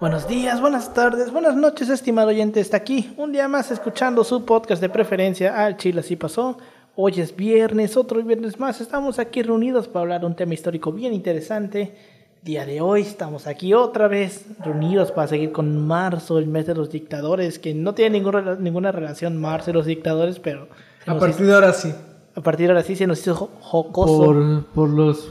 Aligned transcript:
Buenos 0.00 0.26
días, 0.26 0.60
buenas 0.60 0.94
tardes, 0.94 1.30
buenas 1.30 1.56
noches, 1.56 1.90
estimado 1.90 2.28
oyente. 2.28 2.60
Está 2.60 2.78
aquí 2.78 3.12
un 3.18 3.32
día 3.32 3.48
más 3.48 3.70
escuchando 3.70 4.24
su 4.24 4.44
podcast 4.46 4.80
de 4.80 4.88
preferencia. 4.88 5.62
Al 5.62 5.76
Chile 5.76 6.00
así 6.00 6.16
pasó. 6.16 6.56
Hoy 6.96 7.20
es 7.20 7.36
viernes, 7.36 7.96
otro 7.98 8.22
viernes 8.22 8.58
más. 8.58 8.80
Estamos 8.80 9.18
aquí 9.18 9.42
reunidos 9.42 9.88
para 9.88 10.02
hablar 10.02 10.20
de 10.22 10.26
un 10.26 10.34
tema 10.36 10.54
histórico 10.54 10.90
bien 10.90 11.12
interesante. 11.12 11.94
Día 12.42 12.64
de 12.64 12.80
hoy 12.80 13.02
estamos 13.02 13.46
aquí 13.46 13.74
otra 13.74 14.08
vez 14.08 14.46
reunidos 14.64 15.12
para 15.12 15.28
seguir 15.28 15.52
con 15.52 15.86
marzo, 15.86 16.38
el 16.38 16.46
mes 16.46 16.66
de 16.66 16.74
los 16.74 16.88
dictadores, 16.90 17.58
que 17.58 17.74
no 17.74 17.94
tiene 17.94 18.18
ninguna, 18.18 18.54
ninguna 18.54 18.92
relación 18.92 19.36
marzo 19.38 19.70
y 19.70 19.74
los 19.74 19.84
dictadores, 19.84 20.38
pero... 20.38 20.68
A 21.06 21.18
partir 21.18 21.44
de 21.44 21.52
ahora 21.52 21.74
sí. 21.74 21.92
A 22.34 22.40
partir 22.40 22.66
de 22.68 22.72
ahora 22.72 22.82
sí 22.84 22.96
se 22.96 23.06
nos 23.06 23.20
hizo 23.20 23.34
jo- 23.34 23.50
jocoso. 23.60 24.24
Por, 24.24 24.64
por 24.68 24.88
los 24.88 25.28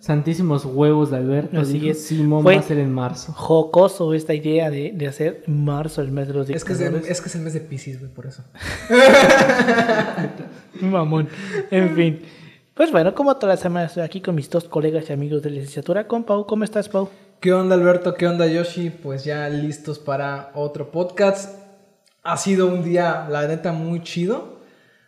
santísimos 0.00 0.64
huevos 0.64 1.10
de 1.10 1.18
Alberto. 1.18 1.60
Así 1.60 1.74
dijo, 1.74 1.92
es. 1.92 2.04
Simón 2.06 2.42
Fue- 2.42 2.54
va 2.56 2.60
a 2.60 2.64
ser 2.64 2.78
en 2.78 2.92
marzo. 2.92 3.32
Jocoso 3.32 4.12
esta 4.14 4.34
idea 4.34 4.70
de, 4.70 4.92
de 4.92 5.06
hacer 5.06 5.44
marzo 5.46 6.00
el 6.02 6.10
mes 6.10 6.26
de 6.28 6.34
los 6.34 6.50
Es 6.50 6.64
que 6.64 6.72
es, 6.72 6.80
el, 6.80 6.96
es 6.96 7.20
que 7.20 7.28
es 7.28 7.34
el 7.36 7.42
mes 7.42 7.52
de 7.54 7.60
Pisces, 7.60 8.00
güey, 8.00 8.10
por 8.12 8.26
eso. 8.26 8.42
Mamón. 10.80 11.28
En 11.70 11.94
fin. 11.94 12.22
Pues 12.74 12.90
bueno, 12.92 13.14
como 13.14 13.36
toda 13.36 13.54
la 13.54 13.60
semana 13.60 13.86
estoy 13.86 14.02
aquí 14.02 14.20
con 14.20 14.34
mis 14.34 14.48
dos 14.48 14.64
colegas 14.64 15.10
y 15.10 15.12
amigos 15.12 15.42
de 15.42 15.50
licenciatura, 15.50 16.06
con 16.06 16.24
Pau. 16.24 16.46
¿Cómo 16.46 16.64
estás, 16.64 16.88
Pau? 16.88 17.08
¿Qué 17.40 17.52
onda, 17.52 17.74
Alberto? 17.74 18.14
¿Qué 18.14 18.26
onda, 18.26 18.46
Yoshi? 18.46 18.90
Pues 18.90 19.24
ya 19.24 19.48
listos 19.48 19.98
para 19.98 20.50
otro 20.54 20.90
podcast. 20.90 21.58
Ha 22.22 22.36
sido 22.36 22.66
un 22.68 22.82
día, 22.84 23.26
la 23.30 23.46
neta, 23.46 23.72
muy 23.72 24.02
chido. 24.02 24.59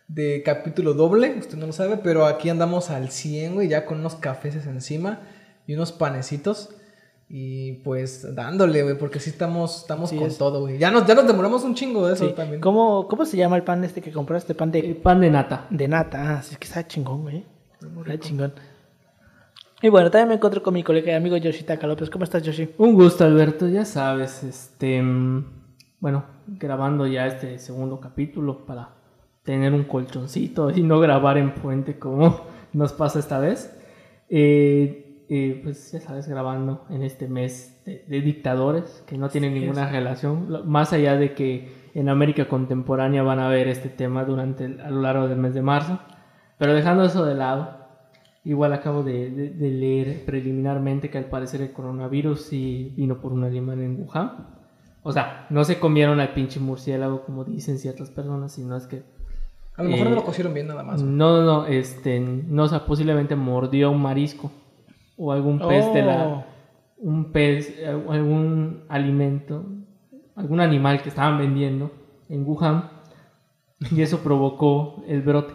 De 0.07 0.43
capítulo 0.43 0.93
doble, 0.93 1.35
usted 1.39 1.57
no 1.57 1.65
lo 1.67 1.73
sabe, 1.73 1.97
pero 1.97 2.25
aquí 2.25 2.49
andamos 2.49 2.89
al 2.89 3.09
100, 3.09 3.55
güey, 3.55 3.67
ya 3.69 3.85
con 3.85 3.99
unos 3.99 4.15
cafés 4.15 4.55
encima 4.67 5.21
y 5.65 5.73
unos 5.73 5.91
panecitos. 5.91 6.69
Y 7.29 7.73
pues 7.83 8.35
dándole, 8.35 8.83
güey, 8.83 8.97
porque 8.97 9.19
sí 9.19 9.29
estamos, 9.31 9.81
estamos 9.81 10.11
con 10.11 10.23
es. 10.23 10.37
todo, 10.37 10.59
güey. 10.59 10.77
Ya 10.77 10.91
nos, 10.91 11.07
ya 11.07 11.15
nos 11.15 11.25
demoramos 11.25 11.63
un 11.63 11.73
chingo 11.73 12.05
de 12.07 12.13
eso 12.13 12.27
Sí. 12.27 12.33
también. 12.35 12.61
¿Cómo, 12.61 13.07
¿Cómo 13.07 13.25
se 13.25 13.37
llama 13.37 13.55
el 13.55 13.63
pan 13.63 13.83
este 13.83 14.01
que 14.01 14.11
compraste? 14.11 14.53
Pan 14.53 14.71
El 14.75 14.81
de, 14.89 14.95
pan 14.95 15.19
de 15.21 15.31
nata. 15.31 15.65
de 15.71 15.87
nata. 15.87 16.37
Ah, 16.37 16.41
sí, 16.43 16.51
es 16.53 16.57
que 16.59 16.67
está 16.67 16.85
chingón, 16.85 17.21
güey. 17.23 17.45
Está 18.05 18.19
chingón. 18.19 18.53
Y 19.81 19.89
bueno, 19.89 20.11
también 20.11 20.27
me 20.29 20.35
encuentro 20.35 20.61
con 20.61 20.73
mi 20.75 20.83
colega 20.83 21.11
y 21.11 21.15
amigo 21.15 21.35
Yoshitaka 21.37 21.87
López. 21.87 22.09
¿Cómo 22.09 22.23
estás, 22.23 22.43
Yoshi? 22.43 22.69
Un 22.77 22.93
gusto, 22.93 23.23
Alberto. 23.23 23.67
Ya 23.67 23.83
sabes, 23.85 24.43
este. 24.43 25.01
mm, 25.01 25.45
Bueno, 25.99 26.25
grabando 26.45 27.07
ya 27.07 27.25
este 27.25 27.57
segundo 27.57 27.99
capítulo 27.99 28.65
para 28.65 28.89
tener 29.43 29.73
un 29.73 29.83
colchoncito 29.83 30.69
y 30.71 30.83
no 30.83 30.99
grabar 30.99 31.37
en 31.37 31.53
puente 31.53 31.99
como 31.99 32.41
nos 32.73 32.93
pasa 32.93 33.19
esta 33.19 33.39
vez. 33.39 33.77
Eh, 34.29 35.25
eh, 35.29 35.59
pues 35.63 35.91
ya 35.91 35.99
sabes, 36.01 36.27
grabando 36.27 36.85
en 36.89 37.01
este 37.03 37.27
mes 37.27 37.81
de, 37.85 38.03
de 38.07 38.21
dictadores 38.21 39.03
que 39.07 39.17
no 39.17 39.29
tienen 39.29 39.53
ninguna 39.53 39.89
relación, 39.89 40.67
más 40.67 40.91
allá 40.93 41.15
de 41.15 41.33
que 41.33 41.71
en 41.93 42.09
América 42.09 42.47
contemporánea 42.47 43.23
van 43.23 43.39
a 43.39 43.47
ver 43.49 43.67
este 43.67 43.89
tema 43.89 44.25
durante 44.25 44.65
el- 44.65 44.81
a 44.81 44.89
lo 44.89 45.01
largo 45.01 45.27
del 45.27 45.37
mes 45.37 45.53
de 45.53 45.61
marzo. 45.61 45.99
Pero 46.57 46.73
dejando 46.73 47.03
eso 47.03 47.25
de 47.25 47.35
lado, 47.35 47.81
Igual 48.45 48.73
acabo 48.73 49.03
de, 49.03 49.29
de- 49.31 49.51
de 49.51 49.69
leer 49.71 50.25
preliminarmente 50.25 51.09
que 51.09 51.17
al 51.17 51.27
parecer 51.29 51.61
el 51.61 51.71
coronavirus 51.71 52.41
sí 52.41 52.93
vino 52.97 53.21
por 53.21 53.31
un 53.31 53.45
alemán 53.45 53.79
en 53.79 53.97
Wuhan. 53.97 54.47
O 55.01 55.13
sea, 55.13 55.47
no 55.49 55.63
se 55.63 55.79
comieron 55.79 56.19
al 56.19 56.33
pinche 56.33 56.59
murciélago 56.59 57.23
como 57.23 57.45
dicen 57.45 57.77
ciertas 57.77 58.09
personas, 58.11 58.51
sino 58.51 58.75
es 58.75 58.85
que... 58.85 59.03
A 59.75 59.83
lo 59.83 59.89
mejor 59.89 60.07
eh, 60.07 60.09
no 60.11 60.15
lo 60.17 60.23
cocieron 60.23 60.53
bien 60.53 60.67
nada 60.67 60.83
más. 60.83 61.01
No, 61.01 61.37
no, 61.37 61.43
no, 61.43 61.65
este, 61.65 62.19
no, 62.19 62.63
o 62.63 62.67
sea, 62.67 62.85
posiblemente 62.85 63.35
mordió 63.35 63.91
un 63.91 64.01
marisco 64.01 64.51
o 65.17 65.31
algún 65.31 65.59
pez 65.59 65.93
de 65.93 66.01
la... 66.03 66.27
Oh. 66.27 66.45
Un 66.97 67.31
pez, 67.33 67.75
eh, 67.79 67.87
algún 67.87 68.83
alimento, 68.87 69.65
algún 70.35 70.61
animal 70.61 71.01
que 71.01 71.09
estaban 71.09 71.37
vendiendo 71.37 71.91
en 72.29 72.47
Wuhan 72.47 72.89
y 73.91 74.01
eso 74.01 74.19
provocó 74.19 75.03
el 75.07 75.21
brote. 75.21 75.53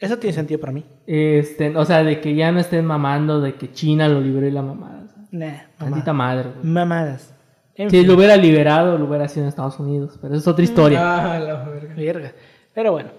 Eso 0.00 0.18
tiene 0.18 0.34
sentido 0.34 0.58
para 0.60 0.72
mí. 0.72 0.84
Este, 1.06 1.76
o 1.76 1.84
sea, 1.84 2.02
de 2.02 2.20
que 2.20 2.34
ya 2.34 2.50
no 2.50 2.58
estén 2.58 2.84
mamando 2.84 3.40
de 3.40 3.54
que 3.54 3.70
China 3.72 4.08
lo 4.08 4.20
liberó 4.20 4.46
y 4.46 4.50
la 4.50 4.62
mamada. 4.62 5.04
Nah, 5.30 5.52
Maldita 5.78 6.12
mamá. 6.12 6.34
madre, 6.34 6.50
güey. 6.56 6.66
Mamadas. 6.66 7.34
En 7.76 7.90
Si 7.90 7.98
fin. 7.98 8.06
lo 8.08 8.14
hubiera 8.14 8.36
liberado, 8.36 8.98
lo 8.98 9.04
hubiera 9.06 9.28
sido 9.28 9.44
en 9.44 9.48
Estados 9.48 9.78
Unidos. 9.78 10.18
Pero 10.20 10.34
es 10.34 10.46
otra 10.46 10.64
historia. 10.64 11.34
Ah, 11.34 11.38
la 11.38 11.64
verga. 11.64 11.94
Verga. 11.94 12.32
Pero 12.72 12.92
bueno, 12.92 13.10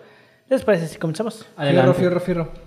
¿les 0.50 0.64
parece 0.64 0.88
si 0.88 0.98
comenzamos? 0.98 1.46
Adelante. 1.58 1.94
Fierro, 1.94 2.20
fierro, 2.20 2.48
fierro. 2.48 2.65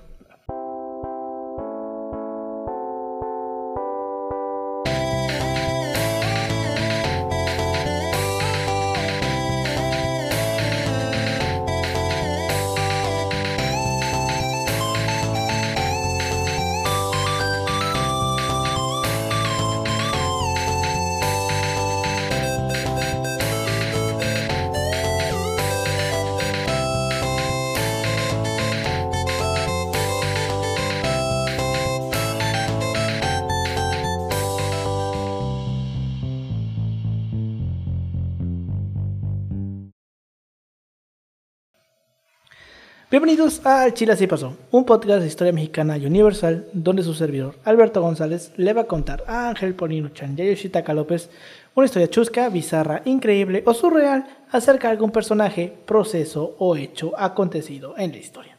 Bienvenidos 43.19 43.67
a 43.67 43.93
Chile 43.93 44.13
Así 44.13 44.29
Pasó, 44.29 44.57
un 44.71 44.85
podcast 44.85 45.23
de 45.23 45.27
historia 45.27 45.53
mexicana 45.53 45.99
y 45.99 46.07
universal, 46.07 46.69
donde 46.73 47.03
su 47.03 47.15
servidor, 47.15 47.57
Alberto 47.65 48.01
González, 48.01 48.53
le 48.57 48.73
va 48.73 48.83
a 48.83 48.87
contar 48.87 49.25
a 49.27 49.49
Ángel 49.49 49.75
Polino 49.75 50.11
Chan 50.11 50.37
y 50.39 50.43
a 50.43 50.45
Yoshitaka 50.45 50.95
López 50.95 51.29
una 51.75 51.87
historia 51.87 52.09
chusca, 52.09 52.49
bizarra, 52.49 53.03
increíble 53.07 53.65
o 53.67 53.75
surreal 53.75 54.25
acerca 54.53 54.87
de 54.87 54.93
algún 54.93 55.11
personaje, 55.11 55.77
proceso 55.85 56.55
o 56.61 56.77
hecho 56.77 57.11
acontecido 57.19 57.97
en 57.99 58.13
la 58.13 58.19
historia. 58.19 58.57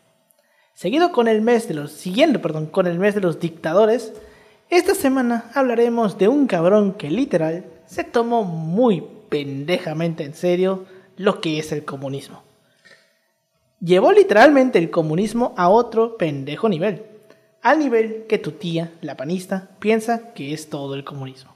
Seguido 0.74 1.14
con 1.14 1.30
el 1.30 1.40
mes 1.40 1.70
de 1.70 1.76
los, 1.76 1.94
siguiendo, 1.94 2.42
perdón, 2.42 2.66
con 2.66 2.86
el 2.86 3.00
mes 3.00 3.16
de 3.16 3.22
los 3.22 3.40
dictadores, 3.40 4.12
esta 4.70 4.94
semana 4.94 5.50
hablaremos 5.54 6.18
de 6.18 6.28
un 6.28 6.48
cabrón 6.48 6.96
que 6.96 7.10
literal 7.10 7.64
se 7.86 8.04
tomó 8.04 8.44
muy 8.44 9.06
pendejamente 9.30 10.26
en 10.26 10.34
serio 10.34 10.84
lo 11.16 11.40
que 11.40 11.60
es 11.60 11.72
el 11.72 11.86
comunismo 11.86 12.49
llevó 13.82 14.12
literalmente 14.12 14.80
el 14.80 14.90
comunismo 14.90 15.54
a 15.58 15.70
otro 15.70 16.18
pendejo 16.18 16.70
nivel. 16.70 17.04
Al 17.62 17.80
nivel 17.80 18.26
que 18.28 18.38
tu 18.38 18.52
tía, 18.52 18.92
la 19.02 19.18
panista, 19.18 19.70
piensa 19.80 20.34
que 20.34 20.54
es 20.54 20.70
todo 20.70 20.96
el 20.96 21.04
comunismo. 21.04 21.56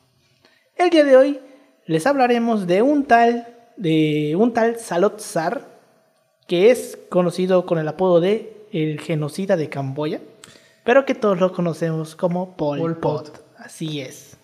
El 0.75 0.89
día 0.89 1.03
de 1.03 1.15
hoy 1.15 1.39
les 1.85 2.05
hablaremos 2.07 2.67
de 2.67 2.81
un 2.81 3.05
tal, 3.05 3.47
de 3.77 4.35
un 4.37 4.53
tal 4.53 4.79
Salot 4.79 5.19
Sar, 5.19 5.67
que 6.47 6.71
es 6.71 6.97
conocido 7.09 7.65
con 7.65 7.77
el 7.77 7.87
apodo 7.87 8.19
de 8.19 8.67
el 8.71 8.99
genocida 8.99 9.55
de 9.55 9.69
Camboya, 9.69 10.19
pero 10.83 11.05
que 11.05 11.15
todos 11.15 11.39
lo 11.39 11.53
conocemos 11.53 12.15
como 12.15 12.57
Pol, 12.57 12.79
Pol 12.79 12.97
Pot. 12.97 13.31
Pot. 13.31 13.45
Así 13.57 14.01
es, 14.01 14.37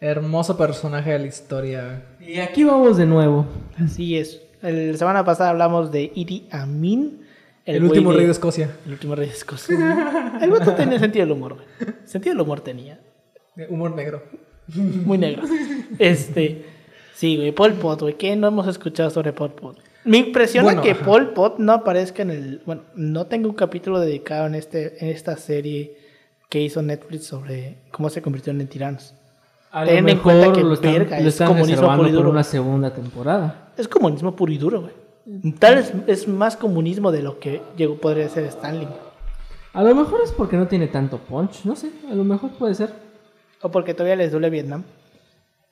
Hermoso 0.00 0.56
personaje 0.56 1.12
de 1.12 1.18
la 1.18 1.26
historia. 1.26 2.02
Y 2.20 2.38
aquí 2.38 2.62
vamos 2.64 2.96
de 2.98 3.06
nuevo. 3.06 3.46
así 3.82 4.18
es. 4.18 4.43
El- 4.64 4.92
La 4.92 4.98
semana 4.98 5.24
pasada 5.24 5.50
hablamos 5.50 5.92
de 5.92 6.10
Idi 6.14 6.48
Amin, 6.50 7.20
El, 7.66 7.78
güey 7.80 7.90
último 7.90 8.12
rey 8.12 8.26
de 8.26 8.32
Escocia. 8.32 8.70
El 8.86 8.92
último 8.92 9.14
rey 9.14 9.28
de 9.28 9.34
Escocia. 9.34 10.38
El 10.42 10.50
vato 10.50 10.72
tenía 10.74 10.98
sentido 10.98 11.24
del 11.26 11.32
humor, 11.32 11.54
güey. 11.54 11.66
Sentido 12.04 12.34
del 12.34 12.40
humor 12.42 12.60
tenía. 12.60 13.00
De 13.54 13.66
humor 13.68 13.94
negro. 13.94 14.22
Muy 14.74 15.18
negro. 15.18 15.42
Este. 15.98 16.64
Sí, 17.14 17.36
güey. 17.36 17.52
Pol 17.52 17.74
Pot, 17.74 18.00
güey. 18.00 18.14
¿Qué 18.14 18.34
no 18.36 18.48
hemos 18.48 18.66
escuchado 18.66 19.10
sobre 19.10 19.32
Pol 19.32 19.52
Pot? 19.52 19.78
Me 20.04 20.18
impresiona 20.18 20.64
Bueno, 20.66 20.82
que 20.82 20.90
ajá. 20.90 21.04
Pol 21.04 21.32
Pot 21.32 21.58
no 21.58 21.72
aparezca 21.72 22.22
en 22.22 22.30
el. 22.30 22.62
Bueno, 22.66 22.82
no 22.94 23.26
tengo 23.26 23.48
un 23.48 23.54
capítulo 23.54 24.00
dedicado 24.00 24.46
en, 24.46 24.54
este, 24.54 25.02
en 25.04 25.08
esta 25.10 25.36
serie 25.36 25.96
que 26.50 26.60
hizo 26.60 26.82
Netflix 26.82 27.24
sobre 27.26 27.76
ccómo 27.90 28.10
se 28.10 28.20
convirtieron 28.20 28.60
en 28.60 28.68
tiranos. 28.68 29.14
A 29.74 29.84
Ten 29.84 30.08
en 30.08 30.18
cuenta 30.20 30.52
que 30.52 30.62
lo 30.62 30.74
están, 30.74 30.94
lo 30.94 31.28
es 31.28 31.36
comunismo 31.36 31.96
puro 31.96 32.08
y 32.08 32.12
por 32.12 32.12
duro. 32.12 32.30
una 32.30 32.44
segunda 32.44 32.94
temporada. 32.94 33.72
Es 33.76 33.88
comunismo 33.88 34.36
puro 34.36 34.52
y 34.52 34.56
duro, 34.56 34.82
güey. 34.82 35.52
Tal 35.58 35.74
vez 35.74 35.92
es 36.06 36.28
más 36.28 36.56
comunismo 36.56 37.10
de 37.10 37.22
lo 37.22 37.40
que 37.40 37.60
llegó, 37.76 37.96
podría 37.96 38.28
ser 38.28 38.44
Stanley. 38.44 38.86
A 39.72 39.82
lo 39.82 39.92
mejor 39.92 40.20
es 40.22 40.30
porque 40.30 40.56
no 40.56 40.68
tiene 40.68 40.86
tanto 40.86 41.18
punch. 41.18 41.64
No 41.64 41.74
sé, 41.74 41.90
a 42.08 42.14
lo 42.14 42.22
mejor 42.22 42.50
puede 42.52 42.76
ser. 42.76 42.92
O 43.62 43.70
porque 43.72 43.94
todavía 43.94 44.14
les 44.14 44.30
duele 44.30 44.48
Vietnam. 44.48 44.84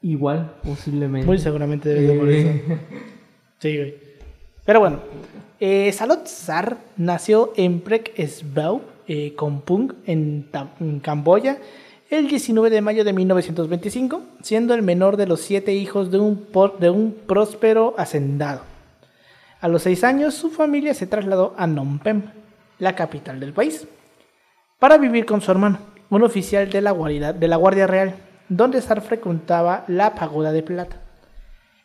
Igual, 0.02 0.50
posiblemente. 0.64 1.24
Muy 1.24 1.38
seguramente 1.38 1.88
debe 1.88 2.06
ser 2.08 2.18
por 2.18 2.28
eso. 2.28 2.48
Sí, 3.60 3.76
güey. 3.76 3.94
Pero 4.64 4.80
bueno, 4.80 4.98
eh, 5.60 5.92
Salot 5.92 6.26
Sar 6.26 6.78
nació 6.96 7.52
en 7.54 7.78
Prek 7.82 8.12
Sbau, 8.26 8.80
eh, 9.06 9.34
Kompung, 9.36 9.92
en 10.06 10.48
Camboya, 11.00 11.58
el 12.12 12.28
19 12.28 12.68
de 12.68 12.82
mayo 12.82 13.04
de 13.04 13.14
1925, 13.14 14.20
siendo 14.42 14.74
el 14.74 14.82
menor 14.82 15.16
de 15.16 15.26
los 15.26 15.40
siete 15.40 15.72
hijos 15.72 16.10
de 16.10 16.18
un, 16.18 16.46
de 16.78 16.90
un 16.90 17.16
próspero 17.26 17.94
hacendado. 17.96 18.60
A 19.62 19.68
los 19.68 19.84
seis 19.84 20.04
años, 20.04 20.34
su 20.34 20.50
familia 20.50 20.92
se 20.92 21.06
trasladó 21.06 21.54
a 21.56 21.66
Phnom 21.66 22.00
la 22.78 22.94
capital 22.94 23.40
del 23.40 23.54
país, 23.54 23.86
para 24.78 24.98
vivir 24.98 25.24
con 25.24 25.40
su 25.40 25.50
hermano, 25.50 25.78
un 26.10 26.22
oficial 26.22 26.68
de 26.68 26.82
la 26.82 26.90
Guardia, 26.90 27.86
Real, 27.86 28.14
donde 28.50 28.82
Sar 28.82 29.00
frecuentaba 29.00 29.84
la 29.88 30.14
Pagoda 30.14 30.52
de 30.52 30.62
Plata. 30.62 30.96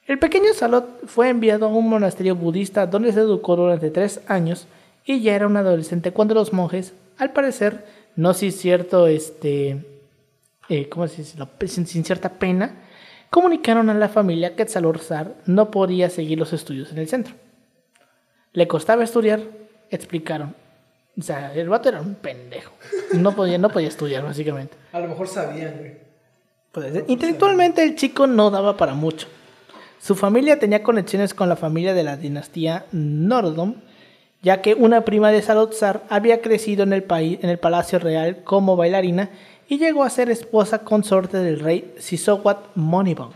El 0.07 0.19
pequeño 0.19 0.53
Salot 0.53 1.07
fue 1.07 1.29
enviado 1.29 1.67
a 1.67 1.69
un 1.69 1.87
monasterio 1.87 2.35
budista 2.35 2.85
donde 2.85 3.13
se 3.13 3.21
educó 3.21 3.55
durante 3.55 3.91
tres 3.91 4.19
años 4.27 4.67
y 5.05 5.21
ya 5.21 5.35
era 5.35 5.47
un 5.47 5.55
adolescente 5.55 6.11
cuando 6.11 6.33
los 6.33 6.51
monjes, 6.51 6.93
al 7.17 7.31
parecer, 7.31 7.85
no 8.17 8.33
sin 8.33 8.51
cierto, 8.51 9.07
este, 9.07 9.96
eh, 10.69 10.89
¿cómo 10.89 11.07
se 11.07 11.17
dice? 11.17 11.37
Sin, 11.67 11.87
sin 11.87 12.03
cierta 12.03 12.29
pena, 12.29 12.83
comunicaron 13.29 13.89
a 13.89 13.93
la 13.93 14.09
familia 14.09 14.55
que 14.55 14.65
Tzalorzar 14.65 15.35
no 15.45 15.71
podía 15.71 16.09
seguir 16.09 16.37
los 16.37 16.53
estudios 16.53 16.91
en 16.91 16.97
el 16.97 17.07
centro. 17.07 17.33
Le 18.53 18.67
costaba 18.67 19.03
estudiar, 19.03 19.41
explicaron. 19.89 20.55
O 21.17 21.21
sea, 21.21 21.53
el 21.53 21.69
vato 21.69 21.89
era 21.89 22.01
un 22.01 22.15
pendejo. 22.15 22.73
No 23.13 23.35
podía, 23.35 23.57
no 23.57 23.69
podía 23.69 23.87
estudiar, 23.87 24.23
básicamente. 24.23 24.75
A 24.91 24.99
lo 24.99 25.07
mejor 25.07 25.27
sabían, 25.27 25.75
güey. 25.77 25.97
Puede 26.71 26.91
ser. 26.91 27.05
Intelectualmente 27.07 27.83
el 27.83 27.95
chico 27.95 28.27
no 28.27 28.51
daba 28.51 28.77
para 28.77 28.93
mucho. 28.93 29.27
Su 29.99 30.15
familia 30.15 30.59
tenía 30.59 30.83
conexiones 30.83 31.33
con 31.33 31.49
la 31.49 31.55
familia 31.55 31.93
de 31.93 32.03
la 32.03 32.17
dinastía 32.17 32.85
Nordom, 32.91 33.75
ya 34.43 34.61
que 34.61 34.75
una 34.75 35.03
prima 35.03 35.31
de 35.31 35.41
Salotzar 35.41 36.03
había 36.09 36.41
crecido 36.41 36.83
en 36.83 36.93
el, 36.93 37.03
país, 37.03 37.39
en 37.41 37.49
el 37.49 37.57
palacio 37.57 37.97
real 37.97 38.43
como 38.43 38.75
bailarina 38.75 39.31
y 39.67 39.77
llegó 39.77 40.03
a 40.03 40.09
ser 40.09 40.29
esposa 40.29 40.79
consorte 40.79 41.37
del 41.37 41.59
rey 41.59 41.93
Sisowat 41.97 42.75
Monibong. 42.75 43.33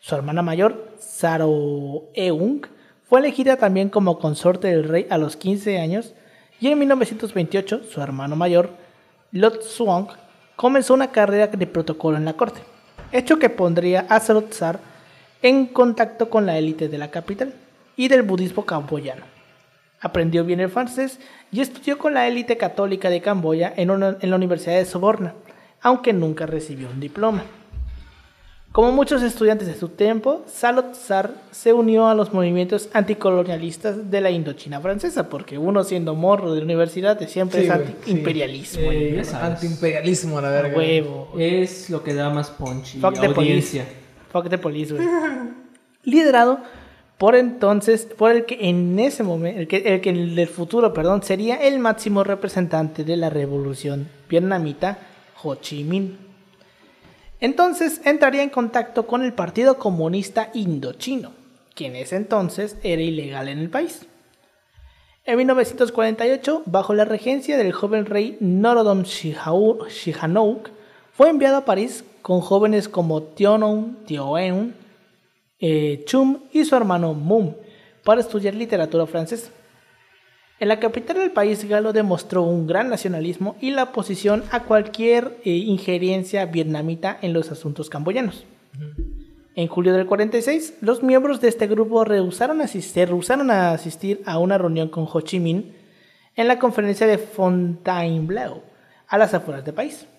Su 0.00 0.14
hermana 0.14 0.42
mayor, 0.42 0.94
Saroeung, 0.98 2.66
fue 3.08 3.20
elegida 3.20 3.56
también 3.56 3.88
como 3.88 4.18
consorte 4.18 4.68
del 4.68 4.84
rey 4.84 5.06
a 5.10 5.18
los 5.18 5.36
15 5.36 5.78
años 5.78 6.14
y 6.60 6.68
en 6.68 6.78
1928 6.78 7.82
su 7.90 8.00
hermano 8.00 8.36
mayor, 8.36 8.70
Lot 9.32 9.62
Suong, 9.62 10.08
comenzó 10.56 10.94
una 10.94 11.10
carrera 11.10 11.46
de 11.46 11.66
protocolo 11.66 12.16
en 12.16 12.24
la 12.24 12.34
corte, 12.34 12.60
hecho 13.12 13.38
que 13.38 13.48
pondría 13.48 14.06
a 14.08 14.20
Salotzar 14.20 14.78
en 15.42 15.66
contacto 15.66 16.28
con 16.28 16.46
la 16.46 16.58
élite 16.58 16.88
de 16.88 16.98
la 16.98 17.10
capital 17.10 17.54
y 17.96 18.08
del 18.08 18.22
budismo 18.22 18.66
camboyano. 18.66 19.39
Aprendió 20.00 20.44
bien 20.44 20.60
el 20.60 20.70
francés 20.70 21.20
y 21.52 21.60
estudió 21.60 21.98
con 21.98 22.14
la 22.14 22.26
élite 22.26 22.56
católica 22.56 23.10
de 23.10 23.20
Camboya 23.20 23.72
en, 23.76 23.90
una- 23.90 24.16
en 24.20 24.30
la 24.30 24.36
Universidad 24.36 24.76
de 24.76 24.86
Soborna, 24.86 25.34
aunque 25.82 26.12
nunca 26.12 26.46
recibió 26.46 26.88
un 26.88 27.00
diploma. 27.00 27.42
Como 28.72 28.92
muchos 28.92 29.22
estudiantes 29.24 29.66
de 29.66 29.74
su 29.74 29.88
tiempo, 29.88 30.44
Salotzar 30.46 31.32
se 31.50 31.72
unió 31.72 32.06
a 32.06 32.14
los 32.14 32.32
movimientos 32.32 32.88
anticolonialistas 32.92 34.12
de 34.12 34.20
la 34.20 34.30
Indochina 34.30 34.80
francesa, 34.80 35.28
porque 35.28 35.58
uno 35.58 35.82
siendo 35.82 36.14
morro 36.14 36.52
de 36.54 36.60
la 36.60 36.64
universidad 36.66 37.18
siempre 37.26 37.62
Sí, 37.62 37.66
es 37.66 37.72
antiimperialismo. 37.72 38.82
Eh. 38.92 39.22
Antiimperialismo 39.42 40.40
la 40.40 40.50
verga. 40.50 40.76
huevo. 40.78 41.32
Es 41.36 41.90
lo 41.90 42.04
que 42.04 42.14
da 42.14 42.30
más 42.30 42.50
punch 42.50 42.94
y 42.94 43.00
Fuck 43.00 43.18
the 43.18 43.26
audiencia. 43.26 43.82
police. 43.84 44.30
Fuck 44.32 44.48
the 44.48 44.58
police, 44.58 44.94
güey. 44.94 45.06
Liderado 46.04 46.60
por 47.20 47.36
entonces, 47.36 48.06
por 48.06 48.30
el 48.30 48.46
que 48.46 48.70
en 48.70 48.98
ese 48.98 49.22
momento, 49.22 49.60
el 49.60 50.00
que, 50.00 50.50
futuro, 50.50 50.94
perdón, 50.94 51.22
sería 51.22 51.56
el 51.56 51.78
máximo 51.78 52.24
representante 52.24 53.04
de 53.04 53.18
la 53.18 53.28
revolución 53.28 54.08
vietnamita, 54.26 54.96
Ho 55.42 55.56
Chi 55.56 55.84
Minh. 55.84 56.16
Entonces 57.38 58.00
entraría 58.06 58.42
en 58.42 58.48
contacto 58.48 59.06
con 59.06 59.22
el 59.22 59.34
Partido 59.34 59.76
Comunista 59.76 60.48
Indochino, 60.54 61.32
que 61.74 61.88
en 61.88 61.96
ese 61.96 62.16
entonces 62.16 62.78
era 62.82 63.02
ilegal 63.02 63.48
en 63.48 63.58
el 63.58 63.68
país. 63.68 64.06
En 65.26 65.36
1948, 65.36 66.62
bajo 66.64 66.94
la 66.94 67.04
regencia 67.04 67.58
del 67.58 67.72
joven 67.72 68.06
rey 68.06 68.38
Norodom 68.40 69.04
Sihanouk, 69.04 70.70
fue 71.12 71.28
enviado 71.28 71.58
a 71.58 71.64
París 71.66 72.02
con 72.22 72.40
jóvenes 72.40 72.88
como 72.88 73.22
Tionon, 73.22 73.98
Tioeun, 74.06 74.79
eh, 75.60 76.02
Chum 76.06 76.40
y 76.52 76.64
su 76.64 76.74
hermano 76.74 77.14
Mum 77.14 77.54
para 78.04 78.20
estudiar 78.20 78.54
literatura 78.54 79.06
francesa. 79.06 79.50
En 80.58 80.68
la 80.68 80.78
capital 80.78 81.16
del 81.16 81.30
país 81.30 81.66
galo 81.66 81.92
demostró 81.92 82.42
un 82.42 82.66
gran 82.66 82.90
nacionalismo 82.90 83.56
y 83.60 83.70
la 83.70 83.84
oposición 83.84 84.44
a 84.50 84.64
cualquier 84.64 85.38
eh, 85.44 85.50
injerencia 85.50 86.44
vietnamita 86.46 87.18
en 87.22 87.32
los 87.32 87.50
asuntos 87.50 87.88
camboyanos. 87.88 88.44
En 89.54 89.68
julio 89.68 89.94
del 89.94 90.06
46, 90.06 90.78
los 90.80 91.02
miembros 91.02 91.40
de 91.40 91.48
este 91.48 91.66
grupo 91.66 92.04
rehusaron 92.04 92.60
asistir, 92.60 93.08
rehusaron 93.08 93.50
a 93.50 93.72
asistir 93.72 94.22
a 94.26 94.38
una 94.38 94.58
reunión 94.58 94.88
con 94.88 95.08
Ho 95.10 95.20
Chi 95.22 95.40
Minh 95.40 95.74
en 96.36 96.46
la 96.46 96.58
conferencia 96.58 97.06
de 97.06 97.18
Fontainebleau, 97.18 98.62
a 99.08 99.18
las 99.18 99.34
afueras 99.34 99.64
de, 99.64 99.72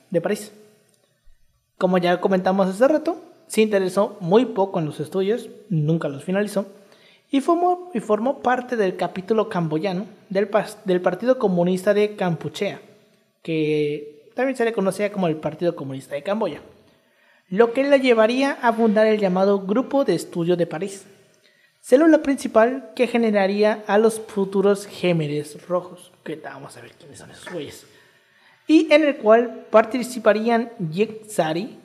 de 0.10 0.22
París. 0.22 0.52
Como 1.78 1.98
ya 1.98 2.20
comentamos 2.20 2.68
hace 2.68 2.88
rato, 2.88 3.31
se 3.52 3.60
interesó 3.60 4.16
muy 4.22 4.46
poco 4.46 4.80
en 4.80 4.86
los 4.86 5.02
estudios, 5.02 5.50
nunca 5.68 6.08
los 6.08 6.24
finalizó, 6.24 6.68
y 7.30 7.42
formó, 7.42 8.40
parte 8.42 8.78
del 8.78 8.96
capítulo 8.96 9.50
camboyano 9.50 10.06
del, 10.30 10.48
Partido 11.02 11.38
Comunista 11.38 11.94
de 11.94 12.16
Kampuchea, 12.16 12.80
que 13.44 14.32
también 14.36 14.56
se 14.56 14.64
le 14.64 14.72
conocía 14.72 15.12
como 15.12 15.28
el 15.28 15.36
Partido 15.36 15.76
Comunista 15.76 16.16
de 16.16 16.24
Camboya, 16.24 16.62
lo 17.50 17.74
que 17.74 17.84
le 17.84 18.00
llevaría 18.00 18.54
a 18.54 18.72
fundar 18.72 19.06
el 19.06 19.20
llamado 19.20 19.60
Grupo 19.60 20.06
de 20.06 20.16
Estudio 20.16 20.56
de 20.56 20.68
París, 20.68 21.06
célula 21.82 22.22
principal 22.24 22.92
que 22.96 23.08
generaría 23.08 23.84
a 23.86 23.98
los 23.98 24.22
futuros 24.22 24.88
Gémeres 24.88 25.68
Rojos, 25.68 26.14
que 26.24 26.38
vamos 26.38 26.78
a 26.78 26.82
ver 26.82 26.94
quiénes 26.94 27.20
son 27.20 27.32
esos 27.32 27.52
güeyes, 27.52 27.86
y 28.66 28.88
en 28.94 29.04
el 29.04 29.18
cual 29.18 29.66
participarían 29.70 30.72
Yek 30.90 31.26
Sari, 31.26 31.82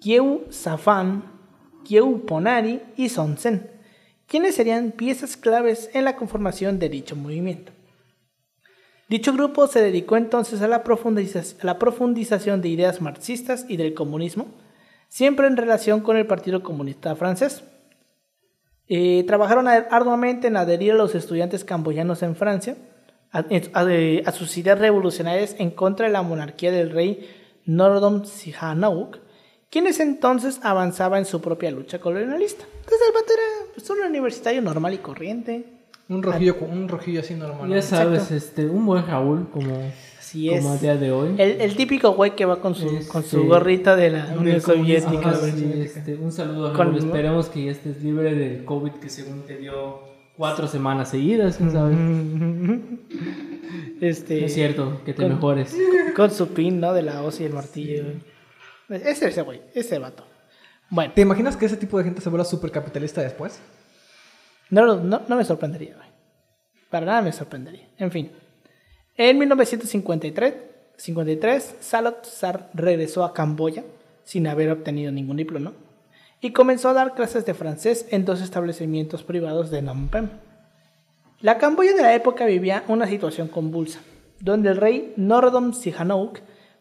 Kieu 0.00 0.46
Safan, 0.50 1.24
Kieu 1.84 2.24
Ponari 2.26 2.80
y 2.96 3.08
Son 3.08 3.36
Sen, 3.38 3.70
quienes 4.26 4.54
serían 4.54 4.92
piezas 4.92 5.36
claves 5.36 5.90
en 5.92 6.04
la 6.04 6.16
conformación 6.16 6.78
de 6.78 6.88
dicho 6.88 7.16
movimiento. 7.16 7.72
Dicho 9.08 9.32
grupo 9.32 9.66
se 9.66 9.82
dedicó 9.82 10.16
entonces 10.16 10.62
a 10.62 10.68
la, 10.68 10.84
profundización 10.84 12.62
de 12.62 12.68
ideas 12.68 13.00
marxistas 13.00 13.66
y 13.68 13.76
del 13.76 13.92
comunismo, 13.92 14.46
siempre 15.08 15.48
en 15.48 15.56
relación 15.56 16.00
con 16.00 16.16
el 16.16 16.26
Partido 16.28 16.62
Comunista 16.62 17.16
francés. 17.16 17.64
Eh, 18.86 19.24
trabajaron 19.26 19.66
arduamente 19.68 20.46
en 20.46 20.56
adherir 20.56 20.92
a 20.92 20.96
los 20.96 21.14
estudiantes 21.14 21.64
camboyanos 21.64 22.22
en 22.22 22.36
Francia 22.36 22.76
a, 23.32 23.38
a- 23.40 23.86
a 24.26 24.32
sus 24.32 24.56
ideas 24.58 24.78
revolucionarias 24.78 25.56
en 25.58 25.70
contra 25.70 26.06
de 26.06 26.12
la 26.12 26.22
monarquía 26.22 26.70
del 26.70 26.90
rey 26.90 27.28
Norodom 27.66 28.24
Sihanouk, 28.24 29.18
quienes 29.70 30.00
entonces 30.00 30.60
avanzaba 30.62 31.18
en 31.18 31.24
su 31.24 31.40
propia 31.40 31.70
lucha 31.70 31.98
colonialista. 32.00 32.64
Entonces 32.64 33.00
el 33.08 33.14
vato 33.14 33.32
era 33.32 33.72
pues, 33.74 33.88
un 33.90 34.00
universitario 34.00 34.60
normal 34.62 34.94
y 34.94 34.98
corriente. 34.98 35.64
Un 36.08 36.22
rojillo, 36.24 36.56
un 36.60 36.88
rojillo 36.88 37.20
así 37.20 37.34
normal. 37.34 37.70
Ya 37.70 37.82
sabes, 37.82 38.30
este, 38.32 38.66
un 38.66 38.84
buen 38.84 39.06
Raúl 39.06 39.48
como, 39.52 39.72
Así 40.18 40.48
como 40.48 40.72
a 40.72 40.76
día 40.76 40.96
de 40.96 41.12
hoy. 41.12 41.34
El, 41.38 41.60
el 41.60 41.76
típico 41.76 42.12
güey 42.14 42.34
que 42.34 42.44
va 42.46 42.60
con 42.60 42.74
su, 42.74 42.88
Este- 42.88 43.06
con 43.08 43.22
su 43.22 43.44
gorrita 43.46 43.94
de 43.94 44.10
la 44.10 44.34
Unión. 44.36 44.60
Soviética. 44.60 45.34
Sí, 45.36 45.72
este, 45.76 46.16
un 46.16 46.32
saludo 46.32 46.68
a 46.68 46.72
Raúl. 46.76 46.96
Esperemos 46.98 47.48
que 47.48 47.66
ya 47.66 47.70
estés 47.70 48.02
libre 48.02 48.34
del 48.34 48.64
COVID 48.64 48.92
que 48.94 49.08
según 49.08 49.42
te 49.42 49.56
dio 49.56 50.00
cuatro 50.36 50.66
semanas 50.66 51.10
seguidas, 51.10 51.56
quién 51.58 51.70
sabe. 51.70 51.94
Este, 54.00 54.46
Es 54.46 54.54
cierto, 54.54 55.00
que 55.04 55.12
te 55.12 55.22
con- 55.22 55.34
mejores. 55.34 55.76
Con 56.16 56.30
su 56.30 56.48
pin, 56.48 56.80
¿no? 56.80 56.94
De 56.94 57.02
la 57.02 57.22
hoz 57.22 57.38
y 57.40 57.44
el 57.44 57.52
martillo. 57.52 58.02
güey. 58.04 58.29
Ese 58.90 59.28
ese 59.28 59.42
güey, 59.42 59.62
ese 59.74 59.98
vato. 59.98 60.24
Bueno, 60.88 61.12
¿Te 61.14 61.22
imaginas 61.22 61.56
que 61.56 61.66
ese 61.66 61.76
tipo 61.76 61.96
de 61.98 62.04
gente 62.04 62.20
se 62.20 62.28
vuelva 62.28 62.44
supercapitalista 62.44 63.22
después? 63.22 63.60
no, 64.70 64.96
no, 64.96 65.22
no 65.26 65.36
me 65.36 65.44
sorprendería, 65.44 65.94
güey. 65.96 66.08
Para 66.90 67.06
nada 67.06 67.22
me 67.22 67.32
sorprendería. 67.32 67.88
En 67.98 68.10
fin. 68.10 68.32
En 69.16 69.38
1953, 69.38 70.54
53, 70.96 71.76
Salot 71.80 72.24
Sar 72.24 72.70
regresó 72.74 73.24
a 73.24 73.32
Camboya 73.32 73.84
sin 74.24 74.46
haber 74.46 74.70
obtenido 74.70 75.12
ningún 75.12 75.36
diploma 75.36 75.72
y 76.40 76.52
comenzó 76.52 76.88
a 76.88 76.94
dar 76.94 77.14
clases 77.14 77.44
de 77.46 77.54
francés 77.54 78.06
en 78.10 78.24
dos 78.24 78.40
establecimientos 78.40 79.22
privados 79.22 79.70
de 79.70 79.82
Phnom 79.82 80.08
Penh. 80.08 80.30
La 81.40 81.58
Camboya 81.58 81.94
de 81.94 82.02
la 82.02 82.14
época 82.14 82.44
vivía 82.46 82.84
una 82.88 83.06
situación 83.06 83.48
convulsa, 83.48 84.00
donde 84.40 84.70
el 84.70 84.76
rey 84.76 85.12
Norodom 85.16 85.72
Sihanouk 85.72 86.40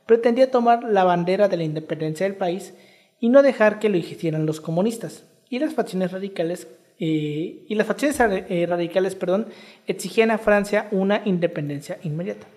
pretendía 0.09 0.49
tomar 0.49 0.83
la 0.83 1.03
bandera 1.03 1.49
de 1.49 1.57
la 1.57 1.63
independencia 1.63 2.25
del 2.25 2.35
país 2.35 2.73
y 3.19 3.29
no 3.29 3.43
dejar 3.43 3.77
que 3.77 3.89
lo 3.89 3.97
hicieran 3.97 4.47
los 4.47 4.59
comunistas, 4.59 5.27
y 5.51 5.59
las 5.59 5.75
facciones 5.75 6.11
radicales 6.11 6.67
eh, 6.97 7.63
y 7.69 7.75
las 7.75 7.85
facciones 7.85 8.19
eh, 8.19 8.65
radicales, 8.67 9.13
perdón, 9.13 9.49
exigían 9.85 10.31
a 10.31 10.39
Francia 10.39 10.87
una 10.89 11.21
independencia 11.25 11.99
inmediata. 12.01 12.47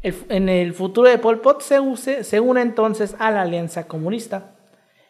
En 0.00 0.48
el 0.48 0.72
futuro 0.72 1.10
de 1.10 1.18
Pol 1.18 1.42
Pot 1.42 1.60
se, 1.60 2.24
se 2.24 2.40
une 2.40 2.62
entonces 2.62 3.16
a 3.18 3.30
la 3.30 3.42
Alianza 3.42 3.86
Comunista, 3.86 4.56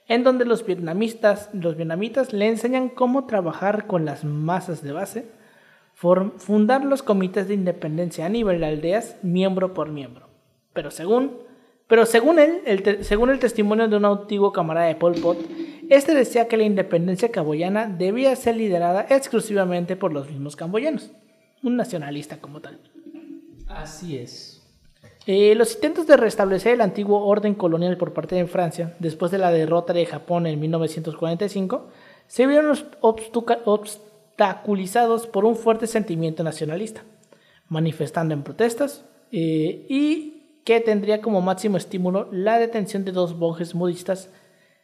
en 0.08 0.24
donde 0.24 0.46
los 0.46 0.66
vietnamistas, 0.66 1.48
los 1.52 1.76
vietnamitas 1.76 2.32
le 2.32 2.48
enseñan 2.48 2.88
cómo 2.88 3.26
trabajar 3.26 3.86
con 3.86 4.04
las 4.04 4.24
masas 4.24 4.82
de 4.82 4.90
base, 4.90 5.26
fundar 5.94 6.84
los 6.84 7.04
comités 7.04 7.46
de 7.46 7.54
independencia 7.54 8.26
a 8.26 8.30
nivel 8.30 8.58
de 8.58 8.66
aldeas, 8.66 9.16
miembro 9.22 9.74
por 9.74 9.90
miembro. 9.90 10.25
Pero 10.76 10.90
según, 10.90 11.38
pero 11.88 12.04
según 12.04 12.38
él, 12.38 12.60
el 12.66 13.02
según 13.02 13.30
el 13.30 13.38
testimonio 13.40 13.88
de 13.88 13.96
un 13.96 14.04
antiguo 14.04 14.52
camarada 14.52 14.86
de 14.86 14.94
Pol 14.94 15.14
Pot, 15.14 15.38
este 15.88 16.14
decía 16.14 16.48
que 16.48 16.58
la 16.58 16.64
independencia 16.64 17.30
camboyana 17.30 17.88
debía 17.88 18.36
ser 18.36 18.56
liderada 18.56 19.06
exclusivamente 19.08 19.96
por 19.96 20.12
los 20.12 20.28
mismos 20.28 20.54
camboyanos, 20.54 21.12
un 21.62 21.76
nacionalista 21.76 22.42
como 22.42 22.60
tal. 22.60 22.78
Así 23.68 24.18
es. 24.18 24.62
Eh, 25.26 25.54
los 25.54 25.72
intentos 25.74 26.06
de 26.06 26.18
restablecer 26.18 26.74
el 26.74 26.82
antiguo 26.82 27.24
orden 27.24 27.54
colonial 27.54 27.96
por 27.96 28.12
parte 28.12 28.34
de 28.36 28.46
Francia, 28.46 28.94
después 28.98 29.32
de 29.32 29.38
la 29.38 29.50
derrota 29.50 29.94
de 29.94 30.04
Japón 30.04 30.46
en 30.46 30.60
1945, 30.60 31.88
se 32.26 32.46
vieron 32.46 32.76
obstaculizados 33.00 35.26
por 35.26 35.46
un 35.46 35.56
fuerte 35.56 35.86
sentimiento 35.86 36.44
nacionalista, 36.44 37.02
manifestando 37.68 38.34
en 38.34 38.42
protestas 38.42 39.06
eh, 39.32 39.86
y 39.88 40.35
que 40.66 40.80
tendría 40.80 41.22
como 41.22 41.40
máximo 41.40 41.76
estímulo 41.76 42.28
la 42.32 42.58
detención 42.58 43.04
de 43.04 43.12
dos 43.12 43.36
monjes 43.36 43.72
budistas, 43.72 44.28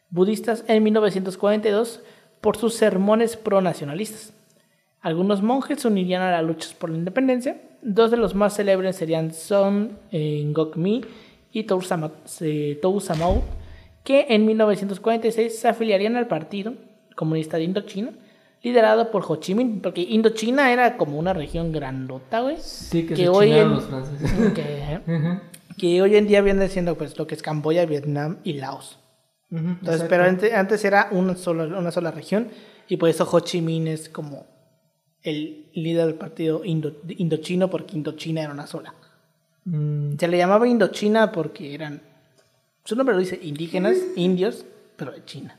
budistas 0.09 0.63
en 0.69 0.81
1942 0.81 2.01
por 2.39 2.55
sus 2.57 2.73
sermones 2.73 3.35
pronacionalistas. 3.35 4.33
Algunos 5.01 5.41
monjes 5.41 5.81
se 5.81 5.89
unirían 5.89 6.21
a 6.21 6.31
las 6.31 6.43
luchas 6.43 6.73
por 6.73 6.89
la 6.89 6.97
independencia. 6.97 7.57
Dos 7.81 8.11
de 8.11 8.17
los 8.17 8.33
más 8.33 8.55
célebres 8.55 8.95
serían 8.95 9.33
Son 9.33 9.97
eh, 10.13 10.41
Ngok-mi 10.45 11.01
y 11.51 11.63
Tou 11.63 11.81
Sama- 11.81 12.11
eh, 12.39 12.79
Samau, 13.01 13.41
que 14.05 14.27
en 14.29 14.45
1946 14.45 15.59
se 15.59 15.67
afiliarían 15.67 16.15
al 16.15 16.27
Partido 16.27 16.75
Comunista 17.17 17.57
de 17.57 17.63
Indochina, 17.65 18.11
liderado 18.61 19.11
por 19.11 19.25
Ho 19.27 19.35
Chi 19.35 19.53
Minh, 19.53 19.81
porque 19.81 19.99
Indochina 20.01 20.71
era 20.71 20.95
como 20.95 21.19
una 21.19 21.33
región 21.33 21.73
grandota, 21.73 22.39
güey. 22.39 22.55
Sí, 22.59 23.01
que, 23.05 23.15
Que 23.15 23.23
se 23.23 23.29
hoy 23.29 23.51
en- 23.51 23.69
los 23.69 23.83
franceses. 23.83 24.31
Que. 24.55 24.99
Que 25.77 26.01
hoy 26.01 26.15
en 26.15 26.27
día 26.27 26.41
viene 26.41 26.67
siendo 26.69 26.97
pues 26.97 27.17
lo 27.17 27.27
que 27.27 27.35
es 27.35 27.41
Camboya, 27.41 27.85
Vietnam 27.85 28.37
y 28.43 28.53
Laos. 28.53 28.99
Entonces, 29.51 30.05
pero 30.09 30.23
ante- 30.23 30.55
antes 30.55 30.83
era 30.83 31.09
una 31.11 31.35
sola, 31.35 31.65
una 31.77 31.91
sola 31.91 32.09
región 32.11 32.49
y 32.87 32.97
por 32.97 33.09
eso 33.09 33.27
Ho 33.31 33.39
Chi 33.39 33.61
Minh 33.61 33.87
es 33.87 34.09
como 34.09 34.47
el 35.21 35.67
líder 35.73 36.07
del 36.07 36.15
partido 36.15 36.63
indo- 36.65 36.97
indochino 37.07 37.69
porque 37.69 37.95
Indochina 37.95 38.41
era 38.41 38.51
una 38.51 38.65
sola. 38.67 38.93
Mm, 39.65 40.17
Se 40.17 40.27
le 40.27 40.37
llamaba 40.37 40.67
Indochina 40.67 41.31
porque 41.31 41.73
eran, 41.75 42.01
su 42.83 42.95
nombre 42.95 43.13
lo 43.15 43.21
dice, 43.21 43.39
indígenas, 43.41 43.97
indios, 44.15 44.65
pero 44.97 45.11
de 45.11 45.23
China. 45.23 45.57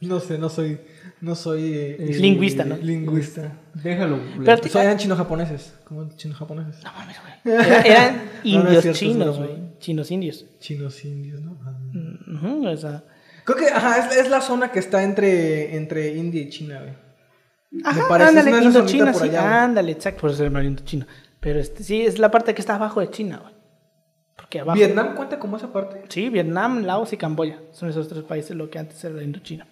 No 0.00 0.20
sé, 0.20 0.38
no 0.38 0.48
soy. 0.48 0.78
No 1.20 1.34
soy. 1.34 1.74
eh, 1.74 1.96
Eh, 1.98 2.18
Lingüista, 2.18 2.64
¿no? 2.64 2.76
Lingüista. 2.76 3.52
déjalo. 3.74 4.20
Pero 4.44 4.58
te- 4.60 4.68
Soy 4.68 4.82
eran 4.82 4.98
chino-japoneses. 4.98 5.74
¿Cómo 5.84 6.08
chino-japoneses? 6.16 6.82
No 6.84 6.92
mames, 6.92 7.16
güey. 7.22 7.56
Era- 7.56 7.80
eran 7.82 8.14
No, 8.44 8.62
no 8.64 8.70
es 8.70 8.76
indios 8.76 8.82
cierto, 8.82 8.98
chinos, 8.98 9.38
güey. 9.38 9.50
Chinos 9.78 10.10
indios. 10.10 10.44
Chinos 10.60 11.04
indios, 11.04 11.40
¿no? 11.40 11.58
Ah. 11.64 11.72
Ujú, 12.34 12.66
o 12.68 12.76
sea, 12.76 13.02
Creo 13.44 13.58
que, 13.58 13.66
ajá, 13.68 13.98
es, 14.10 14.16
es 14.16 14.28
la 14.28 14.40
zona 14.40 14.72
que 14.72 14.80
está 14.80 15.04
entre, 15.04 15.76
entre 15.76 16.16
India 16.16 16.42
y 16.42 16.50
China, 16.50 16.80
güey. 16.80 16.94
Ajá, 17.84 18.02
parece, 18.08 18.28
ándale, 18.30 18.64
Indochina, 18.64 19.12
sí, 19.14 19.24
allá, 19.24 19.62
ándale, 19.64 19.92
exacto, 19.92 20.20
por 20.22 20.30
eso 20.30 20.38
se 20.38 20.44
llama 20.44 20.64
Indochina. 20.64 21.06
Pero 21.40 21.60
este, 21.60 21.84
sí, 21.84 22.02
es 22.02 22.18
la 22.18 22.30
parte 22.30 22.54
que 22.54 22.60
está 22.60 22.74
abajo 22.74 23.00
de 23.00 23.10
China, 23.10 23.38
güey. 23.42 23.54
Porque 24.34 24.60
abajo... 24.60 24.76
¿Vietnam 24.76 25.14
cuenta 25.14 25.38
como 25.38 25.56
esa 25.56 25.72
parte? 25.72 26.02
Sí, 26.08 26.28
Vietnam, 26.28 26.82
Laos 26.84 27.12
y 27.12 27.16
Camboya. 27.16 27.58
Son 27.72 27.88
esos 27.88 28.08
tres 28.08 28.22
países 28.24 28.56
lo 28.56 28.68
que 28.68 28.78
antes 28.80 29.02
era 29.04 29.14
la 29.14 29.22
Indochina. 29.22 29.66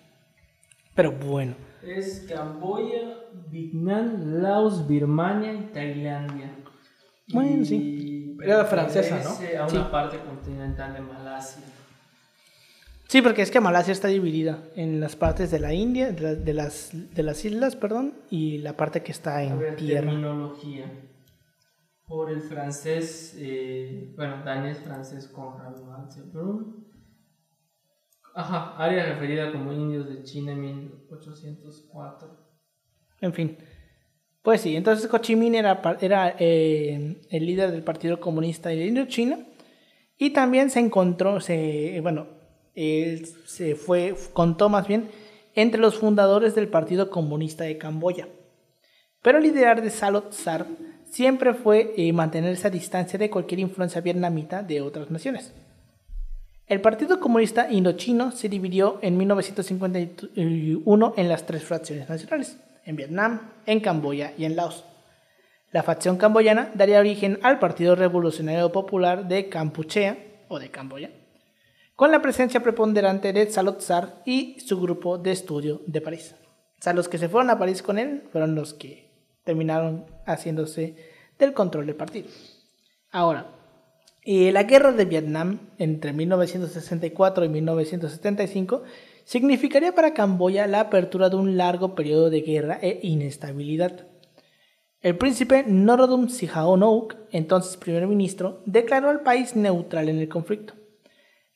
Pero 0.95 1.13
bueno. 1.13 1.55
Es 1.83 2.27
Camboya, 2.29 3.19
Vietnam, 3.51 4.41
Laos, 4.43 4.87
Birmania 4.89 5.53
y 5.53 5.63
Tailandia. 5.73 6.55
Bueno, 7.29 7.63
Y 7.63 7.65
sí. 7.65 8.37
Era 8.43 8.59
la 8.59 8.65
francesa, 8.65 9.21
¿no? 9.23 9.31
A 9.63 9.69
Sí. 9.69 9.77
una 9.77 9.91
parte 9.91 10.19
continental 10.19 10.95
de 10.95 11.01
Malasia. 11.01 11.63
Sí, 13.09 13.23
porque 13.23 13.43
es 13.43 13.51
que 13.51 13.61
Malasia 13.61 13.93
está 13.93 14.09
dividida 14.09 14.65
en 14.77 14.99
las 14.99 15.15
partes 15.15 15.51
de 15.51 15.61
la 15.61 15.73
India, 15.73 16.11
de, 16.13 16.21
la- 16.21 16.35
de 16.35 16.53
las, 16.55 16.91
de 16.93 17.23
las 17.23 17.45
islas, 17.45 17.77
perdón, 17.77 18.15
y 18.31 18.59
la 18.59 18.77
parte 18.77 19.03
que 19.03 19.13
está 19.13 19.37
A 19.37 19.43
en 19.45 19.59
ver, 19.59 19.77
tierra. 19.77 20.01
terminología. 20.11 20.91
Por 22.07 22.31
el 22.31 22.41
francés, 22.41 23.35
eh, 23.39 24.13
bueno, 24.17 24.43
danés 24.45 24.79
francés 24.79 25.29
Conrad 25.29 25.75
Brun. 26.33 26.84
Ajá, 28.35 28.75
área 28.77 29.07
referida 29.07 29.53
como 29.53 29.73
indios 29.73 30.09
de 30.09 30.25
China 30.25 30.53
en 30.53 30.61
1804. 30.61 32.29
En 33.21 33.33
fin. 33.33 33.57
Pues 34.43 34.61
sí, 34.61 34.77
entonces 34.77 35.09
Ho 35.11 35.19
Chi 35.19 35.35
era, 35.57 35.81
era 36.01 36.37
eh, 36.39 37.23
el 37.31 37.47
líder 37.47 37.71
del 37.71 37.83
Partido 37.83 38.21
Comunista 38.21 38.69
de 38.69 38.87
Indochina. 38.87 39.39
Y 40.19 40.31
también 40.31 40.71
se 40.71 40.81
encontró, 40.81 41.41
se, 41.41 42.01
bueno, 42.03 42.27
él 42.75 43.27
se 43.47 43.75
fue, 43.77 44.15
contó 44.33 44.69
más 44.69 44.87
bien, 44.87 45.09
entre 45.55 45.81
los 45.81 45.97
fundadores 45.97 46.55
del 46.55 46.69
Partido 46.69 47.11
Comunista 47.11 47.65
de 47.65 47.79
Camboya. 47.79 48.29
Pero 49.23 49.39
el 49.39 49.45
liderar 49.45 49.81
de 49.81 49.91
Salot 49.91 50.33
Sar 50.33 50.67
siempre 51.07 51.55
fue 51.55 51.95
eh, 51.97 52.13
mantenerse 52.13 52.67
a 52.67 52.71
distancia 52.71 53.19
de 53.19 53.31
cualquier 53.31 53.61
influencia 53.61 54.01
vietnamita 54.01 54.63
de 54.63 54.83
otras 54.83 55.11
naciones. 55.11 55.55
El 56.67 56.81
Partido 56.81 57.21
Comunista 57.21 57.71
Indochino 57.71 58.33
se 58.33 58.49
dividió 58.49 58.99
en 59.03 59.19
1951 59.19 61.15
en 61.17 61.29
las 61.29 61.45
tres 61.45 61.63
fracciones 61.63 62.09
nacionales, 62.09 62.57
en 62.87 62.97
Vietnam, 62.97 63.53
en 63.67 63.81
Camboya 63.81 64.33
y 64.39 64.47
en 64.47 64.57
Laos. 64.57 64.85
La 65.73 65.83
facción 65.83 66.17
camboyana 66.17 66.71
daría 66.75 67.01
origen 67.01 67.39
al 67.43 67.59
Partido 67.59 67.97
Revolucionario 67.97 68.73
Popular 68.73 69.29
de 69.29 69.51
Kampuchea, 69.51 70.17
o 70.49 70.59
de 70.59 70.71
Camboya, 70.71 71.11
con 71.97 72.11
la 72.11 72.23
presencia 72.23 72.63
preponderante 72.63 73.35
de 73.35 73.51
Salot 73.51 73.81
Sar 73.81 74.23
y 74.25 74.59
su 74.61 74.81
grupo 74.81 75.19
de 75.19 75.33
estudio 75.33 75.83
de 75.87 76.01
París. 76.01 76.35
O 76.87 76.93
los 76.95 77.09
que 77.09 77.19
se 77.19 77.29
fueron 77.29 77.51
a 77.51 77.59
París 77.59 77.83
con 77.83 77.99
él 77.99 78.23
fueron 78.33 78.55
los 78.55 78.73
que 78.73 79.11
terminaron 79.45 80.07
haciéndose 80.27 80.97
del 81.39 81.53
control 81.53 81.87
del 81.87 81.97
partido. 81.97 82.29
Ahora, 83.11 83.54
la 84.25 84.63
guerra 84.63 84.93
de 84.93 85.05
Vietnam 85.05 85.61
entre 85.79 86.13
1964 86.13 87.45
y 87.45 87.49
1975 87.49 88.83
significaría 89.25 89.95
para 89.95 90.15
Camboya 90.15 90.67
la 90.67 90.81
apertura 90.81 91.29
de 91.29 91.37
un 91.37 91.57
largo 91.57 91.95
periodo 91.95 92.31
de 92.31 92.41
guerra 92.41 92.79
e 92.81 93.01
inestabilidad. 93.03 94.07
El 95.01 95.19
príncipe 95.19 95.65
Norodom 95.67 96.29
Sihanouk, 96.29 97.17
entonces 97.31 97.77
primer 97.77 98.07
ministro, 98.07 98.63
declaró 98.65 99.11
al 99.11 99.21
país 99.21 99.55
neutral 99.55 100.09
en 100.09 100.19
el 100.19 100.31
conflicto. 100.31 100.73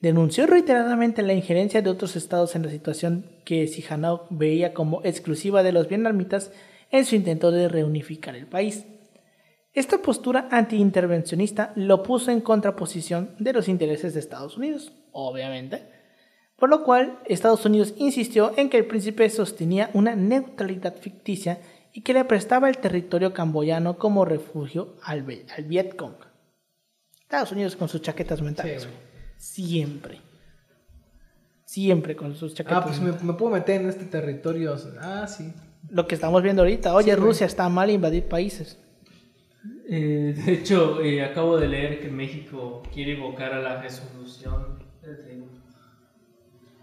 Denunció 0.01 0.47
reiteradamente 0.47 1.23
la 1.23 1.33
injerencia 1.33 1.81
de 1.81 1.91
otros 1.91 2.15
estados 2.17 2.55
en 2.55 2.63
la 2.63 2.71
situación 2.71 3.25
que 3.47 3.67
Sihanouk 3.67 4.27
veía 4.29 4.75
como 4.75 5.01
exclusiva 5.03 5.63
de 5.63 5.73
los 5.73 5.89
vietnamitas 5.89 6.53
en 6.91 7.07
su 7.07 7.17
intento 7.17 7.51
de 7.51 7.69
reunificar 7.69 8.37
el 8.37 8.47
país. 8.47 8.85
Esta 9.79 9.99
postura 9.99 10.49
antiintervencionista 10.51 11.71
lo 11.77 12.03
puso 12.03 12.33
en 12.33 12.41
contraposición 12.41 13.37
de 13.39 13.53
los 13.53 13.69
intereses 13.69 14.13
de 14.13 14.19
Estados 14.19 14.57
Unidos, 14.57 14.91
obviamente, 15.13 15.89
por 16.57 16.69
lo 16.69 16.83
cual 16.83 17.21
Estados 17.27 17.65
Unidos 17.65 17.95
insistió 17.97 18.53
en 18.57 18.71
que 18.71 18.77
el 18.77 18.87
príncipe 18.87 19.31
sostenía 19.31 19.91
una 19.95 20.17
neutralidad 20.17 20.97
ficticia 20.97 21.61
y 21.93 22.01
que 22.01 22.13
le 22.13 22.25
prestaba 22.25 22.69
el 22.69 22.79
territorio 22.79 23.33
camboyano 23.33 23.99
como 23.99 24.25
refugio 24.25 24.97
al, 25.05 25.23
Vietcong. 25.23 26.17
Estados 27.23 27.53
Unidos 27.53 27.77
con 27.77 27.89
sus 27.89 28.03
chaquetas 28.03 28.43
mentales. 28.43 28.89
Sí. 29.37 29.65
Siempre. 29.65 30.21
Siempre 31.65 32.17
con 32.17 32.35
sus 32.35 32.53
chaquetas 32.53 32.79
Ah, 32.83 32.85
pues 32.85 33.01
me, 33.01 33.13
me 33.13 33.35
puedo 33.35 33.53
meter 33.53 33.81
en 33.81 33.91
este 33.91 34.07
territorio. 34.07 34.75
Ah, 35.01 35.29
sí. 35.29 35.53
Lo 35.89 36.09
que 36.09 36.17
estamos 36.17 36.43
viendo 36.43 36.63
ahorita. 36.63 36.93
Oye, 36.97 37.15
Sí. 37.15 37.21
Rusia 37.21 37.47
está 37.47 37.69
mal 37.69 37.91
invadir 37.91 38.25
países. 38.25 38.77
Eh, 39.91 40.35
de 40.37 40.53
hecho, 40.53 41.01
eh, 41.03 41.25
acabo 41.25 41.57
de 41.57 41.67
leer 41.67 42.01
que 42.01 42.11
México 42.11 42.83
quiere 42.93 43.13
evocar 43.13 43.55
a 43.55 43.61
la 43.61 43.81
resolución. 43.81 44.79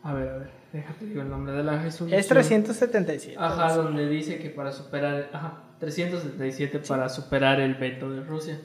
A 0.01 0.13
ver, 0.13 0.29
a 0.29 0.37
ver, 0.37 0.49
déjate 0.73 1.05
digo 1.05 1.21
el 1.21 1.29
nombre 1.29 1.53
de 1.53 1.63
la 1.63 1.81
resolución. 1.81 2.19
Es 2.19 2.27
377. 2.27 3.37
Ajá, 3.39 3.75
donde 3.75 4.09
dice 4.09 4.39
que 4.39 4.49
para 4.49 4.71
superar. 4.71 5.29
Ajá, 5.31 5.63
377 5.79 6.79
para 6.79 7.07
superar 7.09 7.59
el 7.59 7.75
veto 7.75 8.09
de 8.09 8.23
Rusia. 8.23 8.59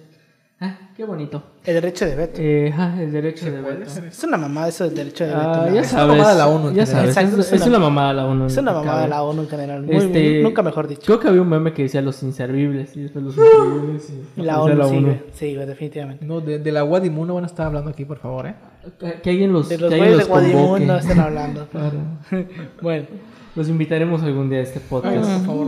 Ah, 0.63 0.77
qué 0.95 1.05
bonito. 1.07 1.43
El 1.65 1.73
derecho 1.75 2.05
de 2.05 2.15
veto. 2.17 2.39
Eh, 2.39 2.75
el 2.99 3.11
derecho 3.13 3.47
de 3.51 3.63
veto. 3.63 3.83
Es 4.07 4.23
una 4.25 4.37
mamada 4.37 4.69
eso 4.69 4.85
del 4.85 4.95
derecho 4.95 5.25
de 5.25 5.31
veto. 5.31 5.41
Ah, 5.43 5.67
¿no? 5.67 5.75
ya 5.75 5.81
es, 5.81 5.87
Es 5.87 5.93
una 5.95 6.03
sabes. 6.03 6.17
mamada 6.19 6.33
de 6.33 6.39
la 6.39 6.47
ONU 6.49 6.69
en 6.69 6.75
Ya 6.75 6.85
general. 6.87 6.87
sabes. 7.15 7.17
Exacto, 7.17 7.41
es, 7.41 7.47
es 7.55 7.61
es 7.63 7.67
una- 7.67 7.79
mamada 7.79 8.09
de 8.09 8.15
la 8.15 8.27
ONU. 8.27 8.45
es 8.47 8.57
una 8.59 8.73
mamada 8.73 9.03
de 9.03 9.09
la 9.09 9.23
ONU 9.23 9.41
en 9.43 9.49
general. 9.49 9.83
Muy, 9.85 9.97
Este, 9.97 10.09
muy- 10.35 10.43
nunca 10.43 10.63
mejor 10.63 10.87
dicho. 10.89 11.03
Creo 11.07 11.19
que 11.21 11.29
había 11.29 11.41
un 11.41 11.49
meme 11.49 11.73
que 11.73 11.83
decía 11.85 12.03
los 12.03 12.23
inservibles 12.23 12.95
y 12.95 13.01
después 13.05 13.25
los 13.25 13.37
inservibles. 13.39 14.13
Y 14.37 14.43
La 14.43 14.61
ONU, 14.61 14.89
sí, 14.89 15.01
güey. 15.01 15.21
Sí, 15.33 15.55
güey, 15.55 15.67
definitivamente. 15.67 16.27
No, 16.27 16.43
de, 16.43 16.59
de 16.59 16.73
la 16.73 16.83
Guadimu 16.83 17.25
no 17.25 17.35
van 17.37 17.45
a 17.45 17.47
estar 17.47 17.67
hablando 17.67 17.89
aquí, 17.91 18.05
por 18.05 18.19
favor, 18.19 18.47
¿eh? 18.49 18.55
Que, 18.99 19.15
que 19.23 19.31
alguien 19.31 19.55
los, 19.55 19.67
De 19.69 19.79
los 19.79 19.89
güeyes 19.95 20.19
de. 20.19 20.25
Guadimundo 20.25 20.97
están 20.99 21.21
hablando. 21.21 21.67
Claro. 21.73 21.99
bueno. 22.83 23.07
Los 23.57 23.69
invitaremos 23.69 24.23
algún 24.23 24.49
día 24.49 24.59
a 24.61 24.63
este 24.63 24.79
podcast. 24.79 25.17
Por 25.17 25.47
favor. 25.47 25.67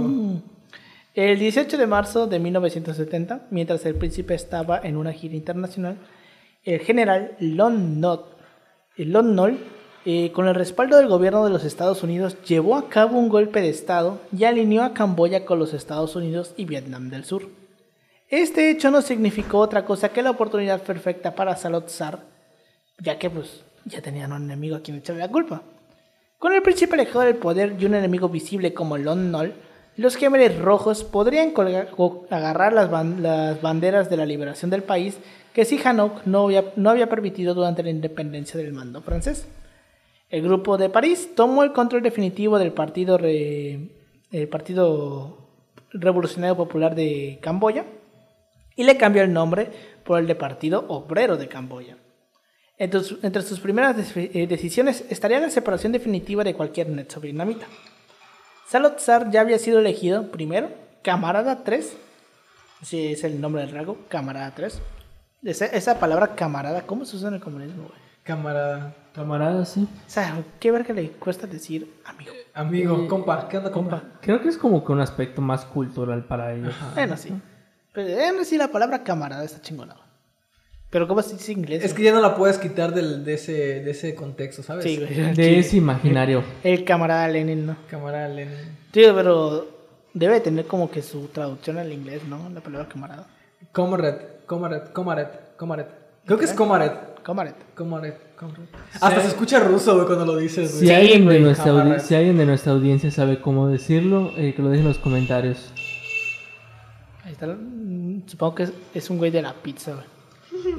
El 1.14 1.38
18 1.38 1.76
de 1.76 1.86
marzo 1.86 2.26
de 2.26 2.38
1970, 2.38 3.48
mientras 3.50 3.84
el 3.84 3.96
príncipe 3.96 4.32
estaba 4.32 4.80
en 4.82 4.96
una 4.96 5.12
gira 5.12 5.34
internacional, 5.34 5.98
el 6.64 6.80
general 6.80 7.36
Lon 7.38 8.00
Nol, 8.00 9.58
eh, 10.06 10.32
con 10.32 10.48
el 10.48 10.54
respaldo 10.54 10.96
del 10.96 11.08
gobierno 11.08 11.44
de 11.44 11.50
los 11.50 11.64
Estados 11.64 12.02
Unidos, 12.02 12.38
llevó 12.44 12.76
a 12.76 12.88
cabo 12.88 13.18
un 13.18 13.28
golpe 13.28 13.60
de 13.60 13.68
Estado 13.68 14.20
y 14.34 14.44
alineó 14.44 14.84
a 14.84 14.94
Camboya 14.94 15.44
con 15.44 15.58
los 15.58 15.74
Estados 15.74 16.16
Unidos 16.16 16.54
y 16.56 16.64
Vietnam 16.64 17.10
del 17.10 17.26
Sur. 17.26 17.42
Este 18.28 18.70
hecho 18.70 18.90
no 18.90 19.02
significó 19.02 19.58
otra 19.58 19.84
cosa 19.84 20.08
que 20.08 20.22
la 20.22 20.30
oportunidad 20.30 20.82
perfecta 20.82 21.34
para 21.34 21.56
Salot 21.56 21.90
Sar, 21.90 22.20
ya 22.98 23.18
que 23.18 23.28
pues 23.28 23.64
ya 23.84 24.00
tenían 24.00 24.32
un 24.32 24.44
enemigo 24.44 24.76
a 24.76 24.80
quien 24.80 24.96
echarle 24.96 25.20
la 25.20 25.30
culpa. 25.30 25.60
Con 26.38 26.54
el 26.54 26.62
príncipe 26.62 26.94
alejado 26.94 27.26
del 27.26 27.36
poder 27.36 27.76
y 27.78 27.84
un 27.84 27.94
enemigo 27.94 28.30
visible 28.30 28.72
como 28.72 28.96
Lon 28.96 29.30
Nol, 29.30 29.52
los 29.96 30.16
Gémeres 30.16 30.58
Rojos 30.58 31.04
podrían 31.04 31.52
agarrar 32.30 32.72
las, 32.72 32.90
ban- 32.90 33.20
las 33.20 33.60
banderas 33.60 34.08
de 34.10 34.16
la 34.16 34.26
liberación 34.26 34.70
del 34.70 34.82
país 34.82 35.18
que 35.52 35.64
Sihanouk 35.64 36.24
no 36.24 36.44
había, 36.44 36.72
no 36.76 36.88
había 36.90 37.08
permitido 37.08 37.52
durante 37.54 37.82
la 37.82 37.90
independencia 37.90 38.58
del 38.58 38.72
mando 38.72 39.02
francés. 39.02 39.46
El 40.30 40.42
grupo 40.42 40.78
de 40.78 40.88
París 40.88 41.30
tomó 41.36 41.62
el 41.62 41.72
control 41.72 42.02
definitivo 42.02 42.58
del 42.58 42.72
partido, 42.72 43.18
Revolucionario 45.92 46.56
Popular 46.56 46.94
de 46.94 47.38
Camboya 47.42 47.84
y 48.76 48.84
le 48.84 48.96
cambió 48.96 49.22
el 49.22 49.32
nombre 49.32 49.68
por 50.04 50.18
el 50.18 50.26
de 50.26 50.34
Partido 50.34 50.86
Obrero 50.88 51.36
de 51.36 51.48
Camboya. 51.48 51.98
Entre, 52.78 53.00
su- 53.02 53.18
entre 53.22 53.42
sus 53.42 53.60
primeras 53.60 53.94
eh, 54.16 54.46
decisiones 54.46 55.04
estaría 55.10 55.38
la 55.38 55.50
separación 55.50 55.92
definitiva 55.92 56.42
de 56.44 56.54
cualquier 56.54 56.88
net 56.88 57.12
vietnamita. 57.20 57.66
Salot 58.72 59.00
Sar 59.00 59.30
ya 59.30 59.42
había 59.42 59.58
sido 59.58 59.80
elegido 59.80 60.30
primero 60.30 60.70
Camarada 61.02 61.62
3, 61.62 61.94
si 62.80 63.12
es 63.12 63.22
el 63.22 63.38
nombre 63.38 63.60
del 63.60 63.70
rango, 63.70 63.98
Camarada 64.08 64.50
3. 64.54 64.80
Esa, 65.42 65.66
esa 65.66 66.00
palabra 66.00 66.34
camarada, 66.34 66.80
¿cómo 66.80 67.04
se 67.04 67.16
usa 67.16 67.28
en 67.28 67.34
el 67.34 67.40
comunismo? 67.40 67.82
güey? 67.82 67.98
Camarada, 68.22 68.94
Camaradas, 69.14 69.68
sí. 69.68 69.86
O 70.06 70.10
sea, 70.10 70.42
¿qué 70.58 70.70
verga 70.70 70.94
le 70.94 71.10
cuesta 71.10 71.46
decir 71.46 72.00
amigo? 72.06 72.32
amigo, 72.54 73.08
compa, 73.08 73.46
¿qué 73.46 73.58
onda, 73.58 73.70
compa? 73.70 74.04
Creo 74.22 74.40
que 74.40 74.48
es 74.48 74.56
como 74.56 74.82
que 74.82 74.92
un 74.92 75.02
aspecto 75.02 75.42
más 75.42 75.66
cultural 75.66 76.24
para 76.24 76.54
ellos. 76.54 76.74
Bueno, 76.94 77.18
sí. 77.18 77.30
Pero 77.92 78.08
en 78.08 78.42
sí 78.46 78.56
la 78.56 78.68
palabra 78.68 79.04
camarada 79.04 79.44
está 79.44 79.60
chingona. 79.60 79.96
Pero 80.92 81.08
¿cómo 81.08 81.22
se 81.22 81.36
dice 81.36 81.52
inglés? 81.52 81.82
Es 81.82 81.94
que 81.94 82.02
ya 82.02 82.12
no 82.12 82.20
la 82.20 82.36
puedes 82.36 82.58
quitar 82.58 82.92
del, 82.94 83.24
de, 83.24 83.32
ese, 83.34 83.52
de 83.80 83.90
ese 83.92 84.14
contexto, 84.14 84.62
¿sabes? 84.62 84.84
Sí, 84.84 84.98
güey. 84.98 85.08
De 85.32 85.34
Sí. 85.34 85.54
ese 85.54 85.76
imaginario. 85.78 86.44
El 86.62 86.84
camarada 86.84 87.26
Lenin, 87.28 87.64
¿no? 87.64 87.76
Camarada 87.90 88.28
Lenin. 88.28 88.54
Sí, 88.92 89.00
pero 89.14 89.66
debe 90.12 90.40
tener 90.40 90.66
como 90.66 90.90
que 90.90 91.00
su 91.00 91.28
traducción 91.28 91.78
al 91.78 91.90
inglés, 91.90 92.22
¿no? 92.28 92.50
La 92.50 92.60
palabra 92.60 92.86
camarada. 92.90 93.26
Comrade, 93.72 94.18
comrade, 94.44 94.92
comrade, 94.92 95.28
comrade. 95.56 95.88
Creo 96.26 96.38
que 96.38 96.44
es 96.44 96.52
comrade. 96.52 96.92
Camarada. 97.22 97.56
Comrade, 97.74 98.16
comrade. 98.36 98.66
Hasta 99.00 99.20
se 99.22 99.28
escucha 99.28 99.60
ruso, 99.60 99.94
güey, 99.94 100.06
cuando 100.06 100.26
lo 100.26 100.36
dices, 100.36 100.72
Si, 100.72 100.84
güey. 100.84 100.94
alguien 100.94 101.26
de 101.26 101.40
nuestra 101.40 102.00
si 102.00 102.14
alguien 102.14 102.36
de 102.36 102.44
nuestra 102.44 102.72
audiencia 102.72 103.10
sabe 103.10 103.40
cómo 103.40 103.68
decirlo, 103.68 104.30
eh, 104.36 104.52
que 104.54 104.60
lo 104.60 104.68
deje 104.68 104.82
en 104.82 104.88
los 104.88 104.98
comentarios. 104.98 105.72
Ahí 107.24 107.32
está. 107.32 107.46
mm, 107.46 108.24
Supongo 108.26 108.56
que 108.56 108.62
es, 108.64 108.72
es 108.92 109.08
un 109.08 109.16
güey 109.18 109.30
de 109.30 109.40
la 109.40 109.54
pizza, 109.54 109.92
güey. 109.94 110.11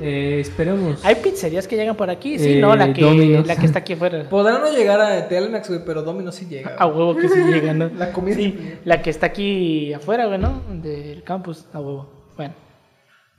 Eh, 0.01 0.39
esperemos. 0.39 1.03
¿Hay 1.05 1.15
pizzerías 1.15 1.67
que 1.67 1.75
llegan 1.75 1.95
por 1.95 2.09
aquí? 2.09 2.37
Sí, 2.39 2.53
Eh, 2.53 2.61
no, 2.61 2.75
la 2.75 2.93
que, 2.93 3.01
Domino's. 3.01 3.47
la 3.47 3.55
que 3.55 3.65
está 3.65 3.79
aquí 3.79 3.93
afuera. 3.93 4.27
Podrán 4.29 4.61
no 4.61 4.71
llegar 4.71 4.99
a 5.01 5.27
Telmex, 5.27 5.67
güey, 5.69 5.81
pero 5.85 6.01
Domino 6.03 6.31
sí 6.31 6.45
llega. 6.47 6.75
A 6.77 6.85
huevo 6.87 7.15
que 7.15 7.27
sí 7.29 7.39
llega, 7.39 7.73
¿no? 7.73 7.89
La 7.97 8.11
comida. 8.11 8.35
Sí, 8.35 8.75
la 8.85 9.01
que 9.01 9.09
está 9.09 9.27
aquí 9.27 9.93
afuera, 9.93 10.25
güey, 10.27 10.39
¿no? 10.39 10.61
Del 10.81 11.23
campus, 11.23 11.65
a 11.73 11.79
huevo. 11.79 12.10
Bueno. 12.36 12.53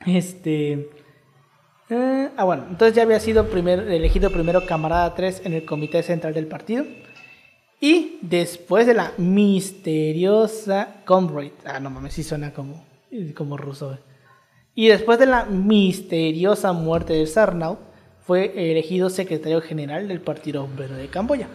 Este. 0.07 0.89
eh, 1.91 2.29
ah, 2.37 2.45
bueno, 2.45 2.67
entonces 2.71 2.95
ya 2.97 3.03
había 3.03 3.21
sido 3.21 3.47
primer, 3.49 3.81
elegido 3.81 4.31
primero 4.31 4.65
camarada 4.67 5.15
3 5.15 5.43
en 5.45 5.55
el 5.55 5.65
comité 5.65 6.03
central 6.03 6.35
del 6.35 6.47
partido. 6.47 6.85
Y 7.81 8.19
después 8.23 8.87
de 8.87 8.95
la 8.95 9.13
misteriosa 9.19 11.03
comrade. 11.05 11.53
Ah, 11.65 11.81
no 11.81 11.91
mames, 11.91 12.15
sí 12.15 12.23
suena 12.23 12.53
como, 12.53 12.85
como 13.35 13.57
ruso, 13.57 13.89
güey. 13.89 13.99
Y 14.75 14.89
después 14.89 15.19
de 15.19 15.27
la 15.27 15.45
misteriosa 15.45 16.73
muerte 16.73 17.13
de 17.13 17.27
Sarnau, 17.27 17.79
fue 18.27 18.71
elegido 18.71 19.11
secretario 19.11 19.61
general 19.61 20.09
del 20.09 20.21
Partido 20.21 20.65
Obrero 20.65 20.97
de 20.97 21.09
Camboya. 21.09 21.49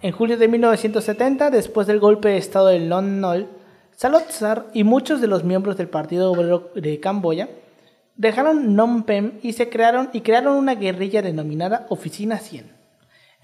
En 0.00 0.12
julio 0.12 0.36
de 0.38 0.48
1970, 0.48 1.50
después 1.50 1.86
del 1.86 2.00
golpe 2.00 2.30
de 2.30 2.38
estado 2.38 2.68
de 2.68 2.80
Lon 2.80 3.20
Nol, 3.20 3.48
Salot 3.94 4.30
Sar 4.30 4.66
y 4.72 4.82
muchos 4.82 5.20
de 5.20 5.26
los 5.26 5.44
miembros 5.44 5.76
del 5.76 5.88
Partido 5.88 6.32
Obrero 6.32 6.70
de 6.74 6.98
Camboya 6.98 7.48
dejaron 8.16 8.64
Phnom 8.64 9.04
Penh 9.04 9.38
y 9.42 9.52
se 9.52 9.68
crearon 9.68 10.10
y 10.12 10.22
crearon 10.22 10.56
una 10.56 10.74
guerrilla 10.74 11.22
denominada 11.22 11.86
Oficina 11.90 12.38
100 12.38 12.82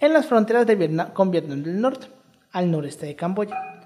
en 0.01 0.13
las 0.13 0.27
fronteras 0.27 0.67
de 0.67 1.11
con 1.13 1.31
Vietnam 1.31 1.63
del 1.63 1.81
Norte, 1.81 2.07
al 2.53 2.71
noreste 2.71 3.07
de 3.07 3.17
Camboya. 3.17 3.78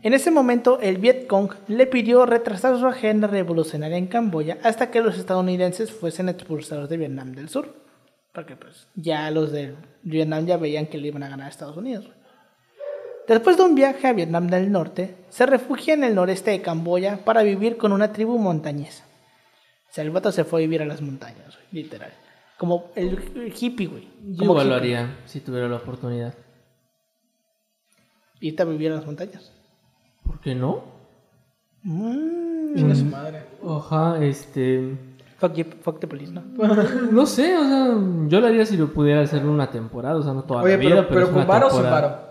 En 0.00 0.12
ese 0.12 0.30
momento, 0.30 0.78
el 0.80 0.98
Vietcong 0.98 1.50
le 1.66 1.86
pidió 1.86 2.24
retrasar 2.24 2.78
su 2.78 2.86
agenda 2.86 3.26
revolucionaria 3.26 3.96
en 3.96 4.06
Camboya 4.06 4.58
hasta 4.62 4.90
que 4.90 5.00
los 5.00 5.18
estadounidenses 5.18 5.90
fuesen 5.90 6.28
expulsados 6.28 6.88
de 6.88 6.96
Vietnam 6.96 7.32
del 7.32 7.48
Sur. 7.48 7.74
Porque 8.32 8.54
pues 8.54 8.86
ya 8.94 9.28
los 9.32 9.50
de 9.50 9.74
Vietnam 10.02 10.46
ya 10.46 10.56
veían 10.56 10.86
que 10.86 10.98
le 10.98 11.08
iban 11.08 11.24
a 11.24 11.28
ganar 11.28 11.46
a 11.46 11.50
Estados 11.50 11.76
Unidos. 11.76 12.08
Después 13.26 13.56
de 13.56 13.64
un 13.64 13.74
viaje 13.74 14.06
a 14.06 14.12
Vietnam 14.12 14.46
del 14.46 14.70
Norte, 14.70 15.16
se 15.28 15.46
refugia 15.46 15.94
en 15.94 16.04
el 16.04 16.14
noreste 16.14 16.52
de 16.52 16.62
Camboya 16.62 17.18
para 17.24 17.42
vivir 17.42 17.76
con 17.76 17.92
una 17.92 18.12
tribu 18.12 18.38
montañesa. 18.38 19.04
O 19.90 19.92
sea, 19.92 20.04
el 20.04 20.10
vato 20.10 20.30
se 20.30 20.44
fue 20.44 20.60
a 20.60 20.62
vivir 20.62 20.80
a 20.80 20.86
las 20.86 21.02
montañas, 21.02 21.58
literal. 21.72 22.12
Como 22.56 22.90
el, 22.94 23.52
hippie, 23.58 23.86
güey. 23.86 24.08
Yo 24.22 24.44
igual 24.44 24.68
lo 24.68 24.76
haría 24.76 25.18
si 25.26 25.40
tuviera 25.40 25.68
la 25.68 25.76
oportunidad. 25.76 26.34
Irte 28.40 28.62
a 28.62 28.66
vivir 28.66 28.92
a 28.92 28.96
las 28.96 29.04
montañas. 29.06 29.52
¿Por 30.28 30.38
qué 30.40 30.54
no? 30.54 30.82
Mm, 31.82 32.76
Chinga 32.76 32.94
su 32.94 33.04
madre. 33.06 33.42
Ojalá, 33.62 34.24
este. 34.24 34.96
fuck, 35.38 35.54
you- 35.54 35.64
fuck 35.82 35.98
the 35.98 36.06
police, 36.06 36.30
¿no? 36.32 36.42
No 37.10 37.26
sé, 37.26 37.56
o 37.56 37.64
sea, 37.64 37.88
yo 38.28 38.40
lo 38.40 38.46
haría 38.46 38.64
si 38.66 38.76
lo 38.76 38.92
pudiera 38.92 39.22
hacer 39.22 39.44
una 39.44 39.70
temporada, 39.70 40.16
o 40.16 40.22
sea, 40.22 40.32
no 40.34 40.42
toda 40.44 40.62
Oye, 40.62 40.72
la 40.74 40.78
vida, 40.78 40.94
pero, 41.08 41.08
pero 41.08 41.26
es 41.26 41.32
con 41.32 41.46
varo 41.46 41.66
o 41.68 41.70
sin 41.70 41.82
varo. 41.82 42.28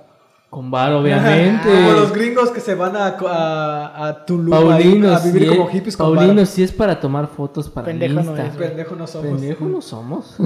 Con 0.49 0.71
varo, 0.71 0.99
obviamente. 1.01 1.67
Como 1.69 1.91
los 1.91 2.13
gringos 2.13 2.51
que 2.51 2.61
se 2.61 2.73
van 2.73 2.95
a, 2.95 3.17
a, 3.19 4.07
a 4.07 4.25
Tulum 4.25 4.49
Paulino, 4.49 5.13
a 5.13 5.19
vivir 5.19 5.43
si 5.43 5.49
como 5.49 5.67
es, 5.67 5.73
hippies 5.73 5.97
con 5.97 6.15
Paulino, 6.15 6.45
si 6.45 6.63
es 6.63 6.71
para 6.71 6.97
tomar 7.01 7.27
fotos 7.27 7.69
para 7.69 7.85
Pendejo 7.87 8.13
no 8.13 8.21
Insta. 8.21 8.45
es, 8.47 8.55
güey. 8.55 8.69
Pendejo 8.69 8.95
no 8.95 9.07
somos. 9.07 9.27
Pendejo 9.27 9.65
no 9.65 9.81
somos. 9.81 10.37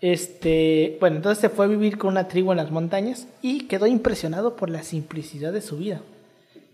Este, 0.00 0.96
bueno, 1.00 1.16
entonces 1.16 1.38
se 1.40 1.48
fue 1.50 1.66
a 1.66 1.68
vivir 1.68 1.98
con 1.98 2.10
una 2.10 2.28
tribu 2.28 2.52
en 2.52 2.58
las 2.58 2.70
montañas 2.70 3.26
y 3.42 3.66
quedó 3.66 3.86
impresionado 3.86 4.56
por 4.56 4.70
la 4.70 4.82
simplicidad 4.82 5.52
de 5.52 5.60
su 5.62 5.76
vida, 5.78 6.00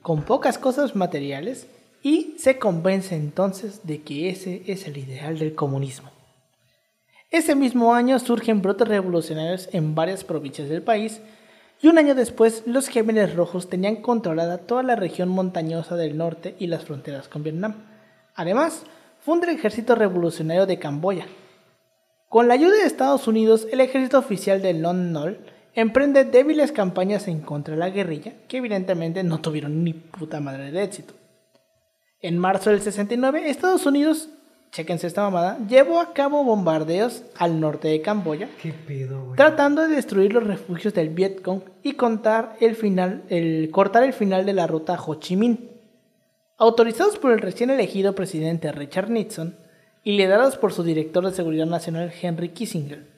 con 0.03 0.23
pocas 0.23 0.59
cosas 0.59 0.95
materiales, 0.95 1.67
y 2.03 2.35
se 2.39 2.59
convence 2.59 3.15
entonces 3.15 3.87
de 3.87 4.03
que 4.03 4.29
ese 4.29 4.63
es 4.67 4.87
el 4.89 4.99
ideal 4.99 5.39
del 5.39 5.55
comunismo. 5.55 6.11
Ese 7.31 7.55
mismo 7.55 7.95
año 7.95 8.19
surgen 8.19 8.61
brotes 8.61 8.89
revolucionarios 8.89 9.69
en 9.73 9.95
varias 9.95 10.25
provincias 10.25 10.69
del 10.69 10.83
país, 10.83 11.21
y 11.81 11.89
un 11.89 11.99
año 11.99 12.15
después 12.15 12.65
los 12.67 12.89
Gémenes 12.89 13.35
Rojos 13.35 13.69
tenían 13.69 13.97
controlada 13.97 14.59
toda 14.59 14.83
la 14.83 14.97
región 14.97 15.29
montañosa 15.29 15.97
del 15.97 16.17
norte 16.17 16.55
y 16.59 16.67
las 16.67 16.85
fronteras 16.85 17.29
con 17.29 17.43
Vietnam. 17.43 17.75
Además, 18.35 18.83
funda 19.21 19.49
el 19.49 19.57
Ejército 19.57 19.95
Revolucionario 19.95 20.67
de 20.67 20.79
Camboya, 20.79 21.27
con 22.29 22.49
la 22.49 22.55
ayuda 22.55 22.77
de 22.77 22.87
Estados 22.87 23.29
Unidos, 23.29 23.69
el 23.71 23.81
ejército 23.81 24.19
oficial 24.19 24.63
de 24.63 24.73
Lon 24.73 25.13
Nol 25.13 25.39
emprende 25.75 26.25
débiles 26.25 26.73
campañas 26.73 27.29
en 27.29 27.41
contra 27.41 27.75
de 27.75 27.81
la 27.81 27.91
guerrilla, 27.91 28.35
que 28.49 28.59
evidentemente 28.59 29.23
no 29.23 29.41
tuvieron 29.41 29.85
ni 29.85 29.95
puta 29.95 30.41
madre 30.41 30.71
de 30.71 30.83
éxito. 30.83 31.15
En 32.21 32.39
marzo 32.39 32.71
del 32.71 32.81
69, 32.81 33.51
Estados 33.51 33.85
Unidos, 33.87 34.29
chequense 34.71 35.07
esta 35.07 35.23
mamada, 35.23 35.59
llevó 35.69 36.01
a 36.01 36.13
cabo 36.13 36.45
bombardeos 36.45 37.25
al 37.37 37.59
norte 37.61 37.89
de 37.89 38.01
Camboya, 38.01 38.49
¿Qué 38.61 38.73
pedo, 38.73 39.25
güey? 39.25 39.37
tratando 39.37 39.83
de 39.83 39.95
destruir 39.97 40.33
los 40.33 40.47
refugios 40.47 40.95
del 40.95 41.09
Vietcong 41.09 41.63
y 41.83 41.93
contar 41.93 42.57
el 42.61 42.77
final, 42.77 43.23
el, 43.29 43.71
cortar 43.71 44.03
el 44.05 44.13
final 44.13 44.47
de 44.47 44.53
la 44.53 44.67
ruta 44.67 44.99
Ho 45.05 45.17
Chi 45.17 45.37
Minh. 45.37 45.69
autorizados 46.59 47.19
por 47.19 47.33
el 47.33 47.41
recién 47.41 47.71
elegido 47.71 48.15
presidente 48.15 48.71
Richard 48.73 49.11
Nixon 49.11 49.57
y 50.05 50.13
liderados 50.17 50.57
por 50.57 50.73
su 50.73 50.83
director 50.85 51.25
de 51.25 51.33
seguridad 51.35 51.67
nacional 51.67 52.13
Henry 52.21 52.51
Kissinger. 52.51 53.12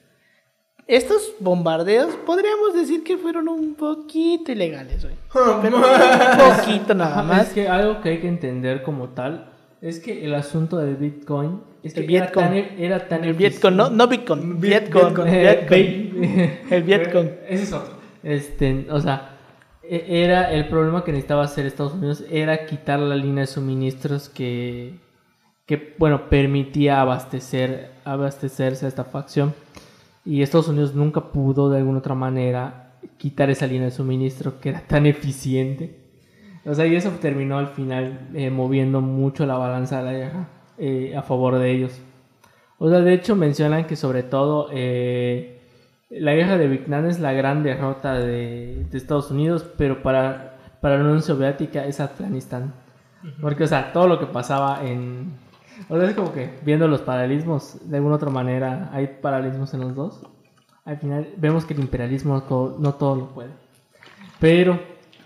Estos 0.87 1.33
bombardeos 1.39 2.13
podríamos 2.27 2.75
decir 2.75 3.03
que 3.03 3.17
fueron 3.17 3.47
un 3.47 3.73
poquito 3.73 4.51
ilegales, 4.51 5.03
güey. 5.03 5.15
Pero 5.61 5.77
un 5.77 5.83
poquito 5.83 6.93
nada 6.93 7.23
más. 7.23 7.47
Es 7.47 7.53
que 7.53 7.67
algo 7.67 8.01
que 8.01 8.09
hay 8.09 8.19
que 8.19 8.27
entender 8.27 8.83
como 8.83 9.09
tal 9.09 9.51
es 9.81 9.99
que 9.99 10.23
el 10.25 10.33
asunto 10.35 10.77
del 10.77 10.95
Bitcoin 10.95 11.61
es 11.83 11.93
que 11.93 12.01
El 12.01 12.15
era 12.15 12.31
tan, 12.31 12.53
era 12.53 13.07
tan 13.07 13.23
El 13.23 13.33
Vietcong, 13.33 13.75
no, 13.75 13.89
no 13.89 14.07
Bitcoin, 14.07 14.59
Vi- 14.59 14.69
Vietcong, 14.69 15.13
Vietcong. 15.15 15.27
Eh, 15.27 16.61
El 16.69 16.83
Vietcong. 16.83 17.29
Ese 17.49 17.63
es 17.63 17.73
otro. 17.73 17.93
Este, 18.23 18.87
o 18.89 18.99
sea, 19.01 19.37
e- 19.83 20.05
era 20.23 20.51
el 20.51 20.67
problema 20.67 21.03
que 21.03 21.11
necesitaba 21.11 21.43
hacer 21.43 21.65
Estados 21.65 21.93
Unidos 21.93 22.23
era 22.29 22.65
quitar 22.65 22.99
la 22.99 23.15
línea 23.15 23.41
de 23.41 23.47
suministros 23.47 24.29
que, 24.29 24.95
que 25.65 25.95
bueno, 25.97 26.29
permitía 26.29 27.01
abastecer, 27.01 27.91
abastecerse 28.05 28.85
a 28.85 28.89
esta 28.89 29.03
facción. 29.03 29.53
Y 30.25 30.41
Estados 30.41 30.67
Unidos 30.67 30.95
nunca 30.95 31.31
pudo 31.31 31.69
de 31.69 31.77
alguna 31.77 31.99
otra 31.99 32.15
manera 32.15 32.93
quitar 33.17 33.49
esa 33.49 33.67
línea 33.67 33.85
de 33.85 33.91
suministro 33.91 34.59
que 34.59 34.69
era 34.69 34.81
tan 34.81 35.05
eficiente. 35.05 35.99
O 36.65 36.73
sea, 36.73 36.87
y 36.87 36.95
eso 36.95 37.11
terminó 37.21 37.59
al 37.59 37.67
final 37.67 38.29
eh, 38.33 38.49
moviendo 38.49 39.01
mucho 39.01 39.45
la 39.45 39.57
balanza 39.57 39.99
de 39.99 40.03
la 40.03 40.17
guerra 40.17 40.47
eh, 40.77 41.15
a 41.15 41.21
favor 41.21 41.59
de 41.59 41.71
ellos. 41.71 42.01
O 42.79 42.89
sea, 42.89 42.99
de 43.01 43.13
hecho 43.13 43.35
mencionan 43.35 43.85
que 43.85 43.95
sobre 43.95 44.23
todo 44.23 44.69
eh, 44.73 45.61
la 46.09 46.33
guerra 46.33 46.57
de 46.57 46.67
Vietnam 46.67 47.05
es 47.05 47.19
la 47.19 47.33
gran 47.33 47.61
derrota 47.61 48.15
de, 48.15 48.85
de 48.89 48.97
Estados 48.97 49.29
Unidos, 49.29 49.65
pero 49.77 50.01
para, 50.01 50.57
para 50.81 50.97
la 50.97 51.03
Unión 51.03 51.21
Soviética 51.21 51.85
es 51.85 51.99
Afganistán. 51.99 52.73
Porque, 53.41 53.63
o 53.63 53.67
sea, 53.67 53.91
todo 53.91 54.07
lo 54.07 54.19
que 54.19 54.27
pasaba 54.27 54.85
en... 54.85 55.33
O 55.89 55.97
sea, 55.99 56.09
es 56.09 56.15
como 56.15 56.31
que 56.33 56.49
viendo 56.63 56.87
los 56.87 57.01
paralelismos, 57.01 57.77
de 57.89 57.97
alguna 57.97 58.15
otra 58.15 58.29
manera 58.29 58.89
hay 58.93 59.07
paralelismos 59.21 59.73
en 59.73 59.81
los 59.81 59.95
dos. 59.95 60.21
Al 60.85 60.97
final 60.97 61.27
vemos 61.37 61.65
que 61.65 61.73
el 61.73 61.79
imperialismo 61.79 62.35
no 62.35 62.43
todo, 62.43 62.77
no 62.79 62.93
todo 62.93 63.15
lo 63.15 63.27
puede. 63.29 63.49
Pero 64.39 64.79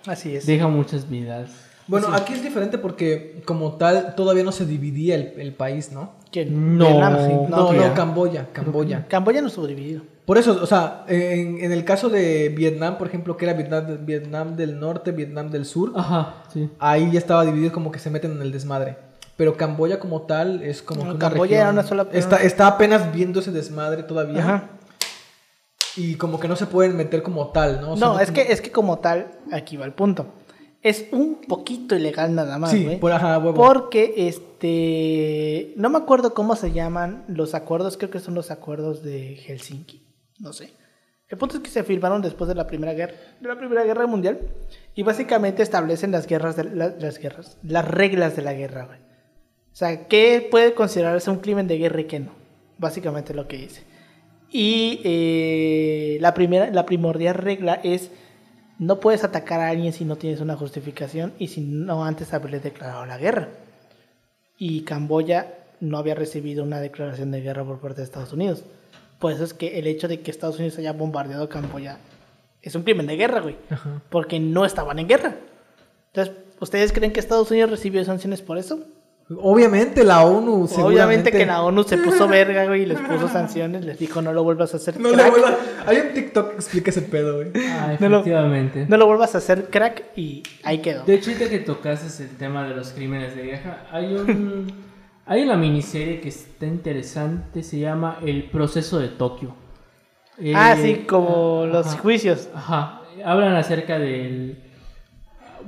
Así 0.05 0.35
es. 0.35 0.45
deja 0.45 0.67
muchas 0.67 1.09
vidas. 1.09 1.65
Bueno, 1.87 2.07
aquí 2.13 2.33
es 2.33 2.43
diferente 2.43 2.77
porque 2.77 3.41
como 3.45 3.73
tal 3.73 4.13
todavía 4.15 4.43
no 4.43 4.51
se 4.51 4.65
dividía 4.65 5.15
el, 5.15 5.33
el 5.37 5.53
país, 5.53 5.91
¿no? 5.91 6.11
¿Quién? 6.31 6.77
No. 6.77 6.85
Vietnam, 6.85 7.17
sí. 7.25 7.33
No, 7.33 7.47
No, 7.49 7.73
no, 7.73 7.81
ya. 7.81 7.93
Camboya, 7.95 8.47
Camboya. 8.53 9.07
Camboya 9.07 9.41
no 9.41 9.47
estuvo 9.47 9.65
dividido. 9.65 10.03
Por 10.25 10.37
eso, 10.37 10.59
o 10.61 10.67
sea, 10.67 11.03
en, 11.07 11.57
en 11.59 11.71
el 11.71 11.83
caso 11.85 12.07
de 12.09 12.49
Vietnam, 12.49 12.99
por 12.99 13.07
ejemplo, 13.07 13.35
que 13.35 13.45
era 13.45 13.55
Vietnam, 13.55 14.05
Vietnam 14.05 14.55
del 14.55 14.79
Norte, 14.79 15.11
Vietnam 15.11 15.49
del 15.49 15.65
Sur, 15.65 15.91
Ajá, 15.95 16.43
sí. 16.53 16.69
ahí 16.77 17.09
ya 17.11 17.17
estaba 17.17 17.43
dividido 17.43 17.73
como 17.73 17.91
que 17.91 17.97
se 17.97 18.11
meten 18.11 18.33
en 18.33 18.43
el 18.43 18.51
desmadre. 18.51 18.97
Pero 19.39 19.55
Camboya 19.55 19.99
como 20.01 20.23
tal 20.23 20.61
es 20.63 20.81
como 20.81 20.99
No, 21.05 21.11
que 21.11 21.15
una 21.15 21.29
Camboya 21.29 21.61
era 21.61 21.69
una 21.69 21.83
sola- 21.83 22.05
Está, 22.11 22.43
está 22.43 22.67
apenas 22.67 23.13
viendo 23.13 23.39
ese 23.39 23.51
desmadre 23.51 24.03
todavía. 24.03 24.39
Ajá. 24.41 24.69
Y 25.95 26.15
como 26.15 26.41
que 26.41 26.49
no 26.49 26.57
se 26.57 26.65
pueden 26.65 26.97
meter 26.97 27.23
como 27.23 27.47
tal, 27.47 27.79
¿no? 27.79 27.93
O 27.93 27.97
sea, 27.97 28.07
No, 28.09 28.19
es 28.19 28.31
como- 28.31 28.35
que, 28.35 28.51
es 28.51 28.59
que 28.59 28.69
como 28.69 28.99
tal, 28.99 29.31
aquí 29.53 29.77
va 29.77 29.85
el 29.85 29.93
punto. 29.93 30.25
Es 30.81 31.05
un 31.13 31.39
poquito 31.47 31.95
ilegal 31.95 32.35
nada 32.35 32.57
más, 32.57 32.71
Sí, 32.71 32.97
por 32.99 33.13
ajá, 33.13 33.37
huevo. 33.37 33.53
Porque, 33.53 34.13
este, 34.27 35.73
no 35.77 35.89
me 35.89 35.99
acuerdo 35.99 36.33
cómo 36.33 36.57
se 36.57 36.73
llaman 36.73 37.23
los 37.29 37.55
acuerdos, 37.55 37.95
creo 37.95 38.09
que 38.09 38.19
son 38.19 38.33
los 38.35 38.51
acuerdos 38.51 39.03
de 39.03 39.37
Helsinki, 39.37 40.05
no 40.39 40.51
sé. 40.51 40.73
El 41.29 41.37
punto 41.37 41.55
es 41.55 41.63
que 41.63 41.69
se 41.69 41.85
firmaron 41.85 42.21
después 42.21 42.49
de 42.49 42.55
la 42.55 42.67
Primera 42.67 42.91
Guerra, 42.93 43.13
de 43.39 43.47
la 43.47 43.57
Primera 43.57 43.85
Guerra 43.85 44.05
Mundial 44.05 44.39
y 44.95 45.03
básicamente 45.03 45.63
establecen 45.63 46.11
las 46.11 46.27
guerras, 46.27 46.57
de, 46.57 46.65
la- 46.65 46.89
las 46.99 47.19
guerras, 47.19 47.57
las 47.63 47.87
reglas 47.87 48.35
de 48.35 48.41
la 48.41 48.51
guerra, 48.53 48.85
güey. 48.85 49.08
O 49.79 49.85
sea, 49.85 50.09
¿qué 50.09 50.45
puede 50.51 50.73
considerarse 50.73 51.31
un 51.31 51.37
crimen 51.37 51.65
de 51.65 51.77
guerra 51.77 52.01
y 52.01 52.03
qué 52.03 52.19
no? 52.19 52.33
Básicamente 52.77 53.33
lo 53.33 53.47
que 53.47 53.55
dice. 53.55 53.83
Y 54.51 54.99
eh, 55.05 56.17
la, 56.19 56.33
primera, 56.33 56.69
la 56.69 56.85
primordial 56.85 57.35
regla 57.35 57.79
es 57.81 58.11
no 58.77 58.99
puedes 58.99 59.23
atacar 59.23 59.61
a 59.61 59.69
alguien 59.69 59.93
si 59.93 60.03
no 60.03 60.17
tienes 60.17 60.41
una 60.41 60.57
justificación 60.57 61.31
y 61.39 61.47
si 61.47 61.61
no 61.61 62.03
antes 62.03 62.33
haberle 62.33 62.59
declarado 62.59 63.05
la 63.05 63.17
guerra. 63.17 63.47
Y 64.57 64.81
Camboya 64.81 65.53
no 65.79 65.97
había 65.97 66.13
recibido 66.13 66.65
una 66.65 66.81
declaración 66.81 67.31
de 67.31 67.39
guerra 67.39 67.63
por 67.63 67.79
parte 67.79 68.01
de 68.01 68.03
Estados 68.03 68.33
Unidos. 68.33 68.65
Por 69.17 69.31
eso 69.31 69.45
es 69.45 69.53
que 69.53 69.79
el 69.79 69.87
hecho 69.87 70.09
de 70.09 70.19
que 70.19 70.29
Estados 70.29 70.57
Unidos 70.57 70.77
haya 70.77 70.91
bombardeado 70.91 71.47
Camboya 71.47 71.99
es 72.61 72.75
un 72.75 72.83
crimen 72.83 73.07
de 73.07 73.15
guerra, 73.15 73.39
güey. 73.39 73.55
Ajá. 73.69 74.01
Porque 74.09 74.41
no 74.41 74.65
estaban 74.65 74.99
en 74.99 75.07
guerra. 75.07 75.37
Entonces, 76.07 76.35
¿ustedes 76.59 76.91
creen 76.91 77.13
que 77.13 77.21
Estados 77.21 77.49
Unidos 77.49 77.69
recibió 77.69 78.03
sanciones 78.03 78.41
por 78.41 78.57
eso? 78.57 78.85
Obviamente 79.37 80.03
la 80.03 80.23
ONU 80.25 80.53
Obviamente 80.63 80.75
seguramente- 80.75 81.31
que 81.31 81.45
la 81.45 81.61
ONU 81.61 81.83
se 81.83 81.97
puso 81.99 82.27
verga, 82.27 82.65
güey, 82.65 82.81
y 82.81 82.85
les 82.87 82.99
puso 82.99 83.27
sanciones, 83.27 83.85
les 83.85 83.99
dijo 83.99 84.21
no 84.23 84.33
lo 84.33 84.43
vuelvas 84.43 84.73
a 84.73 84.77
hacer 84.77 84.99
No 84.99 85.11
crack, 85.11 85.29
vuelvas- 85.31 85.55
Hay 85.85 85.97
un 85.97 86.13
TikTok 86.13 86.49
que 86.49 86.55
explica 86.55 86.89
ese 86.89 87.03
pedo, 87.03 87.35
güey. 87.35 87.49
Ah, 87.69 87.95
No 87.99 88.09
lo- 88.09 88.17
efectivamente. 88.21 88.85
no 88.89 88.97
lo 88.97 89.05
vuelvas 89.05 89.35
a 89.35 89.37
hacer 89.37 89.69
crack 89.69 90.03
y 90.15 90.41
ahí 90.63 90.79
quedó. 90.79 91.03
De 91.03 91.13
hecho, 91.13 91.31
que 91.37 91.59
tocaste 91.59 92.23
el 92.23 92.29
tema 92.37 92.67
de 92.67 92.75
los 92.75 92.89
crímenes 92.91 93.35
de 93.35 93.43
guerra, 93.43 93.85
hay 93.91 94.13
un 94.15 94.73
hay 95.27 95.43
una 95.43 95.55
miniserie 95.57 96.21
que 96.21 96.29
está 96.29 96.65
interesante, 96.65 97.61
se 97.61 97.77
llama 97.79 98.17
El 98.25 98.45
proceso 98.49 98.97
de 98.97 99.09
Tokio. 99.09 99.53
ah, 100.55 100.73
Eh, 100.73 100.81
sí, 100.81 101.05
como 101.07 101.67
los 101.71 101.85
ajá, 101.85 101.97
juicios. 101.99 102.49
Ajá, 102.55 103.01
hablan 103.23 103.55
acerca 103.55 103.99
del 103.99 104.57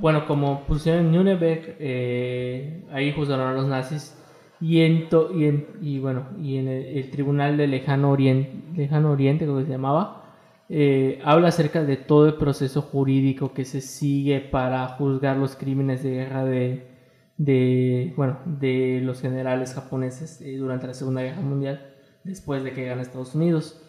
bueno, 0.02 0.26
como 0.26 0.64
pusieron 0.66 1.06
en 1.06 1.12
Nuremberg, 1.12 1.76
eh, 1.78 2.84
ahí 2.90 3.12
juzgaron 3.12 3.46
a 3.46 3.52
los 3.54 3.68
nazis 3.68 4.18
y 4.60 4.80
en, 4.80 5.08
y, 5.32 5.44
en 5.44 5.66
y 5.80 6.00
bueno 6.00 6.26
y 6.40 6.56
en 6.56 6.66
el, 6.66 7.08
tribunal 7.10 7.56
de 7.56 7.68
lejano 7.68 8.10
oriente, 8.10 8.52
lejano 8.76 9.12
oriente 9.12 9.46
que 9.46 9.64
se 9.64 9.70
llamaba, 9.70 10.24
eh, 10.68 11.20
habla 11.24 11.48
acerca 11.48 11.84
de 11.84 11.96
todo 11.96 12.26
el 12.26 12.34
proceso 12.34 12.82
jurídico 12.82 13.54
que 13.54 13.64
se 13.64 13.80
sigue 13.80 14.40
para 14.40 14.88
juzgar 14.88 15.36
los 15.36 15.54
crímenes 15.54 16.02
de 16.02 16.10
guerra 16.10 16.44
de, 16.44 16.88
de 17.36 18.12
bueno 18.16 18.40
de 18.44 19.00
los 19.04 19.20
generales 19.20 19.72
japoneses 19.74 20.40
eh, 20.40 20.56
durante 20.56 20.88
la 20.88 20.94
Segunda 20.94 21.22
Guerra 21.22 21.42
Mundial 21.42 21.94
después 22.24 22.64
de 22.64 22.72
que 22.72 22.86
gana 22.86 23.02
Estados 23.02 23.36
Unidos. 23.36 23.80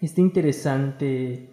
Está 0.00 0.20
interesante. 0.20 1.50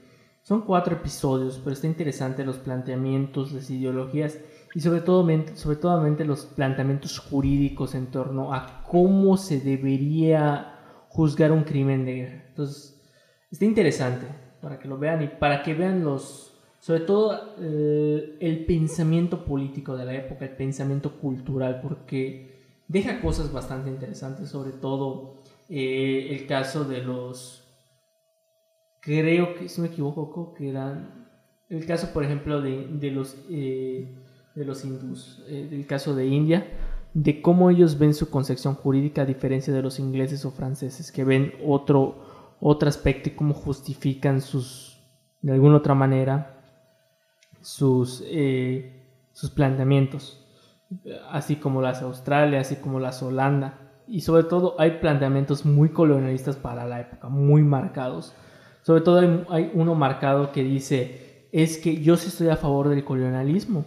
Son 0.48 0.62
cuatro 0.62 0.96
episodios, 0.96 1.60
pero 1.62 1.74
está 1.74 1.88
interesante 1.88 2.46
los 2.46 2.56
planteamientos, 2.56 3.52
las 3.52 3.70
ideologías 3.70 4.40
y 4.74 4.80
sobre 4.80 5.02
todo, 5.02 5.28
sobre 5.56 5.76
todo 5.76 6.00
los 6.24 6.46
planteamientos 6.46 7.20
jurídicos 7.20 7.96
en 7.96 8.08
torno 8.08 8.54
a 8.54 8.82
cómo 8.90 9.36
se 9.36 9.60
debería 9.60 11.04
juzgar 11.10 11.52
un 11.52 11.66
crimen 11.66 12.06
de 12.06 12.14
guerra. 12.14 12.46
Entonces, 12.48 12.98
está 13.52 13.66
interesante 13.66 14.26
para 14.62 14.80
que 14.80 14.88
lo 14.88 14.98
vean 14.98 15.22
y 15.22 15.28
para 15.28 15.64
que 15.64 15.74
vean 15.74 16.06
los, 16.06 16.58
sobre 16.80 17.02
todo 17.02 17.56
eh, 17.60 18.38
el 18.40 18.66
pensamiento 18.66 19.44
político 19.44 19.98
de 19.98 20.06
la 20.06 20.14
época, 20.16 20.46
el 20.46 20.56
pensamiento 20.56 21.20
cultural, 21.20 21.82
porque 21.82 22.56
deja 22.88 23.20
cosas 23.20 23.52
bastante 23.52 23.90
interesantes, 23.90 24.48
sobre 24.48 24.72
todo 24.72 25.42
eh, 25.68 26.30
el 26.32 26.48
caso 26.48 26.86
de 26.86 27.02
los 27.02 27.57
creo 29.08 29.56
que, 29.56 29.70
si 29.70 29.80
me 29.80 29.88
equivoco, 29.88 30.54
que 30.54 30.70
eran 30.70 31.30
el 31.70 31.86
caso, 31.86 32.12
por 32.14 32.26
ejemplo, 32.26 32.62
de, 32.62 32.88
de 32.88 33.12
los 33.12 33.38
eh, 33.50 34.14
los 34.66 34.84
hindús, 34.84 35.44
eh, 35.48 35.70
el 35.72 35.86
caso 35.86 36.14
de 36.16 36.26
India, 36.26 36.68
de 37.14 37.42
cómo 37.42 37.70
ellos 37.70 37.98
ven 37.98 38.14
su 38.14 38.30
concepción 38.30 38.76
jurídica 38.76 39.22
a 39.22 39.26
diferencia 39.26 39.74
de 39.74 39.82
los 39.82 40.00
ingleses 40.00 40.44
o 40.46 40.52
franceses, 40.52 41.12
que 41.12 41.24
ven 41.24 41.54
otro, 41.66 42.56
otro 42.60 42.90
aspecto 42.90 43.30
y 43.30 43.34
cómo 43.34 43.54
justifican 43.54 44.42
sus, 44.42 45.00
de 45.42 45.54
alguna 45.54 45.78
otra 45.78 45.94
manera, 45.94 46.60
sus, 47.62 48.24
eh, 48.26 49.06
sus 49.32 49.52
planteamientos, 49.52 50.44
así 51.30 51.58
como 51.58 51.82
las 51.82 52.02
Australia, 52.02 52.60
así 52.60 52.78
como 52.78 53.00
las 53.00 53.22
Holanda, 53.22 53.80
y 54.08 54.22
sobre 54.22 54.44
todo 54.44 54.76
hay 54.80 55.00
planteamientos 55.00 55.66
muy 55.66 55.90
colonialistas 55.90 56.56
para 56.56 56.86
la 56.86 57.02
época, 57.02 57.30
muy 57.30 57.62
marcados. 57.62 58.34
Sobre 58.88 59.02
todo 59.02 59.20
hay, 59.20 59.44
hay 59.50 59.72
uno 59.74 59.96
marcado 59.96 60.54
que 60.54 60.64
dice, 60.64 61.50
es 61.52 61.78
que 61.78 62.02
yo 62.02 62.16
sí 62.16 62.30
estoy 62.30 62.48
a 62.48 62.56
favor 62.56 62.88
del 62.88 63.04
colonialismo, 63.04 63.84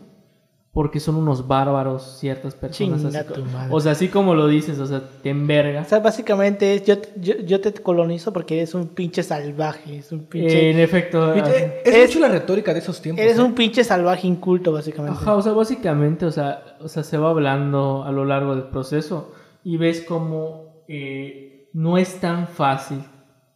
porque 0.72 1.00
son 1.00 1.14
unos 1.16 1.48
bárbaros 1.48 2.18
ciertas 2.20 2.54
personas. 2.54 3.00
Chinga 3.00 3.20
así 3.20 3.28
co- 3.28 3.32
tu 3.32 3.44
madre. 3.46 3.68
o 3.72 3.80
sea, 3.80 3.92
así 3.92 4.08
como 4.08 4.34
lo 4.34 4.46
dices, 4.46 4.78
o 4.78 4.86
sea, 4.86 5.00
te 5.22 5.30
O 5.30 5.32
envergas. 5.32 5.88
sea, 5.88 6.00
básicamente 6.00 6.74
es 6.74 6.84
yo, 6.84 6.96
yo, 7.18 7.34
yo 7.38 7.62
te 7.62 7.72
colonizo 7.72 8.30
porque 8.34 8.58
eres 8.58 8.74
un 8.74 8.88
pinche 8.88 9.22
salvaje. 9.22 9.96
Es 9.96 10.12
un 10.12 10.26
pinche, 10.26 10.68
Eh, 10.68 10.70
en 10.72 10.78
efecto, 10.80 11.34
Eh, 11.34 11.42
ah, 11.42 11.50
Es, 11.82 11.94
Es- 11.94 12.08
mucho 12.08 12.20
la 12.20 12.28
retórica 12.28 12.74
de 12.74 12.80
esos 12.80 13.00
tiempos. 13.00 13.24
eres 13.24 13.38
¿eh? 13.38 13.42
un 13.42 13.54
pinche 13.54 13.82
salvaje 13.82 14.26
inculto, 14.26 14.70
básicamente. 14.72 15.18
Ajá, 15.18 15.34
o 15.34 15.40
sea, 15.40 15.52
básicamente, 15.52 16.26
o 16.26 16.30
sea, 16.30 16.76
o 16.78 16.88
sea, 16.88 17.02
se 17.04 17.16
va 17.16 17.30
hablando 17.30 18.04
a 18.04 18.12
lo 18.12 18.26
largo 18.26 18.54
del 18.54 18.64
proceso 18.64 19.32
y 19.64 19.78
ves 19.78 20.02
como 20.02 20.84
eh, 20.88 21.70
no 21.72 21.96
es 21.96 22.20
tan 22.20 22.46
fácil 22.48 22.98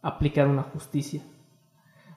aplicar 0.01 0.47
una 0.47 0.63
justicia. 0.63 1.21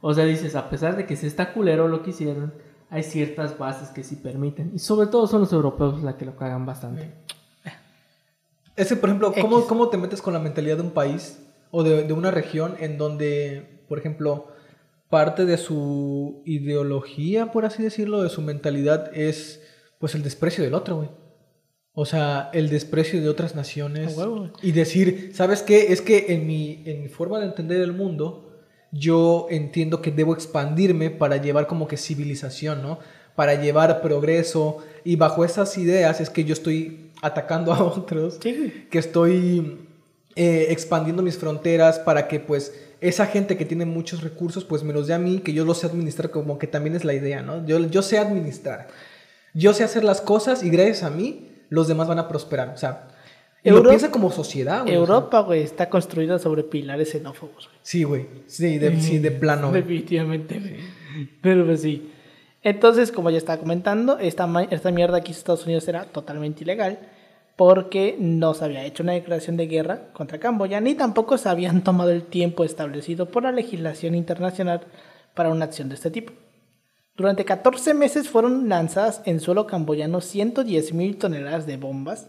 O 0.01 0.15
sea, 0.15 0.25
dices, 0.25 0.55
a 0.55 0.71
pesar 0.71 0.97
de 0.97 1.07
que 1.07 1.17
se 1.17 1.27
está 1.27 1.53
culero 1.53 1.89
lo 1.89 2.03
que 2.03 2.11
hicieron, 2.11 2.53
hay 2.91 3.03
ciertas 3.03 3.59
bases 3.59 3.89
que 3.89 4.05
sí 4.05 4.17
permiten. 4.17 4.73
Y 4.75 4.79
sobre 4.79 5.09
todo 5.09 5.27
son 5.27 5.41
los 5.41 5.53
europeos 5.53 6.03
los 6.03 6.15
que 6.15 6.25
lo 6.25 6.37
cagan 6.37 6.67
bastante. 6.67 7.13
Ese, 8.77 8.97
por 8.97 9.09
ejemplo, 9.09 9.33
¿cómo. 9.41 9.67
¿cómo 9.67 9.89
te 9.89 9.97
metes 9.97 10.23
con 10.23 10.33
la 10.33 10.39
mentalidad 10.39 10.77
de 10.77 10.83
un 10.83 10.93
país 10.93 11.41
o 11.71 11.83
de, 11.83 12.05
de 12.05 12.13
una 12.13 12.31
región 12.31 12.77
en 12.79 12.97
donde, 12.97 13.83
por 13.89 13.99
ejemplo, 13.99 14.49
parte 15.11 15.47
de 15.47 15.57
su 15.57 16.43
ideología, 16.45 17.51
por 17.51 17.65
así 17.65 17.83
decirlo, 17.83 18.23
de 18.23 18.29
su 18.29 18.41
mentalidad 18.41 19.11
es 19.15 19.63
pues 19.99 20.15
el 20.15 20.23
desprecio 20.23 20.63
del 20.63 20.75
otro, 20.75 20.97
güey? 20.97 21.09
O 21.93 22.07
sea, 22.07 22.51
el 22.53 22.69
desprecio 22.69 23.21
de 23.21 23.29
otras 23.29 23.57
naciones. 23.57 24.17
Y 24.63 24.71
decir, 24.71 25.33
¿sabes 25.35 25.63
qué? 25.63 25.93
Es 25.93 26.01
que 26.01 26.27
en 26.29 26.47
mi, 26.47 26.85
en 26.87 27.03
mi 27.03 27.09
forma 27.09 27.41
de 27.41 27.47
entender 27.47 27.81
el 27.81 27.93
mundo, 27.93 28.48
yo 28.93 29.47
entiendo 29.51 30.01
que 30.01 30.11
debo 30.11 30.35
expandirme 30.35 31.11
para 31.11 31.37
llevar 31.37 31.67
como 31.67 31.89
que 31.89 31.97
civilización, 31.97 32.83
¿no? 32.83 32.99
Para 33.35 33.55
llevar 33.55 34.01
progreso. 34.01 34.79
Y 35.05 35.17
bajo 35.17 35.45
esas 35.45 35.77
ideas 35.79 36.21
es 36.21 36.31
que 36.31 36.45
yo 36.45 36.53
estoy 36.53 37.11
atacando 37.23 37.73
a 37.75 37.83
otros 37.83 38.39
Sí, 38.41 38.87
que 38.91 38.99
estoy 38.99 39.79
eh, 40.37 40.67
expandiendo 40.71 41.23
mis 41.23 41.37
fronteras 41.37 41.99
para 41.99 42.29
que 42.29 42.41
pues 42.41 42.73
esa 43.01 43.27
gente 43.27 43.57
que 43.57 43.65
tiene 43.65 43.85
muchos 43.85 44.23
recursos 44.23 44.65
pues 44.65 44.83
me 44.83 44.93
los 44.93 45.07
dé 45.07 45.15
a 45.15 45.19
mí, 45.19 45.39
que 45.39 45.53
yo 45.53 45.65
los 45.65 45.79
sé 45.79 45.87
administrar 45.87 46.31
como 46.31 46.59
que 46.59 46.67
también 46.67 46.97
es 46.97 47.05
la 47.05 47.15
idea, 47.15 47.43
¿no? 47.43 47.65
Yo, 47.67 47.79
yo 47.79 48.03
sé 48.03 48.19
administrar, 48.19 48.89
yo 49.55 49.73
sé 49.73 49.85
hacer 49.85 50.05
las 50.05 50.21
cosas 50.21 50.63
y 50.63 50.71
gracias 50.71 51.03
a 51.03 51.11
mí 51.11 51.49
los 51.69 51.87
demás 51.87 52.09
van 52.09 52.19
a 52.19 52.29
prosperar, 52.29 52.71
o 52.71 52.77
sea, 52.77 53.08
y 53.65 53.71
lo 53.71 53.77
Europa- 53.77 53.89
piensa 53.91 54.11
como 54.11 54.31
sociedad, 54.31 54.83
güey. 54.83 54.95
Europa, 54.95 55.41
güey, 55.41 55.63
está 55.63 55.89
construida 55.91 56.39
sobre 56.39 56.63
pilares 56.63 57.11
xenófobos, 57.11 57.67
güey. 57.69 57.79
sí, 57.83 58.05
güey, 58.05 58.27
sí, 58.47 58.79
de, 58.79 59.01
sí, 59.01 59.19
de 59.19 59.31
plano, 59.31 59.71
güey. 59.71 59.83
Definitivamente, 59.83 60.59
güey. 60.61 60.77
Pero 61.43 61.65
pues 61.67 61.83
sí. 61.83 62.11
Entonces, 62.63 63.13
como 63.13 63.31
ya 63.31 63.39
estaba 63.39 63.59
comentando, 63.59 64.19
esta, 64.19 64.49
esta 64.71 64.91
mierda 64.91 65.19
aquí 65.19 65.33
en 65.33 65.39
Estados 65.39 65.65
Unidos 65.65 65.87
era 65.89 66.05
totalmente 66.07 66.65
ilegal 66.65 66.99
porque 67.57 68.17
no 68.21 68.55
se 68.55 68.65
había 68.65 68.85
hecho 68.85 69.03
una 69.03 69.13
declaración 69.13 69.57
de 69.57 69.67
guerra 69.67 70.13
contra 70.13 70.39
Camboya 70.39 70.81
ni 70.81 70.95
tampoco 70.95 71.39
se 71.39 71.49
habían 71.49 71.83
tomado 71.83 72.11
el 72.11 72.23
tiempo 72.23 72.63
establecido 72.65 73.27
por 73.31 73.43
la 73.43 73.51
legislación 73.53 74.15
internacional 74.15 74.83
para 75.35 75.49
una 75.51 75.65
acción 75.65 75.89
de 75.89 75.97
este 75.97 76.11
tipo. 76.11 76.33
Durante 77.17 77.45
14 77.45 77.95
meses 77.95 78.29
fueron 78.29 78.69
lanzadas 78.69 79.23
en 79.25 79.41
suelo 79.41 79.67
camboyano 79.67 80.19
110.000 80.21 81.19
toneladas 81.19 81.67
de 81.67 81.77
bombas 81.79 82.29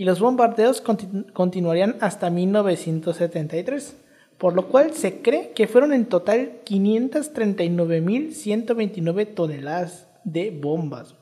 y 0.00 0.04
los 0.06 0.18
bombardeos 0.18 0.82
continu- 0.82 1.30
continuarían 1.34 1.96
hasta 2.00 2.30
1973, 2.30 3.96
por 4.38 4.54
lo 4.54 4.66
cual 4.68 4.94
se 4.94 5.20
cree 5.20 5.50
que 5.52 5.66
fueron 5.66 5.92
en 5.92 6.06
total 6.06 6.52
539.129 6.64 9.34
toneladas 9.34 10.06
de 10.24 10.50
bombas. 10.50 11.14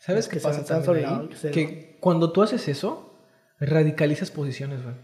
¿Sabes 0.00 0.26
qué 0.28 0.40
pasa 0.40 0.82
sobre 0.82 1.06
ahí? 1.06 1.28
cero. 1.34 1.54
Que 1.54 1.96
cuando 2.00 2.32
tú 2.32 2.42
haces 2.42 2.66
eso, 2.68 3.14
radicalizas 3.60 4.30
posiciones, 4.32 4.80
güey. 4.82 4.94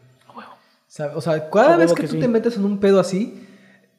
O 1.14 1.20
sea, 1.20 1.48
cada 1.50 1.76
vez 1.76 1.92
que, 1.92 2.02
que 2.02 2.08
tú 2.08 2.14
sí. 2.14 2.20
te 2.20 2.26
metes 2.26 2.56
en 2.56 2.64
un 2.64 2.80
pedo 2.80 2.98
así, 2.98 3.46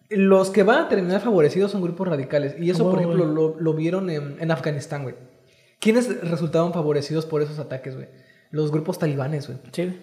los 0.09 0.49
que 0.49 0.63
van 0.63 0.83
a 0.83 0.89
terminar 0.89 1.21
favorecidos 1.21 1.71
son 1.71 1.81
grupos 1.81 2.09
radicales. 2.09 2.55
Y 2.59 2.69
eso, 2.69 2.83
por 2.91 2.99
ejemplo, 2.99 3.23
lo, 3.25 3.55
lo 3.57 3.73
vieron 3.73 4.09
en, 4.09 4.35
en 4.41 4.51
Afganistán, 4.51 5.03
güey. 5.03 5.15
¿Quiénes 5.79 6.19
resultaron 6.29 6.73
favorecidos 6.73 7.25
por 7.25 7.41
esos 7.41 7.59
ataques, 7.59 7.95
güey? 7.95 8.09
Los 8.51 8.71
grupos 8.71 8.99
talibanes, 8.99 9.47
güey. 9.47 9.59
Sí. 9.71 9.99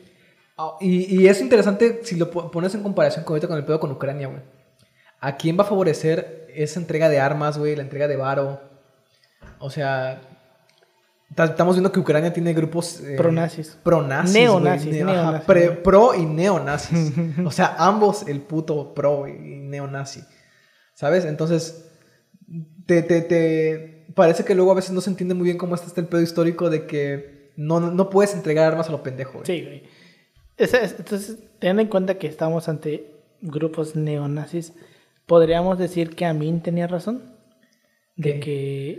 Ah, 0.56 0.72
Y, 0.80 1.22
y 1.22 1.28
es 1.28 1.40
interesante 1.40 2.00
si 2.02 2.16
lo 2.16 2.30
po- 2.30 2.50
pones 2.50 2.74
en 2.74 2.82
comparación 2.82 3.24
con 3.24 3.34
ahorita 3.34 3.48
con 3.48 3.58
el 3.58 3.64
pedo 3.64 3.78
con 3.80 3.92
Ucrania, 3.92 4.28
güey. 4.28 4.40
¿A 5.20 5.36
quién 5.36 5.58
va 5.58 5.62
a 5.64 5.66
favorecer 5.66 6.46
esa 6.54 6.80
entrega 6.80 7.08
de 7.08 7.20
armas, 7.20 7.58
güey? 7.58 7.76
La 7.76 7.82
entrega 7.82 8.08
de 8.08 8.16
varo. 8.16 8.60
O 9.60 9.70
sea, 9.70 10.20
ta- 11.34 11.44
estamos 11.46 11.74
viendo 11.76 11.92
que 11.92 12.00
Ucrania 12.00 12.32
tiene 12.32 12.52
grupos... 12.54 13.00
eh, 13.00 13.16
Pronazis. 13.16 13.78
Pronazis. 13.82 14.32
Neonazis, 14.34 14.92
neo- 14.94 15.42
pre- 15.44 15.70
pro 15.72 16.14
y 16.14 16.24
neonazis. 16.24 17.12
o 17.44 17.50
sea, 17.50 17.74
ambos 17.78 18.26
el 18.28 18.40
puto 18.40 18.94
pro 18.94 19.26
y 19.28 19.32
neonazi. 19.58 20.22
¿Sabes? 20.94 21.24
Entonces, 21.24 21.84
te, 22.86 23.02
te, 23.02 23.20
te 23.22 24.06
parece 24.14 24.44
que 24.44 24.54
luego 24.54 24.72
a 24.72 24.76
veces 24.76 24.90
no 24.92 25.00
se 25.00 25.10
entiende 25.10 25.34
muy 25.34 25.44
bien 25.44 25.58
cómo 25.58 25.74
está 25.74 25.86
este 25.86 26.00
el 26.00 26.08
pedo 26.08 26.22
histórico 26.22 26.70
de 26.70 26.86
que 26.86 27.37
no, 27.58 27.80
no- 27.80 27.90
no 27.90 28.08
puedes 28.08 28.34
entregar 28.34 28.66
armas 28.72 28.88
a 28.88 28.92
lo 28.92 29.02
pendejo, 29.02 29.40
güey. 29.40 29.44
Sí, 29.46 29.62
güey. 29.64 29.82
Entonces, 30.56 31.38
teniendo 31.58 31.82
en 31.82 31.88
cuenta 31.88 32.18
que 32.18 32.26
estamos 32.28 32.68
ante 32.68 33.14
grupos 33.40 33.94
neonazis, 33.96 34.72
podríamos 35.26 35.78
decir 35.78 36.14
que 36.16 36.24
Amin 36.24 36.62
tenía 36.62 36.86
razón. 36.86 37.36
De 38.16 38.40
¿Qué? 38.40 38.40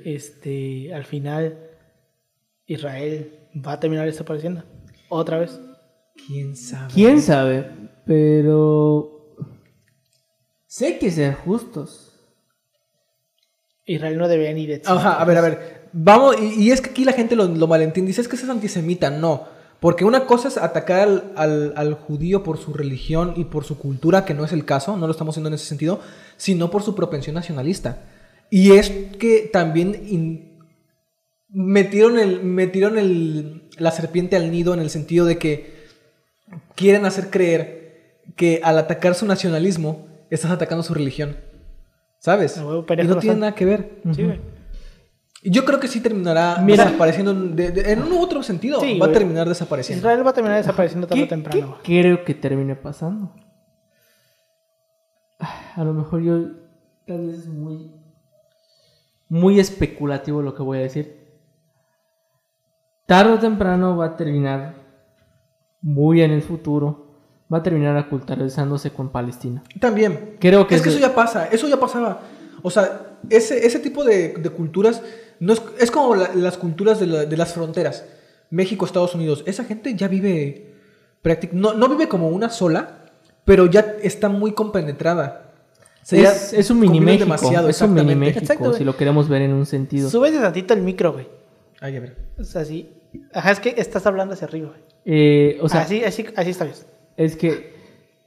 que 0.04 0.15
este 0.15 0.93
al 0.93 1.04
final 1.04 1.58
Israel 2.65 3.38
va 3.65 3.74
a 3.74 3.80
terminar 3.80 4.06
desapareciendo. 4.06 4.63
Otra 5.10 5.39
vez. 5.39 5.60
¿Quién 6.28 6.56
sabe? 6.56 6.93
¿Quién 6.93 7.22
sabe? 7.22 7.65
Pero... 8.06 9.36
Sé 10.67 11.00
que 11.00 11.12
ser 11.12 11.34
justos. 11.34 12.06
Israel 13.86 14.17
no 14.17 14.28
debería 14.28 14.54
ni 14.54 14.67
de 14.67 14.76
existir. 14.76 14.98
Ajá, 14.98 15.19
a 15.22 15.26
ver, 15.26 15.38
a 15.38 15.41
ver. 15.41 15.79
Vamos, 15.91 16.36
y, 16.39 16.63
y 16.63 16.71
es 16.71 16.82
que 16.82 16.89
aquí 16.91 17.06
la 17.06 17.13
gente 17.13 17.36
lo, 17.36 17.45
lo 17.47 17.67
malentiende. 17.67 18.10
Dice, 18.10 18.21
es 18.21 18.28
que 18.28 18.36
ese 18.36 18.45
es 18.45 18.52
antisemita. 18.52 19.10
No. 19.10 19.45
Porque 19.80 20.04
una 20.04 20.25
cosa 20.25 20.49
es 20.49 20.58
atacar 20.58 20.99
al, 20.99 21.32
al- 21.38 21.73
al 21.78 21.93
judío 21.93 22.43
por 22.43 22.58
su 22.58 22.73
religión 22.73 23.34
y 23.38 23.45
por 23.45 23.63
su 23.63 23.78
cultura, 23.78 24.25
que 24.25 24.34
no 24.34 24.43
es 24.43 24.52
el 24.52 24.65
caso, 24.65 24.97
no 24.97 25.08
lo 25.08 25.12
estamos 25.12 25.34
haciendo 25.34 25.47
en 25.47 25.54
ese 25.54 25.65
sentido, 25.65 26.02
sino 26.38 26.69
por 26.69 26.84
su 26.84 26.95
propensión 26.95 27.36
nacionalista. 27.36 28.02
Y 28.49 28.71
es 28.73 28.89
que 29.19 29.49
también 29.54 29.95
in- 30.08 30.60
metieron, 31.49 32.19
el, 32.19 32.43
metieron 32.43 32.97
el, 32.97 33.69
la 33.78 33.91
serpiente 33.91 34.36
al 34.36 34.52
nido 34.52 34.73
en 34.73 34.80
el 34.82 34.89
sentido 34.89 35.25
de 35.25 35.38
que 35.38 35.80
quieren 36.75 37.06
hacer 37.06 37.30
creer 37.30 38.19
que 38.36 38.60
al 38.63 38.78
atacar 38.78 39.15
su 39.15 39.25
nacionalismo 39.25 40.08
estás 40.30 40.52
atacando 40.52 40.84
su 40.84 40.93
religión. 40.93 41.38
¿Sabes? 42.19 42.58
Huevo, 42.58 42.86
y 42.89 42.95
no 42.97 43.04
razón. 43.04 43.19
tiene 43.21 43.38
nada 43.38 43.56
que 43.56 43.63
ver. 43.65 44.02
Sí. 44.13 44.23
Y 44.23 44.25
Yo 45.43 45.63
creo 45.63 45.80
que 45.80 45.88
sí 45.88 46.02
terminará 46.02 46.58
Mira- 46.62 46.84
desapareciendo 46.86 47.32
en- 47.32 47.56
de- 47.56 47.71
de- 47.71 47.91
en 47.93 48.02
un 48.04 48.12
u 48.12 48.19
otro 48.21 48.43
sentido. 48.43 48.82
Sí, 48.82 48.99
va 48.99 49.06
a 49.08 49.12
terminar 49.12 49.47
desapareciendo. 49.47 49.99
Israel 50.02 50.25
va 50.25 50.32
a 50.32 50.34
terminar 50.34 50.58
desapareciendo 50.58 51.08
tarde 51.08 51.21
o 51.21 51.25
¿Qué, 51.25 51.30
temprano. 51.30 51.78
qué 51.84 52.02
creo 52.02 52.25
que 52.25 52.34
termine 52.34 52.75
pasando? 52.75 53.34
A 55.75 55.84
lo 55.84 55.93
mejor 55.93 56.21
yo 56.21 56.39
tal 57.08 57.28
vez 57.28 57.39
es 57.39 57.47
muy 57.47 57.91
muy 59.30 59.60
especulativo 59.60 60.41
lo 60.41 60.56
que 60.56 60.63
voy 60.63 60.80
a 60.80 60.82
decir. 60.82 61.19
Tarde 63.06 63.34
o 63.34 63.39
temprano 63.39 63.95
va 63.95 64.06
a 64.08 64.17
terminar 64.17 64.73
muy 65.82 66.21
en 66.21 66.32
el 66.32 66.41
futuro 66.41 67.08
va 67.52 67.60
a 67.60 67.63
terminar 67.63 67.95
aculturizándose 67.97 68.91
con 68.91 69.10
Palestina. 69.10 69.63
También. 69.80 70.36
Creo 70.39 70.67
que 70.67 70.75
es 70.75 70.82
que 70.82 70.89
es- 70.89 70.95
eso 70.95 71.08
ya 71.08 71.15
pasa, 71.15 71.47
eso 71.47 71.67
ya 71.67 71.80
pasaba. 71.80 72.21
O 72.62 72.69
sea, 72.69 73.17
ese, 73.30 73.65
ese 73.65 73.80
tipo 73.80 74.04
de, 74.04 74.34
de 74.34 74.49
culturas 74.49 75.02
no 75.39 75.54
es, 75.54 75.62
es 75.80 75.91
como 75.91 76.15
la- 76.15 76.34
las 76.36 76.58
culturas 76.58 76.99
de, 76.99 77.08
la- 77.08 77.25
de 77.25 77.38
las 77.38 77.54
fronteras. 77.54 78.06
México, 78.49 78.86
Estados 78.86 79.13
Unidos. 79.15 79.43
Esa 79.45 79.63
gente 79.63 79.93
ya 79.95 80.08
vive 80.08 80.73
práctic- 81.23 81.52
no, 81.52 81.73
no 81.73 81.88
vive 81.89 82.08
como 82.08 82.30
una 82.30 82.49
sola, 82.49 83.06
pero 83.45 83.65
ya 83.67 83.95
está 84.02 84.28
muy 84.30 84.54
compenetrada. 84.54 85.52
O 86.02 86.06
sea, 86.06 86.21
ya 86.23 86.32
es, 86.32 86.54
es 86.54 86.69
un 86.71 86.80
mini 86.80 86.99
México. 86.99 87.25
demasiado, 87.25 87.69
es 87.69 87.82
un 87.82 87.93
mini. 87.93 88.15
México, 88.15 88.73
si 88.73 88.84
lo 88.84 88.95
queremos 88.97 89.30
ver 89.30 89.43
en 89.43 89.54
un 89.54 89.65
sentido. 89.65 90.10
Súbete 90.10 90.39
tantito 90.39 90.73
el 90.73 90.82
micro, 90.82 91.13
güey. 91.13 91.28
Ay, 91.80 91.97
a 91.97 91.99
ver. 91.99 92.15
O 92.39 92.43
sea, 92.43 92.65
sí. 92.65 92.89
Ajá, 93.34 93.52
es 93.52 93.60
que 93.60 93.75
estás 93.78 94.06
hablando 94.08 94.34
hacia 94.34 94.47
arriba, 94.47 94.69
güey. 94.69 94.82
Eh, 95.06 95.60
o 95.62 95.69
sea, 95.69 95.82
así, 95.82 96.04
así, 96.04 96.25
así 96.36 96.49
está 96.52 96.65
bien. 96.65 96.75
Es 97.17 97.36
que, 97.36 97.73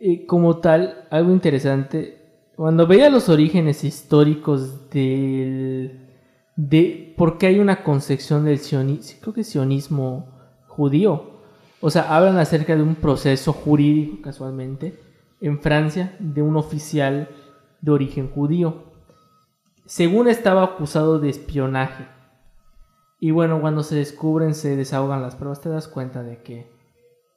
eh, 0.01 0.27
como 0.27 0.59
tal, 0.59 1.07
algo 1.11 1.33
interesante, 1.33 2.19
cuando 2.57 2.87
veía 2.87 3.11
los 3.11 3.29
orígenes 3.29 3.85
históricos 3.85 4.89
del, 4.91 6.02
de 6.57 7.15
por 7.17 7.39
qué 7.39 7.47
hay 7.47 7.59
una 7.59 7.83
concepción 7.83 8.45
del 8.45 8.59
sionismo, 8.59 10.27
judío, 10.67 11.33
o 11.81 11.91
sea, 11.91 12.15
hablan 12.15 12.39
acerca 12.39 12.77
de 12.77 12.83
un 12.83 12.95
proceso 12.95 13.53
jurídico, 13.53 14.23
casualmente, 14.23 15.01
en 15.41 15.61
Francia, 15.61 16.15
de 16.21 16.43
un 16.43 16.57
oficial 16.57 17.29
de 17.81 17.91
origen 17.91 18.31
judío. 18.31 18.85
Según 19.87 20.29
estaba 20.29 20.63
acusado 20.63 21.19
de 21.19 21.29
espionaje. 21.29 22.07
Y 23.19 23.33
bueno, 23.33 23.61
cuando 23.61 23.83
se 23.83 23.97
descubren, 23.97 24.55
se 24.55 24.77
desahogan 24.77 25.23
las 25.23 25.35
pruebas, 25.35 25.61
te 25.61 25.69
das 25.69 25.89
cuenta 25.89 26.23
de 26.23 26.43
que 26.43 26.71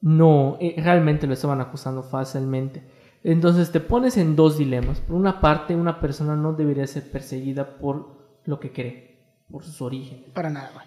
no, 0.02 0.58
eh, 0.60 0.76
realmente 0.78 1.26
lo 1.26 1.34
estaban 1.34 1.62
acusando 1.62 2.04
fácilmente. 2.04 2.84
Entonces 3.24 3.72
te 3.72 3.80
pones 3.80 4.18
en 4.18 4.36
dos 4.36 4.60
dilemas. 4.60 5.00
Por 5.00 5.16
una 5.16 5.42
parte, 5.42 5.76
una 5.76 6.00
persona 6.00 6.36
no 6.36 6.54
debería 6.54 6.86
ser 6.86 7.10
perseguida 7.10 7.78
por 7.78 8.25
lo 8.46 8.60
que 8.60 8.72
cree, 8.72 9.18
por 9.50 9.64
sus 9.64 9.82
orígenes. 9.82 10.26
Para 10.34 10.50
nada, 10.50 10.72
güey. 10.74 10.86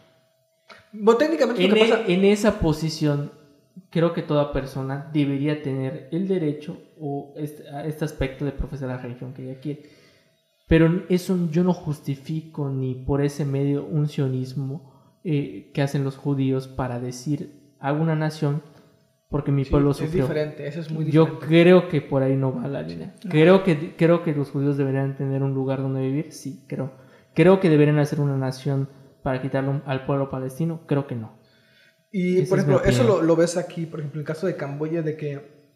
Bueno, 0.93 1.19
técnicamente 1.19 1.63
En, 1.65 1.71
lo 1.71 1.75
que 1.77 1.85
e- 1.85 1.89
pasa... 1.89 2.05
en 2.07 2.25
esa 2.25 2.59
posición, 2.61 3.31
creo 3.91 4.13
que 4.13 4.23
toda 4.23 4.53
persona 4.53 5.11
debería 5.13 5.63
tener 5.63 6.09
el 6.13 6.29
derecho 6.29 6.79
o 7.01 7.33
este, 7.37 7.69
a 7.71 7.85
este 7.87 8.05
aspecto 8.05 8.45
de 8.45 8.53
profesar 8.53 8.89
la 8.89 8.99
religión 8.99 9.33
que 9.35 9.45
ella 9.51 9.61
quiere. 9.61 9.83
Pero 10.67 11.05
eso 11.09 11.49
yo 11.51 11.65
no 11.65 11.73
justifico 11.73 12.69
ni 12.69 12.95
por 12.95 13.23
ese 13.23 13.45
medio 13.45 13.85
un 13.87 14.09
sionismo 14.09 14.93
eh, 15.25 15.71
que 15.73 15.83
hacen 15.83 16.05
los 16.05 16.17
judíos 16.17 16.69
para 16.69 17.01
decir 17.01 17.75
hago 17.81 18.03
una 18.03 18.15
nación 18.17 18.63
porque 19.31 19.53
mi 19.53 19.65
Sí, 19.65 19.71
pueblo 19.71 19.91
es 19.93 19.99
sufrió. 19.99 20.23
diferente, 20.25 20.67
eso 20.67 20.81
es 20.81 20.91
muy 20.91 21.11
Yo 21.11 21.25
diferente. 21.27 21.47
creo 21.47 21.89
que 21.89 22.01
por 22.01 22.23
ahí 22.23 22.35
no 22.37 22.55
va 22.55 22.67
la 22.67 22.83
línea. 22.83 23.15
Creo 23.29 23.63
que, 23.63 23.95
creo 23.97 24.23
que 24.23 24.35
los 24.35 24.51
judíos 24.51 24.77
deberían 24.79 25.17
tener 25.17 25.43
un 25.43 25.53
lugar 25.55 25.81
donde 25.83 26.01
vivir, 26.01 26.33
sí, 26.33 26.65
creo. 26.67 26.93
Creo 27.39 27.61
que 27.61 27.71
deberían 27.71 28.01
hacer 28.01 28.19
una 28.19 28.37
nación 28.37 28.89
para 29.23 29.41
quitarlo 29.41 29.81
al 29.87 30.05
pueblo 30.07 30.29
palestino, 30.29 30.81
creo 30.89 31.07
que 31.07 31.15
no. 31.15 31.39
Y, 32.11 32.41
Esa 32.41 32.49
por 32.49 32.59
es 32.59 32.65
ejemplo, 32.65 32.85
eso 32.85 33.05
lo, 33.05 33.23
lo 33.23 33.37
ves 33.37 33.57
aquí, 33.57 33.87
por 33.87 34.01
ejemplo, 34.01 34.19
en 34.19 34.23
el 34.23 34.27
caso 34.27 34.49
de 34.49 34.57
Camboya, 34.57 35.03
de 35.03 35.17
que 35.17 35.73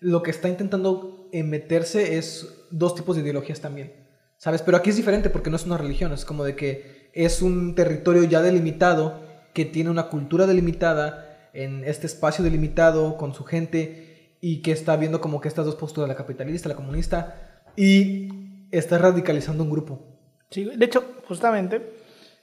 lo 0.00 0.22
que 0.22 0.30
está 0.30 0.48
intentando 0.48 1.28
meterse 1.30 2.16
es 2.16 2.66
dos 2.70 2.94
tipos 2.94 3.16
de 3.16 3.22
ideologías 3.22 3.60
también, 3.60 3.92
¿sabes? 4.38 4.62
Pero 4.62 4.78
aquí 4.78 4.88
es 4.88 4.96
diferente 4.96 5.28
porque 5.28 5.50
no 5.50 5.56
es 5.56 5.66
una 5.66 5.76
religión, 5.76 6.10
es 6.14 6.24
como 6.24 6.42
de 6.42 6.56
que 6.56 7.10
es 7.12 7.42
un 7.42 7.74
territorio 7.74 8.24
ya 8.24 8.40
delimitado, 8.40 9.20
que 9.52 9.66
tiene 9.66 9.90
una 9.90 10.08
cultura 10.08 10.46
delimitada, 10.46 11.50
en 11.52 11.84
este 11.84 12.06
espacio 12.06 12.42
delimitado, 12.42 13.18
con 13.18 13.34
su 13.34 13.44
gente, 13.44 14.38
y 14.40 14.62
que 14.62 14.72
está 14.72 14.96
viendo 14.96 15.20
como 15.20 15.42
que 15.42 15.48
estas 15.48 15.66
dos 15.66 15.76
posturas, 15.76 16.08
la 16.08 16.16
capitalista, 16.16 16.70
la 16.70 16.76
comunista, 16.76 17.62
y 17.76 18.68
está 18.70 18.96
radicalizando 18.96 19.64
un 19.64 19.70
grupo. 19.70 20.11
Sí, 20.52 20.64
de 20.64 20.84
hecho, 20.84 21.04
justamente, 21.26 21.94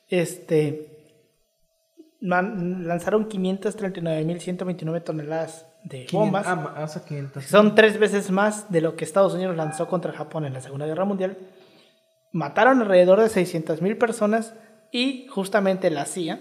este, 0.10 1.00
lanzaron 2.20 3.30
539.129 3.30 5.04
toneladas 5.04 5.66
de 5.84 6.08
bombas. 6.12 6.46
Ah, 6.48 6.56
más 6.56 6.98
a 6.98 7.06
500. 7.06 7.46
Son 7.46 7.76
tres 7.76 8.00
veces 8.00 8.32
más 8.32 8.72
de 8.72 8.82
lo 8.82 8.96
que 8.96 9.06
Estados 9.06 9.34
Unidos 9.34 9.56
lanzó 9.56 9.88
contra 9.88 10.12
Japón 10.12 10.46
en 10.46 10.54
la 10.54 10.62
Segunda 10.62 10.86
Guerra 10.86 11.06
Mundial. 11.06 11.38
Mataron 12.32 12.82
alrededor 12.82 13.20
de 13.20 13.28
600.000 13.28 13.98
personas 13.98 14.54
y 14.92 15.28
justamente 15.28 15.90
la 15.90 16.06
CIA 16.06 16.40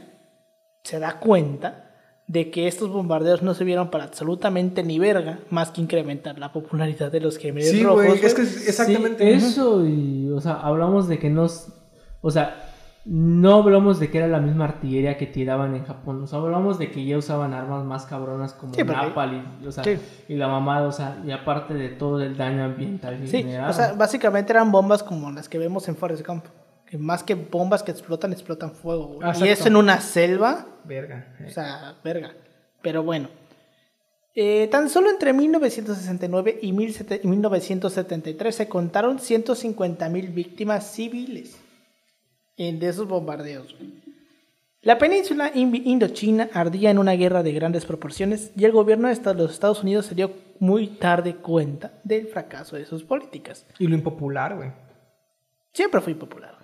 se 0.82 0.98
da 0.98 1.20
cuenta 1.20 1.87
de 2.28 2.50
que 2.50 2.68
estos 2.68 2.90
bombardeos 2.90 3.42
no 3.42 3.54
sirvieron 3.54 3.88
para 3.90 4.04
absolutamente 4.04 4.82
ni 4.84 4.98
verga 4.98 5.38
más 5.50 5.70
que 5.70 5.80
incrementar 5.80 6.38
la 6.38 6.52
popularidad 6.52 7.10
de 7.10 7.20
los 7.20 7.38
Géminis 7.38 7.70
Sí, 7.70 7.82
rojos. 7.82 8.04
güey, 8.04 8.20
es 8.24 8.34
que 8.34 8.42
es 8.42 8.68
exactamente 8.68 9.24
Sí, 9.40 9.46
eso 9.46 9.86
y, 9.86 10.30
o 10.30 10.40
sea, 10.40 10.52
hablamos 10.60 11.08
de 11.08 11.18
que 11.18 11.30
nos, 11.30 11.68
o 12.20 12.30
sea, 12.30 12.64
no 13.06 13.54
hablamos 13.54 13.98
de 13.98 14.10
que 14.10 14.18
era 14.18 14.28
la 14.28 14.40
misma 14.40 14.66
artillería 14.66 15.16
que 15.16 15.24
tiraban 15.26 15.74
en 15.74 15.86
Japón, 15.86 16.22
o 16.22 16.26
sea, 16.26 16.40
hablamos 16.40 16.78
de 16.78 16.90
que 16.90 17.06
ya 17.06 17.16
usaban 17.16 17.54
armas 17.54 17.82
más 17.86 18.04
cabronas 18.04 18.52
como 18.52 18.74
Sí, 18.74 18.84
napal 18.84 19.42
y, 19.62 19.66
o 19.66 19.72
sea, 19.72 19.82
Sí. 19.84 19.96
y 20.28 20.34
la 20.34 20.48
mamada, 20.48 20.86
o 20.86 20.92
sea, 20.92 21.22
y 21.26 21.30
aparte 21.30 21.72
de 21.72 21.88
todo 21.88 22.20
el 22.20 22.36
daño 22.36 22.62
ambiental 22.64 23.18
que 23.18 23.26
Sí, 23.26 23.38
generaron. 23.38 23.70
o 23.70 23.72
sea, 23.72 23.94
básicamente 23.94 24.52
eran 24.52 24.70
bombas 24.70 25.02
como 25.02 25.30
las 25.32 25.48
que 25.48 25.56
vemos 25.56 25.88
en 25.88 25.96
Forrest 25.96 26.26
Gump. 26.26 26.44
Que 26.88 26.96
más 26.98 27.22
que 27.22 27.34
bombas 27.34 27.82
que 27.82 27.90
explotan, 27.90 28.32
explotan 28.32 28.72
fuego. 28.72 29.18
Ah, 29.22 29.28
y 29.34 29.36
eso 29.36 29.44
exacto. 29.46 29.68
en 29.68 29.76
una 29.76 30.00
selva, 30.00 30.66
Verga. 30.84 31.36
eh. 31.40 31.46
o 31.48 31.50
sea, 31.50 31.96
verga. 32.02 32.34
Pero 32.82 33.02
bueno. 33.02 33.28
Eh, 34.34 34.68
tan 34.70 34.88
solo 34.88 35.10
entre 35.10 35.32
1969 35.32 36.60
y 36.62 36.72
17- 36.72 37.24
1973 37.24 38.54
se 38.54 38.68
contaron 38.68 39.18
150.000 39.18 40.32
víctimas 40.32 40.92
civiles 40.92 41.58
en- 42.56 42.78
de 42.78 42.88
esos 42.88 43.08
bombardeos. 43.08 43.74
La 44.80 44.96
península 44.96 45.50
indochina 45.54 46.48
ardía 46.54 46.90
en 46.90 46.98
una 46.98 47.12
guerra 47.12 47.42
de 47.42 47.52
grandes 47.52 47.84
proporciones 47.84 48.52
y 48.56 48.64
el 48.64 48.70
gobierno 48.72 49.08
de 49.08 49.34
los 49.34 49.50
Estados 49.52 49.82
Unidos 49.82 50.06
se 50.06 50.14
dio 50.14 50.30
muy 50.60 50.86
tarde 50.86 51.34
cuenta 51.34 52.00
del 52.04 52.28
fracaso 52.28 52.76
de 52.76 52.86
sus 52.86 53.02
políticas. 53.02 53.66
Y 53.80 53.88
lo 53.88 53.96
impopular, 53.96 54.56
güey. 54.56 54.70
Siempre 55.72 56.00
fue 56.00 56.14
popular. 56.14 56.57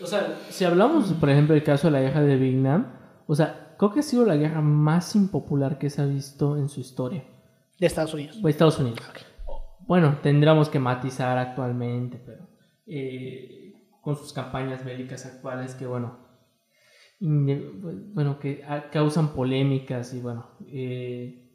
O 0.00 0.06
sea, 0.06 0.38
si 0.50 0.64
hablamos, 0.64 1.12
por 1.14 1.30
ejemplo, 1.30 1.54
del 1.54 1.64
caso 1.64 1.88
de 1.88 1.92
la 1.92 2.00
guerra 2.00 2.22
de 2.22 2.36
Vietnam, 2.36 2.92
o 3.26 3.34
sea, 3.34 3.74
creo 3.78 3.92
que 3.92 4.00
ha 4.00 4.02
sido 4.02 4.24
la 4.24 4.36
guerra 4.36 4.60
más 4.60 5.14
impopular 5.16 5.78
que 5.78 5.90
se 5.90 6.02
ha 6.02 6.06
visto 6.06 6.56
en 6.56 6.68
su 6.68 6.80
historia. 6.80 7.24
De 7.78 7.86
Estados 7.86 8.14
Unidos. 8.14 8.38
O 8.42 8.48
Estados 8.48 8.78
Unidos. 8.78 9.00
Bueno, 9.86 10.18
tendríamos 10.22 10.68
que 10.68 10.78
matizar 10.78 11.38
actualmente, 11.38 12.20
pero 12.24 12.48
eh, 12.86 13.74
con 14.00 14.16
sus 14.16 14.32
campañas 14.32 14.84
bélicas 14.84 15.26
actuales 15.26 15.74
que, 15.74 15.86
bueno, 15.86 16.18
bueno, 17.18 18.38
que 18.38 18.62
ah, 18.66 18.90
causan 18.90 19.32
polémicas 19.32 20.12
y, 20.12 20.20
bueno, 20.20 20.50
eh, 20.66 21.45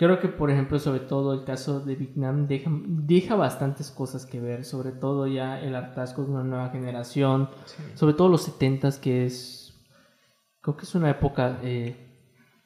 creo 0.00 0.18
que, 0.18 0.28
por 0.28 0.50
ejemplo, 0.50 0.78
sobre 0.78 1.00
todo 1.00 1.34
el 1.34 1.44
caso 1.44 1.80
de 1.80 1.94
Vietnam 1.94 2.46
deja, 2.46 2.70
deja 2.72 3.34
bastantes 3.34 3.90
cosas 3.90 4.24
que 4.24 4.40
ver, 4.40 4.64
sobre 4.64 4.92
todo 4.92 5.26
ya 5.26 5.60
el 5.60 5.74
hartazgo 5.76 6.24
de 6.24 6.30
una 6.30 6.42
nueva 6.42 6.70
generación, 6.70 7.50
sobre 7.96 8.14
todo 8.14 8.30
los 8.30 8.48
70s, 8.48 8.98
que 8.98 9.26
es, 9.26 9.78
creo 10.62 10.74
que 10.74 10.84
es 10.84 10.94
una 10.94 11.10
época 11.10 11.58
eh, 11.62 12.16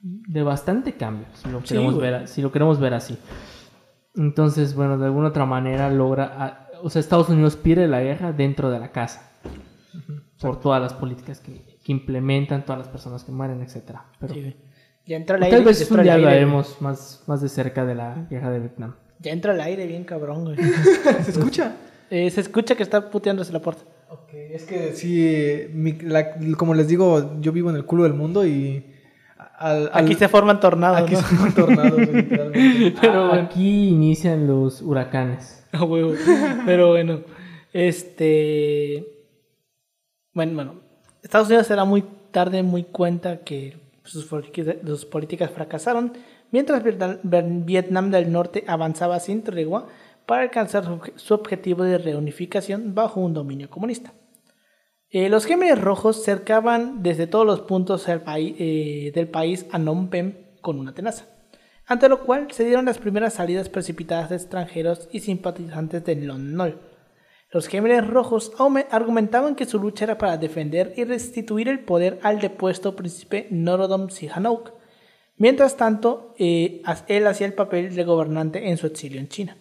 de 0.01 0.43
bastante 0.45 0.93
cambio, 0.97 1.27
si 1.35 1.51
lo, 1.51 1.61
queremos 1.61 1.99
ver, 1.99 2.29
si 2.29 2.41
lo 2.41 2.53
queremos 2.53 2.79
ver 2.79 2.95
así. 2.95 3.19
Entonces, 4.15 4.77
bueno, 4.77 4.97
de 4.97 5.07
alguna 5.07 5.31
otra 5.31 5.45
manera 5.45 5.91
logra, 5.91 6.37
ah, 6.37 6.69
o 6.85 6.89
sea, 6.89 7.01
Estados 7.01 7.29
Unidos 7.31 7.57
pierde 7.57 7.89
la 7.89 8.01
guerra 8.01 8.33
dentro 8.33 8.71
de 8.71 8.79
la 8.79 8.93
casa, 8.93 9.33
por 10.41 10.61
todas 10.61 10.81
las 10.81 10.95
políticas 10.95 11.41
que, 11.41 11.81
que 11.83 11.91
implementan, 11.91 12.65
todas 12.65 12.79
las 12.79 12.89
personas 12.89 13.25
que 13.25 13.33
mueren, 13.33 13.61
etcétera. 13.61 14.05
Pero 14.21 14.35
Sí. 14.35 14.55
Ya 15.07 15.17
entra 15.17 15.37
el 15.37 15.43
tal 15.43 15.53
aire. 15.53 15.65
vez 15.67 15.89
ya 15.89 15.95
un 15.95 16.03
día 16.03 16.15
hablaremos 16.15 16.81
más, 16.81 17.23
más 17.27 17.41
de 17.43 17.49
cerca 17.49 17.85
de 17.85 17.95
la 17.95 18.27
guerra 18.31 18.51
de 18.51 18.61
Vietnam. 18.61 18.95
Ya 19.21 19.33
entra 19.33 19.53
el 19.55 19.61
aire 19.61 19.87
bien 19.87 20.05
cabrón, 20.05 20.45
güey. 20.45 20.57
¿Se 21.25 21.31
escucha? 21.31 21.77
Eh, 22.11 22.31
se 22.31 22.41
escucha 22.41 22.75
que 22.75 22.83
está 22.83 23.11
puteándose 23.11 23.53
la 23.53 23.61
puerta. 23.61 23.83
Ok, 24.11 24.33
es 24.35 24.65
que 24.65 24.93
sí, 24.95 25.69
mi- 25.75 25.93
la- 26.01 26.35
como 26.57 26.75
les 26.75 26.89
digo, 26.89 27.39
yo 27.41 27.53
vivo 27.53 27.71
en 27.71 27.77
el 27.77 27.85
culo 27.85 28.05
del 28.05 28.15
mundo 28.15 28.47
y... 28.47 28.85
Al, 29.59 29.91
al- 29.93 30.05
Aquí 30.05 30.15
se 30.15 30.29
forman 30.29 30.61
tornados, 30.61 30.99
Aquí 31.03 31.15
¿no? 31.15 31.21
se 31.21 31.25
forman 31.27 31.55
tornados, 31.55 31.99
literalmente. 32.09 32.95
Pero 33.01 33.33
aquí 33.33 33.89
inician 33.89 34.47
los 34.47 34.83
huracanes. 34.83 35.67
A 35.73 35.85
huevo. 35.85 36.15
Pero 36.67 36.89
bueno, 36.91 37.21
este. 37.73 39.07
Bueno, 40.33 40.55
bueno. 40.55 40.75
Estados 41.23 41.49
Unidos 41.49 41.67
se 41.67 41.75
da 41.75 41.85
muy 41.85 42.05
tarde 42.31 42.63
muy 42.63 42.83
cuenta 42.85 43.41
que 43.41 43.77
sus 44.05 44.27
políticas, 44.27 44.77
sus 44.85 45.05
políticas 45.07 45.51
fracasaron, 45.51 46.13
mientras 46.51 46.83
Vietnam, 46.83 48.11
del 48.11 48.31
Norte 48.31 48.65
avanzaba 48.67 49.19
sin 49.19 49.43
tregua 49.43 49.89
para 50.27 50.43
alcanzar 50.43 50.85
su, 51.17 51.35
objetivo 51.35 51.85
de 51.85 51.99
reunificación 51.99 52.95
bajo 52.95 53.21
un 53.21 53.35
dominio 53.35 53.69
comunista. 53.69 54.13
Eh, 55.11 55.29
los 55.29 55.47
Géminis 55.47 55.81
Rojos 55.81 56.23
cercaban 56.25 57.03
desde 57.03 57.27
todos 57.27 57.47
los 57.47 57.61
puntos 57.61 58.07
eh, 58.09 59.13
del 59.15 59.29
país 59.29 59.67
a 59.71 59.79
Phnom 59.79 60.09
Penh 60.09 60.37
con 60.61 60.79
una 60.79 60.95
tenaza, 60.95 61.27
ante 61.87 62.09
lo 62.09 62.25
cual 62.25 62.49
se 62.51 62.65
dieron 62.65 62.87
las 62.87 62.99
primeras 62.99 63.35
salidas 63.35 63.69
precipitadas 63.69 64.31
de 64.31 64.37
extranjeros 64.37 65.09
y 65.13 65.21
simpatizantes 65.21 66.05
de 66.05 66.17
Lon 66.17 66.55
Nol. 66.55 66.94
Los 67.55 67.69
Géminis 67.69 68.07
Rojos 68.07 68.53
argumentaban 68.91 69.55
que 69.55 69.65
su 69.65 69.79
lucha 69.79 70.05
era 70.05 70.19
para 70.19 70.37
defender 70.37 70.93
y 70.97 71.05
restituir 71.05 71.69
el 71.69 71.81
poder 71.81 72.19
al 72.23 72.41
depuesto 72.41 72.95
príncipe 72.95 73.47
Norodom 73.51 74.11
Sihanouk. 74.11 74.73
Mientras 75.39 75.79
tanto, 75.79 76.35
eh, 76.39 76.83
él 77.09 77.27
hacía 77.27 77.47
el 77.47 77.55
papel 77.55 77.95
de 77.95 78.05
gobernante 78.05 78.69
en 78.69 78.77
su 78.77 78.87
exilio 78.87 79.19
en 79.19 79.29
China 79.29 79.57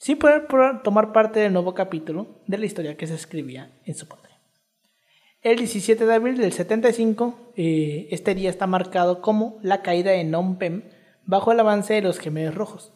sin 0.00 0.16
poder 0.16 0.48
tomar 0.82 1.12
parte 1.12 1.40
del 1.40 1.52
nuevo 1.52 1.74
capítulo 1.74 2.40
de 2.46 2.56
la 2.56 2.64
historia 2.64 2.96
que 2.96 3.06
se 3.06 3.14
escribía 3.14 3.78
en 3.84 3.94
su 3.94 4.08
patria. 4.08 4.40
El 5.42 5.58
17 5.58 6.06
de 6.06 6.14
abril 6.14 6.38
del 6.38 6.54
75, 6.54 7.52
eh, 7.54 8.08
este 8.10 8.34
día 8.34 8.48
está 8.48 8.66
marcado 8.66 9.20
como 9.20 9.58
la 9.62 9.82
caída 9.82 10.10
de 10.10 10.24
Phnom 10.24 10.56
Penh 10.56 10.84
bajo 11.26 11.52
el 11.52 11.60
avance 11.60 11.92
de 11.92 12.00
los 12.00 12.18
gemelos 12.18 12.54
rojos. 12.54 12.94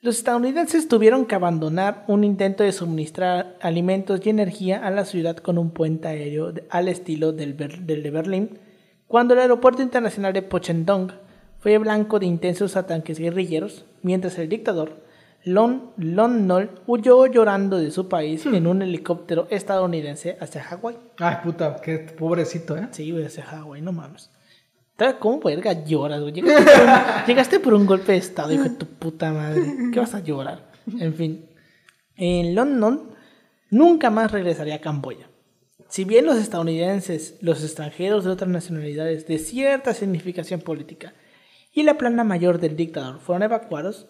Los 0.00 0.18
estadounidenses 0.18 0.86
tuvieron 0.86 1.26
que 1.26 1.34
abandonar 1.34 2.04
un 2.06 2.22
intento 2.22 2.62
de 2.62 2.70
suministrar 2.70 3.56
alimentos 3.60 4.20
y 4.24 4.30
energía 4.30 4.78
a 4.86 4.90
la 4.92 5.04
ciudad 5.04 5.36
con 5.38 5.58
un 5.58 5.70
puente 5.70 6.06
aéreo 6.06 6.52
al 6.70 6.86
estilo 6.86 7.32
del, 7.32 7.54
Ber- 7.54 7.80
del 7.80 8.04
de 8.04 8.10
Berlín, 8.12 8.58
cuando 9.08 9.34
el 9.34 9.40
aeropuerto 9.40 9.82
internacional 9.82 10.32
de 10.32 10.42
Pochendong 10.42 11.10
fue 11.58 11.78
blanco 11.78 12.20
de 12.20 12.26
intensos 12.26 12.76
ataques 12.76 13.18
guerrilleros, 13.18 13.86
mientras 14.02 14.38
el 14.38 14.48
dictador 14.48 15.02
Lon, 15.44 15.90
Lon 15.96 16.46
Nol 16.46 16.70
huyó 16.86 17.26
llorando 17.26 17.78
de 17.78 17.90
su 17.90 18.08
país 18.08 18.44
en 18.46 18.66
un 18.68 18.82
helicóptero 18.82 19.46
estadounidense 19.50 20.36
hacia 20.40 20.62
Hawái. 20.62 20.96
Ay, 21.18 21.36
puta, 21.42 21.76
qué 21.82 21.98
pobrecito, 21.98 22.76
¿eh? 22.76 22.86
Sí, 22.92 23.12
hacia 23.22 23.44
Hawái, 23.44 23.80
no 23.80 23.92
mames. 23.92 24.30
¿Cómo 25.20 25.40
verga 25.40 25.84
lloras, 25.84 26.20
güey? 26.20 26.32
Llegaste 26.32 26.64
por, 26.64 26.82
un, 26.82 27.24
llegaste 27.26 27.60
por 27.60 27.74
un 27.74 27.86
golpe 27.86 28.12
de 28.12 28.18
estado, 28.18 28.52
hijo 28.52 28.64
de 28.64 28.70
tu 28.70 28.86
puta 28.86 29.32
madre. 29.32 29.62
¿Qué 29.92 30.00
vas 30.00 30.14
a 30.14 30.20
llorar? 30.20 30.72
En 30.98 31.14
fin. 31.14 31.46
En 32.16 32.54
London 32.56 33.10
nunca 33.70 34.10
más 34.10 34.32
regresaría 34.32 34.76
a 34.76 34.80
Camboya. 34.80 35.30
Si 35.88 36.04
bien 36.04 36.26
los 36.26 36.36
estadounidenses, 36.36 37.38
los 37.40 37.62
extranjeros 37.62 38.24
de 38.24 38.30
otras 38.30 38.50
nacionalidades 38.50 39.26
de 39.26 39.38
cierta 39.38 39.94
significación 39.94 40.60
política 40.60 41.14
y 41.72 41.84
la 41.84 41.96
plana 41.96 42.24
mayor 42.24 42.58
del 42.58 42.76
dictador 42.76 43.20
fueron 43.20 43.44
evacuados, 43.44 44.08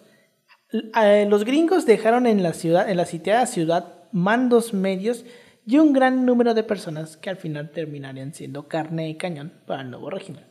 eh, 0.71 1.27
los 1.29 1.45
gringos 1.45 1.85
dejaron 1.85 2.25
en 2.25 2.41
la 2.41 2.53
ciudad, 2.53 2.89
en 2.89 2.97
la 2.97 3.05
sitiada 3.05 3.45
ciudad 3.45 3.93
mandos 4.11 4.73
medios 4.73 5.23
y 5.65 5.77
un 5.77 5.93
gran 5.93 6.25
número 6.25 6.55
de 6.55 6.63
personas 6.63 7.15
que 7.15 7.29
al 7.29 7.37
final 7.37 7.69
terminarían 7.69 8.33
siendo 8.33 8.67
carne 8.67 9.07
y 9.07 9.17
cañón 9.17 9.53
para 9.67 9.83
el 9.83 9.91
nuevo 9.91 10.09
régimen. 10.09 10.48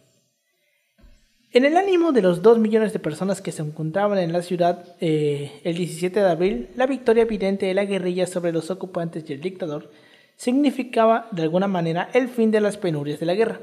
En 1.59 1.65
el 1.65 1.77
ánimo 1.77 2.13
de 2.13 2.23
los 2.23 2.41
2 2.41 2.61
millones 2.61 2.93
de 2.93 3.01
personas 3.01 3.43
que 3.43 3.51
se 3.51 3.63
encontraban 3.63 4.17
en 4.19 4.33
la 4.33 4.43
ciudad 4.43 4.95
eh, 5.01 5.61
el 5.65 5.77
17 5.77 6.21
de 6.21 6.31
abril, 6.31 6.69
la 6.77 6.87
victoria 6.87 7.25
evidente 7.25 7.67
de 7.67 7.75
la 7.75 7.85
guerrilla 7.85 8.29
sobre 8.29 8.53
los 8.53 8.71
ocupantes 8.71 9.29
y 9.29 9.33
el 9.33 9.41
dictador 9.41 9.91
significaba 10.37 11.27
de 11.33 11.43
alguna 11.43 11.67
manera 11.67 12.11
el 12.15 12.29
fin 12.29 12.53
de 12.53 12.61
las 12.61 12.77
penurias 12.77 13.19
de 13.19 13.27
la 13.27 13.35
guerra. 13.35 13.61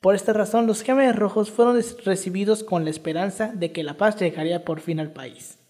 Por 0.00 0.16
esta 0.16 0.32
razón, 0.32 0.66
los 0.66 0.82
Gemelos 0.82 1.14
Rojos 1.14 1.52
fueron 1.52 1.80
recibidos 2.04 2.64
con 2.64 2.82
la 2.82 2.90
esperanza 2.90 3.52
de 3.54 3.70
que 3.70 3.84
la 3.84 3.96
paz 3.96 4.18
llegaría 4.18 4.64
por 4.64 4.80
fin 4.80 4.98
al 4.98 5.12
país. 5.12 5.60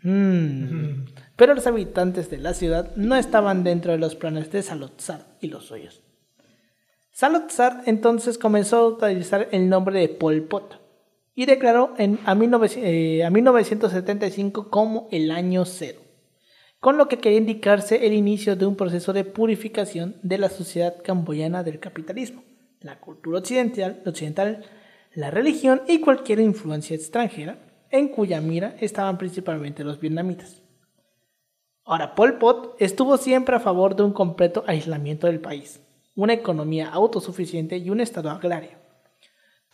Mm. 0.00 1.04
Pero 1.36 1.54
los 1.54 1.66
habitantes 1.66 2.30
de 2.30 2.38
la 2.38 2.54
ciudad 2.54 2.96
no 2.96 3.14
estaban 3.14 3.62
dentro 3.62 3.92
de 3.92 3.98
los 3.98 4.14
planes 4.14 4.50
de 4.50 4.62
Salotzar 4.62 5.26
y 5.42 5.48
los 5.48 5.66
suyos. 5.66 6.00
Salotzar 7.10 7.82
entonces 7.84 8.38
comenzó 8.38 8.78
a 8.78 8.86
utilizar 8.86 9.48
el 9.52 9.68
nombre 9.68 10.00
de 10.00 10.08
Pol 10.08 10.40
Pot 10.44 10.82
y 11.34 11.46
declaró 11.46 11.94
en, 11.98 12.18
a, 12.24 12.34
1975 12.34 14.60
eh, 14.60 14.64
como 14.70 15.08
el 15.10 15.30
año 15.30 15.64
cero, 15.64 16.00
con 16.80 16.96
lo 16.96 17.08
que 17.08 17.18
quería 17.18 17.38
indicarse 17.38 18.06
el 18.06 18.12
inicio 18.12 18.56
de 18.56 18.66
un 18.66 18.76
proceso 18.76 19.12
de 19.12 19.24
purificación 19.24 20.16
de 20.22 20.38
la 20.38 20.48
sociedad 20.48 21.02
camboyana 21.02 21.62
del 21.62 21.80
capitalismo, 21.80 22.44
la 22.80 23.00
cultura 23.00 23.38
occidental, 23.38 24.02
occidental 24.06 24.64
la 25.14 25.30
religión 25.30 25.82
y 25.86 26.00
cualquier 26.00 26.40
influencia 26.40 26.96
extranjera, 26.96 27.58
en 27.90 28.08
cuya 28.08 28.40
mira 28.40 28.76
estaban 28.80 29.16
principalmente 29.16 29.84
los 29.84 30.00
vietnamitas. 30.00 30.60
Ahora, 31.84 32.14
Pol 32.14 32.38
Pot 32.38 32.76
estuvo 32.80 33.16
siempre 33.16 33.56
a 33.56 33.60
favor 33.60 33.94
de 33.94 34.02
un 34.02 34.12
completo 34.12 34.64
aislamiento 34.66 35.26
del 35.26 35.40
país, 35.40 35.80
una 36.16 36.32
economía 36.32 36.88
autosuficiente 36.88 37.76
y 37.76 37.90
un 37.90 38.00
estado 38.00 38.30
agrario. 38.30 38.83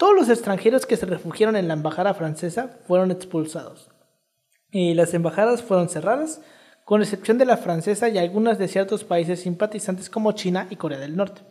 Todos 0.01 0.17
los 0.17 0.31
extranjeros 0.31 0.87
que 0.87 0.97
se 0.97 1.05
refugiaron 1.05 1.57
en 1.57 1.69
la 1.69 1.75
embajada 1.75 2.15
francesa 2.15 2.79
fueron 2.87 3.11
expulsados. 3.11 3.91
Y 4.71 4.95
las 4.95 5.13
embajadas 5.13 5.63
fueron 5.63 5.91
cerradas, 5.91 6.41
con 6.87 7.03
excepción 7.03 7.37
de 7.37 7.45
la 7.45 7.59
francesa 7.59 8.09
y 8.09 8.17
algunas 8.17 8.59
de 8.59 8.67
ciertos 8.67 9.05
países 9.05 9.43
simpatizantes 9.43 10.09
como 10.09 10.33
China 10.33 10.67
y 10.71 10.77
Corea 10.77 10.99
del 10.99 11.17
Norte. 11.17 11.43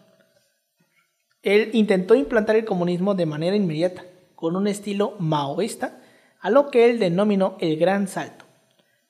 Él 1.43 1.69
intentó 1.73 2.15
implantar 2.15 2.55
el 2.55 2.65
comunismo 2.65 3.13
de 3.13 3.27
manera 3.27 3.55
inmediata, 3.55 4.03
con 4.33 4.55
un 4.55 4.65
estilo 4.65 5.13
maoísta, 5.19 5.99
a 6.41 6.49
lo 6.49 6.71
que 6.71 6.89
él 6.89 6.97
denominó 6.97 7.55
el 7.59 7.77
Gran 7.77 8.07
Salto. 8.07 8.45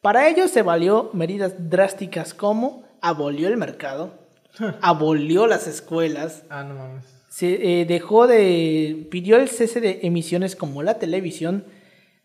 Para 0.02 0.28
ello 0.28 0.50
se 0.50 0.64
valió 0.64 1.12
medidas 1.14 1.70
drásticas 1.70 2.34
como 2.34 2.84
abolió 3.02 3.48
el 3.48 3.56
mercado, 3.56 4.16
abolió 4.82 5.48
las 5.48 5.66
escuelas, 5.66 6.44
Ah, 6.50 6.66
no 6.66 6.76
mames 6.76 7.19
se 7.30 7.82
eh, 7.82 7.86
dejó 7.86 8.28
de, 8.28 9.08
pidió 9.12 9.38
el 9.38 9.50
cese 9.50 9.80
de 9.80 10.00
emisiones 10.04 10.56
como 10.56 10.84
la 10.84 10.98
televisión, 11.00 11.64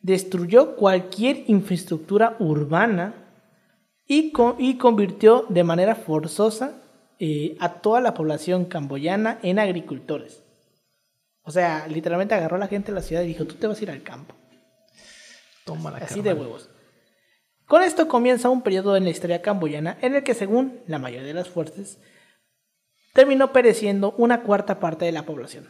destruyó 0.00 0.76
cualquier 0.76 1.44
infraestructura 1.46 2.36
urbana 2.38 3.14
y, 4.06 4.32
y 4.58 4.78
convirtió 4.78 5.46
de 5.48 5.64
manera 5.64 5.94
forzosa 5.94 6.80
eh, 7.18 7.56
a 7.60 7.74
toda 7.74 8.00
la 8.00 8.14
población 8.14 8.64
camboyana 8.64 9.38
en 9.42 9.58
agricultores. 9.58 10.42
O 11.42 11.50
sea, 11.50 11.86
literalmente 11.86 12.34
agarró 12.34 12.56
a 12.56 12.60
la 12.60 12.68
gente 12.68 12.90
de 12.90 12.96
la 12.96 13.02
ciudad 13.02 13.22
y 13.22 13.28
dijo, 13.28 13.44
tú 13.44 13.54
te 13.54 13.66
vas 13.66 13.78
a 13.78 13.82
ir 13.82 13.90
al 13.90 14.02
campo. 14.02 14.34
Toma 15.64 15.90
la 15.90 15.98
Así 15.98 16.22
de 16.22 16.32
huevos. 16.32 16.70
Con 17.66 17.82
esto 17.82 18.08
comienza 18.08 18.48
un 18.48 18.62
periodo 18.62 18.96
en 18.96 19.04
la 19.04 19.10
historia 19.10 19.42
camboyana 19.42 19.98
en 20.00 20.14
el 20.14 20.22
que, 20.22 20.34
según 20.34 20.80
la 20.86 20.98
mayoría 20.98 21.26
de 21.26 21.34
las 21.34 21.48
fuerzas, 21.48 21.98
terminó 23.14 23.52
pereciendo 23.52 24.14
una 24.18 24.42
cuarta 24.42 24.78
parte 24.80 25.06
de 25.06 25.12
la 25.12 25.24
población, 25.24 25.68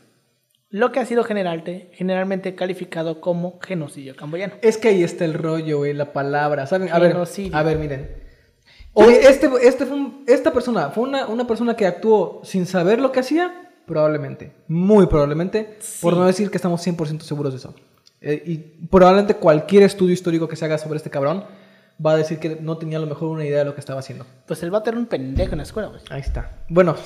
lo 0.70 0.90
que 0.90 0.98
ha 0.98 1.06
sido 1.06 1.22
generalmente 1.22 2.56
calificado 2.56 3.20
como 3.20 3.60
genocidio 3.60 4.16
camboyano. 4.16 4.54
Es 4.62 4.76
que 4.76 4.88
ahí 4.88 5.04
está 5.04 5.24
el 5.24 5.34
rollo, 5.34 5.78
güey, 5.78 5.92
la 5.92 6.12
palabra, 6.12 6.66
¿saben? 6.66 6.88
A 6.90 6.98
ver, 6.98 7.16
a 7.52 7.62
ver, 7.62 7.78
miren. 7.78 8.24
Oye, 8.94 9.28
este, 9.28 9.48
este 9.62 9.86
fue 9.86 9.98
esta 10.26 10.52
persona 10.52 10.90
fue 10.90 11.04
una, 11.04 11.26
una, 11.26 11.46
persona 11.46 11.74
que 11.76 11.84
actuó 11.84 12.40
sin 12.44 12.64
saber 12.64 13.00
lo 13.00 13.12
que 13.12 13.20
hacía, 13.20 13.70
probablemente, 13.86 14.52
muy 14.66 15.06
probablemente, 15.06 15.78
por 16.00 16.16
no 16.16 16.26
decir 16.26 16.50
que 16.50 16.56
estamos 16.56 16.84
100% 16.84 17.20
seguros 17.20 17.52
de 17.52 17.58
eso. 17.58 17.74
Eh, 18.20 18.42
y 18.46 18.56
probablemente 18.86 19.34
cualquier 19.34 19.82
estudio 19.82 20.14
histórico 20.14 20.48
que 20.48 20.56
se 20.56 20.64
haga 20.64 20.78
sobre 20.78 20.96
este 20.96 21.10
cabrón 21.10 21.44
va 22.04 22.12
a 22.12 22.16
decir 22.16 22.38
que 22.38 22.56
no 22.60 22.76
tenía 22.78 22.98
a 22.98 23.00
lo 23.00 23.06
mejor 23.06 23.28
una 23.28 23.44
idea 23.44 23.58
de 23.58 23.64
lo 23.64 23.74
que 23.74 23.80
estaba 23.80 24.00
haciendo. 24.00 24.26
Pues 24.46 24.62
él 24.62 24.72
va 24.72 24.78
a 24.78 24.82
tener 24.82 24.98
un 24.98 25.06
pendejo 25.06 25.52
en 25.52 25.58
la 25.58 25.64
escuela, 25.64 25.88
güey. 25.88 26.00
Ahí 26.10 26.20
está. 26.20 26.50
Bueno. 26.68 26.96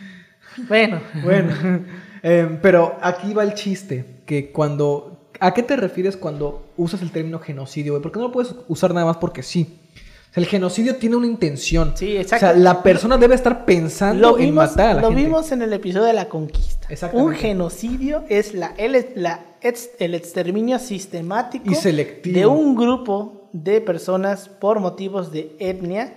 bueno. 0.68 1.00
bueno. 1.22 1.52
Em, 2.22 2.58
pero 2.60 2.98
aquí 3.02 3.34
va 3.34 3.42
el 3.42 3.54
chiste, 3.54 4.22
que 4.26 4.50
cuando... 4.50 5.30
¿A 5.40 5.52
qué 5.52 5.62
te 5.62 5.76
refieres 5.76 6.16
cuando 6.16 6.68
usas 6.76 7.02
el 7.02 7.10
término 7.10 7.38
genocidio, 7.40 7.92
güey? 7.92 8.02
Porque 8.02 8.18
no 8.18 8.26
lo 8.26 8.32
puedes 8.32 8.54
usar 8.68 8.94
nada 8.94 9.04
más 9.04 9.16
porque 9.16 9.42
sí. 9.42 9.80
El 10.34 10.46
genocidio 10.46 10.96
tiene 10.96 11.16
una 11.16 11.26
intención. 11.26 11.92
Sí, 11.96 12.16
exacto. 12.16 12.46
O 12.46 12.50
sea, 12.50 12.58
la 12.58 12.82
persona 12.82 13.16
debe 13.18 13.36
estar 13.36 13.64
pensando 13.64 14.36
en 14.38 14.52
matar 14.52 14.88
a 14.88 14.94
la 14.94 15.00
lo 15.02 15.08
gente. 15.08 15.22
Lo 15.22 15.26
vimos 15.26 15.52
en 15.52 15.62
el 15.62 15.72
episodio 15.72 16.06
de 16.06 16.12
la 16.12 16.28
conquista. 16.28 16.88
Un 17.12 17.34
genocidio 17.34 18.24
es 18.28 18.52
la, 18.52 18.74
el, 18.76 19.06
la, 19.14 19.40
el 19.62 20.14
exterminio 20.14 20.78
sistemático 20.80 21.70
y 21.70 21.74
selectivo. 21.76 22.38
de 22.38 22.46
un 22.46 22.74
grupo 22.74 23.48
de 23.52 23.80
personas 23.80 24.48
por 24.48 24.80
motivos 24.80 25.30
de 25.30 25.54
etnia, 25.60 26.14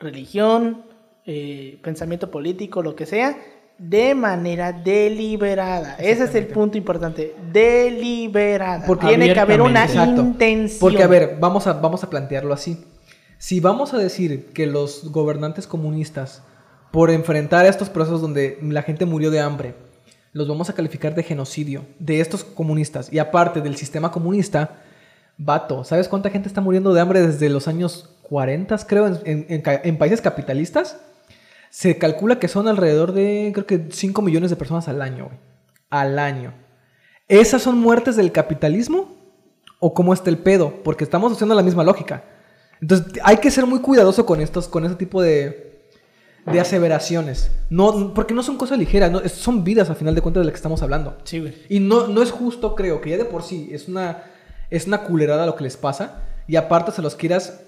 religión, 0.00 0.82
eh, 1.24 1.78
pensamiento 1.82 2.32
político, 2.32 2.82
lo 2.82 2.96
que 2.96 3.06
sea, 3.06 3.38
de 3.78 4.16
manera 4.16 4.72
deliberada. 4.72 5.94
Ese 6.00 6.24
es 6.24 6.34
el 6.34 6.48
punto 6.48 6.76
importante. 6.76 7.36
Deliberada. 7.52 8.86
Porque 8.86 9.06
tiene 9.06 9.32
que 9.32 9.38
haber 9.38 9.60
una 9.62 9.86
intención. 9.86 10.80
Porque, 10.80 11.04
a 11.04 11.06
ver, 11.06 11.36
vamos 11.38 11.68
a, 11.68 11.74
vamos 11.74 12.02
a 12.02 12.10
plantearlo 12.10 12.52
así. 12.52 12.76
Si 13.42 13.58
vamos 13.58 13.92
a 13.92 13.98
decir 13.98 14.52
que 14.52 14.68
los 14.68 15.10
gobernantes 15.10 15.66
comunistas, 15.66 16.44
por 16.92 17.10
enfrentar 17.10 17.66
estos 17.66 17.90
procesos 17.90 18.20
donde 18.20 18.56
la 18.62 18.82
gente 18.82 19.04
murió 19.04 19.32
de 19.32 19.40
hambre, 19.40 19.74
los 20.32 20.46
vamos 20.46 20.70
a 20.70 20.74
calificar 20.74 21.16
de 21.16 21.24
genocidio 21.24 21.84
de 21.98 22.20
estos 22.20 22.44
comunistas 22.44 23.12
y 23.12 23.18
aparte 23.18 23.60
del 23.60 23.74
sistema 23.74 24.12
comunista, 24.12 24.84
Vato, 25.36 25.82
¿sabes 25.82 26.06
cuánta 26.06 26.30
gente 26.30 26.46
está 26.46 26.60
muriendo 26.60 26.94
de 26.94 27.00
hambre 27.00 27.20
desde 27.20 27.48
los 27.48 27.66
años 27.66 28.14
40, 28.22 28.76
creo, 28.86 29.20
en, 29.24 29.98
países 29.98 30.20
capitalistas? 30.20 31.00
Se 31.68 31.98
calcula 31.98 32.38
que 32.38 32.46
son 32.46 32.68
alrededor 32.68 33.10
de, 33.10 33.50
creo 33.52 33.66
que 33.66 33.88
5 33.90 34.22
millones 34.22 34.50
de 34.50 34.56
personas 34.56 34.86
al 34.86 35.02
año, 35.02 35.30
Al 35.90 36.20
año. 36.20 36.54
¿Esas 37.26 37.62
son 37.62 37.80
muertes 37.80 38.14
del 38.14 38.30
capitalismo? 38.30 39.16
¿O 39.80 39.94
cómo 39.94 40.14
está 40.14 40.30
el 40.30 40.38
pedo? 40.38 40.84
Porque 40.84 41.02
estamos 41.02 41.32
haciendo 41.32 41.56
la 41.56 41.64
misma 41.64 41.82
lógica. 41.82 42.22
Entonces, 42.82 43.14
hay 43.24 43.38
que 43.38 43.50
ser 43.50 43.64
muy 43.64 43.78
cuidadoso 43.78 44.26
con 44.26 44.40
estos, 44.40 44.68
con 44.68 44.84
ese 44.84 44.96
tipo 44.96 45.22
de, 45.22 45.86
de 46.44 46.60
aseveraciones. 46.60 47.50
No, 47.70 48.12
porque 48.12 48.34
no 48.34 48.42
son 48.42 48.58
cosas 48.58 48.76
ligeras, 48.76 49.32
son 49.32 49.64
vidas 49.64 49.88
al 49.88 49.96
final 49.96 50.14
de 50.14 50.20
cuentas 50.20 50.42
de 50.42 50.46
las 50.46 50.52
que 50.52 50.56
estamos 50.56 50.82
hablando. 50.82 51.16
Sí, 51.24 51.40
güey. 51.40 51.54
Y 51.70 51.80
no, 51.80 52.08
no 52.08 52.20
es 52.20 52.30
justo, 52.30 52.74
creo, 52.74 53.00
que 53.00 53.10
ya 53.10 53.16
de 53.16 53.24
por 53.24 53.42
sí 53.42 53.70
es 53.72 53.88
una 53.88 54.24
es 54.72 54.86
una 54.86 55.02
culerada 55.02 55.44
lo 55.44 55.54
que 55.54 55.64
les 55.64 55.76
pasa 55.76 56.22
y 56.48 56.56
aparte 56.56 56.92
se 56.92 57.02
los 57.02 57.14
quieras 57.14 57.62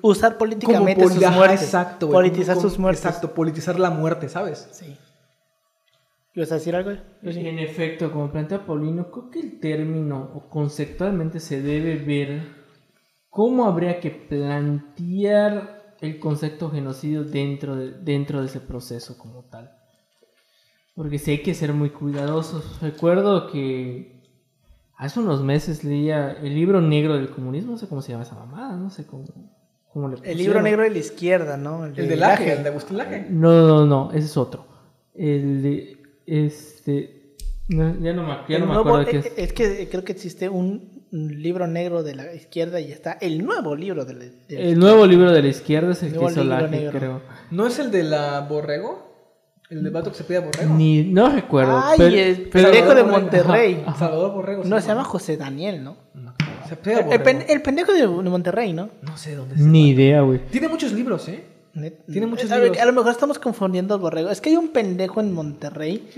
usar 0.00 0.38
políticamente 0.38 1.02
sus 1.06 1.20
muertes. 1.30 1.62
Exacto, 1.62 2.08
Politizar 2.08 2.58
sus 2.58 2.78
muertes. 2.78 3.04
Exacto, 3.04 3.34
politizar 3.34 3.78
la 3.78 3.90
muerte, 3.90 4.30
¿sabes? 4.30 4.66
Sí. 4.72 4.96
¿Ibas 6.34 6.50
a 6.50 6.54
decir 6.54 6.74
algo? 6.74 6.92
En 7.22 7.58
efecto, 7.58 8.10
como 8.10 8.32
plantea 8.32 8.64
Paulino, 8.64 9.10
creo 9.10 9.30
que 9.30 9.40
el 9.40 9.60
término 9.60 10.30
o 10.34 10.48
conceptualmente 10.48 11.38
se 11.38 11.60
debe 11.60 11.96
ver 11.96 12.63
cómo 13.34 13.64
habría 13.66 13.98
que 13.98 14.10
plantear 14.12 15.96
el 16.00 16.20
concepto 16.20 16.70
genocidio 16.70 17.24
dentro 17.24 17.74
de, 17.74 17.90
dentro 17.90 18.40
de 18.40 18.46
ese 18.46 18.60
proceso 18.60 19.18
como 19.18 19.42
tal. 19.42 19.72
Porque 20.94 21.18
sí 21.18 21.32
hay 21.32 21.42
que 21.42 21.52
ser 21.54 21.72
muy 21.72 21.90
cuidadosos. 21.90 22.80
Recuerdo 22.80 23.50
que 23.50 24.22
hace 24.96 25.18
unos 25.18 25.42
meses 25.42 25.82
leía 25.82 26.30
el 26.30 26.54
libro 26.54 26.80
negro 26.80 27.16
del 27.16 27.28
comunismo, 27.28 27.72
no 27.72 27.78
sé 27.78 27.88
cómo 27.88 28.02
se 28.02 28.12
llama 28.12 28.22
esa 28.22 28.36
mamada, 28.36 28.76
no 28.76 28.88
sé 28.90 29.04
cómo, 29.04 29.24
cómo 29.92 30.08
le 30.08 30.16
El 30.22 30.38
libro 30.38 30.62
negro 30.62 30.84
de 30.84 30.90
la 30.90 30.98
izquierda, 30.98 31.56
¿no? 31.56 31.86
El 31.86 31.94
de, 31.94 32.14
el 32.14 32.20
Laje, 32.20 32.52
el 32.52 32.62
de 32.62 32.68
Agustín 32.68 32.98
Laje. 32.98 33.26
No, 33.28 33.66
no, 33.66 33.84
no, 33.84 34.12
ese 34.12 34.26
es 34.26 34.36
otro. 34.36 34.64
El 35.12 35.60
de, 35.60 35.96
este, 36.24 37.34
ya 37.68 38.12
no 38.12 38.22
me, 38.22 38.36
ya 38.48 38.58
no 38.60 38.66
me 38.66 38.76
acuerdo 38.76 39.06
qué 39.06 39.18
es. 39.18 39.32
Es 39.36 39.52
que 39.52 39.88
creo 39.88 40.04
que 40.04 40.12
existe 40.12 40.48
un 40.48 40.93
libro 41.14 41.66
negro 41.66 42.02
de 42.02 42.14
la 42.14 42.34
izquierda 42.34 42.80
y 42.80 42.90
está 42.90 43.12
el 43.20 43.44
nuevo 43.44 43.76
libro 43.76 44.04
de 44.04 44.14
la, 44.14 44.24
de 44.48 44.70
El 44.70 44.78
nuevo 44.78 45.06
libro 45.06 45.30
de 45.30 45.42
la 45.42 45.48
izquierda 45.48 45.92
es 45.92 46.02
el, 46.02 46.12
que 46.12 46.24
hizo 46.24 46.42
Laje, 46.42 46.90
creo. 46.90 47.22
¿No 47.50 47.66
es 47.66 47.78
el 47.78 47.90
de 47.90 48.02
la 48.02 48.40
Borrego? 48.40 49.12
El 49.70 49.82
de 49.82 49.90
Vato 49.90 50.10
que 50.10 50.18
se 50.18 50.24
pide 50.24 50.38
a 50.38 50.40
Borrego. 50.40 50.74
Ni, 50.74 51.04
no 51.04 51.30
recuerdo. 51.30 51.80
Ay, 51.82 51.96
pero, 51.98 52.16
el 52.16 52.48
pendejo 52.48 52.94
de 52.94 53.04
Monterrey. 53.04 53.84
Salvador 53.96 54.32
Borrego. 54.32 54.64
No, 54.64 54.80
se 54.80 54.88
llama 54.88 55.04
José 55.04 55.36
Daniel, 55.36 55.84
¿no? 55.84 55.96
no. 56.14 56.34
Se 56.68 56.76
pide 56.76 56.96
a 56.96 57.00
el, 57.00 57.44
el, 57.48 57.62
pendejo 57.62 57.92
de 57.92 58.06
Monterrey, 58.06 58.72
¿no? 58.72 58.90
No 59.02 59.16
sé 59.16 59.36
dónde 59.36 59.54
Ni 59.56 59.90
idea, 59.90 60.22
güey. 60.22 60.40
Tiene 60.50 60.68
muchos 60.68 60.92
libros, 60.92 61.28
¿eh? 61.28 61.44
Tiene 62.10 62.26
muchos 62.26 62.50
a, 62.52 62.58
ver, 62.58 62.78
a 62.78 62.84
lo 62.84 62.92
mejor 62.92 63.10
estamos 63.10 63.38
confundiendo 63.38 63.94
al 63.94 64.00
borrego. 64.00 64.30
Es 64.30 64.40
que 64.40 64.50
hay 64.50 64.56
un 64.56 64.68
pendejo 64.68 65.20
en 65.20 65.32
Monterrey 65.32 66.08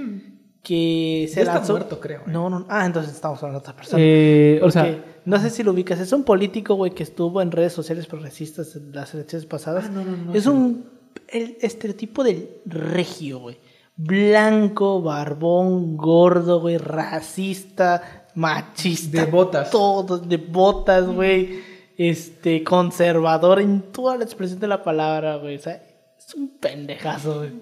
que 0.66 1.26
se 1.28 1.36
Ya 1.36 1.42
está 1.42 1.54
lanzó. 1.54 1.74
muerto, 1.74 2.00
creo, 2.00 2.22
¿eh? 2.22 2.24
No, 2.26 2.50
no. 2.50 2.66
Ah, 2.68 2.84
entonces 2.86 3.14
estamos 3.14 3.38
hablando 3.38 3.60
de 3.60 3.62
otra 3.62 3.76
persona. 3.76 4.02
Eh, 4.04 4.58
o 4.64 4.70
sea, 4.72 4.98
no 5.24 5.38
sé 5.38 5.50
si 5.50 5.62
lo 5.62 5.70
ubicas. 5.70 6.00
Es 6.00 6.12
un 6.12 6.24
político, 6.24 6.74
güey, 6.74 6.90
que 6.90 7.04
estuvo 7.04 7.40
en 7.40 7.52
redes 7.52 7.72
sociales 7.72 8.08
progresistas 8.08 8.74
en 8.74 8.90
las 8.90 9.14
elecciones 9.14 9.46
pasadas. 9.46 9.84
Ah, 9.86 9.90
no, 9.92 10.04
no, 10.04 10.16
no, 10.16 10.34
es 10.34 10.42
sí. 10.42 10.48
un 10.48 10.86
el 11.28 11.56
estereotipo 11.60 12.24
del 12.24 12.48
regio, 12.64 13.38
güey. 13.38 13.58
Blanco, 13.94 15.00
barbón, 15.02 15.96
gordo, 15.96 16.60
güey, 16.60 16.78
racista, 16.78 18.26
machista. 18.34 19.24
De 19.24 19.30
botas. 19.30 19.70
Todo, 19.70 20.18
de 20.18 20.36
botas, 20.36 21.06
güey. 21.06 21.60
Este, 21.96 22.64
conservador 22.64 23.60
en 23.60 23.92
toda 23.92 24.16
la 24.16 24.24
expresión 24.24 24.58
de 24.58 24.66
la 24.66 24.82
palabra, 24.82 25.36
güey. 25.36 25.54
O 25.54 25.60
sea, 25.60 25.80
es 26.18 26.34
un 26.34 26.58
pendejazo, 26.58 27.38
güey. 27.38 27.52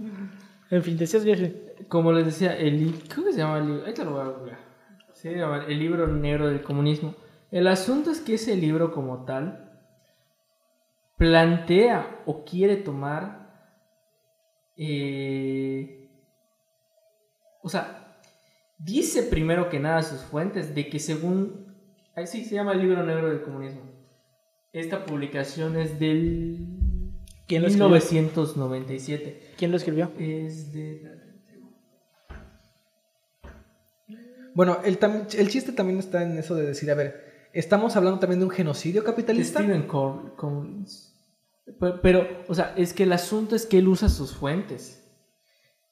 En 0.71 0.83
fin, 0.83 0.97
decías, 0.97 1.23
Yoshi. 1.23 1.53
Como 1.89 2.13
les 2.13 2.27
decía, 2.27 2.57
el 2.57 3.03
creo 3.09 3.25
que 3.27 3.33
se 3.33 3.39
llama 3.39 3.59
el 3.59 3.67
libro, 3.67 3.81
ahorita 3.83 4.05
lo 4.05 4.11
voy 4.13 4.21
a 4.21 4.25
googlear. 4.25 4.59
Se 5.13 5.35
llama 5.37 5.65
El 5.67 5.79
libro 5.79 6.07
negro 6.07 6.49
del 6.49 6.63
comunismo. 6.63 7.15
El 7.51 7.67
asunto 7.67 8.11
es 8.11 8.21
que 8.21 8.35
ese 8.35 8.57
libro 8.57 8.93
como 8.93 9.25
tal 9.25 9.71
plantea 11.17 12.23
o 12.27 12.45
quiere 12.45 12.77
tomar 12.77 13.45
eh, 14.77 16.11
o 17.63 17.69
sea, 17.69 18.19
dice 18.79 19.23
primero 19.23 19.71
que 19.71 19.81
nada 19.81 20.03
sus 20.03 20.21
fuentes 20.21 20.75
de 20.75 20.89
que 20.89 20.99
según 20.99 21.75
ahí 22.15 22.27
sí 22.27 22.45
se 22.45 22.57
llama 22.57 22.73
el 22.73 22.81
libro 22.81 23.03
negro 23.03 23.31
del 23.31 23.43
comunismo. 23.43 23.83
Esta 24.73 25.07
publicación 25.07 25.77
es 25.77 25.99
del 25.99 26.75
¿Quién 27.47 27.63
lo 27.63 27.69
escribió? 27.69 27.89
1997. 27.89 29.41
¿Quién 29.57 29.71
lo 29.71 29.77
escribió? 29.77 30.11
Es 30.19 30.73
de 30.73 31.24
Bueno, 34.55 34.79
el, 34.85 34.99
el 35.37 35.49
chiste 35.49 35.73
también 35.73 35.99
está 35.99 36.23
en 36.23 36.39
eso 36.39 36.55
de 36.55 36.67
decir, 36.67 36.91
a 36.91 36.95
ver, 36.95 37.49
estamos 37.53 37.97
hablando 37.97 38.21
también 38.21 38.39
de 38.41 38.47
un 38.47 38.51
genocidio 38.53 39.01
de 39.03 39.07
capitalista. 39.07 39.59
Stephen 39.61 39.83
Cor- 39.87 40.35
Collins. 40.37 41.11
Pero, 41.81 42.01
pero, 42.03 42.29
o 42.49 42.55
sea, 42.55 42.75
es 42.77 42.93
que 42.93 43.03
el 43.05 43.13
asunto 43.13 43.57
es 43.57 43.67
que 43.67 43.79
él 43.79 43.89
usa 43.89 44.09
sus 44.09 44.35
fuentes. 44.35 45.01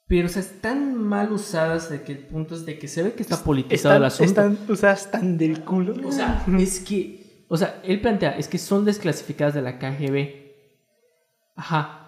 Pero, 0.07 0.27
o 0.27 0.29
sea, 0.31 0.43
están 0.43 0.95
mal 0.95 1.33
usadas 1.33 1.89
de 1.89 2.03
que 2.03 2.13
el 2.13 2.19
punto 2.19 2.55
es 2.55 2.67
de 2.67 2.79
que 2.79 2.87
se 2.89 3.03
ve 3.03 3.15
que 3.15 3.23
está 3.23 3.43
politizado 3.43 3.97
el 3.97 4.05
asunto. 4.05 4.29
están 4.31 4.59
usadas 4.69 5.11
tan 5.11 5.39
del 5.39 5.65
culo. 5.65 5.95
O 6.07 6.13
sea, 6.13 6.45
es 6.59 6.81
que, 6.81 7.47
o 7.49 7.57
sea, 7.57 7.81
él 7.85 8.01
plantea, 8.01 8.37
es 8.37 8.47
que 8.49 8.59
son 8.59 8.85
desclasificadas 8.85 9.55
de 9.55 9.63
la 9.63 9.79
KGB. 9.79 10.43
Ajá. 11.57 11.99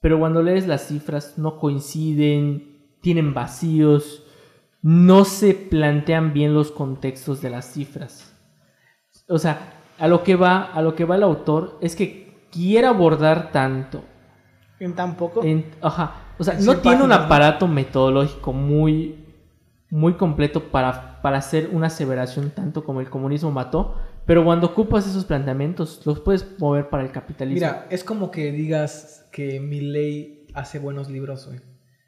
Pero 0.00 0.18
cuando 0.20 0.42
lees 0.42 0.66
las 0.68 0.86
cifras 0.86 1.38
no 1.38 1.58
coinciden, 1.58 2.96
tienen 3.02 3.34
vacíos, 3.34 4.24
no 4.82 5.24
se 5.24 5.54
plantean 5.54 6.32
bien 6.32 6.54
los 6.54 6.70
contextos 6.70 7.40
de 7.42 7.50
las 7.50 7.72
cifras. 7.72 8.32
O 9.28 9.38
sea, 9.38 9.72
a 9.98 10.08
lo 10.08 10.22
que 10.22 10.36
va, 10.36 10.62
a 10.62 10.82
lo 10.82 10.94
que 10.94 11.04
va 11.04 11.16
el 11.16 11.22
autor 11.22 11.78
es 11.80 11.96
que 11.96 12.46
quiere 12.50 12.86
abordar 12.86 13.50
tanto 13.52 14.02
En 14.80 14.94
tan 14.94 15.16
poco. 15.16 15.42
en- 15.44 15.66
ajá. 15.82 16.14
O 16.38 16.44
sea, 16.44 16.54
no 16.60 16.76
tiene 16.78 17.02
un 17.02 17.12
aparato 17.12 17.66
metodológico 17.66 18.52
muy, 18.52 19.24
muy 19.90 20.14
completo 20.14 20.62
para, 20.70 21.20
para 21.20 21.38
hacer 21.38 21.70
una 21.72 21.88
aseveración 21.88 22.50
tanto 22.50 22.84
como 22.84 23.00
el 23.00 23.10
comunismo 23.10 23.50
mató, 23.50 23.96
pero 24.24 24.44
cuando 24.44 24.68
ocupas 24.68 25.06
esos 25.08 25.24
planteamientos, 25.24 26.02
los 26.06 26.20
puedes 26.20 26.46
mover 26.60 26.88
para 26.90 27.02
el 27.02 27.10
capitalismo. 27.10 27.56
Mira, 27.56 27.86
es 27.90 28.04
como 28.04 28.30
que 28.30 28.52
digas 28.52 29.26
que 29.32 29.58
Milley 29.58 30.46
hace 30.54 30.78
buenos 30.78 31.10
libros, 31.10 31.46
güey. 31.46 31.60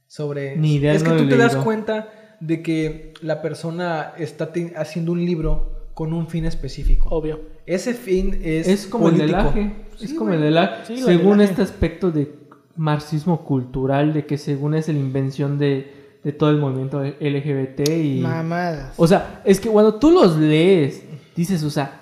Sobre. 0.07 0.57
Ni 0.57 0.75
idea, 0.75 0.93
es 0.93 1.03
que 1.03 1.11
tú 1.11 1.29
te 1.29 1.37
das 1.37 1.57
cuenta 1.57 2.09
de 2.41 2.63
que 2.63 3.15
la 3.23 3.43
persona 3.43 4.13
está 4.19 4.53
te- 4.53 4.73
haciendo 4.77 5.13
un 5.13 5.25
libro 5.25 5.91
con 5.95 6.13
un 6.13 6.27
fin 6.27 6.45
específico. 6.47 7.09
Obvio. 7.11 7.41
Ese 7.67 7.95
fin 7.95 8.41
es. 8.43 8.67
es 8.67 8.87
como 8.87 9.09
el 9.09 9.17
político. 9.17 9.39
AGE. 9.39 9.73
Es 10.01 10.11
Sí, 10.11 10.17
como 10.17 10.31
güey. 10.31 10.39
el 10.39 10.45
del 10.47 10.59
AGE. 10.59 10.87
Sí, 10.97 11.03
según 11.03 11.41
este 11.43 11.63
aspecto 11.63 12.11
de 12.11 12.35
marxismo 12.77 13.45
cultural, 13.45 14.13
de 14.15 14.25
que 14.25 14.39
según 14.39 14.75
es 14.75 14.89
la 14.89 14.95
invención 14.95 15.59
de, 15.59 16.19
de 16.25 16.33
todo 16.33 16.49
el 16.51 16.57
movimiento 16.57 17.03
LGBT 17.03 17.89
y... 17.91 18.21
Mamadas. 18.21 18.95
O 18.97 19.07
sea, 19.07 19.43
es 19.45 19.61
que 19.61 19.69
cuando 19.69 19.97
tú 19.97 20.11
los 20.11 20.37
lees, 20.39 21.03
dices, 21.37 21.63
o 21.63 21.71
sea, 21.71 21.99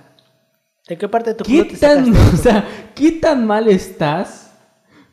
¿De 0.89 0.97
qué 0.97 1.07
parte 1.09 1.31
de 1.31 1.35
tu 1.37 1.45
¿Qué 1.45 1.59
culo 1.59 1.71
te 1.73 1.77
tan, 1.77 2.07
sacaste? 2.15 2.35
o 2.35 2.39
sea, 2.39 2.65
¿qué 2.95 3.13
tan 3.13 3.45
mal 3.47 3.69
estás 3.69 4.55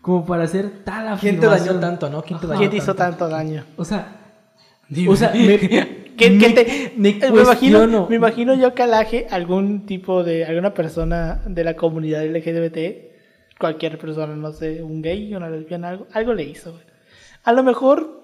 como 0.02 0.26
para 0.26 0.44
hacer 0.44 0.84
tal 0.86 1.08
afirmación? 1.08 1.20
¿Quién 1.20 1.40
te 1.40 1.48
dañó 1.48 1.80
tanto, 1.80 2.10
no? 2.10 2.22
¿Quién 2.22 2.40
te 2.40 2.48
dañó 2.48 2.60
¿Quién 2.60 2.70
te 2.72 2.78
hizo 2.78 2.94
tanto? 2.96 3.18
tanto 3.26 3.30
daño? 3.36 3.66
O 3.76 3.84
sea, 3.84 4.25
Dime. 4.90 5.10
o 5.10 5.16
sea, 5.16 5.32
me, 5.34 5.58
¿Qué, 6.16 6.16
qué 6.16 6.30
me- 6.30 6.50
te- 6.50 6.94
me 6.96 7.14
me 7.32 7.42
imagino, 7.42 8.08
me 8.08 8.16
imagino 8.16 8.54
yo 8.56 8.74
que 8.74 8.84
alaje 8.84 9.28
algún 9.30 9.86
tipo 9.86 10.24
de, 10.24 10.46
alguna 10.46 10.74
persona 10.74 11.42
de 11.46 11.64
la 11.64 11.76
comunidad 11.76 12.26
LGBT, 12.26 12.78
cualquier 13.60 13.98
persona, 13.98 14.36
no 14.36 14.52
sé, 14.54 14.82
un 14.82 15.02
gay, 15.02 15.34
una 15.36 15.50
lesbiana, 15.50 15.90
algo, 15.90 16.08
algo 16.14 16.34
le 16.34 16.44
hizo, 16.44 16.72
güey. 16.72 16.84
A 17.44 17.52
lo 17.52 17.64
mejor, 17.64 18.24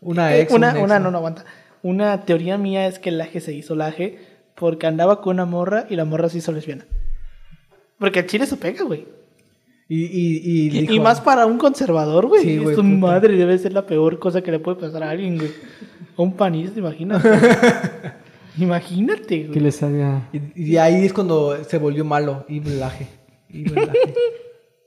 Una 0.00 0.34
eh, 0.34 0.42
ex. 0.42 0.52
una, 0.52 0.70
un 0.70 0.76
ex, 0.76 0.84
una, 0.84 0.98
no, 0.98 1.10
no 1.10 1.18
aguanta. 1.18 1.44
Una 1.82 2.24
teoría 2.24 2.58
mía 2.58 2.86
es 2.88 2.98
que 2.98 3.10
el 3.10 3.18
laje 3.18 3.40
se 3.40 3.52
hizo 3.54 3.74
laje 3.76 4.18
porque 4.56 4.86
andaba 4.88 5.20
con 5.20 5.36
una 5.36 5.44
morra 5.44 5.86
y 5.88 5.94
la 5.96 6.04
morra 6.04 6.28
se 6.28 6.38
hizo 6.38 6.50
lesbiana. 6.52 6.84
Porque 7.98 8.20
el 8.20 8.26
chile 8.26 8.46
se 8.46 8.56
pega, 8.56 8.82
güey. 8.84 9.06
Y, 9.88 10.04
y, 10.04 10.36
y, 10.44 10.66
Y, 10.66 10.68
dijo- 10.82 10.92
y 10.92 11.00
más 11.00 11.20
para 11.20 11.46
un 11.46 11.56
conservador, 11.58 12.26
güey. 12.26 12.42
Sí, 12.42 12.58
güey, 12.58 12.76
Su 12.76 12.82
puta. 12.82 12.94
madre 12.94 13.36
debe 13.36 13.56
ser 13.58 13.72
la 13.72 13.86
peor 13.86 14.18
cosa 14.18 14.42
que 14.42 14.50
le 14.50 14.58
puede 14.60 14.76
pasar 14.78 15.02
a 15.02 15.10
alguien, 15.10 15.38
güey. 15.38 15.50
A 16.16 16.22
un 16.22 16.34
panista, 16.34 16.78
imagínate. 16.78 17.28
imagínate, 18.58 19.42
que 19.42 19.46
güey. 19.48 19.60
le 19.60 19.72
salga... 19.72 20.28
Y, 20.32 20.72
y 20.72 20.76
ahí 20.76 21.04
es 21.06 21.12
cuando 21.12 21.56
se 21.64 21.78
volvió 21.78 22.04
malo. 22.04 22.44
Y 22.48 22.60
blaje. 22.60 23.08
Y 23.48 23.64
blaje. 23.64 23.98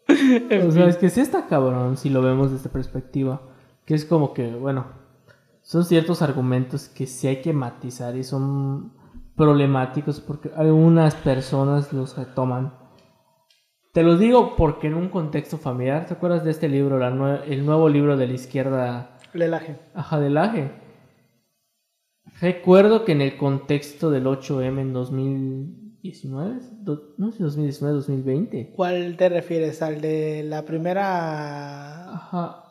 O 0.67 0.71
sea, 0.71 0.87
es 0.87 0.97
que 0.97 1.09
sí 1.09 1.21
está 1.21 1.47
cabrón 1.47 1.95
si 1.95 2.09
lo 2.09 2.21
vemos 2.21 2.51
desde 2.51 2.67
perspectiva. 2.69 3.41
Que 3.85 3.93
es 3.93 4.03
como 4.03 4.33
que, 4.33 4.47
bueno, 4.53 4.85
son 5.61 5.85
ciertos 5.85 6.21
argumentos 6.21 6.89
que 6.89 7.07
sí 7.07 7.27
hay 7.27 7.37
que 7.41 7.53
matizar 7.53 8.15
y 8.17 8.23
son 8.25 8.91
problemáticos 9.37 10.19
porque 10.19 10.51
algunas 10.55 11.15
personas 11.15 11.93
los 11.93 12.17
retoman. 12.17 12.73
Te 13.93 14.03
lo 14.03 14.17
digo 14.17 14.55
porque 14.55 14.87
en 14.87 14.93
un 14.93 15.09
contexto 15.09 15.57
familiar, 15.57 16.05
¿te 16.05 16.13
acuerdas 16.13 16.45
de 16.45 16.51
este 16.51 16.69
libro, 16.69 16.97
la 16.97 17.11
nue- 17.11 17.41
el 17.47 17.65
nuevo 17.65 17.89
libro 17.89 18.15
de 18.15 18.27
la 18.27 18.33
izquierda 18.33 19.17
Lelaje. 19.33 19.75
Ajá, 19.93 20.19
del 20.19 20.37
AGE. 20.37 20.71
Recuerdo 22.39 23.03
que 23.05 23.11
en 23.11 23.21
el 23.21 23.37
contexto 23.37 24.09
del 24.11 24.25
8M 24.27 24.79
en 24.81 24.93
2019, 24.93 26.59
do- 26.81 27.13
no 27.17 27.31
sé, 27.31 27.43
2019, 27.43 27.95
2020. 27.95 28.73
¿Cuál 28.75 29.15
te 29.17 29.29
refieres? 29.29 29.81
¿Al 29.81 29.99
de 30.01 30.43
la 30.43 30.63
primera. 30.65 32.13
Ajá, 32.13 32.63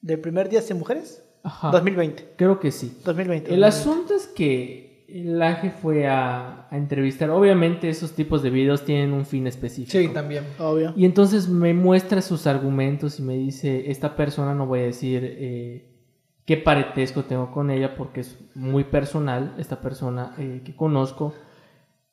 del 0.00 0.20
primer 0.20 0.48
día 0.48 0.62
sin 0.62 0.78
mujeres? 0.78 1.22
ajá. 1.42 1.70
2020. 1.70 2.34
Creo 2.36 2.58
que 2.60 2.70
sí. 2.72 2.98
2020. 3.04 3.52
El 3.54 3.60
2020. 3.60 3.66
asunto 3.66 4.14
es 4.14 4.26
que 4.28 4.85
el 5.08 5.40
AGE 5.40 5.70
fue 5.70 6.06
a, 6.06 6.66
a 6.70 6.76
entrevistar. 6.76 7.30
Obviamente 7.30 7.88
esos 7.88 8.12
tipos 8.12 8.42
de 8.42 8.50
videos 8.50 8.84
tienen 8.84 9.12
un 9.12 9.24
fin 9.24 9.46
específico. 9.46 9.98
Sí, 9.98 10.08
también. 10.12 10.44
Obvio. 10.58 10.92
Y 10.96 11.04
entonces 11.04 11.48
me 11.48 11.74
muestra 11.74 12.20
sus 12.22 12.46
argumentos 12.46 13.18
y 13.20 13.22
me 13.22 13.36
dice, 13.36 13.90
esta 13.90 14.16
persona 14.16 14.54
no 14.54 14.66
voy 14.66 14.80
a 14.80 14.84
decir 14.84 15.20
eh, 15.24 15.96
qué 16.44 16.56
parentesco 16.56 17.24
tengo 17.24 17.50
con 17.52 17.70
ella 17.70 17.94
porque 17.96 18.20
es 18.20 18.38
muy 18.54 18.84
personal, 18.84 19.54
esta 19.58 19.80
persona 19.80 20.34
eh, 20.38 20.62
que 20.64 20.74
conozco. 20.74 21.34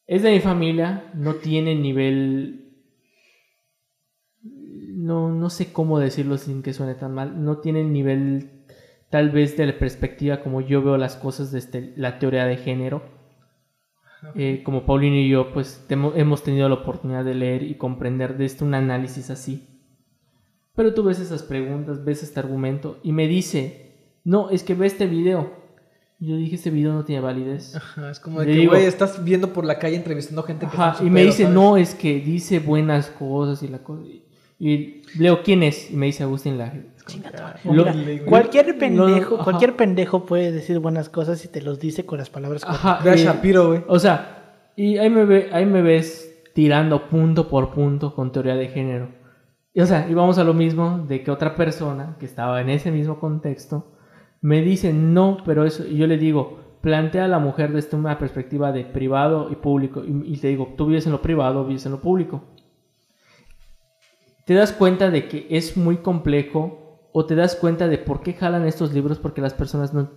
Es 0.06 0.22
de 0.22 0.32
mi 0.32 0.39
familia, 0.39 1.12
no 1.14 1.36
tiene 1.36 1.76
nivel... 1.76 2.60
No, 4.96 5.30
no 5.32 5.50
sé 5.50 5.74
cómo 5.74 6.00
decirlo 6.00 6.38
sin 6.38 6.62
que 6.62 6.74
suene 6.74 6.94
tan 6.94 7.14
mal. 7.14 7.44
No 7.44 7.58
tiene 7.58 7.82
el 7.82 7.91
nivel 7.91 8.62
tal 9.14 9.30
vez 9.30 9.55
de 9.57 9.68
la 9.68 9.78
perspectiva 9.78 10.41
como 10.41 10.59
yo 10.59 10.82
veo 10.82 10.97
las 10.97 11.16
cosas 11.18 11.51
desde 11.51 11.93
la 11.97 12.18
teoría 12.18 12.45
de 12.45 12.57
género. 12.57 13.03
Eh, 14.34 14.64
como 14.66 14.88
Paulino 14.88 15.18
y 15.18 15.30
yo, 15.30 15.53
pues 15.53 15.86
hemos 15.88 16.41
tenido 16.41 16.68
la 16.68 16.74
oportunidad 16.74 17.24
de 17.24 17.36
leer 17.36 17.61
y 17.61 17.76
comprender 17.76 18.38
de 18.38 18.45
esto 18.45 18.66
un 18.66 18.74
análisis 18.74 19.30
así. 19.30 19.68
Pero 20.76 20.95
tú 20.95 21.03
ves 21.03 21.20
esas 21.20 21.43
preguntas, 21.43 22.03
ves 22.03 22.24
este 22.24 22.39
argumento 22.39 22.97
y 23.03 23.11
me 23.11 23.28
dice, 23.28 23.91
no, 24.24 24.49
es 24.49 24.64
que 24.64 24.74
ve 24.74 24.88
este 24.88 25.05
video. 25.05 25.53
Yo 26.18 26.36
dije, 26.36 26.55
este 26.55 26.72
video 26.72 26.93
no 26.93 27.05
tiene 27.05 27.22
validez. 27.22 27.76
Ajá, 27.76 28.09
es 28.09 28.20
como 28.20 28.39
de 28.39 28.47
Le 28.47 28.61
que, 28.61 28.68
güey, 28.68 28.86
estás 28.86 29.24
viendo 29.24 29.53
por 29.53 29.64
la 29.64 29.78
calle 29.78 29.95
entrevistando 29.95 30.41
gente 30.41 30.66
que 30.66 30.76
Ajá, 30.76 31.05
y 31.05 31.11
me 31.11 31.22
dice, 31.24 31.43
¿sabes? 31.43 31.53
no, 31.53 31.78
es 31.78 31.93
que 31.93 32.20
dice 32.20 32.57
buenas 32.57 33.11
cosas 33.11 33.61
y 33.61 33.68
la 33.68 33.84
cosa. 33.84 34.01
Y, 34.07 34.24
y 34.57 35.03
leo, 35.20 35.43
¿quién 35.43 35.61
es? 35.61 35.91
Y 35.91 35.97
me 35.97 36.07
dice 36.07 36.24
Agustín 36.24 36.57
Laje. 36.57 36.93
Lo- 37.66 37.86
Cualquier 38.26 38.78
pendejo, 38.78 39.38
cualquier 39.43 39.76
pendejo 39.76 40.26
puede 40.26 40.51
decir 40.51 40.80
buenas 40.80 41.10
cosas 41.10 41.43
y 41.45 41.47
te 41.47 41.62
los 41.62 41.80
dice 41.80 42.06
con 42.06 42.18
las 42.18 42.30
palabras 42.30 42.64
correctas. 42.66 42.86
Ajá, 42.86 43.14
eh, 43.14 43.18
Shapiro, 43.18 43.68
güey. 43.68 43.82
O 43.88 43.99
sea, 43.99 44.70
y 44.76 44.97
ahí 44.97 45.10
me, 45.10 45.26
ve, 45.26 45.49
ahí 45.51 45.66
me 45.66 45.82
ves 45.82 46.30
tirando 46.54 47.08
punto 47.10 47.47
por 47.49 47.72
punto 47.72 48.14
con 48.16 48.32
teoría 48.32 48.56
de 48.56 48.68
género. 48.70 49.10
Y, 49.74 49.82
o 49.82 49.86
sea, 49.86 50.08
y 50.10 50.14
vamos 50.14 50.38
a 50.38 50.43
lo 50.43 50.54
mismo 50.54 50.99
de 51.08 51.24
que 51.24 51.32
otra 51.32 51.56
persona 51.56 52.16
que 52.20 52.26
estaba 52.26 52.62
en 52.62 52.70
ese 52.70 52.91
mismo 52.91 53.20
contexto 53.20 53.91
me 54.41 54.62
dice, 54.62 54.93
no, 54.93 55.38
pero 55.45 55.66
eso, 55.66 55.86
y 55.88 55.97
yo 55.97 56.06
le 56.06 56.18
digo, 56.18 56.60
plantea 56.82 57.26
a 57.26 57.28
la 57.30 57.39
mujer 57.39 57.72
desde 57.72 57.95
una 57.97 58.18
perspectiva 58.20 58.72
de 58.72 58.84
privado 58.86 59.49
y 59.51 59.56
público, 59.56 60.04
y, 60.06 60.34
y 60.34 60.38
te 60.38 60.49
digo, 60.49 60.74
tú 60.78 60.88
vives 60.88 61.06
en 61.06 61.14
lo 61.14 61.22
privado, 61.22 61.66
vives 61.66 61.86
en 61.86 61.93
lo 61.93 62.01
público. 62.01 62.43
Te 64.45 64.54
das 64.54 64.74
cuenta 64.74 65.10
de 65.10 65.28
que 65.30 65.47
es 65.49 65.78
muy 65.78 65.97
complejo, 65.97 66.82
o 67.14 67.26
te 67.26 67.36
das 67.36 67.55
cuenta 67.55 67.88
de 67.88 67.97
por 67.97 68.22
qué 68.22 68.34
jalan 68.34 68.66
estos 68.66 68.91
libros, 68.93 69.20
porque 69.20 69.39
las 69.39 69.53
personas 69.53 69.93
no, 69.93 70.09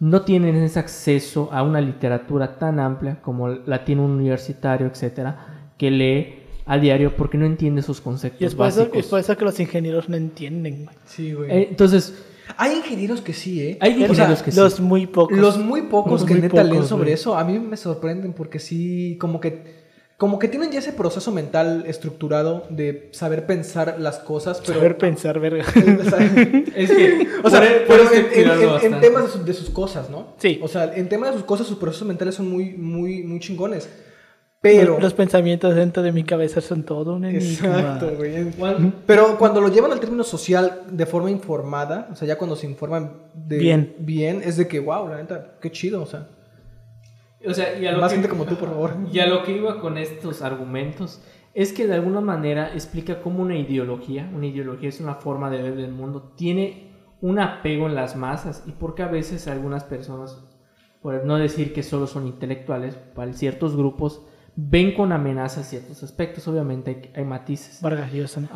no 0.00 0.22
tienen 0.22 0.56
ese 0.56 0.78
acceso 0.78 1.48
a 1.52 1.62
una 1.62 1.80
literatura 1.80 2.58
tan 2.58 2.78
amplia 2.80 3.22
como 3.22 3.48
la 3.48 3.84
tiene 3.84 4.02
un 4.02 4.10
universitario, 4.10 4.86
etcétera, 4.86 5.72
que 5.78 5.90
lee 5.90 6.34
a 6.66 6.76
diario 6.78 7.16
porque 7.16 7.38
no 7.38 7.46
entiende 7.46 7.82
sus 7.82 8.00
conceptos 8.00 8.40
Y 8.42 8.44
es 8.44 8.54
por, 8.54 8.68
eso, 8.68 8.80
básicos. 8.80 8.98
es 9.00 9.06
por 9.06 9.20
eso 9.20 9.36
que 9.36 9.44
los 9.44 9.58
ingenieros 9.60 10.08
no 10.08 10.16
entienden. 10.16 10.88
Sí, 11.04 11.32
güey. 11.32 11.50
Eh, 11.50 11.66
entonces, 11.70 12.22
Hay 12.56 12.76
ingenieros 12.76 13.20
que 13.20 13.32
sí, 13.32 13.60
¿eh? 13.62 13.78
Hay 13.80 13.92
O 13.92 13.96
sea, 13.96 14.06
ingenieros 14.08 14.42
que 14.42 14.52
sí. 14.52 14.58
Los 14.60 14.80
muy 14.80 15.06
pocos. 15.06 15.38
Los 15.38 15.56
muy 15.58 15.82
pocos 15.82 16.12
Los 16.20 16.24
que 16.24 16.34
muy 16.34 16.42
neta 16.42 16.62
leen 16.64 16.84
sobre 16.84 17.04
güey. 17.04 17.14
eso, 17.14 17.36
a 17.36 17.44
mí 17.44 17.58
me 17.60 17.76
sorprenden 17.76 18.32
porque 18.32 18.58
sí, 18.58 19.16
como 19.20 19.40
que, 19.40 19.79
como 20.20 20.38
que 20.38 20.48
tienen 20.48 20.70
ya 20.70 20.80
ese 20.80 20.92
proceso 20.92 21.32
mental 21.32 21.84
estructurado 21.86 22.66
de 22.68 23.08
saber 23.12 23.46
pensar 23.46 23.96
las 23.98 24.18
cosas, 24.18 24.60
pero... 24.60 24.78
Saber 24.78 24.98
pensar, 24.98 25.40
verga. 25.40 25.64
es 26.76 26.90
que, 26.90 27.26
O 27.42 27.48
sea, 27.48 27.62
pero 27.88 28.04
en, 28.82 29.00
temas 29.00 29.22
de, 29.22 29.30
sus- 29.30 29.44
de 29.46 29.54
sus 29.54 29.70
cosas, 29.70 30.10
¿no? 30.10 30.34
Sí. 30.36 30.60
O 30.62 30.68
sea, 30.68 30.94
en 30.94 31.08
temas 31.08 31.30
de 31.30 31.36
sus 31.38 31.44
cosas, 31.46 31.66
sus 31.66 31.78
procesos 31.78 32.06
mentales 32.06 32.34
son 32.34 32.50
muy, 32.50 32.74
muy, 32.76 33.22
muy 33.22 33.40
chingones. 33.40 33.88
Pero... 34.60 34.92
Los, 34.92 35.04
los 35.04 35.14
pensamientos 35.14 35.74
dentro 35.74 36.02
de 36.02 36.12
mi 36.12 36.22
cabeza 36.22 36.60
son 36.60 36.82
todo 36.82 37.14
un 37.14 37.24
enigma. 37.24 37.68
Exacto, 37.80 38.12
güey. 38.18 38.52
Pero 39.06 39.38
cuando 39.38 39.62
lo 39.62 39.68
llevan 39.68 39.90
al 39.92 40.00
término 40.00 40.22
social 40.22 40.82
de 40.90 41.06
forma 41.06 41.30
informada, 41.30 42.10
o 42.12 42.14
sea, 42.14 42.28
ya 42.28 42.36
cuando 42.36 42.56
se 42.56 42.66
informan 42.66 43.22
de 43.32 43.56
Bien. 43.56 43.94
bien 43.98 44.42
es 44.44 44.58
de 44.58 44.68
que, 44.68 44.80
wow, 44.80 45.08
la 45.08 45.16
neta, 45.16 45.52
qué 45.62 45.72
chido, 45.72 46.02
o 46.02 46.06
sea. 46.06 46.28
O 47.46 47.54
sea, 47.54 47.78
y 47.78 47.86
a 47.86 47.92
lo 47.92 48.00
Más 48.00 48.10
que- 48.10 48.16
gente 48.16 48.28
como 48.28 48.44
tú, 48.44 48.56
por 48.56 48.68
favor. 48.68 48.96
Y 49.12 49.18
a 49.20 49.26
lo 49.26 49.42
que 49.42 49.52
iba 49.56 49.80
con 49.80 49.96
estos 49.98 50.42
argumentos 50.42 51.22
es 51.54 51.72
que 51.72 51.86
de 51.86 51.94
alguna 51.94 52.20
manera 52.20 52.72
explica 52.74 53.20
cómo 53.22 53.42
una 53.42 53.56
ideología, 53.56 54.30
una 54.34 54.46
ideología 54.46 54.88
es 54.88 55.00
una 55.00 55.14
forma 55.16 55.50
de 55.50 55.62
ver 55.62 55.78
el 55.78 55.92
mundo, 55.92 56.32
tiene 56.36 56.90
un 57.20 57.38
apego 57.38 57.86
en 57.86 57.94
las 57.94 58.16
masas 58.16 58.62
y 58.66 58.72
porque 58.72 59.02
a 59.02 59.08
veces 59.08 59.46
algunas 59.48 59.84
personas, 59.84 60.38
por 61.02 61.24
no 61.24 61.36
decir 61.38 61.72
que 61.72 61.82
solo 61.82 62.06
son 62.06 62.26
intelectuales, 62.26 62.94
para 63.14 63.32
ciertos 63.32 63.76
grupos, 63.76 64.22
ven 64.56 64.94
con 64.94 65.12
amenaza 65.12 65.62
ciertos 65.62 66.02
aspectos, 66.02 66.46
obviamente 66.48 66.90
hay, 67.14 67.20
hay 67.20 67.24
matices. 67.24 67.80
Vargas. 67.82 68.10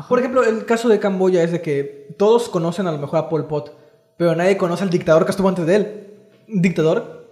Por 0.08 0.18
ejemplo, 0.18 0.44
el 0.44 0.64
caso 0.66 0.88
de 0.88 0.98
Camboya 0.98 1.42
es 1.42 1.52
de 1.52 1.62
que 1.62 2.14
todos 2.18 2.48
conocen 2.48 2.86
a 2.86 2.92
lo 2.92 2.98
mejor 2.98 3.18
a 3.18 3.28
Pol 3.28 3.46
Pot, 3.46 3.76
pero 4.16 4.34
nadie 4.34 4.56
conoce 4.56 4.84
al 4.84 4.90
dictador 4.90 5.24
que 5.24 5.30
estuvo 5.30 5.48
antes 5.48 5.66
de 5.66 5.76
él. 5.76 6.06
Un 6.48 6.62
dictador 6.62 7.23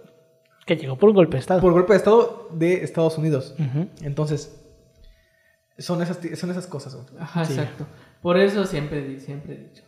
Que 0.65 0.75
llegó 0.75 0.97
por 0.97 1.09
un 1.09 1.15
golpe 1.15 1.33
de 1.37 1.39
estado. 1.41 1.61
por 1.61 1.73
golpe 1.73 1.93
de 1.93 1.97
estado 1.97 2.47
de 2.53 2.83
Estados 2.83 3.17
Unidos. 3.17 3.55
Entonces, 4.01 4.59
son 5.77 6.01
esas, 6.01 6.19
son 6.37 6.51
esas 6.51 6.67
cosas. 6.67 6.95
güey. 6.95 7.07
Ajá, 7.19 7.45
Sí. 7.45 7.53
exacto. 7.53 7.85
Por 8.21 8.37
eso 8.37 8.65
siempre, 8.65 9.19
siempre 9.19 9.53
he 9.55 9.57
dicho. 9.69 9.83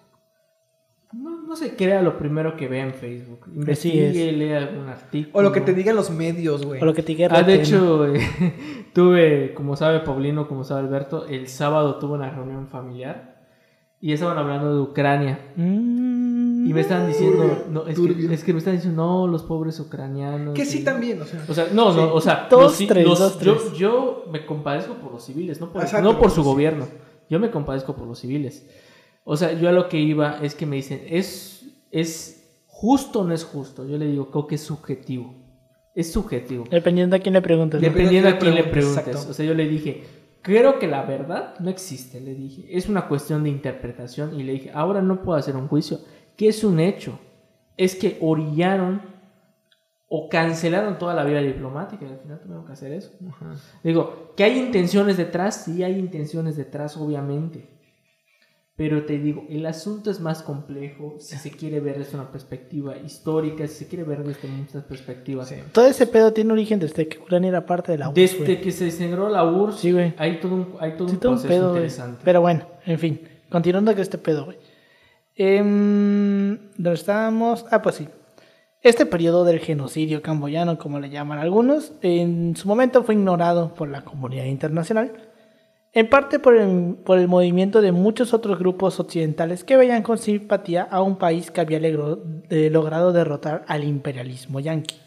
No, 1.13 1.43
no 1.43 1.55
se 1.55 1.75
crea 1.77 2.01
lo 2.01 2.17
primero 2.17 2.57
que 2.57 2.67
vea 2.67 2.83
en 2.83 2.93
Facebook. 2.93 3.45
Investigue, 3.55 4.33
lea 4.33 4.57
algún 4.57 4.89
artículo. 4.89 5.39
O 5.39 5.41
lo 5.41 5.53
que 5.53 5.61
te 5.61 5.73
digan 5.73 5.95
los 5.95 6.09
medios, 6.09 6.65
güey. 6.65 6.81
O 6.81 6.85
lo 6.85 6.93
que 6.93 7.03
te 7.03 7.13
diga 7.13 7.29
Ah, 7.31 7.43
de 7.43 7.53
hecho, 7.55 8.13
eh, 8.13 8.89
tuve, 8.93 9.53
como 9.53 9.77
sabe 9.77 10.01
Paulino, 10.01 10.49
como 10.49 10.65
sabe 10.65 10.81
Alberto, 10.81 11.25
el 11.27 11.47
sábado 11.47 11.99
tuve 11.99 12.15
una 12.15 12.29
reunión 12.31 12.67
familiar 12.67 13.45
y 14.01 14.11
estaban 14.11 14.37
hablando 14.37 14.75
de 14.75 14.81
Ucrania. 14.81 15.39
Mm, 15.55 16.24
Y 16.65 16.73
me 16.73 16.81
estaban 16.81 17.07
diciendo, 17.07 17.65
no, 17.69 17.87
es, 17.87 17.97
que, 17.99 18.33
es 18.33 18.43
que 18.43 18.51
me 18.53 18.59
estaban 18.59 18.77
diciendo, 18.77 19.03
no, 19.05 19.27
los 19.27 19.43
pobres 19.43 19.79
ucranianos. 19.79 20.53
Que 20.55 20.65
sí 20.65 20.79
y- 20.79 20.83
también, 20.83 21.21
o 21.21 21.25
sea. 21.25 21.45
O 21.47 21.53
sea, 21.53 21.67
no, 21.73 21.93
no, 21.93 22.13
o 22.13 22.19
sea, 22.21 22.47
Dos, 22.49 22.79
los 22.79 22.87
tres, 22.89 23.05
los- 23.05 23.19
dos, 23.19 23.39
yo, 23.39 23.55
tres. 23.57 23.73
yo 23.77 24.23
me 24.31 24.45
compadezco 24.45 24.95
por 24.95 25.11
los 25.11 25.23
civiles, 25.23 25.59
no 25.61 25.71
por, 25.71 25.81
Exacto, 25.83 26.03
no 26.11 26.19
por 26.19 26.31
su 26.31 26.41
sí. 26.41 26.47
gobierno. 26.47 26.87
Yo 27.29 27.39
me 27.39 27.51
compadezco 27.51 27.95
por 27.95 28.07
los 28.07 28.19
civiles. 28.19 28.67
O 29.23 29.37
sea, 29.37 29.53
yo 29.53 29.69
a 29.69 29.71
lo 29.71 29.87
que 29.89 29.99
iba 29.99 30.39
es 30.41 30.55
que 30.55 30.65
me 30.65 30.75
dicen, 30.75 31.01
¿es, 31.07 31.65
es 31.91 32.59
justo 32.67 33.21
o 33.21 33.23
no 33.25 33.33
es 33.33 33.43
justo? 33.43 33.87
Yo 33.87 33.97
le 33.97 34.07
digo, 34.07 34.29
creo 34.31 34.47
que 34.47 34.55
es 34.55 34.61
subjetivo. 34.61 35.33
Es 35.95 36.11
subjetivo. 36.11 36.65
Dependiendo 36.69 37.15
a 37.15 37.19
quién 37.19 37.33
le 37.33 37.41
preguntes. 37.41 37.79
Dependiendo 37.81 38.29
a 38.29 38.37
quién 38.37 38.53
le 38.55 38.63
preguntes, 38.63 38.71
preguntes. 38.93 39.07
exacto. 39.07 39.31
O 39.31 39.33
sea, 39.33 39.45
yo 39.45 39.53
le 39.53 39.67
dije, 39.67 40.03
creo 40.41 40.77
que 40.77 40.87
la 40.87 41.03
verdad 41.03 41.53
no 41.59 41.69
existe, 41.69 42.19
le 42.21 42.35
dije. 42.35 42.65
Es 42.69 42.89
una 42.89 43.07
cuestión 43.07 43.43
de 43.43 43.49
interpretación 43.49 44.39
y 44.39 44.43
le 44.43 44.53
dije, 44.53 44.71
ahora 44.73 45.01
no 45.01 45.21
puedo 45.21 45.37
hacer 45.39 45.55
un 45.55 45.67
juicio. 45.67 45.99
¿Qué 46.37 46.49
es 46.49 46.63
un 46.63 46.79
hecho? 46.79 47.19
Es 47.77 47.95
que 47.95 48.17
orillaron 48.21 49.01
o 50.07 50.29
cancelaron 50.29 50.97
toda 50.97 51.13
la 51.13 51.23
vida 51.23 51.41
diplomática 51.41 52.05
y 52.05 52.09
al 52.09 52.19
final 52.19 52.39
tuvieron 52.39 52.65
que 52.65 52.73
hacer 52.73 52.91
eso. 52.93 53.11
Digo, 53.83 54.33
que 54.37 54.43
hay 54.43 54.57
intenciones 54.59 55.17
detrás, 55.17 55.63
sí 55.65 55.83
hay 55.83 55.97
intenciones 55.97 56.55
detrás, 56.55 56.95
obviamente. 56.97 57.69
Pero 58.77 59.05
te 59.05 59.17
digo, 59.17 59.45
el 59.49 59.65
asunto 59.65 60.11
es 60.11 60.19
más 60.19 60.41
complejo 60.43 61.15
si 61.17 61.37
se 61.37 61.49
quiere 61.49 61.79
ver 61.79 61.97
desde 61.97 62.17
una 62.17 62.29
perspectiva 62.29 62.97
histórica, 62.97 63.65
si 63.67 63.75
se 63.75 63.87
quiere 63.87 64.03
ver 64.03 64.21
desde 64.25 64.49
muchas 64.49 64.83
perspectivas. 64.83 65.47
Sí. 65.47 65.55
Todo 65.71 65.87
ese 65.87 66.05
pedo 66.07 66.33
tiene 66.33 66.51
origen 66.51 66.79
desde 66.79 67.07
que 67.07 67.17
Ucrania 67.17 67.49
era 67.49 67.65
parte 67.65 67.93
de 67.93 67.99
la 67.99 68.09
URSS. 68.09 68.15
Desde 68.15 68.37
güey. 68.43 68.61
que 68.61 68.71
se 68.73 68.85
desintegró 68.85 69.29
la 69.29 69.45
URSS, 69.45 69.79
Sí, 69.79 69.91
güey. 69.93 70.13
hay 70.17 70.41
todo 70.41 70.55
un, 70.55 70.73
hay 70.81 70.97
todo 70.97 71.07
Sí, 71.07 71.13
un 71.15 71.19
todo 71.21 71.31
un 71.31 71.37
proceso 71.37 71.47
pedo, 71.47 71.69
güey. 71.69 71.83
interesante. 71.83 72.21
Pero 72.25 72.41
bueno, 72.41 72.67
en 72.85 72.99
fin. 72.99 73.21
Continuando 73.49 73.93
con 73.93 74.01
este 74.01 74.17
pedo, 74.17 74.43
güey. 74.43 74.57
Em, 75.35 76.57
¿Dónde 76.77 76.93
estábamos? 76.93 77.65
Ah, 77.69 77.81
pues 77.81 77.95
sí. 77.95 78.07
Este 78.81 79.05
periodo 79.05 79.43
del 79.43 79.59
genocidio 79.59 80.21
camboyano, 80.21 80.77
como 80.77 80.99
le 80.99 81.09
llaman 81.09 81.39
algunos, 81.39 81.93
en 82.01 82.55
su 82.55 82.67
momento 82.67 83.03
fue 83.03 83.15
ignorado 83.15 83.73
por 83.73 83.89
la 83.89 84.03
comunidad 84.03 84.45
internacional, 84.45 85.11
en 85.91 86.07
parte 86.07 86.39
por 86.39 86.55
el, 86.55 86.95
por 87.03 87.17
el 87.17 87.27
movimiento 87.27 87.81
de 87.81 87.91
muchos 87.91 88.33
otros 88.33 88.59
grupos 88.59 88.99
occidentales 88.99 89.63
que 89.63 89.75
veían 89.75 90.03
con 90.03 90.17
simpatía 90.19 90.83
a 90.83 91.01
un 91.01 91.17
país 91.17 91.51
que 91.51 91.61
había 91.61 91.79
eh, 91.79 92.69
logrado 92.69 93.11
derrotar 93.11 93.65
al 93.67 93.83
imperialismo 93.83 94.59
yanqui. 94.59 94.97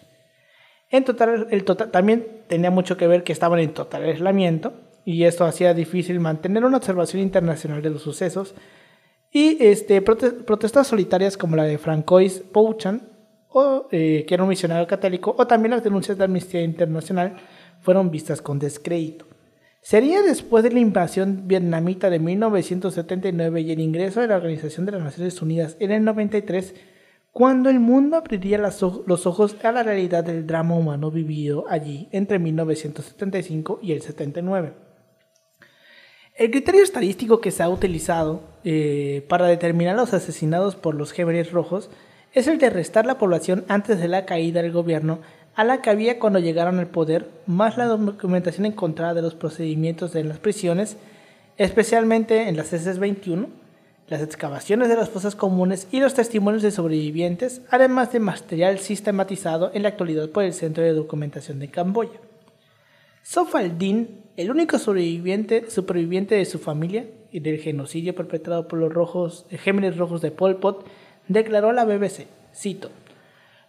En 0.91 1.05
total, 1.05 1.47
el 1.51 1.65
total, 1.65 1.91
también 1.91 2.27
tenía 2.49 2.71
mucho 2.71 2.97
que 2.97 3.07
ver 3.07 3.23
que 3.23 3.33
estaban 3.33 3.61
en 3.61 3.75
total 3.75 4.05
aislamiento 4.05 4.73
y 5.05 5.25
esto 5.25 5.45
hacía 5.45 5.73
difícil 5.73 6.19
mantener 6.21 6.65
una 6.65 6.79
observación 6.79 7.23
internacional 7.23 7.81
de 7.81 7.91
los 7.91 8.03
sucesos 8.03 8.55
y 9.31 9.57
este, 9.65 10.03
prote- 10.05 10.45
protestas 10.45 10.87
solitarias 10.87 11.37
como 11.37 11.57
la 11.57 11.65
de 11.65 11.79
Francois 11.79 12.43
Pouchan, 12.53 13.03
eh, 13.91 14.25
que 14.27 14.35
era 14.35 14.43
un 14.43 14.49
misionero 14.49 14.87
católico, 14.87 15.35
o 15.37 15.47
también 15.47 15.71
las 15.73 15.85
denuncias 15.85 16.17
de 16.19 16.25
Amnistía 16.25 16.63
Internacional 16.63 17.37
fueron 17.81 18.11
vistas 18.11 18.41
con 18.41 18.59
descrédito. 18.59 19.27
Sería 19.81 20.23
después 20.23 20.65
de 20.65 20.71
la 20.71 20.81
invasión 20.81 21.47
vietnamita 21.47 22.11
de 22.11 22.19
1979 22.19 23.61
y 23.61 23.73
el 23.73 23.81
ingreso 23.81 24.21
de 24.21 24.27
la 24.27 24.37
Organización 24.37 24.87
de 24.87 24.93
las 24.93 25.03
Naciones 25.03 25.41
Unidas 25.41 25.77
en 25.81 25.93
el 25.93 26.05
93 26.05 26.75
cuando 27.31 27.71
el 27.71 27.79
mundo 27.79 28.17
abriría 28.17 28.59
los 28.59 29.27
ojos 29.27 29.57
a 29.63 29.71
la 29.71 29.83
realidad 29.85 30.25
del 30.25 30.47
drama 30.47 30.75
humano 30.75 31.11
vivido 31.11 31.65
allí 31.69 32.09
entre 32.11 32.39
1975 32.39 33.79
y 33.81 33.93
el 33.93 34.03
79. 34.03 34.88
El 36.39 36.53
criterio 36.53 36.85
estadístico 36.85 37.41
que 37.41 37.51
se 37.51 37.65
ha 37.65 37.69
utilizado 37.69 38.43
eh, 38.63 39.27
para 39.29 39.49
determinar 39.49 39.97
los 39.97 40.15
asesinados 40.15 40.77
por 40.77 40.95
los 40.95 41.11
Gémeres 41.11 41.51
Rojos 41.51 41.91
es 42.33 42.47
el 42.47 42.59
de 42.59 42.71
restar 42.71 43.07
la 43.07 43.19
población 43.19 43.65
antes 43.67 43.99
de 43.99 44.07
la 44.07 44.25
caída 44.25 44.63
del 44.63 44.71
gobierno 44.71 45.19
a 45.57 45.65
la 45.65 45.83
que 45.83 45.91
había 45.91 46.21
cuando 46.21 46.39
llegaron 46.39 46.79
al 46.79 46.87
poder, 46.87 47.29
más 47.47 47.77
la 47.77 47.87
documentación 47.87 48.67
encontrada 48.67 49.15
de 49.15 49.23
los 49.23 49.35
procedimientos 49.35 50.15
en 50.15 50.29
las 50.29 50.39
prisiones, 50.39 50.97
especialmente 51.57 52.49
en 52.49 52.57
las 52.57 52.73
SS-21, 52.73 53.49
las 54.07 54.23
excavaciones 54.23 54.89
de 54.89 54.95
las 54.95 55.09
fosas 55.09 55.35
comunes 55.35 55.89
y 55.91 55.99
los 55.99 56.15
testimonios 56.15 56.63
de 56.63 56.71
sobrevivientes, 56.71 57.63
además 57.69 58.13
de 58.13 58.21
material 58.21 58.79
sistematizado 58.79 59.73
en 59.75 59.83
la 59.83 59.89
actualidad 59.89 60.29
por 60.29 60.45
el 60.45 60.55
Centro 60.55 60.85
de 60.85 60.93
Documentación 60.93 61.59
de 61.59 61.67
Camboya. 61.67 62.21
Sofaldin, 63.25 64.28
el 64.39 64.53
único 64.53 64.79
sobreviviente, 64.79 65.69
superviviente 65.69 66.37
de 66.37 66.45
su 66.45 66.61
familia 66.61 67.07
y 67.33 67.41
del 67.41 67.59
genocidio 67.59 68.15
perpetrado 68.15 68.69
por 68.69 68.79
los 68.79 68.95
rojos, 68.95 69.47
Gémenes 69.51 69.97
Rojos 69.97 70.21
de 70.21 70.31
Pol 70.31 70.61
Pot, 70.61 70.87
declaró 71.27 71.71
a 71.71 71.73
la 71.73 71.85
BBC, 71.85 72.29
cito, 72.55 72.89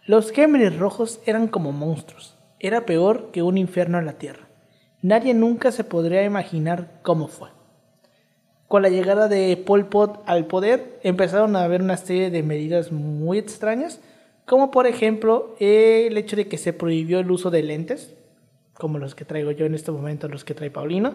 Los 0.06 0.30
Gémenes 0.30 0.78
Rojos 0.78 1.20
eran 1.26 1.48
como 1.48 1.72
monstruos, 1.72 2.36
era 2.60 2.86
peor 2.86 3.32
que 3.32 3.42
un 3.42 3.58
infierno 3.58 3.98
en 3.98 4.06
la 4.06 4.12
tierra. 4.12 4.46
Nadie 5.02 5.34
nunca 5.34 5.72
se 5.72 5.82
podría 5.82 6.22
imaginar 6.22 7.00
cómo 7.02 7.26
fue. 7.26 7.48
Con 8.68 8.82
la 8.82 8.90
llegada 8.90 9.26
de 9.26 9.56
Pol 9.56 9.88
Pot 9.88 10.22
al 10.26 10.46
poder, 10.46 11.00
empezaron 11.02 11.56
a 11.56 11.64
haber 11.64 11.82
una 11.82 11.96
serie 11.96 12.30
de 12.30 12.44
medidas 12.44 12.92
muy 12.92 13.38
extrañas, 13.38 14.00
como 14.46 14.70
por 14.70 14.86
ejemplo 14.86 15.56
el 15.58 16.16
hecho 16.16 16.36
de 16.36 16.46
que 16.46 16.58
se 16.58 16.72
prohibió 16.72 17.18
el 17.18 17.30
uso 17.32 17.50
de 17.50 17.64
lentes, 17.64 18.14
como 18.80 18.98
los 18.98 19.14
que 19.14 19.24
traigo 19.24 19.52
yo 19.52 19.66
en 19.66 19.74
este 19.74 19.92
momento, 19.92 20.26
los 20.28 20.42
que 20.44 20.54
trae 20.54 20.70
Paulino, 20.70 21.14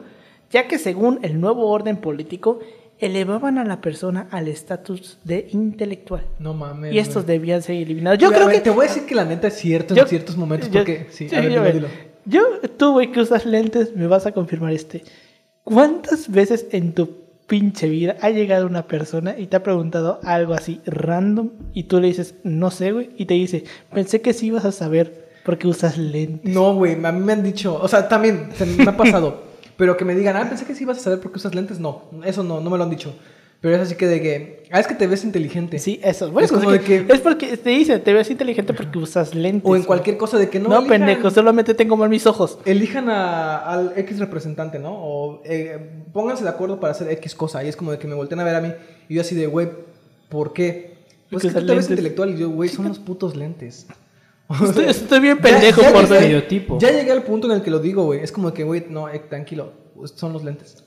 ya 0.51 0.68
que 0.70 0.78
según 0.80 1.20
el 1.24 1.41
nuevo 1.41 1.68
orden 1.70 1.97
político, 1.97 2.59
elevaban 2.99 3.57
a 3.57 3.66
la 3.66 3.82
persona 3.82 4.28
al 4.32 4.47
estatus 4.47 5.18
de 5.26 5.47
intelectual. 5.51 6.24
No 6.39 6.53
mames. 6.53 6.93
Y 6.93 6.99
estos 6.99 7.26
güey. 7.26 7.38
debían 7.39 7.61
ser 7.61 7.76
eliminados. 7.76 8.20
Yo 8.20 8.30
Mira, 8.30 8.39
creo 8.39 8.49
que... 8.51 8.61
Te 8.61 8.70
voy 8.70 8.86
a 8.86 8.88
decir 8.88 9.05
que 9.05 9.16
la 9.16 9.26
neta 9.26 9.47
es 9.49 9.55
cierto 9.55 9.93
Yo- 9.93 10.03
en 10.03 10.07
ciertos 10.07 10.38
momentos. 10.38 10.70
yo- 10.72 10.80
porque. 10.80 11.07
Sí, 11.09 11.28
sí, 11.28 11.36
a 11.36 11.41
ver, 11.41 11.51
yo, 11.51 11.61
dilo, 11.66 11.74
dilo. 11.74 11.88
yo, 12.26 12.41
tú, 12.78 12.93
güey, 12.93 13.11
que 13.11 13.20
usas 13.20 13.45
lentes, 13.45 13.93
me 13.97 14.07
vas 14.07 14.26
a 14.26 14.32
confirmar 14.32 14.72
este. 14.72 15.03
¿Cuántas 15.66 16.32
veces 16.32 16.68
en 16.72 16.93
tu 16.93 17.26
pinche 17.47 17.89
vida 17.89 18.16
ha 18.22 18.30
llegado 18.30 18.66
una 18.66 18.88
persona 18.88 19.36
y 19.38 19.47
te 19.47 19.55
ha 19.57 19.63
preguntado 19.63 20.20
algo 20.24 20.53
así 20.53 20.80
random 20.86 21.49
y 21.74 21.84
tú 21.84 21.99
le 21.99 22.07
dices, 22.07 22.36
no 22.43 22.72
sé, 22.72 22.91
güey, 22.91 23.09
y 23.18 23.26
te 23.26 23.34
dice, 23.34 23.63
pensé 23.93 24.22
que 24.22 24.34
sí 24.34 24.47
ibas 24.47 24.66
a 24.66 24.72
saber 24.72 25.24
porque 25.45 25.67
usas 25.67 25.97
lentes? 25.97 26.53
No, 26.53 26.73
güey, 26.75 26.93
a 27.05 27.11
mí 27.11 27.19
me 27.21 27.33
han 27.33 27.43
dicho, 27.43 27.79
o 27.81 27.87
sea, 27.87 28.07
también 28.09 28.49
se 28.57 28.65
me 28.65 28.83
ha 28.83 28.97
pasado, 28.97 29.43
pero 29.77 29.95
que 29.95 30.03
me 30.03 30.15
digan, 30.15 30.35
ah, 30.35 30.49
pensé 30.49 30.65
que 30.65 30.75
sí 30.75 30.83
ibas 30.83 30.97
a 30.97 31.01
saber 31.01 31.19
por 31.19 31.31
qué 31.31 31.37
usas 31.37 31.55
lentes, 31.55 31.79
no, 31.79 32.03
eso 32.25 32.43
no, 32.43 32.59
no 32.59 32.69
me 32.69 32.77
lo 32.77 32.83
han 32.83 32.89
dicho. 32.89 33.13
Pero 33.61 33.77
es 33.77 33.81
así 33.81 33.95
que 33.95 34.05
de 34.05 34.21
que, 34.21 34.63
ah, 34.71 34.79
es 34.79 34.85
que 34.85 34.93
te 34.93 35.07
ves 35.07 35.23
inteligente. 35.23 35.79
Sí, 35.79 35.99
eso. 36.03 36.29
Bueno, 36.29 36.45
Es 36.45 36.51
como 36.51 36.69
es, 36.71 36.79
de 36.81 36.85
que- 36.85 37.05
que- 37.07 37.13
es 37.13 37.19
porque 37.21 37.57
te 37.57 37.69
dice, 37.71 37.97
te 37.97 38.13
ves 38.13 38.29
inteligente 38.29 38.73
porque 38.75 38.99
usas 38.99 39.33
lentes. 39.33 39.63
O 39.67 39.75
en 39.75 39.83
cualquier 39.83 40.17
cosa 40.17 40.37
de 40.37 40.49
que 40.49 40.59
no. 40.59 40.69
No, 40.69 40.81
elijan- 40.81 40.87
pendejo, 40.89 41.31
solamente 41.31 41.73
tengo 41.73 41.97
mal 41.97 42.09
mis 42.09 42.27
ojos. 42.27 42.59
Elijan 42.65 43.09
a- 43.09 43.57
al 43.57 43.93
X 43.95 44.19
representante, 44.19 44.77
¿no? 44.77 44.91
O 44.93 45.41
eh, 45.45 45.79
pónganse 46.13 46.43
de 46.43 46.49
acuerdo 46.49 46.79
para 46.79 46.91
hacer 46.91 47.09
X 47.13 47.33
cosa. 47.33 47.63
Y 47.63 47.69
es 47.69 47.75
como 47.75 47.91
de 47.91 47.97
que 47.97 48.05
me 48.07 48.13
volteen 48.13 48.39
a 48.39 48.43
ver 48.43 48.55
a 48.55 48.61
mí. 48.61 48.71
Y 49.09 49.15
yo 49.15 49.21
así 49.21 49.33
de, 49.33 49.47
güey, 49.47 49.69
¿por 50.29 50.53
qué? 50.53 50.97
Pues 51.31 51.41
Porque 51.43 51.47
es 51.47 51.53
que 51.55 51.61
tú 51.61 51.65
te 51.67 51.75
ves 51.75 51.89
intelectual. 51.89 52.29
Y 52.31 52.37
yo, 52.37 52.49
güey, 52.49 52.69
son 52.69 52.87
los 52.87 52.99
putos 52.99 53.35
lentes. 53.35 53.87
Estoy, 54.63 54.85
estoy 54.85 55.19
bien 55.19 55.37
Ya- 55.37 55.41
pendejo 55.43 55.81
ya 55.81 55.91
por 55.91 56.03
llegué-. 56.03 56.15
Estereotipo. 56.17 56.77
Ya 56.79 56.91
llegué 56.91 57.11
al 57.11 57.23
punto 57.23 57.47
en 57.47 57.53
el 57.53 57.61
que 57.63 57.71
lo 57.71 57.79
digo, 57.79 58.03
güey. 58.03 58.19
Es 58.21 58.31
como 58.31 58.53
que, 58.53 58.63
güey, 58.63 58.85
no, 58.89 59.09
eh, 59.09 59.19
tranquilo. 59.19 59.73
Son 60.15 60.33
los 60.33 60.43
lentes. 60.43 60.83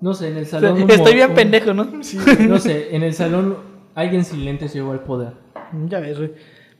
No 0.00 0.14
sé, 0.14 0.28
en 0.28 0.36
el 0.36 0.46
salón. 0.46 0.84
Estoy 0.90 1.14
bien 1.14 1.34
pendejo, 1.34 1.74
¿no? 1.74 1.84
No 2.48 2.58
sé, 2.58 2.94
en 2.94 3.02
el 3.02 3.14
salón 3.14 3.56
alguien 3.94 4.24
sin 4.24 4.44
lentes 4.44 4.72
llegó 4.74 4.92
al 4.92 5.00
poder. 5.00 5.32
Ya 5.88 6.00
ves, 6.00 6.18
güey. 6.18 6.32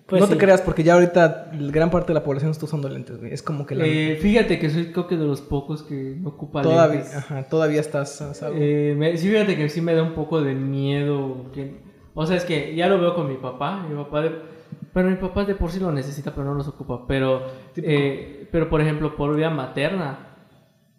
Pues 0.06 0.20
no 0.20 0.26
sí. 0.26 0.32
te 0.34 0.38
creas, 0.38 0.60
porque 0.60 0.82
ya 0.82 0.94
ahorita 0.94 1.50
gran 1.70 1.90
parte 1.90 2.08
de 2.08 2.14
la 2.14 2.24
población 2.24 2.50
está 2.50 2.66
usando 2.66 2.88
lentes, 2.88 3.18
güey. 3.18 3.32
Es 3.32 3.42
como 3.42 3.64
que 3.64 3.74
la... 3.74 3.86
Eh, 3.86 4.18
fíjate 4.20 4.58
que 4.58 4.68
soy 4.68 4.86
creo 4.92 5.06
que 5.06 5.16
de 5.16 5.24
los 5.24 5.40
pocos 5.40 5.82
que 5.84 6.16
no 6.20 6.30
ocupa 6.30 6.60
todavía, 6.60 7.00
lentes. 7.00 7.16
ajá, 7.16 7.44
todavía 7.44 7.80
estás. 7.80 8.20
Eh, 8.54 8.94
me- 8.98 9.16
sí, 9.16 9.28
fíjate 9.30 9.56
que 9.56 9.68
sí 9.70 9.80
me 9.80 9.94
da 9.94 10.02
un 10.02 10.12
poco 10.14 10.42
de 10.42 10.54
miedo. 10.54 11.46
que- 11.54 11.80
o 12.14 12.26
sea, 12.26 12.36
es 12.36 12.44
que 12.44 12.74
ya 12.74 12.88
lo 12.88 13.00
veo 13.00 13.14
con 13.14 13.26
mi 13.28 13.36
papá. 13.36 13.86
Mi 13.88 13.94
papá, 13.96 14.20
de- 14.22 14.32
bueno, 14.94 15.10
mi 15.10 15.16
papá 15.16 15.44
de 15.44 15.54
por 15.54 15.70
sí 15.70 15.80
lo 15.80 15.90
necesita, 15.92 16.32
pero 16.34 16.44
no 16.46 16.54
los 16.54 16.68
ocupa. 16.68 17.06
Pero, 17.06 17.42
eh, 17.76 18.48
pero 18.52 18.68
por 18.68 18.80
ejemplo, 18.80 19.16
por 19.16 19.34
vía 19.36 19.50
materna, 19.50 20.28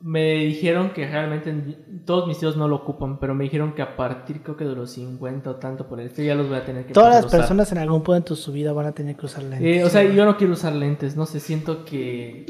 me 0.01 0.33
dijeron 0.39 0.89
que 0.91 1.07
realmente 1.07 1.49
en- 1.49 2.03
todos 2.05 2.27
mis 2.27 2.37
tíos 2.37 2.57
no 2.57 2.67
lo 2.67 2.75
ocupan, 2.77 3.19
pero 3.19 3.33
me 3.35 3.45
dijeron 3.45 3.73
que 3.73 3.81
a 3.81 3.95
partir 3.95 4.41
creo 4.41 4.57
que 4.57 4.65
de 4.65 4.75
los 4.75 4.91
50 4.91 5.49
o 5.51 5.55
tanto 5.55 5.87
por 5.87 5.99
el 6.01 6.07
este 6.07 6.25
ya 6.25 6.35
los 6.35 6.49
voy 6.49 6.57
a 6.57 6.65
tener 6.65 6.85
que 6.85 6.91
Todas 6.93 7.15
las 7.15 7.25
usar. 7.25 7.39
personas 7.39 7.71
en 7.71 7.77
algún 7.77 8.03
punto 8.03 8.33
de 8.35 8.41
su 8.41 8.51
vida 8.51 8.73
van 8.73 8.87
a 8.87 8.91
tener 8.91 9.15
que 9.15 9.25
usar 9.27 9.43
lentes. 9.43 9.61
Eh, 9.77 9.83
o 9.85 9.89
sea, 9.89 10.03
yo 10.03 10.25
no 10.25 10.35
quiero 10.35 10.53
usar 10.53 10.73
lentes, 10.73 11.15
no 11.15 11.25
sé, 11.25 11.39
siento 11.39 11.85
que 11.85 12.45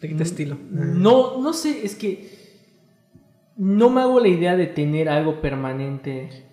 Te 0.00 0.08
quita 0.08 0.22
estilo. 0.22 0.56
no, 0.70 1.42
no 1.42 1.52
sé, 1.52 1.84
es 1.84 1.96
que 1.96 2.34
no 3.58 3.90
me 3.90 4.00
hago 4.00 4.18
la 4.20 4.28
idea 4.28 4.56
de 4.56 4.66
tener 4.66 5.08
algo 5.10 5.40
permanente. 5.42 6.45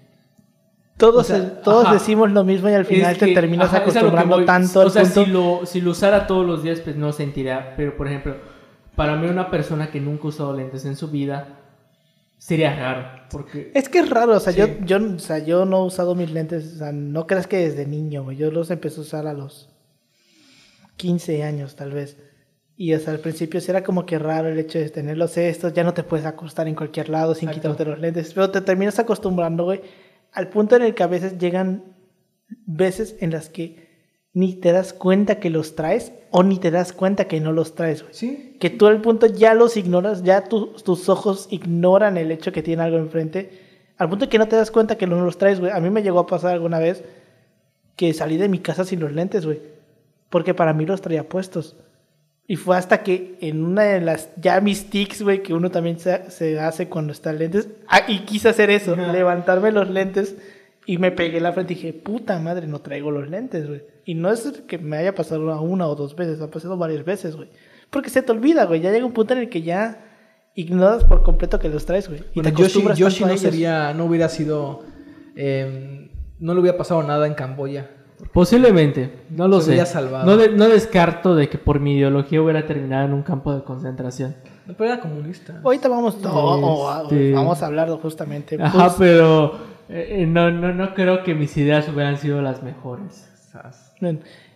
Todos 0.97 1.21
o 1.21 1.23
sea, 1.23 1.61
todos 1.61 1.85
ajá. 1.85 1.93
decimos 1.95 2.31
lo 2.31 2.43
mismo 2.43 2.69
y 2.69 2.73
al 2.73 2.85
final 2.85 3.11
Es 3.13 3.17
te 3.19 3.27
que, 3.27 3.33
terminas 3.33 3.67
ajá, 3.67 3.79
lo 3.79 3.83
que 3.85 3.89
acostumbrando 3.91 4.35
voy. 4.37 4.45
tanto 4.45 4.79
O 4.79 4.83
al 4.83 4.91
sea, 4.91 5.03
punto. 5.03 5.23
si 5.25 5.29
lo, 5.31 5.61
si 5.65 5.81
lo 5.81 5.91
usara 5.91 6.27
todos 6.27 6.45
los 6.45 6.63
días, 6.63 6.79
pues 6.81 6.95
no 6.95 7.11
sentiría. 7.11 7.73
Pero, 7.75 7.97
por 7.97 8.07
ejemplo, 8.07 8.35
para 8.95 9.15
mí 9.15 9.27
una 9.27 9.49
persona 9.49 9.89
que 9.91 9.99
nunca 9.99 10.23
ha 10.25 10.27
usado 10.27 10.53
lentes 10.55 10.85
en 10.85 10.95
su 10.95 11.09
vida 11.09 11.59
sería 12.37 12.75
raro. 12.75 13.23
Porque 13.31 13.71
Es 13.73 13.89
que 13.89 13.99
es 13.99 14.09
raro, 14.09 14.35
o 14.35 14.39
sea, 14.39 14.53
Sí. 14.53 14.59
yo, 14.59 14.67
yo, 14.85 15.15
o 15.15 15.19
sea, 15.19 15.39
yo 15.39 15.65
no 15.65 15.83
he 15.83 15.85
usado 15.87 16.13
mis 16.13 16.29
lentes, 16.31 16.73
o 16.75 16.77
sea, 16.77 16.91
no 16.91 17.25
creas 17.25 17.47
que 17.47 17.57
desde 17.57 17.85
niño. 17.87 18.31
Yo 18.31 18.51
los 18.51 18.69
empecé 18.69 18.99
a 18.99 19.03
usar 19.03 19.27
a 19.27 19.33
los 19.33 19.69
15 20.97 21.43
años, 21.43 21.75
tal 21.75 21.91
vez. 21.91 22.17
Y, 22.75 22.93
o 22.93 22.99
sea, 22.99 23.13
al 23.13 23.19
principio 23.19 23.61
sí 23.61 23.69
era 23.71 23.83
como 23.83 24.05
que 24.05 24.17
raro 24.17 24.49
el 24.49 24.57
hecho 24.59 24.79
de 24.79 24.89
tenerlos 24.89 25.37
estos, 25.37 25.73
ya 25.73 25.83
no 25.83 25.93
te 25.93 26.03
puedes 26.03 26.25
acostar 26.25 26.67
en 26.67 26.75
cualquier 26.75 27.09
lado 27.09 27.35
sin 27.35 27.49
Exacto. 27.49 27.69
quitarte 27.69 27.85
los 27.91 27.99
lentes, 27.99 28.33
pero 28.33 28.49
te 28.49 28.61
terminas 28.61 28.97
acostumbrando, 28.99 29.63
güey, 29.65 29.81
al 30.33 30.49
punto 30.49 30.75
en 30.75 30.81
el 30.81 30.93
que 30.95 31.03
a 31.03 31.07
veces 31.07 31.37
llegan 31.37 31.83
veces 32.65 33.15
en 33.19 33.31
las 33.31 33.49
que 33.49 33.91
ni 34.33 34.55
te 34.55 34.71
das 34.71 34.93
cuenta 34.93 35.39
que 35.39 35.49
los 35.51 35.75
traes 35.75 36.11
o 36.31 36.41
ni 36.43 36.57
te 36.57 36.71
das 36.71 36.91
cuenta 36.91 37.25
que 37.25 37.39
no 37.39 37.51
los 37.51 37.75
traes, 37.75 38.01
güey. 38.01 38.13
Sí. 38.13 38.57
Que 38.59 38.69
tú 38.71 38.87
al 38.87 39.01
punto 39.01 39.27
ya 39.27 39.53
los 39.53 39.77
ignoras, 39.77 40.23
ya 40.23 40.43
tu- 40.45 40.73
tus 40.83 41.07
ojos 41.07 41.47
ignoran 41.51 42.17
el 42.17 42.31
hecho 42.31 42.51
que 42.51 42.63
tiene 42.63 42.81
algo 42.83 42.97
enfrente, 42.97 43.51
al 43.97 44.09
punto 44.09 44.29
que 44.29 44.39
no 44.39 44.47
te 44.47 44.55
das 44.55 44.71
cuenta 44.71 44.97
que 44.97 45.05
no 45.05 45.23
los 45.23 45.37
traes, 45.37 45.59
güey. 45.59 45.71
A 45.71 45.79
mí 45.79 45.89
me 45.91 46.01
llegó 46.01 46.19
a 46.19 46.25
pasar 46.25 46.53
alguna 46.53 46.79
vez 46.79 47.03
que 47.95 48.11
salí 48.13 48.37
de 48.37 48.49
mi 48.49 48.57
casa 48.57 48.85
sin 48.85 48.99
los 49.01 49.11
lentes, 49.11 49.45
güey. 49.45 49.59
Porque 50.31 50.55
para 50.55 50.73
mí 50.73 50.83
los 50.87 51.01
traía 51.01 51.29
puestos. 51.29 51.75
Y 52.45 52.57
fue 52.57 52.75
hasta 52.75 53.03
que 53.03 53.37
en 53.39 53.63
una 53.63 53.83
de 53.83 54.01
las, 54.01 54.29
ya 54.35 54.59
mis 54.59 54.89
tics, 54.89 55.21
güey, 55.21 55.41
que 55.43 55.53
uno 55.53 55.71
también 55.71 55.97
se, 55.99 56.29
se 56.29 56.59
hace 56.59 56.89
cuando 56.89 57.13
está 57.13 57.29
en 57.31 57.39
lentes, 57.39 57.69
ah, 57.87 58.01
y 58.07 58.19
quise 58.25 58.49
hacer 58.49 58.69
eso, 58.69 58.93
Ajá. 58.93 59.11
levantarme 59.13 59.71
los 59.71 59.89
lentes 59.89 60.35
y 60.85 60.97
me 60.97 61.11
pegué 61.11 61.39
la 61.39 61.53
frente 61.53 61.71
y 61.73 61.75
dije, 61.77 61.93
puta 61.93 62.37
madre, 62.39 62.67
no 62.67 62.81
traigo 62.81 63.11
los 63.11 63.29
lentes, 63.29 63.67
güey. 63.67 63.83
Y 64.05 64.15
no 64.15 64.29
es 64.29 64.61
que 64.67 64.77
me 64.77 64.97
haya 64.97 65.15
pasado 65.15 65.57
una- 65.61 65.87
o 65.87 65.95
dos 65.95 66.15
veces, 66.17 66.41
ha 66.41 66.51
pasado 66.51 66.75
varias 66.77 67.05
veces, 67.05 67.37
güey. 67.37 67.47
Porque 67.89 68.09
se 68.09 68.21
te 68.21 68.31
olvida, 68.33 68.65
güey, 68.65 68.81
ya 68.81 68.91
llega 68.91 69.05
un 69.05 69.13
punto 69.13 69.33
en 69.33 69.39
el 69.39 69.49
que 69.49 69.61
ya 69.61 70.03
ignoras 70.53 71.05
por 71.05 71.23
completo 71.23 71.59
que 71.59 71.69
los 71.69 71.85
traes, 71.85 72.09
güey. 72.09 72.19
Y 72.33 72.41
Bueno, 72.41 72.49
te 72.49 72.61
Yoshi, 72.61 72.79
acostumbras 72.81 73.21
no 73.21 73.37
sería, 73.37 73.93
no 73.93 74.05
hubiera 74.05 74.27
sido, 74.27 74.81
eh, 75.37 76.11
no 76.39 76.53
le 76.53 76.59
hubiera 76.59 76.77
pasado 76.77 77.01
nada 77.03 77.25
en 77.25 77.35
Camboya. 77.35 77.89
Posiblemente, 78.31 79.13
no 79.29 79.47
lo 79.47 79.59
sé. 79.61 79.83
salvado. 79.85 80.25
No, 80.25 80.37
de- 80.37 80.49
no 80.49 80.67
descarto 80.69 81.35
de 81.35 81.49
que 81.49 81.57
por 81.57 81.79
mi 81.79 81.95
ideología 81.97 82.41
hubiera 82.41 82.65
terminado 82.65 83.05
en 83.05 83.13
un 83.13 83.23
campo 83.23 83.53
de 83.53 83.63
concentración. 83.63 84.35
No, 84.65 84.73
pero 84.75 84.93
era 84.93 85.01
comunista. 85.01 85.59
Ahorita 85.63 85.89
vamos, 85.89 86.19
no, 86.21 86.31
oh, 86.33 87.01
Este- 87.03 87.33
vamos 87.33 87.61
a 87.61 87.65
hablar 87.65 87.89
justamente. 88.01 88.57
Ajá, 88.61 88.71
Pues, 88.85 88.93
pero 88.97 89.55
eh, 89.89 90.21
eh, 90.21 90.25
no, 90.25 90.49
no, 90.51 90.73
no 90.73 90.93
creo 90.93 91.23
que 91.23 91.35
mis 91.35 91.55
ideas 91.57 91.87
hubieran 91.89 92.17
sido 92.17 92.41
las 92.41 92.63
mejores. 92.63 93.29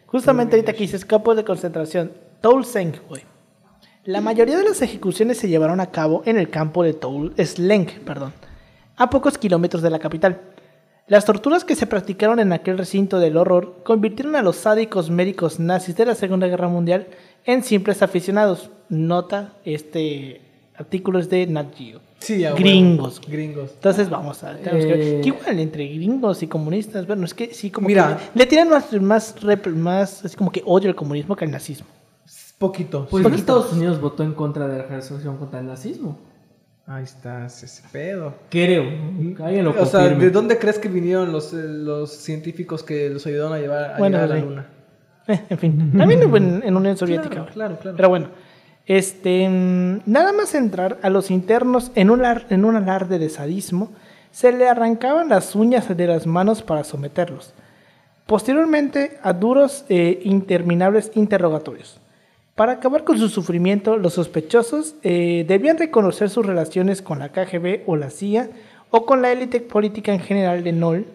Justamente 0.06 0.56
ahorita 0.56 0.74
que 0.74 0.80
dices 0.80 1.06
campos 1.06 1.36
de 1.36 1.44
concentración, 1.44 2.12
Toul 2.42 2.66
Seng, 2.66 2.94
güey. 3.10 3.24
La 4.06 4.22
mayoría 4.22 4.58
de 4.58 4.64
las 4.64 4.82
ejecuciones 4.82 5.38
se 5.38 5.50
llevaron 5.50 5.82
a 5.82 5.88
cabo 5.88 6.22
en 6.26 6.38
el 6.38 6.50
campo 6.50 6.82
de 6.84 6.94
Toul 6.94 7.34
Sleng, 7.38 7.88
perdón, 8.06 8.32
a 8.96 9.10
pocos 9.10 9.38
kilómetros 9.38 9.82
de 9.84 9.90
la 9.90 10.00
capital. 10.00 10.40
Las 11.08 11.24
torturas 11.24 11.64
que 11.64 11.76
se 11.76 11.88
practicaron 11.88 12.40
en 12.40 12.52
aquel 12.52 12.78
recinto 12.78 13.20
del 13.20 13.38
horror 13.38 13.76
convirtieron 13.86 14.36
a 14.36 14.42
los 14.42 14.58
sádicos 14.58 15.10
médicos 15.10 15.58
nazis 15.60 15.96
de 15.96 16.06
la 16.06 16.16
Segunda 16.16 16.48
Guerra 16.48 16.68
Mundial 16.68 17.08
en 17.46 17.64
simples 17.64 18.02
aficionados. 18.02 18.70
Nota, 18.90 19.54
este 19.64 20.42
artículo 20.76 21.20
es 21.20 21.30
de 21.30 21.48
Nat 21.48 21.74
Geo. 21.76 22.02
Sí, 22.20 22.44
a 22.44 22.50
huevo. 22.50 22.58
Gringos. 22.60 23.22
Gringos. 23.26 23.72
Entonces 23.76 24.10
vamos 24.10 24.44
a. 24.44 24.58
Eh. 24.60 25.22
Que 25.24 25.28
igual 25.30 25.60
entre 25.60 25.88
gringos 25.88 26.44
y 26.44 26.48
comunistas, 26.48 27.08
bueno, 27.08 27.24
es 27.26 27.34
que 27.34 27.54
sí 27.54 27.72
como 27.72 27.88
Mira. 27.88 28.18
que 28.34 28.40
le 28.40 28.46
tiran 28.46 28.68
más 28.70 28.92
más 29.02 29.36
rep- 29.42 29.74
más 29.74 30.26
así 30.26 30.36
como 30.36 30.52
que 30.52 30.62
odio 30.66 30.90
al 30.90 30.96
comunismo 30.96 31.38
que 31.38 31.46
al 31.46 31.52
nazismo. 31.52 31.88
Poquito. 32.58 33.08
Pues 33.10 33.26
sí. 33.26 33.34
Estados 33.36 33.72
Unidos 33.72 34.02
votó 34.02 34.24
en 34.24 34.34
contra 34.34 34.68
de 34.68 34.80
la 34.80 34.84
resolución 34.88 35.38
contra 35.38 35.60
el 35.60 35.68
nazismo. 35.68 36.18
Ahí 36.90 37.04
estás, 37.04 37.64
ese 37.64 37.84
pedo. 37.92 38.34
Creo. 38.50 38.84
Alguien 39.44 39.66
lo 39.66 39.72
O 39.72 39.86
sea. 39.86 40.08
¿de 40.08 40.30
dónde 40.30 40.58
crees 40.58 40.80
que 40.80 40.88
vinieron 40.88 41.34
los, 41.34 41.52
eh, 41.52 41.58
los 41.58 42.12
científicos 42.12 42.82
que 42.82 43.10
los 43.10 43.28
ayudaron 43.28 43.52
a 43.52 43.60
llevar 43.60 43.96
a, 43.96 43.98
Bueno, 43.98 44.18
llegar 44.18 44.32
a 44.32 44.36
la 44.36 44.42
sí. 44.42 44.48
luna? 44.48 44.66
Eh, 45.28 45.42
en 45.50 45.58
fin, 45.58 45.92
también 45.98 46.22
en, 46.22 46.64
en 46.66 46.76
Unión 46.78 46.96
Soviética. 46.96 47.30
Claro, 47.30 47.52
claro, 47.52 47.78
claro. 47.78 47.98
Pero 47.98 48.08
bueno, 48.10 48.28
este 48.86 49.50
mm, 49.50 50.04
nada 50.06 50.32
más 50.32 50.56
entrar 50.56 50.98
a 51.02 51.10
los 51.10 51.30
internos 51.30 51.92
en 51.96 52.10
un, 52.10 52.24
en 52.24 52.64
un 52.64 52.78
alarde 52.78 53.20
de 53.20 53.30
sadismo, 53.30 53.92
se 54.32 54.54
le 54.54 54.70
arrancaban 54.70 55.28
las 55.28 55.56
uñas 55.56 55.96
de 55.96 56.08
las 56.08 56.26
manos 56.26 56.64
para 56.64 56.86
someterlos. 56.86 57.54
Posteriormente 58.26 59.18
a 59.24 59.34
duros 59.34 59.84
e 59.90 60.22
interminables 60.24 61.12
interrogatorios. 61.16 62.00
Para 62.58 62.72
acabar 62.72 63.04
con 63.04 63.20
su 63.20 63.30
sufrimiento, 63.30 63.98
los 63.98 64.16
sospechosos 64.16 64.96
eh, 65.04 65.46
debían 65.48 65.78
reconocer 65.78 66.32
sus 66.32 66.44
relaciones 66.44 67.04
con 67.04 67.20
la 67.20 67.30
KGB 67.30 67.84
o 67.86 67.96
la 67.96 68.10
CIA 68.10 68.50
o 68.90 69.06
con 69.06 69.22
la 69.22 69.32
élite 69.32 69.60
política 69.60 70.12
en 70.12 70.20
general 70.20 70.64
de 70.64 70.72
NOL 70.72 71.06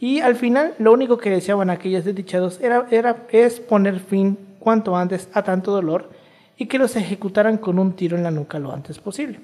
y 0.00 0.20
al 0.20 0.34
final, 0.34 0.72
lo 0.78 0.94
único 0.94 1.18
que 1.18 1.28
deseaban 1.28 1.68
aquellos 1.68 2.06
desdichados 2.06 2.58
era, 2.62 3.26
es 3.32 3.60
poner 3.60 4.00
fin 4.00 4.38
cuanto 4.60 4.96
antes 4.96 5.28
a 5.34 5.42
tanto 5.42 5.72
dolor 5.72 6.08
y 6.56 6.64
que 6.68 6.78
los 6.78 6.96
ejecutaran 6.96 7.58
con 7.58 7.78
un 7.78 7.92
tiro 7.92 8.16
en 8.16 8.22
la 8.22 8.30
nuca 8.30 8.58
lo 8.58 8.72
antes 8.72 8.98
posible. 8.98 9.40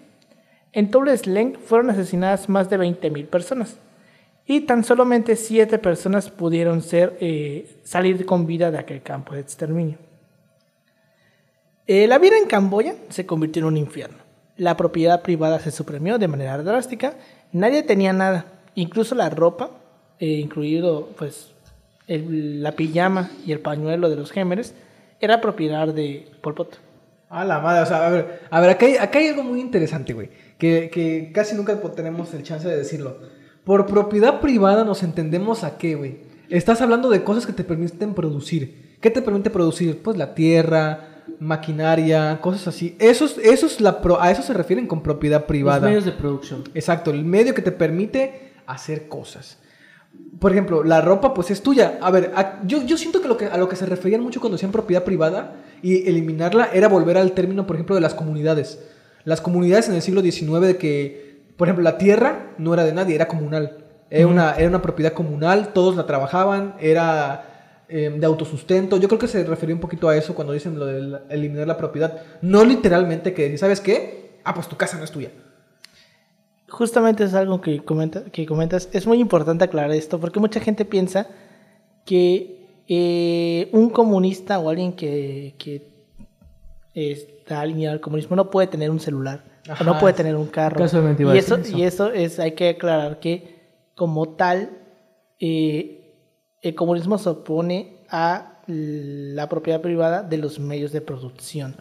En 0.73 0.91
Toulesling 0.91 1.59
fueron 1.63 1.91
asesinadas 1.91 2.49
más 2.49 2.71
de 2.71 2.79
20.000 2.79 3.27
personas 3.27 3.77
y 4.47 4.63
tan 4.63 4.83
solamente 4.83 5.37
7 5.37 5.79
personas 5.79 6.31
pudieron 6.31 6.83
eh, 6.91 7.81
salir 7.85 8.25
con 8.25 8.47
vida 8.47 8.71
de 8.71 8.79
aquel 8.79 9.03
campo 9.03 9.35
de 9.35 9.41
exterminio. 9.41 10.08
Eh, 11.89 12.07
la 12.07 12.19
vida 12.19 12.37
en 12.41 12.47
Camboya 12.47 12.95
se 13.09 13.27
convirtió 13.27 13.61
en 13.61 13.67
un 13.67 13.77
infierno. 13.77 14.19
la 14.57 14.77
propiedad 14.77 15.23
privada 15.23 15.61
se 15.61 15.71
suprimió 15.71 16.19
de 16.19 16.27
manera 16.27 16.59
drástica, 16.61 17.15
nadie 17.53 17.85
tenía 17.85 18.13
nada, 18.13 18.47
incluso 18.75 19.15
la 19.15 19.31
ropa, 19.31 19.71
eh, 20.19 20.27
incluido 20.33 21.11
pues 21.17 21.53
el- 22.09 22.61
la 22.61 22.73
pijama 22.73 23.31
y 23.47 23.53
el 23.53 23.61
pañuelo 23.61 24.11
de 24.11 24.17
los 24.17 24.33
gémeres, 24.33 24.75
era 25.21 25.41
propiedad 25.41 25.87
de 25.95 26.27
Pol 26.43 26.55
Pot. 26.57 26.81
A 27.29 27.45
la 27.45 27.61
madre, 27.61 27.83
o 27.83 27.87
sea, 27.87 28.05
a 28.05 28.11
ver, 28.11 28.41
a 28.51 28.61
ver 28.61 28.71
acá, 28.71 28.87
hay, 28.87 28.97
acá 28.97 29.21
hay 29.21 29.29
algo 29.29 29.45
muy 29.45 29.61
interesante, 29.61 30.13
güey, 30.13 30.29
que, 30.59 30.91
que 30.93 31.31
casi 31.33 31.55
nunca 31.55 31.81
tenemos 31.95 32.35
el 32.35 32.43
chance 32.43 32.67
de 32.67 32.77
decirlo. 32.77 33.19
Por 33.63 33.87
propiedad 33.87 34.41
privada 34.41 34.85
nos 34.85 35.05
entendemos 35.05 35.63
a 35.63 35.79
qué, 35.79 35.95
güey. 35.95 36.17
Estás 36.51 36.81
hablando 36.81 37.11
de 37.11 37.23
cosas 37.23 37.47
que 37.47 37.53
te 37.53 37.63
permiten 37.63 38.15
producir. 38.15 38.97
¿Qué 39.01 39.11
te 39.11 39.23
permite 39.23 39.51
producir? 39.51 40.03
Pues 40.03 40.17
la 40.17 40.35
tierra, 40.35 41.08
maquinaria, 41.41 42.41
cosas 42.41 42.69
así. 42.69 42.97
Eso 42.99 43.25
es, 43.25 43.39
eso 43.39 43.67
es 43.67 43.81
la 43.81 44.01
pro- 44.01 44.21
a 44.21 44.31
eso 44.31 44.43
se 44.43 44.53
refieren 44.53 44.87
con 44.87 45.03
propiedad 45.03 45.41
Los 45.41 45.47
privada. 45.49 45.87
medios 45.87 46.05
de 46.05 46.13
producción. 46.13 46.65
Exacto, 46.75 47.11
el 47.11 47.25
medio 47.25 47.55
que 47.55 47.63
te 47.63 47.73
permite 47.73 48.53
hacer 48.67 49.09
cosas. 49.09 49.59
Por 50.41 50.53
ejemplo, 50.53 50.83
la 50.85 51.01
ropa 51.01 51.35
pues 51.35 51.51
es 51.51 51.63
tuya. 51.63 51.99
A 52.01 52.11
ver, 52.11 52.33
a- 52.35 52.61
yo, 52.65 52.83
yo 52.85 52.97
siento 52.97 53.21
que, 53.21 53.29
lo 53.29 53.37
que 53.37 53.47
a 53.47 53.57
lo 53.57 53.69
que 53.69 53.77
se 53.77 53.87
referían 53.87 54.21
mucho 54.23 54.41
cuando 54.41 54.57
decían 54.57 54.73
propiedad 54.73 55.05
privada 55.05 55.57
y 55.83 56.09
eliminarla 56.09 56.71
era 56.73 56.89
volver 56.89 57.19
al 57.19 57.33
término, 57.33 57.67
por 57.67 57.77
ejemplo, 57.77 57.95
de 57.95 58.01
las 58.01 58.15
comunidades. 58.15 58.81
Las 59.25 59.41
comunidades 59.41 59.89
en 59.89 59.95
el 59.95 60.03
siglo 60.03 60.23
XIX 60.23 60.61
de 60.67 60.77
que, 60.77 61.43
por 61.57 61.69
ejemplo, 61.69 61.83
la 61.83 61.99
tierra 61.99 62.53
no 62.59 62.73
era 62.75 62.85
de 62.85 62.93
nadie, 62.93 63.15
era 63.15 63.29
comunal. 63.29 63.85
Era, 64.11 64.27
una, 64.27 64.55
era 64.55 64.69
una 64.69 64.81
propiedad 64.81 65.13
comunal, 65.13 65.75
todos 65.75 65.95
la 65.95 66.07
trabajaban, 66.07 66.75
era 66.81 67.48
eh, 67.89 68.11
de 68.11 68.27
autosustento. 68.27 68.97
Yo 68.99 69.09
creo 69.09 69.19
que 69.19 69.29
se 69.29 69.45
refería 69.45 69.75
un 69.75 69.81
poquito 69.81 70.09
a 70.09 70.17
eso 70.17 70.35
cuando 70.35 70.53
dicen 70.53 70.79
lo 70.79 70.87
de 70.87 71.19
eliminar 71.31 71.67
la 71.67 71.77
propiedad. 71.77 72.23
No 72.43 72.65
literalmente 72.65 73.33
que 73.35 73.43
decir, 73.45 73.59
¿sabes 73.59 73.81
qué? 73.81 74.39
Ah, 74.45 74.55
pues 74.55 74.69
tu 74.69 74.77
casa 74.77 74.97
no 74.99 75.05
es 75.05 75.11
tuya. 75.11 75.31
Justamente 76.69 77.25
es 77.25 77.35
algo 77.35 77.61
que, 77.61 77.81
comenta- 77.83 78.25
que 78.31 78.45
comentas. 78.45 78.89
Es 78.93 79.07
muy 79.07 79.21
importante 79.21 79.65
aclarar 79.65 79.91
esto 79.93 80.21
porque 80.21 80.39
mucha 80.39 80.61
gente 80.61 80.85
piensa 80.85 81.27
que 82.05 82.83
eh, 82.89 83.69
un 83.73 83.89
comunista 83.91 84.59
o 84.59 84.69
alguien 84.69 84.93
que, 84.93 85.55
que 85.59 85.89
está 86.95 87.61
alineado 87.61 87.95
al 87.95 88.01
comunismo 88.01 88.37
no 88.37 88.51
puede 88.51 88.67
tener 88.67 88.91
un 88.91 89.01
celular 89.01 89.45
o 89.81 89.85
no 89.85 89.99
puede 89.99 90.15
tener 90.15 90.37
un 90.37 90.47
carro. 90.47 90.77
Y, 91.35 91.39
eso. 91.39 91.55
y 91.79 91.83
eso 91.85 92.11
es, 92.13 92.39
hay 92.39 92.53
que 92.53 92.71
aclarar 92.71 93.19
que 93.21 93.57
como 93.95 94.29
tal, 94.31 94.71
eh, 95.41 95.98
el 96.63 96.75
comunismo 96.75 97.19
se 97.19 97.29
opone 97.31 97.99
a 98.11 98.61
la 98.67 99.49
propiedad 99.49 99.81
privada 99.81 100.23
de 100.23 100.37
los 100.39 100.59
medios 100.59 100.93
de 100.93 101.01
producción. 101.01 101.77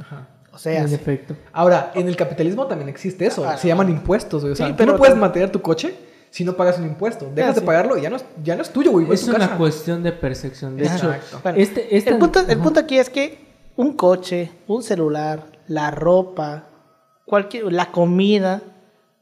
O 0.53 0.57
sea, 0.57 0.82
en 0.82 0.93
efecto. 0.93 1.36
Ahora, 1.53 1.91
en 1.93 2.07
el 2.07 2.15
capitalismo 2.15 2.65
también 2.65 2.89
existe 2.89 3.25
eso. 3.25 3.47
Ah, 3.47 3.57
se 3.57 3.67
llaman 3.67 3.89
impuestos, 3.89 4.41
güey. 4.41 4.53
O 4.53 4.55
sea, 4.55 4.67
Sí, 4.67 4.71
tú 4.73 4.78
pero 4.78 4.93
no 4.93 4.97
puedes 4.97 5.15
mantener 5.15 5.51
tu 5.51 5.61
coche 5.61 5.95
si 6.32 6.43
no 6.43 6.53
pagas 6.55 6.80
un 6.80 6.86
impuesto. 6.86 7.30
Dejas 7.34 7.51
Ah, 7.51 7.53
de 7.55 7.59
sí. 7.59 7.65
pagarlo 7.65 7.97
y 7.97 8.01
ya 8.01 8.09
no 8.09 8.15
es, 8.15 8.25
ya 8.43 8.55
no 8.55 8.61
es 8.61 8.69
tuyo, 8.71 8.91
güey. 8.91 9.11
Es 9.11 9.21
tu 9.25 9.30
una 9.32 9.39
casa. 9.39 9.57
cuestión 9.57 10.01
de 10.03 10.11
percepción. 10.13 10.75
De 10.78 10.84
hecho, 10.86 11.11
Exacto. 11.13 11.39
Bueno, 11.43 11.57
este, 11.59 11.97
el, 11.97 12.17
punto, 12.17 12.39
el 12.39 12.51
Ajá. 12.51 12.63
punto 12.63 12.80
aquí 12.80 12.97
es 12.97 13.09
que 13.09 13.38
un 13.75 13.93
coche, 13.93 14.49
un 14.67 14.82
celular, 14.82 15.45
la 15.67 15.91
ropa, 15.91 16.63
cualquier, 17.25 17.71
la 17.71 17.91
comida, 17.91 18.61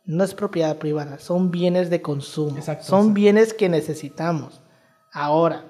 no 0.05 0.23
es 0.23 0.33
propiedad 0.35 0.77
privada, 0.77 1.19
son 1.19 1.51
bienes 1.51 1.89
de 1.89 2.01
consumo, 2.01 2.55
Exacto, 2.57 2.85
son 2.85 2.99
exacto. 2.99 3.13
bienes 3.15 3.53
que 3.53 3.67
necesitamos. 3.69 4.61
Ahora, 5.15 5.63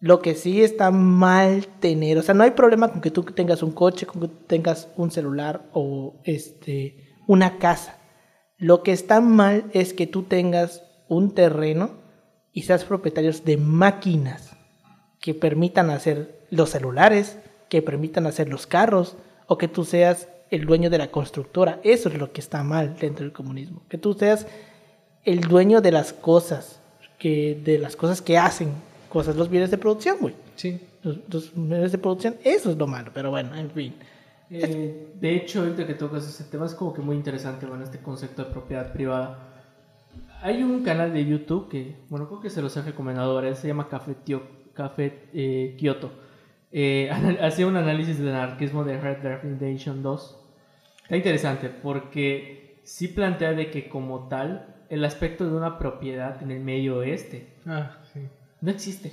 lo 0.00 0.20
que 0.20 0.34
sí 0.34 0.64
está 0.64 0.90
mal 0.90 1.68
tener, 1.78 2.18
o 2.18 2.22
sea, 2.22 2.34
no 2.34 2.42
hay 2.42 2.50
problema 2.50 2.90
con 2.90 3.00
que 3.00 3.12
tú 3.12 3.22
tengas 3.22 3.62
un 3.62 3.70
coche, 3.70 4.04
con 4.04 4.20
que 4.20 4.26
tú 4.26 4.34
tengas 4.48 4.88
un 4.96 5.12
celular 5.12 5.62
o 5.72 6.16
este, 6.24 6.96
una 7.28 7.58
casa. 7.58 8.00
Lo 8.58 8.82
que 8.82 8.90
está 8.90 9.20
mal 9.20 9.70
es 9.74 9.94
que 9.94 10.08
tú 10.08 10.24
tengas 10.24 10.82
un 11.08 11.34
terreno 11.34 11.92
y 12.52 12.62
seas 12.62 12.82
propietarios 12.82 13.44
de 13.44 13.58
máquinas 13.58 14.56
que 15.20 15.34
permitan 15.34 15.88
hacer 15.90 16.44
los 16.50 16.70
celulares, 16.70 17.38
que 17.68 17.80
permitan 17.80 18.26
hacer 18.26 18.48
los 18.48 18.66
carros, 18.66 19.16
o 19.46 19.56
que 19.56 19.68
tú 19.68 19.84
seas 19.84 20.28
el 20.50 20.66
dueño 20.66 20.90
de 20.90 20.98
la 20.98 21.12
constructora. 21.12 21.78
Eso 21.84 22.08
es 22.08 22.18
lo 22.18 22.32
que 22.32 22.40
está 22.40 22.64
mal 22.64 22.96
dentro 22.98 23.24
del 23.24 23.32
comunismo. 23.32 23.84
Que 23.88 23.98
tú 23.98 24.14
seas 24.14 24.48
el 25.22 25.42
dueño 25.42 25.80
de 25.80 25.92
las 25.92 26.12
cosas, 26.12 26.80
que, 27.24 27.58
de 27.64 27.78
las 27.78 27.96
cosas 27.96 28.20
que 28.20 28.36
hacen 28.36 28.68
cosas, 29.08 29.34
los 29.36 29.48
bienes 29.48 29.70
de 29.70 29.78
producción, 29.78 30.18
güey. 30.20 30.34
Sí. 30.56 30.78
Los, 31.02 31.18
los 31.30 31.52
bienes 31.54 31.90
de 31.92 31.96
producción, 31.98 32.34
eso 32.44 32.70
es 32.70 32.76
lo 32.76 32.86
malo, 32.86 33.10
pero 33.14 33.30
bueno, 33.30 33.54
en 33.54 33.70
fin. 33.70 33.94
Eh, 34.50 35.08
de 35.18 35.34
hecho, 35.36 35.60
ahorita 35.60 35.86
que 35.86 35.94
tocas 35.94 36.28
ese 36.28 36.44
tema 36.44 36.66
es 36.66 36.74
como 36.74 36.92
que 36.92 37.00
muy 37.00 37.16
interesante, 37.16 37.64
bueno, 37.64 37.82
este 37.82 37.98
concepto 37.98 38.44
de 38.44 38.50
propiedad 38.50 38.92
privada. 38.92 39.38
Hay 40.42 40.62
un 40.62 40.82
canal 40.84 41.14
de 41.14 41.24
YouTube 41.24 41.70
que, 41.70 41.96
bueno, 42.10 42.28
creo 42.28 42.40
que 42.42 42.50
se 42.50 42.60
los 42.60 42.76
he 42.76 42.82
recomendado 42.82 43.34
varias, 43.34 43.58
se 43.58 43.68
llama 43.68 43.88
Café, 43.88 44.14
Tio- 44.22 44.42
Café 44.74 45.28
eh, 45.32 45.76
Kyoto. 45.78 46.10
Eh, 46.72 47.08
hacía 47.40 47.66
un 47.66 47.76
análisis 47.76 48.18
del 48.18 48.28
anarquismo 48.34 48.84
de 48.84 49.00
Red 49.00 49.18
Dead 49.22 49.40
Redemption 49.42 50.02
2. 50.02 50.38
Está 51.04 51.16
interesante 51.16 51.70
porque 51.70 52.80
sí 52.84 53.08
plantea 53.08 53.52
de 53.54 53.70
que 53.70 53.88
como 53.88 54.28
tal, 54.28 54.73
el 54.88 55.04
aspecto 55.04 55.44
de 55.48 55.56
una 55.56 55.78
propiedad 55.78 56.42
en 56.42 56.50
el 56.50 56.60
medio 56.60 56.98
oeste 56.98 57.48
Ah, 57.66 57.98
sí. 58.12 58.20
no 58.60 58.70
existe. 58.70 59.12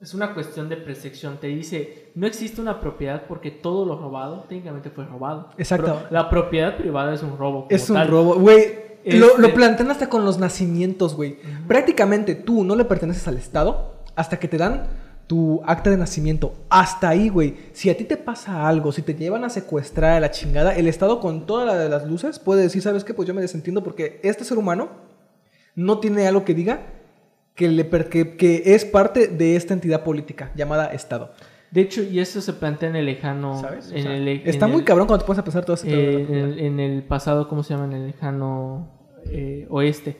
Es 0.00 0.12
una 0.12 0.34
cuestión 0.34 0.68
de 0.68 0.76
percepción. 0.76 1.38
Te 1.38 1.46
dice, 1.46 2.10
no 2.14 2.26
existe 2.26 2.60
una 2.60 2.78
propiedad 2.80 3.22
porque 3.26 3.50
todo 3.50 3.86
lo 3.86 3.98
robado 3.98 4.44
técnicamente 4.48 4.90
fue 4.90 5.06
robado. 5.06 5.50
Exacto. 5.56 5.86
Pero 6.02 6.06
la 6.10 6.28
propiedad 6.28 6.76
privada 6.76 7.14
es 7.14 7.22
un 7.22 7.38
robo. 7.38 7.66
Es 7.70 7.88
un 7.88 7.96
tal. 7.96 8.08
robo. 8.08 8.34
Güey, 8.34 8.64
lo, 9.06 9.26
Este- 9.28 9.40
lo 9.42 9.54
plantean 9.54 9.90
hasta 9.90 10.08
con 10.10 10.24
los 10.26 10.38
nacimientos, 10.38 11.14
güey. 11.14 11.38
Prácticamente 11.66 12.34
tú 12.34 12.64
no 12.64 12.76
le 12.76 12.84
perteneces 12.84 13.26
al 13.28 13.36
Estado 13.38 13.94
hasta 14.14 14.38
que 14.38 14.48
te 14.48 14.58
dan 14.58 14.86
tu 15.26 15.62
acta 15.64 15.90
de 15.90 15.96
nacimiento. 15.96 16.54
Hasta 16.68 17.08
ahí, 17.08 17.28
güey. 17.28 17.54
Si 17.72 17.88
a 17.90 17.96
ti 17.96 18.04
te 18.04 18.16
pasa 18.16 18.68
algo, 18.68 18.92
si 18.92 19.02
te 19.02 19.14
llevan 19.14 19.44
a 19.44 19.50
secuestrar 19.50 20.12
a 20.12 20.20
la 20.20 20.30
chingada, 20.30 20.76
el 20.76 20.86
Estado 20.86 21.20
con 21.20 21.46
toda 21.46 21.64
la 21.64 21.76
de 21.78 21.88
las 21.88 22.06
luces 22.06 22.38
puede 22.38 22.62
decir, 22.62 22.82
¿sabes 22.82 23.04
qué? 23.04 23.14
Pues 23.14 23.26
yo 23.26 23.34
me 23.34 23.40
desentiendo 23.42 23.82
porque 23.82 24.20
este 24.22 24.44
ser 24.44 24.58
humano 24.58 24.88
no 25.74 25.98
tiene 25.98 26.26
algo 26.26 26.44
que 26.44 26.54
diga 26.54 26.80
que, 27.54 27.68
le 27.68 27.84
per- 27.84 28.08
que, 28.08 28.36
que 28.36 28.62
es 28.74 28.84
parte 28.84 29.28
de 29.28 29.56
esta 29.56 29.74
entidad 29.74 30.04
política 30.04 30.50
llamada 30.56 30.86
Estado. 30.92 31.32
De 31.70 31.80
hecho, 31.80 32.02
y 32.04 32.20
eso 32.20 32.40
se 32.40 32.52
plantea 32.52 32.90
en 32.90 32.96
el 32.96 33.06
lejano. 33.06 33.60
¿Sabes? 33.60 33.90
O 33.90 33.94
En 33.96 34.02
sea, 34.04 34.16
el, 34.16 34.28
está 34.44 34.66
en 34.66 34.72
muy 34.72 34.80
el- 34.80 34.84
cabrón 34.86 35.06
cuando 35.08 35.24
te 35.24 35.26
pones 35.26 35.38
a 35.40 35.44
pensar 35.44 35.64
todo 35.64 35.76
la 35.84 35.90
eh, 35.90 36.26
en, 36.28 36.34
el, 36.34 36.58
en 36.60 36.80
el 36.80 37.02
pasado, 37.02 37.48
¿cómo 37.48 37.62
se 37.64 37.74
llama? 37.74 37.86
En 37.86 37.92
el 37.94 38.06
lejano 38.08 38.88
eh, 39.26 39.66
oeste. 39.70 40.16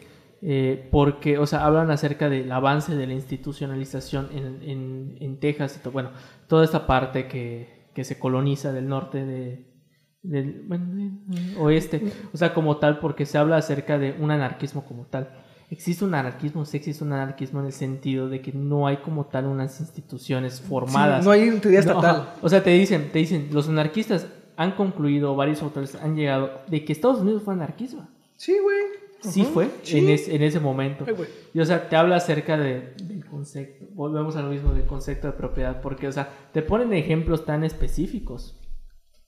Eh, 0.47 0.89
porque, 0.91 1.39
o 1.39 1.47
sea, 1.47 1.65
hablan 1.65 1.91
acerca 1.91 2.29
del 2.29 2.53
avance 2.53 2.95
de 2.95 3.07
la 3.07 3.15
institucionalización 3.15 4.29
en, 4.31 4.63
en, 4.63 5.17
en 5.19 5.41
Texas 5.41 5.81
y 5.83 5.89
bueno, 5.89 6.11
toda 6.49 6.65
esta 6.67 6.87
parte 6.87 7.27
que, 7.27 7.89
que 7.95 8.05
se 8.05 8.19
coloniza 8.19 8.71
del 8.71 8.87
norte 8.87 9.25
de, 9.25 9.75
del 10.23 10.65
bueno, 10.67 11.19
oeste. 11.59 12.03
O 12.35 12.37
sea, 12.37 12.53
como 12.53 12.77
tal, 12.77 12.99
porque 12.99 13.25
se 13.25 13.39
habla 13.39 13.57
acerca 13.57 13.99
de 13.99 14.17
un 14.19 14.31
anarquismo 14.31 14.85
como 14.85 15.07
tal. 15.07 15.31
Existe 15.71 16.05
un 16.05 16.15
anarquismo, 16.15 16.67
sí 16.67 16.77
existe 16.77 17.03
un 17.05 17.15
anarquismo 17.15 17.61
en 17.61 17.67
el 17.67 17.73
sentido 17.73 18.29
de 18.29 18.43
que 18.43 18.53
no 18.53 18.87
hay 18.87 18.99
como 18.99 19.25
tal 19.25 19.47
unas 19.47 19.81
instituciones 19.81 20.61
formadas. 20.61 21.23
Sí, 21.23 21.27
no 21.27 21.33
hay 21.33 21.49
No, 21.49 21.71
estatal. 21.71 22.35
O 22.43 22.51
sea, 22.51 22.63
te 22.63 22.71
dicen, 22.71 23.11
te 23.11 23.21
dicen, 23.21 23.49
los 23.51 23.69
anarquistas 23.69 24.29
han 24.57 24.73
concluido, 24.73 25.35
varios 25.35 25.63
autores 25.63 25.95
han 25.95 26.17
llegado, 26.17 26.61
de 26.67 26.85
que 26.85 26.93
Estados 26.93 27.21
Unidos 27.21 27.43
fue 27.43 27.55
anarquismo. 27.55 28.07
Sí, 28.37 28.57
güey. 28.63 29.04
Sí 29.31 29.45
fue 29.45 29.69
sí. 29.83 29.99
En, 29.99 30.09
es- 30.09 30.29
en 30.29 30.43
ese 30.43 30.61
momento. 30.61 31.05
Ay. 31.07 31.15
Y 31.55 31.61
o 31.61 31.65
sea, 31.65 31.89
te 31.89 31.97
habla 31.97 32.17
acerca 32.17 32.57
de, 32.57 32.95
del 33.05 33.25
concepto, 33.27 33.87
volvemos 33.95 34.37
a 34.37 34.43
lo 34.43 34.51
mismo 34.51 34.73
del 34.75 34.87
concepto 34.87 35.27
de 35.29 35.33
propiedad, 35.35 35.81
porque 35.81 36.09
o 36.09 36.13
sea, 36.13 36.29
te 36.53 36.63
ponen 36.63 36.93
ejemplos 36.93 37.45
tan 37.45 37.65
específicos 37.65 38.61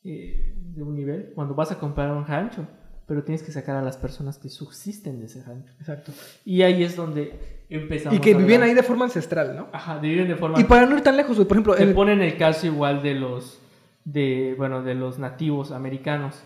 eh, 0.04 0.54
de 0.74 0.82
un 0.82 0.94
nivel 0.94 1.32
cuando 1.34 1.54
vas 1.54 1.72
a 1.72 1.78
comprar 1.78 2.10
un 2.12 2.26
rancho, 2.26 2.66
pero 3.06 3.22
tienes 3.24 3.42
que 3.42 3.52
sacar 3.52 3.76
a 3.76 3.82
las 3.82 3.96
personas 3.96 4.38
que 4.38 4.48
subsisten 4.48 5.20
de 5.20 5.26
ese 5.26 5.42
rancho. 5.44 5.72
Exacto. 5.78 6.12
Y 6.44 6.62
ahí 6.62 6.82
es 6.82 6.96
donde 6.96 7.64
empezamos 7.68 8.16
Y 8.18 8.20
que 8.20 8.34
a 8.34 8.38
vivían 8.38 8.62
ahí 8.62 8.74
de 8.74 8.82
forma 8.82 9.04
ancestral, 9.06 9.56
¿no? 9.56 9.68
Ajá, 9.72 9.98
viven 9.98 10.26
de 10.28 10.36
forma 10.36 10.60
Y 10.60 10.64
para 10.64 10.86
no 10.86 10.96
ir 10.96 11.02
tan 11.02 11.16
lejos, 11.16 11.36
por 11.36 11.46
ejemplo, 11.56 11.74
te 11.74 11.82
el- 11.84 11.94
ponen 11.94 12.20
el 12.20 12.36
caso 12.36 12.66
igual 12.66 13.02
de 13.02 13.14
los 13.14 13.60
de 14.04 14.54
bueno 14.56 14.84
de 14.84 14.94
los 14.94 15.18
nativos 15.18 15.72
americanos 15.72 16.36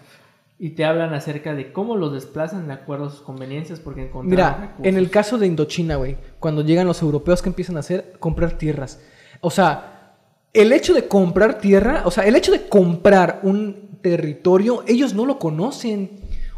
y 0.62 0.70
te 0.70 0.84
hablan 0.84 1.14
acerca 1.14 1.54
de 1.54 1.72
cómo 1.72 1.96
los 1.96 2.12
desplazan 2.12 2.66
de 2.66 2.74
acuerdo 2.74 3.06
a 3.06 3.10
sus 3.10 3.22
conveniencias 3.22 3.80
porque 3.80 4.02
encontraron 4.02 4.28
mira, 4.28 4.60
recursos. 4.60 4.86
en 4.86 4.98
el 4.98 5.08
caso 5.08 5.38
de 5.38 5.46
Indochina, 5.46 5.96
güey, 5.96 6.18
cuando 6.38 6.62
llegan 6.62 6.86
los 6.86 7.00
europeos, 7.00 7.40
que 7.40 7.48
empiezan 7.48 7.78
a 7.78 7.80
hacer? 7.80 8.12
Comprar 8.20 8.58
tierras. 8.58 9.00
O 9.40 9.50
sea, 9.50 10.16
el 10.52 10.72
hecho 10.72 10.92
de 10.92 11.08
comprar 11.08 11.60
tierra, 11.60 12.02
o 12.04 12.10
sea, 12.10 12.24
el 12.24 12.36
hecho 12.36 12.52
de 12.52 12.68
comprar 12.68 13.40
un 13.42 13.98
territorio, 14.02 14.84
ellos 14.86 15.14
no 15.14 15.24
lo 15.24 15.38
conocen. 15.38 16.10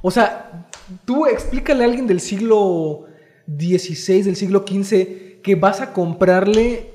O 0.02 0.10
sea, 0.10 0.68
tú 1.04 1.26
explícale 1.26 1.84
a 1.84 1.86
alguien 1.86 2.08
del 2.08 2.18
siglo 2.18 3.04
XVI, 3.46 4.22
del 4.22 4.34
siglo 4.34 4.64
XV, 4.66 5.42
que 5.44 5.54
vas 5.54 5.80
a 5.80 5.92
comprarle 5.92 6.90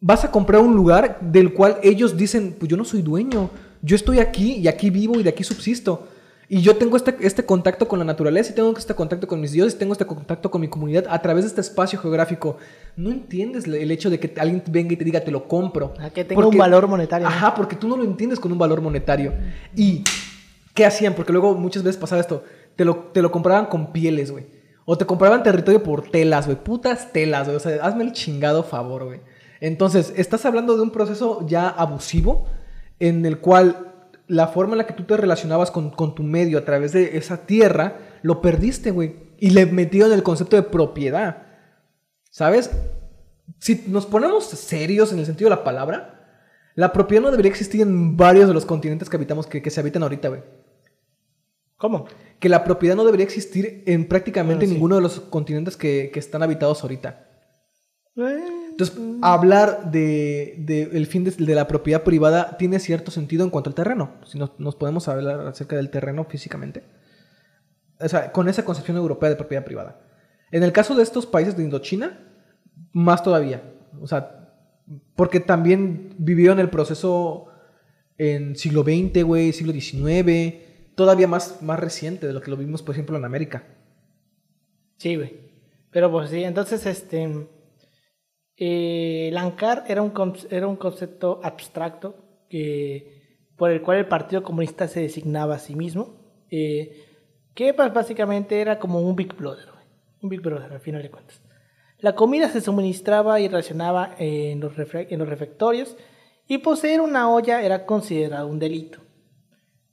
vas 0.00 0.24
a 0.24 0.30
comprar 0.32 0.60
un 0.60 0.74
lugar 0.74 1.18
del 1.22 1.54
cual 1.54 1.78
ellos 1.82 2.16
dicen, 2.16 2.56
pues 2.58 2.68
yo 2.68 2.76
no 2.76 2.84
soy 2.84 3.00
dueño, 3.00 3.50
yo 3.80 3.94
estoy 3.96 4.18
aquí 4.18 4.56
y 4.56 4.66
aquí 4.68 4.90
vivo 4.90 5.18
y 5.18 5.22
de 5.22 5.30
aquí 5.30 5.44
subsisto. 5.44 6.08
Y 6.48 6.60
yo 6.60 6.76
tengo 6.76 6.96
este, 6.96 7.16
este 7.20 7.44
contacto 7.44 7.88
con 7.88 7.98
la 7.98 8.04
naturaleza, 8.04 8.52
y 8.52 8.54
tengo 8.54 8.76
este 8.76 8.94
contacto 8.94 9.26
con 9.26 9.40
mis 9.40 9.52
dioses, 9.52 9.74
y 9.74 9.78
tengo 9.78 9.92
este 9.92 10.04
contacto 10.04 10.50
con 10.50 10.60
mi 10.60 10.68
comunidad 10.68 11.06
a 11.08 11.20
través 11.22 11.44
de 11.44 11.48
este 11.48 11.60
espacio 11.60 11.98
geográfico. 11.98 12.58
No 12.96 13.10
entiendes 13.10 13.66
el 13.66 13.90
hecho 13.90 14.10
de 14.10 14.20
que 14.20 14.38
alguien 14.38 14.62
venga 14.68 14.92
y 14.92 14.96
te 14.96 15.04
diga, 15.04 15.20
te 15.20 15.30
lo 15.30 15.48
compro. 15.48 15.94
A 15.98 16.10
que 16.10 16.24
tenga 16.24 16.46
un 16.46 16.56
valor 16.56 16.86
monetario. 16.86 17.28
¿no? 17.28 17.34
Ajá, 17.34 17.54
porque 17.54 17.76
tú 17.76 17.88
no 17.88 17.96
lo 17.96 18.04
entiendes 18.04 18.38
con 18.38 18.52
un 18.52 18.58
valor 18.58 18.80
monetario. 18.80 19.32
¿Y 19.74 20.04
qué 20.74 20.84
hacían? 20.84 21.14
Porque 21.14 21.32
luego 21.32 21.54
muchas 21.54 21.82
veces 21.82 22.00
pasaba 22.00 22.20
esto. 22.20 22.44
Te 22.76 22.84
lo, 22.84 22.96
te 23.12 23.22
lo 23.22 23.30
compraban 23.30 23.66
con 23.66 23.92
pieles, 23.92 24.30
güey. 24.30 24.46
O 24.84 24.98
te 24.98 25.06
compraban 25.06 25.42
territorio 25.42 25.82
por 25.82 26.10
telas, 26.10 26.46
güey. 26.46 26.62
Putas 26.62 27.12
telas, 27.12 27.46
güey. 27.46 27.56
O 27.56 27.60
sea, 27.60 27.84
hazme 27.84 28.04
el 28.04 28.12
chingado 28.12 28.62
favor, 28.62 29.04
güey. 29.04 29.20
Entonces, 29.60 30.12
estás 30.16 30.44
hablando 30.44 30.76
de 30.76 30.82
un 30.82 30.90
proceso 30.90 31.46
ya 31.46 31.68
abusivo 31.68 32.46
en 33.00 33.24
el 33.24 33.38
cual 33.38 33.93
la 34.26 34.48
forma 34.48 34.72
en 34.74 34.78
la 34.78 34.86
que 34.86 34.94
tú 34.94 35.04
te 35.04 35.16
relacionabas 35.16 35.70
con, 35.70 35.90
con 35.90 36.14
tu 36.14 36.22
medio 36.22 36.58
a 36.58 36.64
través 36.64 36.92
de 36.92 37.16
esa 37.16 37.46
tierra, 37.46 37.98
lo 38.22 38.40
perdiste, 38.40 38.90
güey. 38.90 39.16
Y 39.38 39.50
le 39.50 39.66
metieron 39.66 40.12
el 40.12 40.22
concepto 40.22 40.56
de 40.56 40.62
propiedad. 40.62 41.42
¿Sabes? 42.30 42.70
Si 43.58 43.84
nos 43.88 44.06
ponemos 44.06 44.46
serios 44.46 45.12
en 45.12 45.18
el 45.18 45.26
sentido 45.26 45.50
de 45.50 45.56
la 45.56 45.64
palabra, 45.64 46.10
la 46.74 46.92
propiedad 46.92 47.22
no 47.22 47.30
debería 47.30 47.50
existir 47.50 47.82
en 47.82 48.16
varios 48.16 48.48
de 48.48 48.54
los 48.54 48.64
continentes 48.64 49.08
que 49.08 49.16
habitamos, 49.16 49.46
que, 49.46 49.62
que 49.62 49.70
se 49.70 49.80
habitan 49.80 50.02
ahorita, 50.02 50.28
güey. 50.28 50.42
¿Cómo? 51.76 52.06
Que 52.40 52.48
la 52.48 52.64
propiedad 52.64 52.96
no 52.96 53.04
debería 53.04 53.24
existir 53.24 53.82
en 53.86 54.08
prácticamente 54.08 54.60
Bueno, 54.60 54.68
sí. 54.68 54.74
ninguno 54.74 54.96
de 54.96 55.02
los 55.02 55.20
continentes 55.20 55.76
que, 55.76 56.10
que 56.12 56.18
están 56.18 56.42
habitados 56.42 56.82
ahorita. 56.82 57.26
Eh, 58.16 58.53
Entonces, 58.74 58.98
hablar 59.22 59.92
de, 59.92 60.56
de 60.58 60.82
el 60.82 61.06
fin 61.06 61.22
de, 61.22 61.54
la 61.54 61.68
propiedad 61.68 62.02
privada 62.02 62.56
tiene 62.56 62.80
cierto 62.80 63.12
sentido 63.12 63.44
en 63.44 63.50
cuanto 63.50 63.70
al 63.70 63.74
terreno. 63.74 64.14
Si 64.26 64.36
nos, 64.36 64.58
nos 64.58 64.74
podemos 64.74 65.06
hablar 65.06 65.46
acerca 65.46 65.76
del 65.76 65.90
terreno 65.90 66.24
físicamente. 66.24 66.82
O 68.00 68.08
sea, 68.08 68.32
con 68.32 68.48
esa 68.48 68.64
concepción 68.64 68.96
europea 68.96 69.30
de 69.30 69.36
propiedad 69.36 69.64
privada. 69.64 70.00
En 70.50 70.64
el 70.64 70.72
caso 70.72 70.96
de 70.96 71.04
estos 71.04 71.24
países 71.24 71.56
de 71.56 71.62
Indochina, 71.62 72.18
más 72.92 73.22
todavía. 73.22 73.62
O 74.00 74.08
sea, 74.08 74.50
porque 75.14 75.38
también 75.38 76.12
vivieron 76.18 76.58
el 76.58 76.68
proceso 76.68 77.46
en 78.18 78.56
siglo 78.56 78.82
XX, 78.82 79.22
güey, 79.22 79.52
siglo 79.52 79.72
XIX, 79.72 80.54
todavía 80.96 81.28
más, 81.28 81.62
más 81.62 81.78
reciente 81.78 82.26
de 82.26 82.32
lo 82.32 82.40
que 82.40 82.50
lo 82.50 82.56
vimos, 82.56 82.82
por 82.82 82.96
ejemplo, 82.96 83.16
en 83.16 83.24
América. 83.24 83.62
Sí, 84.96 85.14
güey. 85.14 85.44
Pero 85.92 86.10
pues 86.10 86.30
sí, 86.30 86.42
entonces 86.42 86.86
este. 86.86 87.46
Eh, 88.56 89.28
el 89.28 89.36
ANCAR 89.36 89.84
era 89.88 90.02
un, 90.02 90.12
era 90.50 90.66
un 90.66 90.76
concepto 90.76 91.40
abstracto 91.42 92.14
que, 92.48 93.40
por 93.56 93.70
el 93.70 93.82
cual 93.82 93.98
el 93.98 94.06
Partido 94.06 94.42
Comunista 94.42 94.88
se 94.88 95.00
designaba 95.00 95.56
a 95.56 95.58
sí 95.58 95.74
mismo. 95.74 96.22
eh, 96.50 97.04
que 97.54 97.72
pues, 97.72 97.92
básicamente 97.92 98.60
era 98.60 98.78
como 98.78 99.00
un 99.00 99.14
Big 99.14 99.34
Brother. 99.34 99.68
Un 100.20 100.28
Big 100.28 100.40
Brother, 100.40 100.72
al 100.72 100.80
final 100.80 101.02
de 101.02 101.10
cuentas. 101.10 101.40
La 101.98 102.14
comida 102.14 102.48
se 102.48 102.60
suministraba 102.60 103.40
y 103.40 103.48
racionaba 103.48 104.14
en 104.18 104.60
los, 104.60 104.72
en 104.92 105.18
los 105.18 105.28
refectorios 105.28 105.96
y 106.46 106.58
poseer 106.58 107.00
una 107.00 107.30
olla 107.30 107.62
era 107.62 107.86
considerado 107.86 108.48
un 108.48 108.58
delito. 108.58 108.98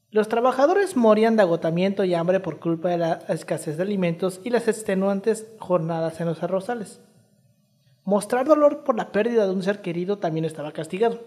Los 0.09 0.27
trabajadores 0.27 0.97
morían 0.97 1.37
de 1.37 1.43
agotamiento 1.43 2.03
y 2.03 2.13
hambre 2.13 2.41
por 2.41 2.59
culpa 2.59 2.89
de 2.89 2.97
la 2.97 3.19
escasez 3.29 3.77
de 3.77 3.83
alimentos 3.83 4.41
y 4.43 4.49
las 4.49 4.67
extenuantes 4.67 5.47
jornadas 5.59 6.19
en 6.19 6.27
los 6.27 6.43
arrozales. 6.43 6.99
Mostrar 8.03 8.47
dolor 8.47 8.83
por 8.83 8.95
la 8.95 9.11
pérdida 9.11 9.45
de 9.45 9.53
un 9.53 9.63
ser 9.63 9.81
querido 9.81 10.17
también 10.17 10.45
estaba 10.45 10.71
castigado. 10.71 11.19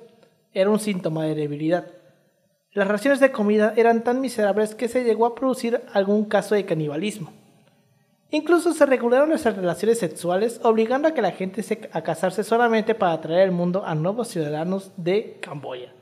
Era 0.52 0.70
un 0.70 0.80
síntoma 0.80 1.24
de 1.24 1.34
debilidad. 1.34 1.86
Las 2.72 2.88
raciones 2.88 3.20
de 3.20 3.30
comida 3.30 3.72
eran 3.76 4.02
tan 4.02 4.20
miserables 4.20 4.74
que 4.74 4.88
se 4.88 5.04
llegó 5.04 5.26
a 5.26 5.34
producir 5.36 5.80
algún 5.92 6.24
caso 6.24 6.56
de 6.56 6.64
canibalismo. 6.64 7.32
Incluso 8.30 8.72
se 8.74 8.84
regularon 8.84 9.30
las 9.30 9.44
relaciones 9.44 10.00
sexuales, 10.00 10.60
obligando 10.64 11.06
a 11.06 11.14
que 11.14 11.22
la 11.22 11.30
gente 11.30 11.62
se, 11.62 11.88
a 11.92 12.02
casarse 12.02 12.42
solamente 12.42 12.96
para 12.96 13.20
traer 13.20 13.42
al 13.42 13.52
mundo 13.52 13.84
a 13.86 13.94
nuevos 13.94 14.26
ciudadanos 14.26 14.90
de 14.96 15.38
Camboya. 15.40 15.92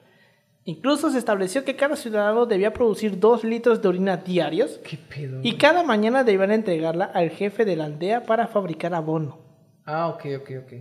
Incluso 0.65 1.11
se 1.11 1.19
estableció 1.19 1.65
que 1.65 1.77
cada 1.77 1.95
ciudadano 1.95 2.47
debía 2.47 2.73
producir 2.73 3.21
dos 3.21 3.45
litros 3.45 3.83
de 3.83 3.89
orina 3.89 4.17
diarios 4.17 4.81
y 5.43 5.57
cada 5.57 5.83
mañana 5.83 6.25
debían 6.25 6.53
entregarla 6.53 7.05
al 7.05 7.29
jefe 7.29 7.67
de 7.67 7.77
la 7.77 7.85
aldea 7.85 8.23
para 8.23 8.47
fabricar 8.47 8.95
abono. 8.95 9.42
Ah, 9.85 10.09
ok, 10.09 10.25
ok, 10.41 10.51
ok. 10.65 10.73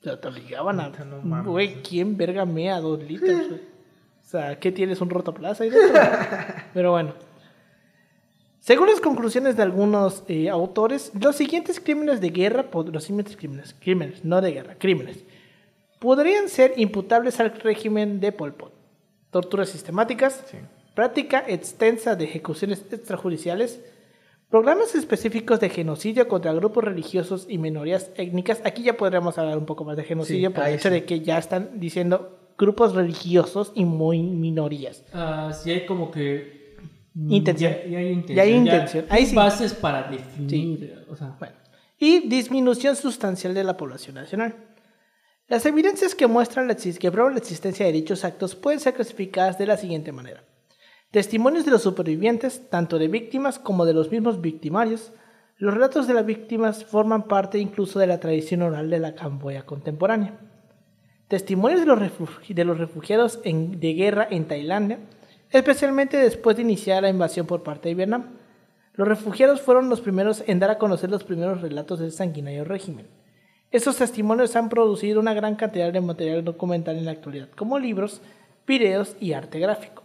O 0.00 0.04
sea, 0.04 0.20
te 0.20 0.28
obligaban 0.28 0.80
a... 0.80 0.88
No 0.88 1.20
mames. 1.22 1.46
Güey, 1.46 1.82
¿quién 1.82 2.16
verga 2.16 2.44
mea 2.44 2.80
dos 2.80 3.02
litros, 3.02 3.48
güey? 3.48 3.60
O 3.60 4.24
sea, 4.24 4.58
¿qué 4.58 4.72
tienes? 4.72 5.00
¿Un 5.00 5.10
dentro? 5.70 6.00
Pero 6.74 6.92
bueno. 6.92 7.14
Según 8.60 8.86
las 8.88 9.00
conclusiones 9.00 9.56
de 9.56 9.62
algunos 9.64 10.22
eh, 10.28 10.48
autores, 10.48 11.10
los 11.20 11.36
siguientes 11.36 11.80
crímenes 11.80 12.20
de 12.20 12.30
guerra, 12.30 12.70
los 12.92 13.04
siguientes 13.04 13.36
crímenes, 13.36 13.74
crímenes, 13.78 14.24
no 14.24 14.40
de 14.40 14.52
guerra, 14.52 14.76
crímenes, 14.78 15.24
podrían 15.98 16.48
ser 16.48 16.72
imputables 16.76 17.40
al 17.40 17.50
régimen 17.58 18.20
de 18.20 18.30
Pol 18.32 18.54
Pot. 18.54 18.72
Torturas 19.30 19.68
sistemáticas, 19.68 20.44
Sí. 20.48 20.58
práctica 20.94 21.44
extensa 21.46 22.14
de 22.14 22.24
ejecuciones 22.24 22.84
extrajudiciales, 22.92 23.80
programas 24.52 24.94
específicos 24.94 25.58
de 25.58 25.68
genocidio 25.70 26.28
contra 26.28 26.52
grupos 26.52 26.84
religiosos 26.84 27.46
y 27.48 27.58
minorías 27.58 28.10
étnicas. 28.16 28.60
Aquí 28.64 28.82
ya 28.84 28.96
podríamos 28.96 29.36
hablar 29.38 29.58
un 29.58 29.66
poco 29.66 29.84
más 29.84 29.96
de 29.96 30.04
genocidio 30.04 30.50
Sí, 30.50 30.54
por 30.54 30.64
el 30.68 30.74
hecho 30.74 30.88
sí. 30.88 30.94
de 30.94 31.04
que 31.04 31.20
ya 31.20 31.38
están 31.38 31.80
diciendo 31.80 32.38
grupos 32.58 32.94
religiosos 32.94 33.72
y 33.74 33.84
muy 33.84 34.22
minorías. 34.22 35.04
Ah, 35.12 35.50
sí 35.52 35.70
hay 35.72 35.86
como 35.86 36.10
que... 36.12 36.76
Intención. 37.28 37.72
Ya, 37.72 37.86
ya 37.88 37.98
hay 37.98 38.08
intención. 38.10 38.36
Ya 38.36 38.42
hay 38.42 38.52
intención. 38.52 39.06
Ahí 39.10 39.20
hay 39.22 39.26
sí. 39.26 39.34
bases 39.36 39.74
para 39.74 40.04
definir. 40.10 41.04
O 41.10 41.16
sea, 41.16 41.34
Bueno, 41.38 41.54
y 41.98 42.28
disminución 42.28 42.94
sustancial 42.96 43.54
de 43.54 43.64
la 43.64 43.76
población 43.76 44.14
nacional. 44.16 44.54
Las 45.48 45.66
evidencias 45.66 46.14
que 46.14 46.26
muestran 46.26 46.68
la, 46.68 46.76
exis- 46.76 46.98
que 46.98 47.10
prueban 47.10 47.32
la 47.34 47.38
existencia 47.40 47.84
de 47.86 47.92
dichos 47.92 48.24
actos 48.24 48.54
pueden 48.54 48.80
ser 48.80 48.94
clasificadas 48.94 49.58
de 49.58 49.66
la 49.66 49.76
siguiente 49.76 50.12
manera. 50.12 50.44
Testimonios 51.12 51.66
de 51.66 51.70
los 51.70 51.82
supervivientes, 51.82 52.70
tanto 52.70 52.98
de 52.98 53.06
víctimas 53.06 53.58
como 53.58 53.84
de 53.84 53.92
los 53.92 54.10
mismos 54.10 54.40
victimarios. 54.40 55.12
Los 55.58 55.74
relatos 55.74 56.06
de 56.06 56.14
las 56.14 56.24
víctimas 56.24 56.86
forman 56.86 57.24
parte 57.24 57.58
incluso 57.58 57.98
de 57.98 58.06
la 58.06 58.18
tradición 58.18 58.62
oral 58.62 58.88
de 58.88 58.98
la 58.98 59.14
Camboya 59.14 59.66
contemporánea. 59.66 60.38
Testimonios 61.28 61.80
de 61.80 61.86
los, 62.64 62.78
refugiados 62.78 63.40
de 63.42 63.92
guerra 63.92 64.26
en 64.30 64.48
Tailandia, 64.48 65.00
especialmente 65.50 66.16
después 66.16 66.56
de 66.56 66.62
iniciar 66.62 67.02
la 67.02 67.10
invasión 67.10 67.46
por 67.46 67.62
parte 67.62 67.90
de 67.90 67.94
Vietnam. 67.94 68.30
Los 68.94 69.06
refugiados 69.06 69.60
fueron 69.60 69.90
los 69.90 70.00
primeros 70.00 70.42
en 70.46 70.60
dar 70.60 70.70
a 70.70 70.78
conocer 70.78 71.10
los 71.10 71.24
primeros 71.24 71.60
relatos 71.60 71.98
del 71.98 72.12
sanguinario 72.12 72.64
régimen. 72.64 73.06
Estos 73.70 73.96
testimonios 73.96 74.56
han 74.56 74.70
producido 74.70 75.20
una 75.20 75.34
gran 75.34 75.56
cantidad 75.56 75.92
de 75.92 76.00
material 76.00 76.42
documental 76.42 76.96
en 76.96 77.04
la 77.04 77.10
actualidad, 77.10 77.50
como 77.54 77.78
libros, 77.78 78.22
videos 78.66 79.14
y 79.20 79.34
arte 79.34 79.58
gráfico. 79.58 80.01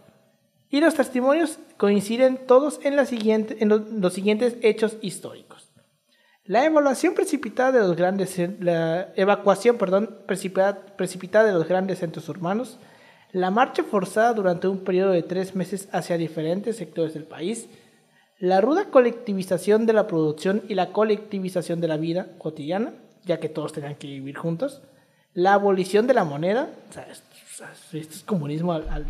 Y 0.70 0.80
los 0.80 0.94
testimonios 0.94 1.58
coinciden 1.76 2.38
todos 2.46 2.80
en, 2.84 2.96
la 2.96 3.06
siguiente- 3.06 3.56
en 3.60 3.68
lo- 3.70 3.78
los 3.78 4.12
siguientes 4.12 4.56
hechos 4.62 4.96
históricos. 5.00 5.70
La 6.44 6.64
evaluación 6.64 7.14
precipitada 7.14 7.72
de 7.72 7.80
los 7.80 7.96
grandes 7.96 8.38
la 8.60 9.12
evacuación, 9.16 9.76
perdón, 9.76 10.18
precipitada, 10.26 10.78
precipitada 10.96 11.46
de 11.46 11.52
los 11.52 11.68
grandes 11.68 11.98
centros 11.98 12.28
urbanos, 12.28 12.78
la 13.32 13.50
marcha 13.50 13.82
forzada 13.84 14.32
durante 14.32 14.66
un 14.68 14.78
periodo 14.78 15.10
de 15.12 15.22
tres 15.22 15.54
meses 15.54 15.88
hacia 15.92 16.16
diferentes 16.16 16.76
sectores 16.76 17.12
del 17.12 17.24
país, 17.24 17.68
la 18.38 18.60
ruda 18.62 18.86
colectivización 18.86 19.84
de 19.84 19.92
la 19.92 20.06
producción 20.06 20.62
y 20.68 20.74
la 20.74 20.92
colectivización 20.92 21.80
de 21.82 21.88
la 21.88 21.98
vida 21.98 22.28
cotidiana, 22.38 22.94
ya 23.24 23.40
que 23.40 23.50
todos 23.50 23.72
tenían 23.74 23.96
que 23.96 24.06
vivir 24.06 24.36
juntos, 24.36 24.80
la 25.34 25.52
abolición 25.54 26.06
de 26.06 26.14
la 26.14 26.24
moneda, 26.24 26.70
o 26.88 26.92
sea, 26.92 27.06
esto, 27.10 27.26
esto 27.98 28.14
es 28.14 28.22
comunismo 28.22 28.72
al, 28.72 28.88
al 28.88 29.04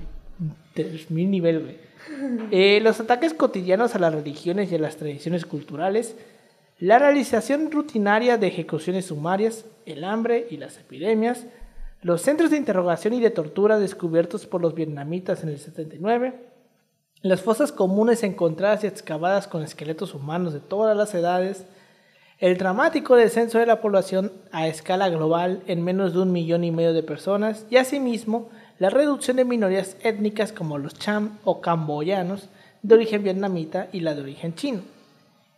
3000 0.74 1.30
nivel, 1.30 1.60
güey. 1.60 1.88
Eh, 2.50 2.80
los 2.82 3.00
ataques 3.00 3.34
cotidianos 3.34 3.94
a 3.94 3.98
las 3.98 4.14
religiones 4.14 4.70
y 4.70 4.76
a 4.76 4.78
las 4.78 4.96
tradiciones 4.96 5.44
culturales, 5.44 6.16
la 6.78 6.98
realización 6.98 7.70
rutinaria 7.70 8.38
de 8.38 8.46
ejecuciones 8.46 9.06
sumarias, 9.06 9.64
el 9.84 10.04
hambre 10.04 10.46
y 10.50 10.56
las 10.56 10.78
epidemias, 10.78 11.46
los 12.00 12.22
centros 12.22 12.50
de 12.50 12.56
interrogación 12.56 13.14
y 13.14 13.20
de 13.20 13.30
tortura 13.30 13.78
descubiertos 13.78 14.46
por 14.46 14.62
los 14.62 14.74
vietnamitas 14.74 15.42
en 15.42 15.48
el 15.48 15.58
79, 15.58 16.34
las 17.22 17.42
fosas 17.42 17.72
comunes 17.72 18.22
encontradas 18.22 18.84
y 18.84 18.86
excavadas 18.86 19.48
con 19.48 19.62
esqueletos 19.62 20.14
humanos 20.14 20.52
de 20.52 20.60
todas 20.60 20.96
las 20.96 21.12
edades, 21.14 21.66
el 22.38 22.56
dramático 22.56 23.16
descenso 23.16 23.58
de 23.58 23.66
la 23.66 23.80
población 23.80 24.30
a 24.52 24.68
escala 24.68 25.08
global 25.08 25.62
en 25.66 25.82
menos 25.82 26.12
de 26.12 26.20
un 26.20 26.30
millón 26.30 26.62
y 26.62 26.70
medio 26.70 26.92
de 26.92 27.02
personas 27.02 27.66
y 27.68 27.76
asimismo 27.76 28.48
la 28.78 28.90
reducción 28.90 29.36
de 29.36 29.44
minorías 29.44 29.96
étnicas 30.02 30.52
como 30.52 30.78
los 30.78 30.94
cham 30.94 31.38
o 31.44 31.60
camboyanos 31.60 32.48
de 32.82 32.94
origen 32.94 33.24
vietnamita 33.24 33.88
y 33.92 34.00
la 34.00 34.14
de 34.14 34.22
origen 34.22 34.54
chino. 34.54 34.82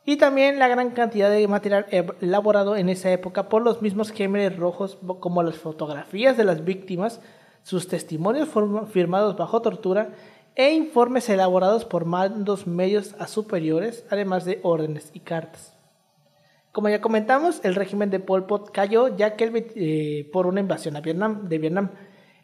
Y 0.06 0.16
también 0.16 0.58
la 0.58 0.68
gran 0.68 0.90
cantidad 0.90 1.30
de 1.30 1.46
material 1.46 1.86
e- 1.90 2.06
elaborado 2.22 2.76
en 2.76 2.88
esa 2.88 3.12
época 3.12 3.48
por 3.48 3.62
los 3.62 3.82
mismos 3.82 4.10
gémeres 4.10 4.56
rojos 4.56 4.98
como 5.20 5.42
las 5.42 5.56
fotografías 5.56 6.36
de 6.36 6.44
las 6.44 6.64
víctimas, 6.64 7.20
sus 7.62 7.88
testimonios 7.88 8.48
firmados 8.90 9.36
bajo 9.36 9.60
tortura 9.60 10.10
e 10.56 10.72
informes 10.72 11.28
elaborados 11.28 11.84
por 11.84 12.06
mandos 12.06 12.66
medios 12.66 13.14
a 13.18 13.26
superiores, 13.26 14.04
además 14.10 14.44
de 14.44 14.60
órdenes 14.62 15.10
y 15.12 15.20
cartas. 15.20 15.74
Como 16.72 16.88
ya 16.88 17.00
comentamos, 17.00 17.60
el 17.64 17.74
régimen 17.74 18.10
de 18.10 18.20
Pol 18.20 18.46
Pot 18.46 18.70
cayó 18.70 19.14
ya 19.16 19.36
que 19.36 19.72
eh, 19.74 20.28
por 20.32 20.46
una 20.46 20.60
invasión 20.60 20.96
a 20.96 21.00
de 21.00 21.58
Vietnam. 21.58 21.90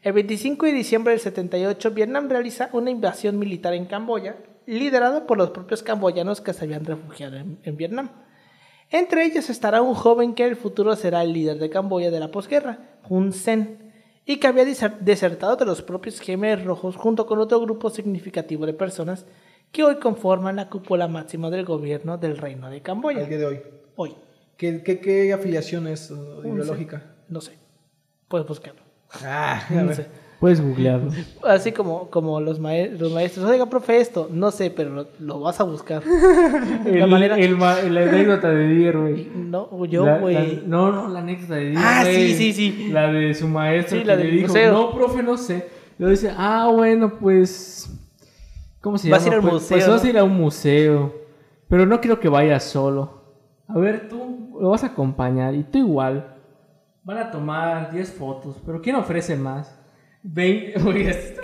El 0.07 0.13
25 0.13 0.67
de 0.67 0.73
diciembre 0.73 1.11
del 1.15 1.19
78, 1.21 1.91
Vietnam 1.91 2.29
realiza 2.29 2.71
una 2.73 2.93
invasión 2.93 3.41
militar 3.41 3.75
en 3.75 3.87
Camboya, 3.87 4.37
liderada 4.65 5.27
por 5.27 5.37
los 5.37 5.51
propios 5.51 5.83
camboyanos 5.83 6.41
que 6.41 6.53
se 6.53 6.65
habían 6.65 6.85
refugiado 6.85 7.39
en, 7.39 7.59
en 7.65 7.77
Vietnam. 7.77 8.11
Entre 8.91 9.25
ellos 9.25 9.51
estará 9.51 9.83
un 9.83 9.95
joven 9.95 10.35
que 10.37 10.45
en 10.45 10.51
el 10.51 10.55
futuro 10.57 10.95
será 10.95 11.25
el 11.25 11.33
líder 11.33 11.59
de 11.59 11.71
Camboya 11.71 12.13
de 12.13 12.21
la 12.21 12.31
posguerra, 12.31 13.01
Hun 13.09 13.33
Sen, 13.33 13.93
y 14.25 14.37
que 14.37 14.47
había 14.47 14.63
deser- 14.65 14.97
desertado 15.01 15.57
de 15.57 15.65
los 15.65 15.83
propios 15.83 16.21
Gemeres 16.21 16.65
Rojos 16.65 16.95
junto 16.95 17.27
con 17.27 17.41
otro 17.41 17.59
grupo 17.61 17.91
significativo 17.91 18.65
de 18.65 18.75
personas 18.75 19.27
que 19.73 19.83
hoy 19.83 19.97
conforman 19.97 20.55
la 20.55 20.69
cúpula 20.71 21.09
máxima 21.09 21.51
del 21.51 21.65
gobierno 21.65 22.17
del 22.17 22.37
Reino 22.39 22.71
de 22.71 22.81
Camboya. 22.81 23.25
Día 23.25 23.39
de 23.39 23.47
hoy. 23.47 23.61
Hoy. 23.97 24.15
¿Qué, 24.57 24.85
qué, 24.85 25.01
qué 25.01 25.33
afiliación 25.33 25.89
es 25.89 26.13
uh, 26.13 26.43
ideológica? 26.45 27.17
No 27.29 27.41
sé. 27.41 27.59
Puedes 28.29 28.47
buscarlo. 28.47 28.86
Ah, 29.25 29.63
No 29.71 29.93
sé. 29.95 30.07
Puedes 30.41 30.61
googlearlo. 30.61 31.11
Así 31.45 31.73
como, 31.73 32.11
como 32.11 32.41
los, 32.43 32.61
mae- 32.61 32.91
los 32.91 33.11
maestros. 33.11 33.47
Oiga, 33.49 33.65
profe, 33.71 34.01
esto. 34.01 34.29
No 34.31 34.51
sé, 34.51 34.71
pero 34.71 34.91
lo, 34.91 35.07
lo 35.19 35.41
vas 35.41 35.59
a 35.61 35.65
buscar. 35.65 36.03
El, 36.85 37.07
manera- 37.09 37.39
el 37.39 37.57
ma- 37.57 37.81
la 37.81 38.03
anécdota 38.03 38.51
de 38.51 38.69
Dier, 38.69 38.99
güey. 38.99 39.31
No, 39.35 39.85
yo, 39.87 40.05
güey. 40.21 40.63
No, 40.67 40.93
no, 40.93 41.09
la 41.09 41.21
anécdota 41.21 41.55
de 41.55 41.71
Dier. 41.71 41.83
Ah, 41.83 42.03
sí, 42.05 42.35
sí, 42.35 42.53
sí. 42.53 42.89
La 42.93 43.11
de 43.11 43.33
su 43.33 43.49
maestro 43.49 43.97
Sí, 43.97 44.03
que 44.03 44.09
la 44.09 44.17
le 44.17 44.27
dijo, 44.31 44.49
museo. 44.49 44.73
no, 44.73 44.93
profe, 44.93 45.23
no 45.23 45.39
sé. 45.39 45.69
Luego 45.99 46.11
dice, 46.11 46.31
ah, 46.37 46.71
bueno, 46.71 47.15
pues. 47.19 47.91
¿Cómo 48.83 48.99
se 48.99 49.09
Vas 49.11 49.23
a 49.23 49.31
llama? 49.31 49.37
ir 49.39 49.39
al 49.39 49.41
pues, 49.51 49.53
museo, 49.63 49.77
Pues 49.79 49.89
vas 49.89 50.05
a 50.05 50.09
ir 50.09 50.19
a 50.19 50.25
un 50.25 50.37
museo. 50.37 51.15
Pero 51.69 51.87
no 51.87 51.99
quiero 52.01 52.21
que 52.21 52.29
vayas 52.29 52.63
solo. 52.63 53.23
A 53.69 53.79
ver, 53.79 54.07
tú 54.09 54.59
lo 54.61 54.69
vas 54.69 54.85
a 54.85 54.89
acompañar 54.89 55.55
y 55.55 55.63
tú 55.65 55.79
igual. 55.79 56.36
Van 57.07 57.19
a 57.19 57.31
tomar 57.31 57.93
10 57.93 58.13
fotos, 58.13 58.61
pero 58.67 58.83
¿quién 58.83 58.97
ofrece 58.97 59.37
más? 59.37 59.81
20. 60.25 60.75
Oye, 60.83 61.09
esto. 61.11 61.43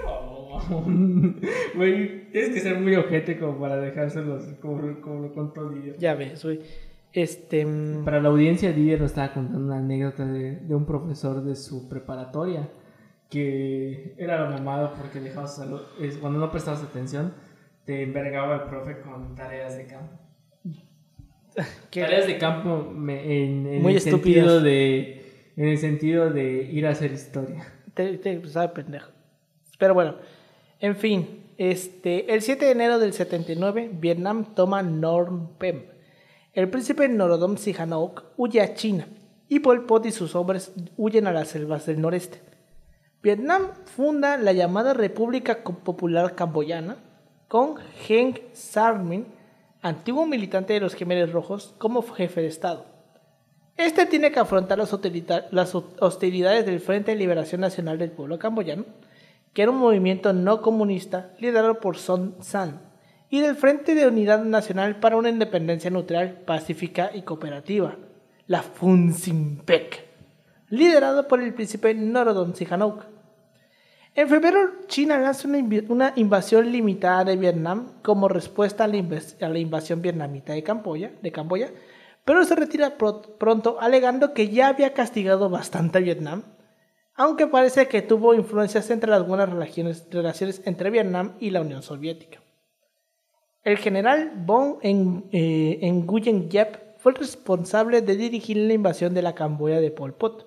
Güey, 1.77 2.31
tienes 2.33 2.51
que 2.51 2.61
ser 2.61 2.79
muy 2.81 2.97
ojete 2.97 3.39
como 3.39 3.59
para 3.61 3.77
dejárselos 3.77 4.45
como, 4.61 5.01
como 5.01 5.21
lo 5.23 5.33
contó 5.33 5.69
Didier. 5.71 5.97
Ya 5.99 6.15
ves, 6.15 6.43
güey. 6.45 6.61
Este. 7.13 7.65
mm, 7.65 8.05
Para 8.05 8.21
la 8.21 8.29
audiencia, 8.31 8.73
Didier 8.73 9.01
nos 9.01 9.11
estaba 9.13 9.33
contando 9.33 9.61
una 9.67 9.79
anécdota 9.79 10.27
de, 10.27 10.57
de 10.57 10.75
un 10.75 10.85
profesor 10.85 11.45
de 11.45 11.55
su 11.55 11.89
preparatoria 11.89 12.69
que 13.31 14.15
era 14.19 14.51
mamado 14.51 14.93
porque 15.01 15.21
dejaba 15.21 15.47
su 15.47 15.61
salud. 15.63 15.81
es- 16.01 16.19
cuando 16.19 16.39
no 16.41 16.51
prestabas 16.51 16.83
atención, 16.83 17.33
te 17.87 18.03
envergaba 18.03 18.57
el 18.57 18.63
profe 18.63 19.01
con 19.01 19.35
tareas 19.37 19.77
de 19.77 19.87
campo. 19.87 20.19
que- 21.91 22.01
Tareas 22.01 22.27
de 22.27 22.37
campo 22.39 22.91
me- 22.95 23.45
en, 23.45 23.67
en 23.67 23.83
Muy 23.83 23.93
el 23.93 23.99
estúpidas. 23.99 24.45
sentido 24.45 24.61
de 24.61 25.22
en 25.57 25.69
el 25.69 25.79
sentido 25.79 26.31
de 26.31 26.65
ir 26.65 26.87
a 26.87 26.91
hacer 26.91 27.13
historia. 27.13 27.67
Te, 27.95 28.19
te 28.19 28.47
sabe 28.49 28.69
pendejo. 28.69 29.11
Pero 29.79 29.95
bueno, 29.95 30.17
en 30.81 30.97
fin, 30.97 31.43
este, 31.59 32.33
el 32.33 32.43
7 32.43 32.65
de 32.65 32.71
enero 32.73 32.99
del 32.99 33.13
79, 33.13 33.91
Vietnam 33.93 34.55
toma 34.55 34.83
Phnom 34.83 35.57
Penh. 35.59 35.87
El 36.55 36.69
príncipe 36.69 37.09
Norodom 37.09 37.57
Sihanouk 37.57 38.25
huye 38.37 38.61
a 38.61 38.75
China 38.75 39.07
y 39.49 39.61
Pol 39.61 39.87
Pot 39.87 40.07
y 40.07 40.13
sus 40.13 40.35
hombres 40.35 40.73
huyen 40.97 41.27
a 41.27 41.33
las 41.33 41.49
selvas 41.49 41.87
del 41.87 42.01
noreste. 42.01 42.41
Vietnam 43.23 43.69
funda 43.85 44.37
la 44.37 44.53
llamada 44.53 44.95
República 44.95 45.63
Popular 45.63 46.35
Camboyana 46.35 46.97
con 47.49 47.77
Heng 48.09 48.35
Sarmin, 48.53 49.27
antiguo 49.83 50.27
militante 50.27 50.73
de 50.73 50.81
los 50.81 50.95
Gemeres 50.95 51.33
Rojos, 51.33 51.75
como 51.79 52.03
jefe 52.03 52.41
de 52.41 52.49
Estado. 52.49 52.87
Este 53.77 54.07
tiene 54.07 54.31
que 54.31 54.39
afrontar 54.39 54.79
las, 54.79 54.93
hostilidades 54.93 56.67
del 56.67 56.81
Frente 56.81 57.13
de 57.13 57.17
Liberación 57.17 57.61
Nacional 57.63 57.99
del 57.99 58.11
Pueblo 58.11 58.39
Camboyano, 58.39 58.85
que 59.55 59.63
era 59.63 59.71
un 59.71 59.79
movimiento 59.79 60.33
no 60.33 60.61
comunista 60.61 61.31
liderado 61.39 61.81
por 61.81 61.97
Son 61.97 62.37
San, 62.41 62.81
y 63.31 63.41
del 63.41 63.57
Frente 63.57 63.95
de 63.95 64.07
Unidad 64.07 64.45
Nacional 64.45 64.97
para 65.01 65.17
una 65.17 65.31
Independencia 65.31 65.91
Neutral, 65.91 66.43
Pacífica 66.45 67.11
y 67.15 67.23
Cooperativa, 67.23 67.97
la 68.47 68.63
FUNSINPEC, 68.63 70.05
liderado 70.69 71.27
por 71.27 71.43
el 71.43 71.55
príncipe 71.55 71.95
Norodom 71.95 72.55
Sihanouk. 72.55 73.05
En 74.15 74.29
febrero, 74.29 74.59
China 74.89 75.19
lanza 75.19 75.49
una, 75.49 76.13
invasión 76.17 76.71
limitada 76.71 77.25
de 77.25 77.37
Vietnam 77.37 77.93
como 78.03 78.29
respuesta 78.29 78.85
a 78.85 78.87
la, 78.87 79.59
invasión 79.59 80.03
vietnamita 80.03 80.53
de 80.53 80.63
Camboya, 80.63 81.11
pero 82.25 82.45
se 82.45 82.55
retira 82.55 82.97
pro- 82.99 83.23
pronto 83.39 83.79
alegando 83.81 84.33
que 84.35 84.49
ya 84.49 84.69
había 84.69 84.93
castigado 84.95 85.49
bastante 85.51 85.99
a 85.99 86.01
Vietnam, 86.01 86.45
aunque 87.15 87.47
parece 87.47 87.89
que 87.89 88.03
tuvo 88.03 88.35
influencias 88.35 88.91
entre 88.91 89.11
las 89.11 89.27
buenas 89.27 89.49
relaciones, 89.51 90.07
relaciones 90.11 90.63
entre 90.65 90.91
Vietnam 90.91 91.37
y 91.41 91.51
la 91.51 91.61
Unión 91.61 91.83
Soviética. 91.83 92.41
El 93.65 93.79
general 93.79 94.33
Von 94.45 94.79
eh, 94.83 95.79
Nguyen 95.93 96.49
Yep 96.51 96.99
fue 96.99 97.13
el 97.13 97.19
responsable 97.19 98.01
de 98.03 98.17
dirigir 98.17 98.57
la 98.57 98.73
invasión 98.73 99.15
de 99.15 99.23
la 99.23 99.35
Camboya 99.35 99.81
de 99.81 99.91
Pol 99.91 100.15
Pot 100.15 100.47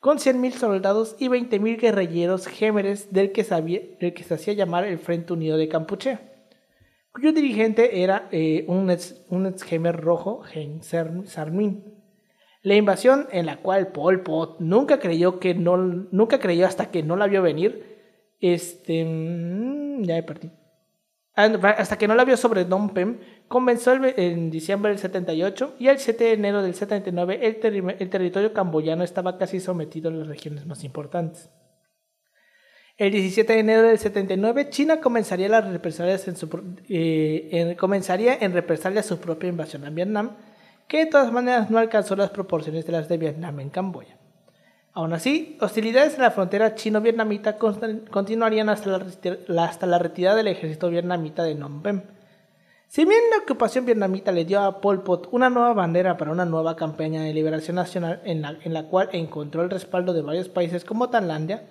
con 0.00 0.18
100.000 0.18 0.52
soldados 0.54 1.14
y 1.20 1.28
20.000 1.28 1.78
guerrilleros 1.80 2.48
gémeres 2.48 3.12
del 3.12 3.30
que, 3.30 3.44
del 4.00 4.12
que 4.14 4.24
se 4.24 4.34
hacía 4.34 4.52
llamar 4.54 4.84
el 4.84 4.98
Frente 4.98 5.32
Unido 5.32 5.56
de 5.56 5.68
Campuchea, 5.68 6.31
cuyo 7.12 7.32
dirigente 7.32 8.02
era 8.02 8.28
eh, 8.32 8.64
un, 8.68 8.90
ex, 8.90 9.22
rojo, 9.92 10.42
Sar- 10.80 11.26
Sarmin. 11.26 11.84
La 12.62 12.74
invasión 12.76 13.26
en 13.32 13.46
la 13.46 13.56
cual 13.58 13.88
Pol 13.88 14.22
Pot 14.22 14.60
nunca 14.60 14.98
creyó 15.00 15.40
que 15.40 15.54
no, 15.54 15.76
nunca 15.76 16.38
creyó 16.38 16.66
hasta 16.66 16.90
que 16.90 17.02
no 17.02 17.16
la 17.16 17.26
vio 17.26 17.42
venir, 17.42 18.34
este, 18.40 19.04
mm, 19.04 20.04
ya 20.04 20.14
me 20.14 20.22
perdí. 20.22 20.50
Ah, 21.34 21.44
Hasta 21.78 21.96
que 21.96 22.06
no 22.08 22.14
la 22.14 22.24
vio 22.24 22.36
sobre 22.36 22.64
Phnom 22.64 22.90
Penh, 22.90 23.18
comenzó 23.48 23.94
en 23.94 24.50
diciembre 24.50 24.90
del 24.90 24.98
78 24.98 25.76
y 25.78 25.88
el 25.88 25.98
7 25.98 26.24
de 26.24 26.32
enero 26.34 26.62
del 26.62 26.74
79 26.74 27.40
el, 27.42 27.94
el 27.98 28.10
territorio 28.10 28.52
camboyano 28.52 29.02
estaba 29.02 29.38
casi 29.38 29.58
sometido 29.58 30.10
a 30.10 30.12
las 30.12 30.28
regiones 30.28 30.66
más 30.66 30.84
importantes. 30.84 31.50
El 33.02 33.10
17 33.10 33.52
de 33.52 33.58
enero 33.58 33.82
del 33.88 33.98
79 33.98 34.70
China 34.70 35.00
comenzaría 35.00 35.48
las 35.48 35.66
represalias 35.68 36.28
en 36.28 36.36
eh, 36.88 37.48
en- 37.50 37.74
comenzaría 37.74 38.36
en 38.40 38.52
represalia 38.52 39.02
su 39.02 39.18
propia 39.18 39.48
invasión 39.48 39.84
a 39.84 39.90
Vietnam, 39.90 40.36
que 40.86 40.98
de 40.98 41.06
todas 41.06 41.32
maneras 41.32 41.68
no 41.68 41.78
alcanzó 41.78 42.14
las 42.14 42.30
proporciones 42.30 42.86
de 42.86 42.92
las 42.92 43.08
de 43.08 43.16
Vietnam 43.18 43.58
en 43.58 43.70
Camboya. 43.70 44.16
Aún 44.92 45.12
así, 45.14 45.58
hostilidades 45.60 46.14
en 46.14 46.22
la 46.22 46.30
frontera 46.30 46.76
chino-vietnamita 46.76 47.56
continuarían 47.58 48.68
hasta 48.68 49.04
la- 49.48 49.64
hasta 49.64 49.86
la 49.88 49.98
retirada 49.98 50.36
del 50.36 50.46
ejército 50.46 50.88
vietnamita 50.88 51.42
de 51.42 51.56
Phnom 51.56 51.82
Penh. 51.82 52.02
Si 52.86 53.04
bien 53.04 53.18
la 53.32 53.42
ocupación 53.42 53.84
vietnamita 53.84 54.30
le 54.30 54.44
dio 54.44 54.60
a 54.60 54.80
Pol 54.80 55.02
Pot 55.02 55.26
una 55.32 55.50
nueva 55.50 55.72
bandera 55.72 56.16
para 56.16 56.30
una 56.30 56.44
nueva 56.44 56.76
campaña 56.76 57.22
de 57.24 57.34
liberación 57.34 57.74
nacional 57.74 58.20
en 58.24 58.42
la, 58.42 58.56
en 58.62 58.72
la 58.72 58.84
cual 58.84 59.08
encontró 59.10 59.62
el 59.62 59.70
respaldo 59.70 60.12
de 60.12 60.22
varios 60.22 60.48
países 60.48 60.84
como 60.84 61.10
Tailandia, 61.10 61.64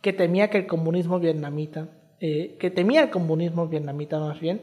que 0.00 0.12
temía 0.12 0.48
que 0.50 0.58
el 0.58 0.66
comunismo 0.66 1.18
vietnamita, 1.18 1.88
eh, 2.20 2.56
que 2.58 2.70
temía 2.70 3.02
el 3.02 3.10
comunismo 3.10 3.68
vietnamita 3.68 4.18
más 4.18 4.40
bien, 4.40 4.60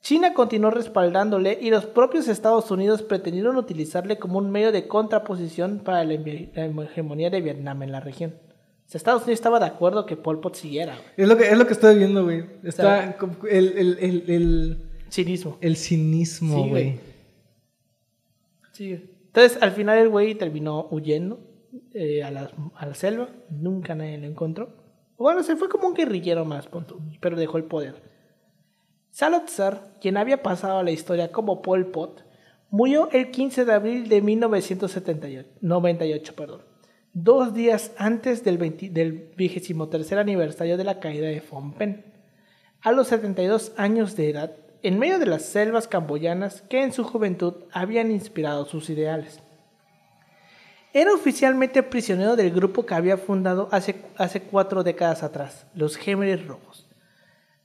China 0.00 0.34
continuó 0.34 0.70
respaldándole 0.70 1.58
y 1.60 1.70
los 1.70 1.86
propios 1.86 2.28
Estados 2.28 2.70
Unidos 2.70 3.02
pretendieron 3.02 3.56
utilizarle 3.56 4.18
como 4.18 4.38
un 4.38 4.50
medio 4.50 4.70
de 4.70 4.86
contraposición 4.86 5.78
para 5.78 6.04
la, 6.04 6.14
hegemonía 6.14 7.30
de 7.30 7.40
Vietnam 7.40 7.82
en 7.82 7.92
la 7.92 8.00
región. 8.00 8.34
O 8.86 8.90
sea, 8.90 8.98
Estados 8.98 9.22
Unidos 9.22 9.38
estaba 9.38 9.58
de 9.60 9.64
acuerdo 9.64 10.04
que 10.04 10.16
Pol 10.16 10.40
Pot 10.40 10.56
siguiera. 10.56 10.94
güey. 10.96 11.06
Es 11.16 11.26
lo 11.28 11.36
que, 11.38 11.44
es 11.44 11.56
lo 11.56 11.66
que 11.66 11.72
estoy 11.72 11.96
viendo, 11.96 12.22
güey. 12.24 12.44
Está 12.64 13.16
el, 13.50 13.78
el, 13.78 13.98
el, 13.98 14.24
el, 14.28 14.78
Cinismo. 15.10 15.56
el 15.62 15.76
cinismo, 15.76 16.64
Sí, 16.64 16.68
güey. 16.68 16.84
güey. 16.84 17.00
Sí. 18.72 19.10
Entonces, 19.26 19.62
al 19.62 19.70
final 19.72 19.98
el 19.98 20.10
güey 20.10 20.34
terminó 20.34 20.86
huyendo 20.90 21.40
eh, 21.92 22.22
a, 22.22 22.30
la, 22.30 22.48
selva. 22.94 23.28
Nunca 23.50 23.94
nadie 23.94 24.16
lo 24.18 24.26
encontró. 24.26 24.70
Bueno, 25.16 25.42
se 25.42 25.56
fue 25.56 25.68
como 25.68 25.88
un 25.88 25.94
guerrillero 25.94 26.44
más, 26.44 26.68
pero 27.20 27.36
dejó 27.36 27.58
el 27.58 27.64
poder. 27.64 28.14
Salazar, 29.10 29.94
quien 30.00 30.16
había 30.16 30.42
pasado 30.42 30.78
a 30.78 30.82
la 30.82 30.90
historia 30.90 31.30
como 31.30 31.62
Pol 31.62 31.86
Pot, 31.86 32.24
murió 32.68 33.08
el 33.12 33.30
15 33.30 33.64
de 33.64 33.72
abril 33.72 34.08
de 34.08 34.20
1998, 34.20 36.34
perdón, 36.34 36.62
dos 37.12 37.54
días 37.54 37.92
antes 37.96 38.42
del, 38.42 38.58
20 38.58 38.90
del 38.90 39.30
23 39.36 40.12
aniversario 40.14 40.76
de 40.76 40.82
la 40.82 40.98
caída 40.98 41.28
de 41.28 41.40
Phnom 41.40 41.74
a 42.80 42.90
los 42.90 43.06
72 43.06 43.70
años 43.76 44.16
de 44.16 44.30
edad, 44.30 44.56
en 44.82 44.98
medio 44.98 45.20
de 45.20 45.26
las 45.26 45.42
selvas 45.42 45.86
camboyanas 45.86 46.62
que 46.62 46.82
en 46.82 46.92
su 46.92 47.04
juventud 47.04 47.54
habían 47.70 48.10
inspirado 48.10 48.64
sus 48.66 48.90
ideales. 48.90 49.43
Era 50.96 51.12
oficialmente 51.12 51.82
prisionero 51.82 52.36
del 52.36 52.52
grupo 52.52 52.86
que 52.86 52.94
había 52.94 53.16
fundado 53.16 53.68
hace, 53.72 54.04
hace 54.16 54.42
cuatro 54.42 54.84
décadas 54.84 55.24
atrás, 55.24 55.66
los 55.74 55.96
Gemeres 55.96 56.46
Rojos. 56.46 56.86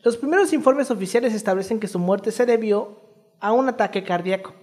Los 0.02 0.18
primeros 0.18 0.52
informes 0.52 0.90
oficiales 0.90 1.36
establecen 1.36 1.80
que 1.80 1.88
su 1.88 2.00
muerte 2.00 2.32
se 2.32 2.48
debió 2.48 3.02
a 3.40 3.52
un 3.52 3.70
ataque 3.70 4.04
cardíaco. 4.04 4.56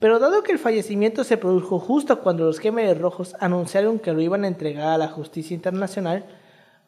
Pero 0.00 0.18
dado 0.18 0.42
que 0.42 0.50
el 0.50 0.58
fallecimiento 0.58 1.22
se 1.22 1.36
produjo 1.36 1.78
justo 1.78 2.18
cuando 2.22 2.44
los 2.44 2.58
Gemelos 2.58 2.98
Rojos 2.98 3.36
anunciaron 3.38 4.00
que 4.00 4.12
lo 4.12 4.20
iban 4.20 4.42
a 4.42 4.48
entregar 4.48 4.88
a 4.88 4.98
la 4.98 5.06
justicia 5.06 5.54
internacional, 5.54 6.26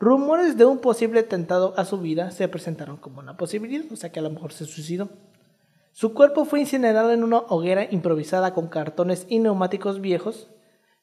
rumores 0.00 0.56
de 0.56 0.64
un 0.64 0.78
posible 0.78 1.20
atentado 1.20 1.74
a 1.76 1.84
su 1.84 2.00
vida 2.00 2.32
se 2.32 2.48
presentaron 2.48 2.96
como 2.96 3.20
una 3.20 3.36
posibilidad, 3.36 3.84
o 3.92 3.94
sea 3.94 4.10
que 4.10 4.18
a 4.18 4.22
lo 4.24 4.30
mejor 4.30 4.52
se 4.52 4.64
suicidó. 4.64 5.10
Su 5.92 6.12
cuerpo 6.12 6.44
fue 6.44 6.58
incinerado 6.58 7.12
en 7.12 7.22
una 7.22 7.38
hoguera 7.38 7.86
improvisada 7.88 8.52
con 8.52 8.66
cartones 8.66 9.26
y 9.28 9.38
neumáticos 9.38 10.00
viejos, 10.00 10.48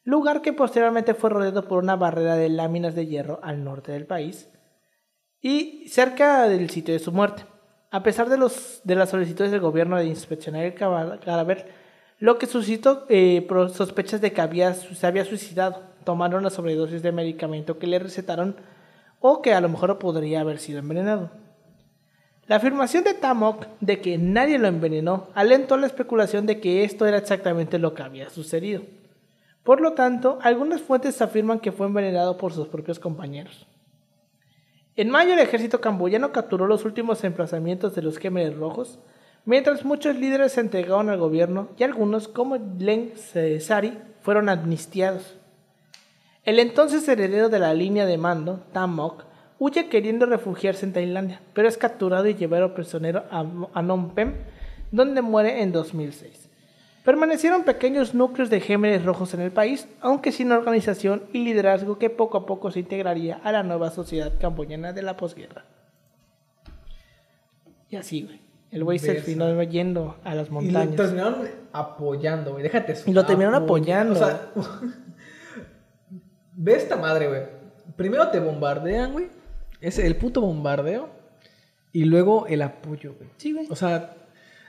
lugar 0.03 0.41
que 0.41 0.53
posteriormente 0.53 1.13
fue 1.13 1.29
rodeado 1.29 1.67
por 1.67 1.83
una 1.83 1.95
barrera 1.95 2.35
de 2.35 2.49
láminas 2.49 2.95
de 2.95 3.07
hierro 3.07 3.39
al 3.43 3.63
norte 3.63 3.91
del 3.91 4.05
país 4.05 4.49
y 5.41 5.87
cerca 5.87 6.47
del 6.47 6.69
sitio 6.69 6.93
de 6.93 6.99
su 6.99 7.11
muerte. 7.11 7.45
A 7.89 8.03
pesar 8.03 8.29
de, 8.29 8.37
los, 8.37 8.81
de 8.83 8.95
las 8.95 9.09
solicitudes 9.09 9.51
del 9.51 9.59
gobierno 9.59 9.97
de 9.97 10.05
inspeccionar 10.05 10.63
el 10.63 10.73
cadáver, 10.73 11.67
lo 12.19 12.37
que 12.37 12.45
suscitó 12.45 13.05
eh, 13.09 13.45
sospechas 13.73 14.21
de 14.21 14.31
que 14.31 14.41
había, 14.41 14.73
se 14.73 15.07
había 15.07 15.25
suicidado, 15.25 15.81
tomaron 16.05 16.41
una 16.41 16.49
sobredosis 16.49 17.01
de 17.01 17.11
medicamento 17.11 17.79
que 17.79 17.87
le 17.87 17.99
recetaron 17.99 18.55
o 19.19 19.41
que 19.41 19.53
a 19.53 19.61
lo 19.61 19.69
mejor 19.69 19.99
podría 19.99 20.41
haber 20.41 20.59
sido 20.59 20.79
envenenado. 20.79 21.31
La 22.47 22.57
afirmación 22.57 23.03
de 23.03 23.13
Tamok 23.13 23.65
de 23.79 24.01
que 24.01 24.17
nadie 24.17 24.57
lo 24.57 24.67
envenenó 24.67 25.29
alentó 25.35 25.77
la 25.77 25.87
especulación 25.87 26.45
de 26.45 26.59
que 26.59 26.83
esto 26.83 27.05
era 27.05 27.17
exactamente 27.17 27.77
lo 27.77 27.93
que 27.93 28.03
había 28.03 28.29
sucedido. 28.29 28.83
Por 29.63 29.79
lo 29.79 29.93
tanto, 29.93 30.39
algunas 30.41 30.81
fuentes 30.81 31.21
afirman 31.21 31.59
que 31.59 31.71
fue 31.71 31.87
envenenado 31.87 32.37
por 32.37 32.53
sus 32.53 32.67
propios 32.67 32.99
compañeros. 32.99 33.67
En 34.95 35.09
mayo 35.09 35.33
el 35.33 35.39
ejército 35.39 35.79
camboyano 35.79 36.31
capturó 36.31 36.67
los 36.67 36.83
últimos 36.83 37.23
emplazamientos 37.23 37.95
de 37.95 38.01
los 38.01 38.19
Khmeres 38.19 38.55
rojos, 38.55 38.99
mientras 39.45 39.85
muchos 39.85 40.15
líderes 40.15 40.53
se 40.53 40.61
entregaron 40.61 41.09
al 41.09 41.19
gobierno 41.19 41.69
y 41.77 41.83
algunos, 41.83 42.27
como 42.27 42.57
Len 42.77 43.13
Sari, 43.59 43.97
fueron 44.21 44.49
amnistiados. 44.49 45.37
El 46.43 46.59
entonces 46.59 47.07
heredero 47.07 47.49
de 47.49 47.59
la 47.59 47.73
línea 47.73 48.05
de 48.05 48.17
mando, 48.17 48.61
Tamok, 48.73 49.25
huye 49.59 49.89
queriendo 49.89 50.25
refugiarse 50.25 50.87
en 50.87 50.93
Tailandia, 50.93 51.39
pero 51.53 51.67
es 51.67 51.77
capturado 51.77 52.27
y 52.27 52.33
llevado 52.33 52.73
prisionero 52.73 53.25
a 53.29 53.43
Phnom 53.43 54.15
Penh, 54.15 54.35
donde 54.91 55.21
muere 55.21 55.61
en 55.61 55.71
2006. 55.71 56.40
Permanecieron 57.03 57.63
pequeños 57.63 58.13
núcleos 58.13 58.49
de 58.49 58.59
gémenes 58.59 59.03
rojos 59.03 59.33
en 59.33 59.41
el 59.41 59.51
país, 59.51 59.87
aunque 60.01 60.31
sin 60.31 60.51
organización 60.51 61.23
y 61.33 61.43
liderazgo 61.43 61.97
que 61.97 62.11
poco 62.11 62.37
a 62.37 62.45
poco 62.45 62.69
se 62.69 62.79
integraría 62.79 63.41
a 63.43 63.51
la 63.51 63.63
nueva 63.63 63.89
sociedad 63.89 64.31
camboyana 64.39 64.93
de 64.93 65.01
la 65.01 65.17
posguerra. 65.17 65.65
Y 67.89 67.95
así, 67.95 68.23
güey. 68.23 68.39
El 68.69 68.85
güey 68.85 68.99
se 68.99 69.15
terminó 69.15 69.61
yendo 69.63 70.15
a 70.23 70.33
las 70.33 70.49
montañas. 70.49 70.85
Y 70.85 70.89
lo 70.91 70.95
terminaron 70.95 71.49
apoyando, 71.73 72.51
güey. 72.51 72.63
Déjate 72.63 72.93
eso. 72.93 73.09
Y 73.09 73.13
lo 73.13 73.25
terminaron 73.25 73.63
apoyando. 73.63 74.13
O 74.13 74.15
sea, 74.15 74.51
ve 76.53 76.75
esta 76.75 76.95
madre, 76.95 77.27
güey. 77.27 77.41
Primero 77.97 78.29
te 78.29 78.39
bombardean, 78.39 79.11
güey. 79.11 79.27
Es 79.81 79.99
el 79.99 80.15
puto 80.15 80.39
bombardeo. 80.39 81.09
Y 81.91 82.05
luego 82.05 82.47
el 82.47 82.61
apoyo, 82.61 83.15
güey. 83.15 83.29
Sí, 83.35 83.51
güey. 83.51 83.67
O 83.69 83.75
sea, 83.75 84.15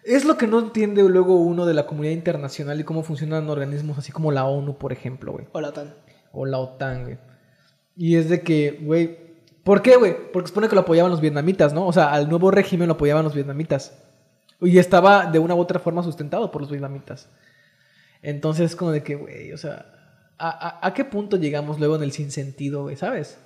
es 0.04 0.24
lo 0.24 0.36
que 0.36 0.46
no 0.46 0.58
entiende 0.58 1.02
luego 1.08 1.36
uno 1.36 1.64
de 1.66 1.74
la 1.74 1.86
comunidad 1.86 2.14
internacional 2.14 2.80
y 2.80 2.84
cómo 2.84 3.02
funcionan 3.02 3.48
organismos 3.48 3.98
así 3.98 4.10
como 4.10 4.32
la 4.32 4.44
ONU, 4.44 4.76
por 4.76 4.92
ejemplo, 4.92 5.32
güey. 5.32 5.46
O 5.52 5.60
la 5.60 5.68
OTAN. 5.68 5.94
O 6.32 6.46
la 6.46 6.58
OTAN, 6.58 7.04
güey. 7.04 7.18
Y 7.96 8.16
es 8.16 8.28
de 8.28 8.40
que, 8.40 8.78
güey. 8.82 9.18
¿Por 9.64 9.80
qué, 9.80 9.96
güey? 9.96 10.16
Porque 10.32 10.48
supone 10.48 10.68
que 10.68 10.74
lo 10.74 10.80
apoyaban 10.80 11.10
los 11.10 11.20
vietnamitas, 11.20 11.72
¿no? 11.72 11.86
O 11.86 11.92
sea, 11.92 12.12
al 12.12 12.28
nuevo 12.28 12.50
régimen 12.50 12.88
lo 12.88 12.94
apoyaban 12.94 13.24
los 13.24 13.34
vietnamitas. 13.34 13.96
Y 14.60 14.78
estaba 14.78 15.26
de 15.26 15.38
una 15.38 15.54
u 15.54 15.60
otra 15.60 15.78
forma 15.78 16.02
sustentado 16.02 16.50
por 16.50 16.62
los 16.62 16.70
vietnamitas. 16.70 17.28
Entonces, 18.22 18.74
como 18.74 18.90
de 18.90 19.02
que, 19.04 19.14
güey, 19.14 19.52
o 19.52 19.56
sea, 19.56 19.86
¿a, 20.38 20.84
a 20.84 20.94
qué 20.94 21.04
punto 21.04 21.36
llegamos 21.36 21.78
luego 21.78 21.94
en 21.94 22.02
el 22.02 22.12
sinsentido, 22.12 22.82
güey? 22.82 22.96
¿Sabes? 22.96 23.38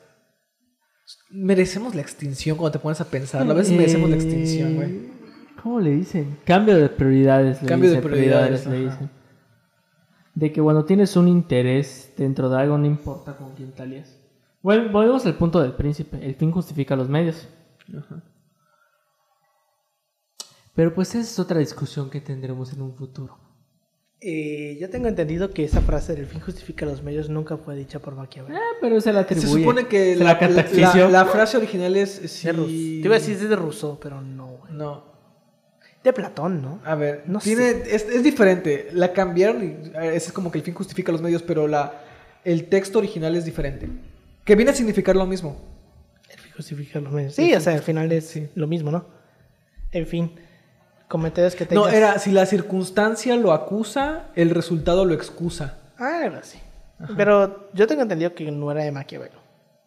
Merecemos 1.30 1.94
la 1.94 2.00
extinción 2.00 2.56
cuando 2.56 2.78
te 2.78 2.82
pones 2.82 3.00
a 3.00 3.06
pensar. 3.06 3.48
A 3.50 3.54
veces 3.54 3.76
merecemos 3.76 4.08
la 4.08 4.16
extinción, 4.16 4.76
güey. 4.76 5.15
¿Cómo 5.62 5.80
le 5.80 5.90
dicen? 5.90 6.38
Cambio 6.44 6.76
de 6.76 6.88
prioridades. 6.88 7.58
Cambio 7.66 7.90
de 7.90 8.00
prioridades. 8.00 8.66
le 8.66 8.80
dicen. 8.84 9.10
De 10.34 10.52
que 10.52 10.60
cuando 10.60 10.84
tienes 10.84 11.16
un 11.16 11.28
interés 11.28 12.12
dentro 12.16 12.48
de 12.50 12.60
algo, 12.60 12.76
no 12.76 12.86
importa 12.86 13.36
con 13.36 13.54
quién 13.54 13.72
te 13.72 14.04
Bueno, 14.62 14.92
volvemos 14.92 15.24
al 15.24 15.34
punto 15.36 15.60
del 15.60 15.72
príncipe. 15.72 16.18
El 16.24 16.34
fin 16.34 16.50
justifica 16.50 16.94
los 16.94 17.08
medios. 17.08 17.48
Pero 20.74 20.94
pues 20.94 21.14
esa 21.14 21.20
es 21.20 21.38
otra 21.38 21.58
discusión 21.58 22.10
que 22.10 22.20
tendremos 22.20 22.72
en 22.72 22.82
un 22.82 22.94
futuro. 22.94 23.38
Eh, 24.20 24.76
yo 24.80 24.90
tengo 24.90 25.08
entendido 25.08 25.50
que 25.50 25.64
esa 25.64 25.80
frase 25.80 26.14
del 26.14 26.26
fin 26.26 26.40
justifica 26.40 26.84
los 26.84 27.02
medios 27.02 27.28
nunca 27.28 27.56
fue 27.56 27.76
dicha 27.76 27.98
por 27.98 28.14
Maquiavelo. 28.14 28.56
Ah, 28.56 28.76
pero 28.80 29.00
se 29.00 29.12
la 29.12 29.20
atribuye. 29.20 29.48
Se 29.48 29.58
supone 29.58 29.86
que 29.86 30.16
la, 30.16 30.38
la, 31.10 31.24
frase 31.26 31.56
original 31.56 31.96
es... 31.96 32.20
Te 32.42 32.50
iba 32.50 33.14
a 33.14 33.18
decir 33.18 33.36
es 33.36 33.48
de 33.48 33.56
Rousseau, 33.56 33.98
pero 34.00 34.20
no. 34.20 34.60
No. 34.70 35.15
De 36.06 36.12
Platón, 36.12 36.62
¿no? 36.62 36.80
A 36.84 36.94
ver, 36.94 37.24
no 37.26 37.40
tiene, 37.40 37.68
Es, 37.68 38.06
es, 38.08 38.22
diferente. 38.22 38.88
La 38.92 39.12
cambiaron 39.12 39.64
y 39.64 39.92
es 40.00 40.30
como 40.30 40.50
que 40.50 40.58
el 40.58 40.64
fin 40.64 40.72
justifica 40.72 41.10
los 41.10 41.20
medios, 41.20 41.42
pero 41.42 41.66
la, 41.66 42.00
el 42.44 42.68
texto 42.68 42.98
original 42.98 43.34
es 43.34 43.44
diferente. 43.44 43.88
Que 44.44 44.54
viene 44.54 44.70
a 44.70 44.74
significar 44.74 45.16
lo 45.16 45.26
mismo. 45.26 45.56
El 46.28 46.38
fin 46.38 46.52
justifica 46.56 47.00
los 47.00 47.12
medios. 47.12 47.34
Sí, 47.34 47.52
o 47.52 47.60
sea, 47.60 47.74
al 47.74 47.82
final 47.82 48.12
es 48.12 48.38
lo 48.54 48.66
mismo, 48.66 48.90
¿no? 48.90 49.04
En 49.90 50.06
fin 50.06 50.30
comentarios 51.08 51.54
que 51.54 51.66
tengas. 51.66 51.84
No, 51.84 51.90
era 51.90 52.18
si 52.18 52.30
la 52.32 52.46
circunstancia 52.46 53.36
lo 53.36 53.52
acusa, 53.52 54.26
el 54.34 54.50
resultado 54.50 55.04
lo 55.04 55.14
excusa. 55.14 55.78
Ah, 55.98 56.22
era 56.24 56.38
así. 56.38 56.58
Pero 57.16 57.68
yo 57.74 57.86
tengo 57.86 58.02
entendido 58.02 58.34
que 58.34 58.50
no 58.50 58.70
era 58.70 58.82
de 58.82 58.92
Maquiavelo. 58.92 59.38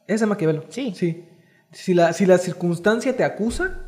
Es 0.07 0.19
de 0.19 0.25
Maquiavelo. 0.25 0.65
Sí. 0.69 0.93
Sí. 0.95 1.25
Si 1.71 1.93
la, 1.93 2.13
si 2.13 2.25
la 2.25 2.37
circunstancia 2.37 3.15
te 3.15 3.23
acusa, 3.23 3.79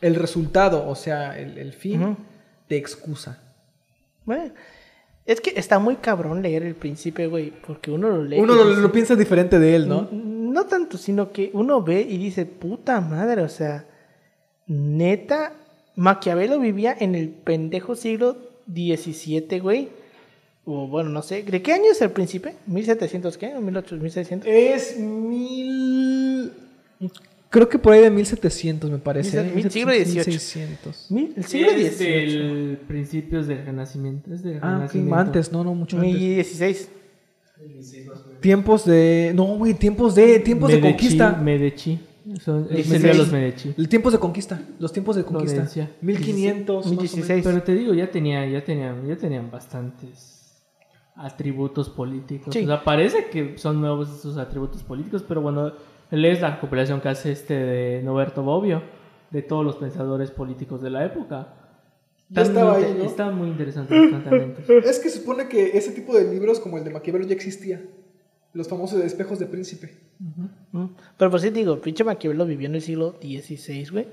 el 0.00 0.14
resultado, 0.14 0.88
o 0.88 0.94
sea, 0.94 1.38
el, 1.38 1.72
fin, 1.72 2.16
te 2.66 2.76
excusa. 2.76 3.42
Bueno, 4.24 4.52
es 5.26 5.40
que 5.40 5.52
está 5.56 5.78
muy 5.78 5.96
cabrón 5.96 6.42
leer 6.42 6.62
el 6.62 6.74
príncipe, 6.74 7.26
güey, 7.26 7.52
porque 7.66 7.90
uno 7.90 8.08
lo 8.08 8.24
lee. 8.24 8.38
Uno 8.38 8.54
lo, 8.54 8.92
piensa 8.92 9.14
diferente 9.14 9.58
de 9.58 9.76
él, 9.76 9.88
¿no? 9.88 10.08
No 10.10 10.66
tanto, 10.66 10.96
sino 10.98 11.32
que 11.32 11.50
uno 11.52 11.82
ve 11.82 12.00
y 12.00 12.16
dice, 12.16 12.46
puta 12.46 13.00
madre, 13.00 13.42
o 13.42 13.48
sea, 13.48 13.86
neta, 14.66 15.52
Maquiavelo 15.96 16.60
vivía 16.60 16.96
en 16.98 17.14
el 17.14 17.28
pendejo 17.28 17.94
siglo 17.96 18.36
XVII, 18.72 19.58
güey. 19.60 19.88
O 20.64 20.86
bueno, 20.86 21.08
no 21.08 21.22
sé. 21.22 21.42
¿De 21.42 21.62
qué 21.62 21.72
año 21.72 21.90
es 21.90 22.00
el 22.02 22.10
príncipe? 22.10 22.54
¿1700 22.68 23.36
qué? 23.36 23.54
¿O 23.56 23.60
1800? 23.60 24.46
Es 24.46 24.98
mil... 24.98 26.52
Creo 27.50 27.68
que 27.68 27.78
por 27.78 27.94
ahí 27.94 28.02
de 28.02 28.10
1700 28.10 28.90
me 28.90 28.98
parece. 28.98 29.42
Mil, 29.42 29.70
siglo 29.70 29.92
XVIII. 29.92 31.32
el 31.36 31.44
siglo 31.44 31.70
XVIII. 31.70 31.86
Es 31.86 31.98
del 31.98 32.78
principios 32.86 33.46
del 33.46 33.64
Renacimiento. 33.64 34.34
Es 34.34 34.42
del 34.42 34.58
ah, 34.60 34.74
Renacimiento. 34.74 35.14
antes, 35.16 35.52
no, 35.52 35.64
no, 35.64 35.74
mucho 35.74 35.96
antes. 35.96 36.18
16. 36.18 36.90
Tiempos 38.40 38.84
de... 38.84 39.32
No, 39.34 39.44
güey, 39.56 39.74
tiempos 39.74 40.14
de... 40.14 40.38
Tiempos 40.40 40.70
de 40.70 40.80
conquista. 40.80 41.32
Medici. 41.32 41.98
Son, 42.44 42.68
los 42.70 43.32
Medici. 43.32 43.74
El 43.76 43.88
tiempos 43.88 44.12
de 44.12 44.18
conquista. 44.18 44.60
Los 44.78 44.92
tiempos 44.92 45.16
de 45.16 45.24
conquista. 45.24 45.66
1500. 46.02 46.98
16. 46.98 47.44
Pero 47.44 47.62
te 47.62 47.74
digo, 47.74 47.94
ya, 47.94 48.10
tenía, 48.10 48.46
ya, 48.46 48.62
tenían, 48.62 49.06
ya 49.08 49.16
tenían 49.16 49.50
bastantes 49.50 50.62
atributos 51.16 51.88
políticos. 51.88 52.54
O 52.54 52.66
sea, 52.66 52.84
parece 52.84 53.26
que 53.26 53.58
son 53.58 53.80
nuevos 53.80 54.10
esos 54.10 54.36
atributos 54.36 54.82
políticos, 54.82 55.24
pero 55.26 55.40
bueno, 55.40 55.72
lees 56.10 56.40
la 56.40 56.54
recopilación 56.54 57.00
que 57.00 57.08
hace 57.08 57.32
este 57.32 57.54
de 57.54 58.02
Noberto 58.02 58.42
Bobbio, 58.42 58.82
de 59.30 59.42
todos 59.42 59.64
los 59.64 59.76
pensadores 59.76 60.30
políticos 60.30 60.80
de 60.80 60.90
la 60.90 61.04
época. 61.04 61.54
Ya 62.30 62.42
estaba 62.42 62.76
ahí, 62.76 62.94
¿no? 62.98 63.04
Está 63.04 63.30
muy 63.30 63.48
interesante 63.48 63.94
Es 64.84 64.98
que 64.98 65.08
supone 65.08 65.48
que 65.48 65.76
ese 65.78 65.92
tipo 65.92 66.14
de 66.14 66.30
libros 66.30 66.60
como 66.60 66.78
el 66.78 66.84
de 66.84 66.90
Maquiavelo 66.90 67.26
ya 67.26 67.34
existía. 67.34 67.82
Los 68.52 68.68
famosos 68.68 69.02
espejos 69.04 69.38
de 69.38 69.46
príncipe. 69.46 69.94
Pero 71.16 71.30
por 71.30 71.40
si 71.40 71.50
digo, 71.50 71.80
pinche 71.80 72.04
Maquiavelo 72.04 72.46
vivió 72.46 72.68
en 72.68 72.74
el 72.74 72.82
siglo 72.82 73.16
XVI, 73.20 73.88
güey. 73.90 74.08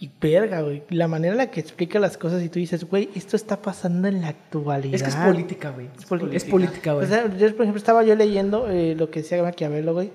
Y 0.00 0.10
verga, 0.20 0.62
güey. 0.62 0.84
La 0.90 1.08
manera 1.08 1.32
en 1.32 1.38
la 1.38 1.50
que 1.50 1.58
explica 1.58 1.98
las 1.98 2.16
cosas 2.16 2.42
y 2.42 2.48
tú 2.48 2.60
dices, 2.60 2.84
güey, 2.84 3.10
esto 3.16 3.34
está 3.34 3.60
pasando 3.60 4.06
en 4.06 4.20
la 4.20 4.28
actualidad. 4.28 4.94
Es 4.94 5.02
que 5.02 5.08
es 5.08 5.16
política, 5.16 5.70
güey. 5.70 5.88
Es, 6.32 6.44
política, 6.44 6.92
güey. 6.92 7.04
O 7.04 7.08
sea, 7.08 7.26
yo, 7.36 7.46
por 7.56 7.62
ejemplo, 7.62 7.78
estaba 7.78 8.04
yo 8.04 8.14
leyendo 8.14 8.68
eh, 8.70 8.94
lo 8.96 9.10
que 9.10 9.22
decía 9.22 9.42
Maquiavelo, 9.42 9.94
güey. 9.94 10.12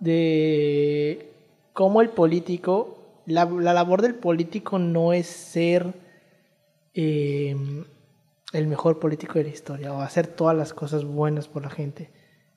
De 0.00 1.30
cómo 1.72 2.00
el 2.02 2.08
político, 2.08 2.98
la, 3.26 3.44
labor 3.44 4.02
del 4.02 4.14
político 4.14 4.78
no 4.78 5.12
es 5.12 5.26
ser 5.26 5.92
eh, 6.94 7.54
el 8.52 8.66
mejor 8.66 8.98
político 8.98 9.34
de 9.34 9.44
la 9.44 9.50
historia 9.50 9.92
o 9.92 10.00
hacer 10.00 10.26
todas 10.26 10.56
las 10.56 10.72
cosas 10.74 11.04
buenas 11.04 11.46
por 11.48 11.62
la 11.62 11.70
gente 11.70 12.10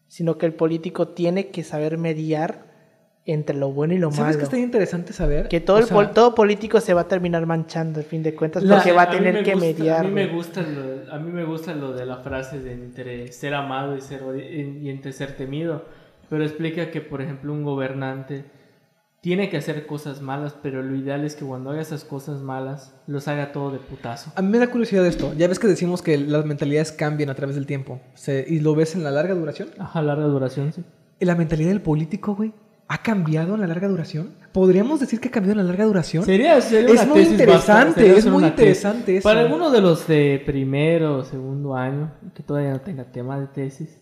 sino 0.08 0.38
que 0.38 0.46
el 0.46 0.54
político 0.54 1.08
tiene 1.08 1.48
que 1.48 1.64
saber 1.64 1.98
mediar 1.98 2.72
entre 3.26 3.56
lo 3.56 3.72
bueno 3.72 3.96
y 3.96 3.98
lo 3.98 4.12
¿Sabes 4.12 4.36
malo. 4.36 4.38
que 4.38 4.44
está 4.44 4.58
interesante 4.60 5.12
saber? 5.12 5.48
Que 5.48 5.60
todo, 5.60 5.78
O 5.78 5.80
el 5.80 5.86
sea, 5.86 5.96
pol- 5.96 6.12
todo 6.12 6.36
político 6.36 6.80
se 6.82 6.94
va 6.94 7.02
a 7.02 7.08
terminar 7.08 7.48
manchando, 7.48 8.00
al 8.00 8.06
fin 8.06 8.22
de 8.22 8.36
cuentas, 8.36 8.62
La- 8.64 8.76
porque 8.76 8.92
va 8.92 9.04
a 9.04 9.10
tener 9.10 9.34
me 9.34 9.44
que 9.44 9.54
gusta- 9.54 9.66
mediar. 9.66 10.00
A 10.02 10.04
mí 10.04 10.12
me 10.14 10.28
gusta 10.28 10.62
lo, 10.62 11.12
a 11.12 11.18
mí 11.18 11.32
me 11.32 11.44
gusta 11.46 11.74
lo 11.74 11.94
de 11.94 12.06
la 12.06 12.18
frase 12.18 12.60
de 12.60 12.74
entre 12.74 13.32
ser 13.32 13.56
amado 13.56 13.98
y 13.98 14.02
ser 14.02 14.22
y 14.38 14.88
entre 14.90 15.14
ser 15.14 15.36
temido, 15.36 15.84
pero 16.34 16.46
explica 16.46 16.90
que 16.90 17.00
por 17.00 17.22
ejemplo 17.22 17.54
un 17.54 17.62
gobernante 17.62 18.44
tiene 19.22 19.52
que 19.52 19.58
hacer 19.58 19.86
cosas 19.86 20.20
malas, 20.20 20.56
pero 20.64 20.82
lo 20.82 20.96
ideal 20.96 21.24
es 21.24 21.36
que 21.36 21.46
cuando 21.46 21.70
haga 21.70 21.80
esas 21.80 22.04
cosas 22.04 22.42
malas 22.42 22.96
los 23.06 23.28
haga 23.28 23.52
todo 23.52 23.70
de 23.70 23.78
putazo. 23.78 24.32
A 24.36 24.42
mí 24.42 24.48
me 24.50 24.58
da 24.58 24.66
curiosidad 24.72 25.06
esto. 25.06 25.32
Ya 25.38 25.48
ves 25.48 25.60
que 25.60 25.68
decimos 25.68 26.02
que 26.02 26.18
las 26.18 26.44
mentalidades 26.46 26.92
cambian 26.92 27.30
a 27.30 27.36
través 27.36 27.56
del 27.56 27.68
tiempo. 27.68 28.02
Se- 28.16 28.44
¿Y 28.50 28.62
lo 28.62 28.74
ves 28.74 28.96
en 28.96 29.04
la 29.04 29.12
larga 29.12 29.36
duración? 29.36 29.70
Ajá, 29.78 30.02
larga 30.02 30.26
duración, 30.26 30.74
sí. 30.74 30.84
¿Y 31.20 31.26
la 31.26 31.36
mentalidad 31.36 31.70
del 31.70 31.82
político, 31.82 32.34
güey, 32.36 32.52
ha 32.88 33.04
cambiado 33.04 33.54
en 33.54 33.62
la 33.62 33.68
larga 33.68 33.88
duración? 33.88 34.32
¿Podríamos 34.54 35.00
decir 35.02 35.20
que 35.20 35.28
ha 35.28 35.32
cambiado 35.32 35.60
en 35.60 35.68
la 35.68 35.72
larga 35.72 35.86
duración? 35.86 36.26
Sería, 36.26 36.60
sería 36.62 36.96
Es 36.96 37.02
una 37.04 37.06
muy 37.14 37.20
tesis 37.20 37.32
interesante, 37.40 38.02
sería 38.02 38.18
es 38.18 38.26
muy 38.26 38.44
interesante 38.44 39.18
eso. 39.18 39.24
Para 39.30 39.42
alguno 39.42 39.70
de 39.70 39.82
los 39.82 40.08
de 40.08 40.42
primero 40.44 41.18
o 41.20 41.24
segundo 41.24 41.76
año, 41.76 42.12
que 42.34 42.42
todavía 42.42 42.72
no 42.72 42.82
tenga 42.82 43.04
tema 43.04 43.40
de 43.40 43.46
tesis, 43.46 44.00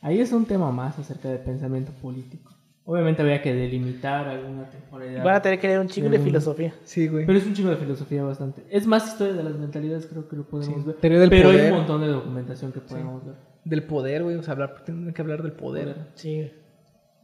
ahí 0.00 0.20
es 0.20 0.32
un 0.32 0.44
tema 0.46 0.70
más 0.72 0.98
acerca 0.98 1.28
del 1.28 1.38
pensamiento 1.40 1.92
político. 1.92 2.52
Obviamente 2.84 3.22
había 3.22 3.40
que 3.40 3.54
delimitar 3.54 4.26
alguna 4.26 4.68
temporalidad. 4.68 5.22
Van 5.22 5.34
a 5.36 5.42
tener 5.42 5.60
que 5.60 5.68
leer 5.68 5.78
un 5.80 5.86
chingo 5.88 6.08
de 6.08 6.18
filosofía. 6.18 6.74
Sí, 6.82 7.06
güey. 7.06 7.24
Pero 7.24 7.38
es 7.38 7.46
un 7.46 7.54
chingo 7.54 7.70
de 7.70 7.76
filosofía 7.76 8.24
bastante. 8.24 8.64
Es 8.68 8.86
más 8.86 9.06
historia 9.06 9.34
de 9.34 9.44
las 9.44 9.54
mentalidades, 9.54 10.06
creo 10.06 10.26
que 10.28 10.34
lo 10.36 10.44
podemos 10.48 10.80
Sí. 10.80 10.86
ver. 10.86 10.96
Teoría 10.96 11.20
del 11.20 11.30
Pero 11.30 11.50
hay 11.50 11.56
poder. 11.56 11.72
un 11.72 11.78
montón 11.78 12.00
de 12.00 12.08
documentación 12.08 12.72
que 12.72 12.80
podemos 12.80 13.24
ver. 13.24 13.34
Del 13.64 13.82
poder, 13.84 14.24
güey. 14.24 14.36
O 14.36 14.42
sea, 14.42 14.52
hablar, 14.54 14.82
tienen 14.84 15.12
que 15.12 15.22
hablar 15.22 15.42
del 15.42 15.52
poder. 15.52 15.94
Sí. 16.14 16.50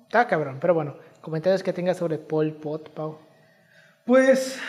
Está 0.02 0.26
cabrón, 0.28 0.58
pero 0.60 0.74
bueno. 0.74 0.94
Comentarios 1.20 1.62
que 1.64 1.72
tengas 1.72 1.96
sobre 1.96 2.18
Pol 2.18 2.52
Pot, 2.52 2.90
Pau. 2.90 3.18
Pues, 4.04 4.60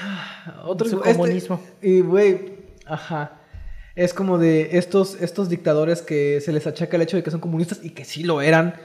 otro 0.65 0.89
Su 0.89 0.97
este- 0.97 1.11
comunismo. 1.11 1.59
y, 1.81 1.99
güey, 2.01 2.53
ajá. 2.87 3.41
Es 3.97 4.13
como 4.13 4.37
de 4.37 4.77
estos, 4.77 5.19
estos 5.23 5.49
dictadores 5.49 6.03
que 6.03 6.39
se 6.39 6.53
les 6.53 6.67
achaca 6.67 6.95
el 6.97 7.01
hecho 7.01 7.17
de 7.17 7.23
que 7.23 7.31
son 7.31 7.39
comunistas 7.39 7.79
y 7.81 7.89
que 7.89 8.05
sí 8.05 8.21
lo 8.21 8.41
eran, 8.43 8.75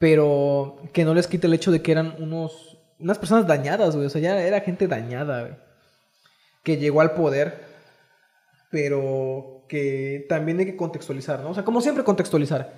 pero 0.00 0.82
que 0.92 1.04
no 1.04 1.14
les 1.14 1.28
quita 1.28 1.46
el 1.46 1.54
hecho 1.54 1.70
de 1.70 1.80
que 1.80 1.92
eran 1.92 2.16
unos, 2.18 2.76
unas 2.98 3.18
personas 3.18 3.46
dañadas, 3.46 3.94
güey. 3.94 4.08
O 4.08 4.10
sea, 4.10 4.20
ya 4.20 4.36
era 4.44 4.60
gente 4.62 4.88
dañada, 4.88 5.42
güey. 5.42 5.52
Que 6.64 6.76
llegó 6.76 7.00
al 7.00 7.12
poder, 7.12 7.60
pero 8.68 9.64
que 9.68 10.26
también 10.28 10.58
hay 10.58 10.66
que 10.66 10.76
contextualizar, 10.76 11.38
¿no? 11.38 11.50
O 11.50 11.54
sea, 11.54 11.62
como 11.62 11.80
siempre 11.80 12.02
contextualizar. 12.02 12.72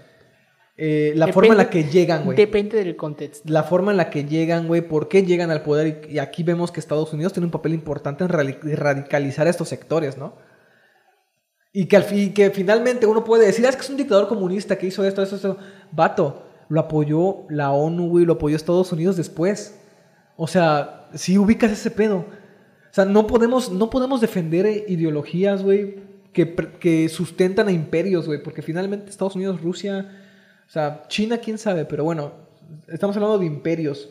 Eh, 0.77 1.15
la 1.16 1.28
forma 1.28 1.52
en 1.52 1.57
la 1.57 1.70
que 1.70 1.85
llegan, 1.85 2.27
güey. 2.27 2.36
Depende 2.36 2.77
del 2.77 2.94
contexto. 2.94 3.51
La 3.51 3.62
forma 3.62 3.93
en 3.93 3.97
la 3.97 4.11
que 4.11 4.27
llegan, 4.27 4.66
güey, 4.66 4.82
por 4.82 5.09
qué 5.09 5.23
llegan 5.23 5.51
al 5.51 5.62
poder. 5.62 6.05
Y, 6.11 6.16
y 6.16 6.19
aquí 6.19 6.43
vemos 6.43 6.73
que 6.73 6.81
Estados 6.81 7.11
Unidos 7.15 7.32
tiene 7.32 7.47
un 7.47 7.52
papel 7.52 7.73
importante 7.73 8.23
en 8.23 8.28
radicalizar 8.28 9.47
a 9.47 9.51
estos 9.51 9.70
sectores, 9.70 10.19
¿no? 10.19 10.49
Y 11.72 11.86
que, 11.86 11.97
al 11.97 12.05
fin, 12.05 12.32
que 12.32 12.51
finalmente 12.51 13.06
uno 13.06 13.22
puede 13.22 13.47
decir, 13.47 13.64
"Ah, 13.66 13.68
es 13.70 13.76
que 13.76 13.82
es 13.82 13.90
un 13.90 13.97
dictador 13.97 14.28
comunista 14.28 14.76
que 14.76 14.86
hizo 14.86 15.05
esto, 15.05 15.22
esto, 15.22 15.36
esto. 15.36 15.56
Vato, 15.92 16.42
lo 16.68 16.80
apoyó 16.80 17.47
la 17.48 17.72
ONU, 17.72 18.09
güey, 18.09 18.24
lo 18.24 18.34
apoyó 18.34 18.56
Estados 18.56 18.92
Unidos 18.92 19.16
después. 19.16 19.78
O 20.36 20.47
sea, 20.47 21.09
si 21.14 21.38
ubicas 21.38 21.70
ese 21.70 21.90
pedo. 21.90 22.18
O 22.18 22.92
sea, 22.92 23.05
no 23.05 23.26
podemos, 23.26 23.70
no 23.70 23.88
podemos 23.88 24.20
defender 24.20 24.84
ideologías, 24.88 25.62
güey, 25.62 25.97
que, 26.32 26.55
que 26.80 27.09
sustentan 27.09 27.68
a 27.68 27.72
imperios, 27.72 28.26
güey, 28.26 28.42
porque 28.42 28.62
finalmente 28.62 29.10
Estados 29.10 29.36
Unidos, 29.36 29.60
Rusia, 29.62 30.10
o 30.66 30.70
sea, 30.70 31.05
China, 31.09 31.38
quién 31.38 31.59
sabe, 31.59 31.84
pero 31.84 32.02
bueno, 32.05 32.32
estamos 32.88 33.16
hablando 33.16 33.38
de 33.38 33.47
imperios 33.47 34.09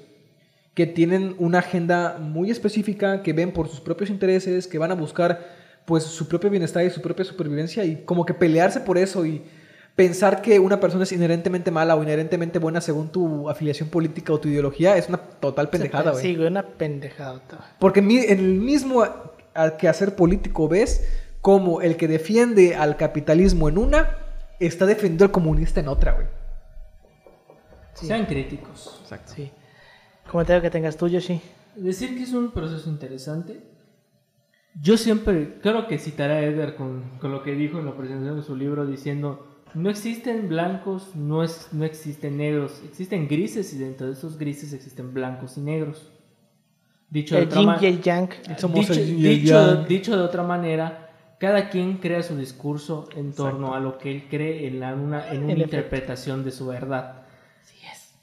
que 0.74 0.86
tienen 0.86 1.36
una 1.40 1.60
agenda 1.60 2.18
muy 2.20 2.52
específica, 2.52 3.22
que 3.22 3.34
ven 3.34 3.52
por 3.52 3.68
sus 3.68 3.82
propios 3.82 4.10
intereses, 4.10 4.68
que 4.68 4.78
van 4.78 4.92
a 4.92 4.96
buscar 4.96 5.59
pues 5.90 6.04
su 6.04 6.28
propio 6.28 6.52
bienestar 6.52 6.86
y 6.86 6.92
su 6.92 7.02
propia 7.02 7.26
supervivencia 7.26 7.84
y 7.84 8.04
como 8.04 8.24
que 8.24 8.36
pelearse 8.36 8.80
por 8.80 9.00
eso 9.00 9.26
y 9.26 9.42
pensar 9.96 10.44
que 10.44 10.60
una 10.60 10.80
persona 10.80 11.04
es 11.04 11.12
inherentemente 11.12 11.72
mala 11.72 11.96
o 11.96 12.04
inherentemente 12.04 12.60
buena 12.60 12.80
según 12.80 13.10
tu 13.10 13.50
afiliación 13.50 13.90
política 13.90 14.32
o 14.32 14.40
tu 14.40 14.50
ideología 14.50 14.98
es 14.98 15.10
una 15.10 15.18
total 15.18 15.72
pendejada, 15.72 16.12
güey. 16.12 16.22
Sí, 16.22 16.36
güey, 16.36 16.48
una 16.48 16.62
pendejada. 16.62 17.42
Porque 17.80 18.02
en 18.02 18.12
el 18.12 18.60
mismo 18.60 19.04
quehacer 19.80 20.16
político 20.16 20.68
ves 20.68 21.10
como 21.42 21.82
el 21.82 21.98
que 21.98 22.08
defiende 22.08 22.76
al 22.76 22.96
capitalismo 22.96 23.68
en 23.68 23.80
una 23.80 24.16
está 24.60 24.86
defendiendo 24.86 25.26
al 25.26 25.32
comunista 25.32 25.80
en 25.80 25.88
otra, 25.88 26.12
güey. 26.12 26.28
Sean 27.96 28.28
críticos. 28.28 29.00
Exacto. 29.02 29.34
Sí. 29.36 29.52
Comentario 30.30 30.62
que 30.62 30.70
tengas 30.70 30.96
tú, 30.96 31.08
Yoshi. 31.08 31.42
Decir 31.76 32.16
que 32.16 32.26
es 32.26 32.34
un 32.34 32.52
proceso 32.52 32.88
interesante. 32.92 33.69
Yo 34.82 34.98
siempre 34.98 35.58
creo 35.62 35.88
que 35.88 35.98
citaré 35.98 36.34
a 36.34 36.42
Edgar 36.44 36.76
con, 36.76 37.04
con 37.20 37.32
lo 37.32 37.44
que 37.44 37.54
dijo 37.56 37.80
en 37.80 37.86
la 37.86 37.96
presentación 37.96 38.38
de 38.38 38.44
su 38.44 38.56
libro 38.56 38.86
diciendo, 38.86 39.48
no 39.74 39.90
existen 39.90 40.48
blancos, 40.50 41.16
no, 41.16 41.44
es, 41.44 41.70
no 41.74 41.86
existen 41.86 42.38
negros, 42.38 42.82
existen 42.86 43.28
grises 43.28 43.74
y 43.74 43.78
dentro 43.80 44.08
de 44.08 44.14
esos 44.14 44.38
grises 44.38 44.74
existen 44.74 45.14
blancos 45.14 45.58
y 45.58 45.62
negros. 45.62 46.12
Dicho 47.10 47.36
de 47.36 47.42
El 47.42 47.48
otra 47.48 47.78
el 47.82 48.02
yang. 48.02 48.30
Dicho, 48.48 48.94
el 48.94 49.18
dicho- 49.22 49.84
dicho 49.86 50.16
de 50.18 50.24
otra 50.24 50.44
manera, 50.44 51.10
cada 51.40 51.70
quien 51.70 51.98
crea 51.98 52.22
su 52.22 52.38
discurso 52.38 53.10
en 53.16 53.34
torno 53.34 53.74
a 53.74 53.80
lo 53.80 53.98
que 53.98 54.12
él 54.12 54.26
cree 54.30 54.68
en, 54.68 54.80
la- 54.80 54.94
una, 54.94 55.28
en 55.32 55.44
una 55.44 55.54
efecto. 55.54 55.64
interpretación 55.78 56.44
de 56.46 56.52
su 56.52 56.68
verdad. 56.68 57.24
Sí 57.64 57.76
es. 57.92 58.14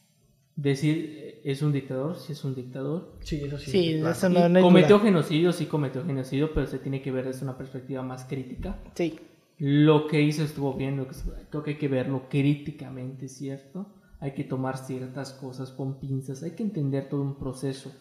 Decir, 0.55 1.26
¿es 1.51 1.63
un 1.63 1.73
dictador? 1.73 2.17
Sí 2.17 2.33
es 2.33 2.45
un 2.45 2.55
dictador. 2.55 3.13
Sí, 3.21 3.43
eso 3.45 3.59
sí. 3.59 3.71
Sí, 3.71 3.95
claro. 4.01 4.11
eso 4.11 4.29
no, 4.29 4.49
no 4.49 4.61
cometió 4.61 4.97
duda. 4.99 5.07
genocidio, 5.07 5.53
sí 5.53 5.67
cometió 5.67 6.05
genocidio, 6.05 6.53
pero 6.53 6.67
se 6.67 6.79
tiene 6.79 7.01
que 7.03 7.11
ver 7.13 7.25
desde 7.27 7.45
una 7.45 7.57
perspectiva 7.57 8.03
más 8.03 8.25
crítica. 8.25 8.79
Sí. 8.95 9.19
Lo 9.59 10.07
que 10.07 10.21
hizo 10.21 10.43
estuvo 10.43 10.75
bien, 10.75 10.97
lo 10.97 11.09
que, 11.09 11.15
creo 11.51 11.63
que 11.63 11.71
hay 11.71 11.79
que 11.79 11.89
verlo 11.89 12.29
críticamente, 12.29 13.29
¿cierto? 13.29 13.87
Hay 14.21 14.33
que 14.33 14.45
tomar 14.45 14.77
ciertas 14.77 15.33
cosas 15.33 15.71
con 15.71 15.99
pinzas, 16.01 16.43
hay 16.43 16.51
que 16.53 16.63
entender 16.63 17.09
todo 17.09 17.23
un 17.23 17.39
proceso. 17.39 17.93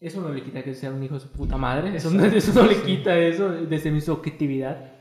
Eso 0.00 0.20
no 0.20 0.32
le 0.32 0.42
quita 0.44 0.62
que 0.62 0.74
sea 0.74 0.92
un 0.92 1.02
hijo 1.02 1.14
de 1.14 1.20
su 1.20 1.28
puta 1.30 1.56
madre, 1.56 1.94
eso 1.96 2.10
no, 2.10 2.24
eso 2.24 2.52
no 2.62 2.68
le 2.68 2.80
quita 2.82 3.18
eso 3.18 3.50
desde 3.50 3.90
mi 3.90 4.00
subjetividad. 4.00 4.92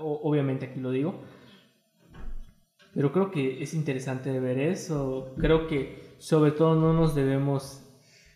O- 0.00 0.20
obviamente 0.30 0.66
aquí 0.66 0.80
lo 0.80 0.90
digo. 0.92 1.20
Pero 2.94 3.12
creo 3.12 3.30
que 3.30 3.62
es 3.62 3.74
interesante 3.74 4.38
ver 4.40 4.58
eso. 4.58 5.34
Creo 5.38 5.66
que 5.66 6.14
sobre 6.18 6.52
todo 6.52 6.74
no 6.74 6.92
nos 6.92 7.14
debemos 7.14 7.82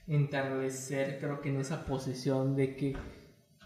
entardecer, 0.06 1.18
creo 1.18 1.40
que 1.40 1.48
en 1.48 1.56
esa 1.60 1.84
posición 1.86 2.56
de 2.56 2.76
que 2.76 2.96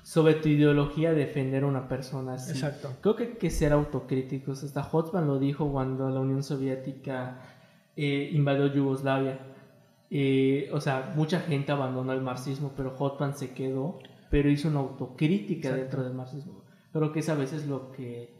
sobre 0.02 0.34
tu 0.34 0.48
ideología 0.48 1.12
defender 1.12 1.64
a 1.64 1.66
una 1.66 1.88
persona 1.88 2.34
así. 2.34 2.52
Exacto. 2.52 2.90
Creo 3.02 3.16
que 3.16 3.24
hay 3.24 3.32
que 3.34 3.50
ser 3.50 3.72
autocríticos. 3.72 4.64
Hasta 4.64 4.82
Hotman 4.82 5.26
lo 5.26 5.38
dijo 5.38 5.70
cuando 5.70 6.08
la 6.08 6.20
Unión 6.20 6.42
Soviética 6.42 7.40
eh, 7.94 8.30
invadió 8.32 8.68
Yugoslavia. 8.68 9.38
Eh, 10.10 10.70
o 10.72 10.80
sea, 10.80 11.12
mucha 11.14 11.40
gente 11.40 11.72
abandonó 11.72 12.14
el 12.14 12.22
marxismo, 12.22 12.72
pero 12.74 12.92
Hotman 12.96 13.36
se 13.36 13.50
quedó, 13.50 13.98
pero 14.30 14.48
hizo 14.48 14.68
una 14.68 14.80
autocrítica 14.80 15.68
Exacto. 15.68 15.82
dentro 15.82 16.04
del 16.04 16.14
marxismo. 16.14 16.64
Creo 16.92 17.12
que 17.12 17.20
es 17.20 17.28
a 17.28 17.34
veces 17.34 17.66
lo 17.66 17.92
que... 17.92 18.37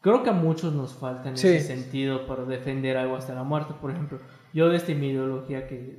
Creo 0.00 0.22
que 0.22 0.30
a 0.30 0.32
muchos 0.32 0.72
nos 0.72 0.94
falta 0.94 1.28
en 1.28 1.36
Sí. 1.36 1.48
ese 1.48 1.66
sentido 1.76 2.26
para 2.26 2.44
defender 2.44 2.96
algo 2.96 3.16
hasta 3.16 3.34
la 3.34 3.42
muerte. 3.42 3.74
Por 3.80 3.90
ejemplo, 3.90 4.18
yo 4.54 4.68
desde 4.68 4.94
mi 4.94 5.08
ideología, 5.08 5.66
que 5.66 5.98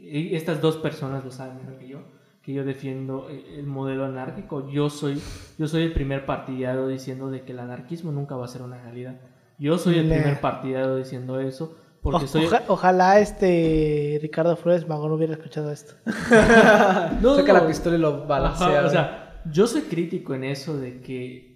y 0.00 0.34
estas 0.34 0.60
dos 0.60 0.76
personas 0.76 1.24
lo 1.24 1.30
saben 1.30 1.58
mejor 1.58 1.78
que 1.78 1.86
yo, 1.88 1.98
que 2.42 2.52
yo 2.54 2.64
defiendo 2.64 3.28
el 3.28 3.44
el 3.58 3.66
modelo 3.66 4.04
anárquico. 4.06 4.68
Yo 4.70 4.90
soy, 4.90 5.20
yo 5.58 5.68
soy 5.68 5.82
el 5.84 5.92
primer 5.92 6.24
partidario 6.26 6.86
diciendo 6.88 7.30
de 7.30 7.42
que 7.42 7.52
el 7.52 7.60
anarquismo 7.60 8.10
nunca 8.10 8.34
va 8.36 8.46
a 8.46 8.48
ser 8.48 8.62
una 8.62 8.80
realidad. 8.82 9.16
Yo 9.58 9.76
soy 9.78 9.98
el 9.98 10.08
Nah. 10.08 10.14
primer 10.16 10.40
partidario 10.40 10.96
diciendo 10.96 11.38
eso 11.40 11.76
porque 12.02 12.24
O- 12.24 12.28
soy... 12.28 12.46
oja- 12.46 12.62
ojalá 12.68 13.18
este 13.20 14.18
Ricardo 14.22 14.56
Flores 14.56 14.88
Magón 14.88 15.12
hubiera 15.12 15.34
escuchado 15.34 15.70
esto. 15.70 15.94
No, 17.22 17.36
Saca 17.36 17.52
no. 17.52 17.60
la 17.60 17.66
pistola 17.66 17.96
y 17.96 17.98
lo 18.00 18.26
balancea. 18.26 18.78
Ajá, 18.78 18.86
o 18.86 18.90
sea, 18.90 19.42
yo 19.52 19.66
soy 19.66 19.82
crítico 19.82 20.34
en 20.34 20.44
eso 20.44 20.76
de 20.78 21.00
que 21.00 21.47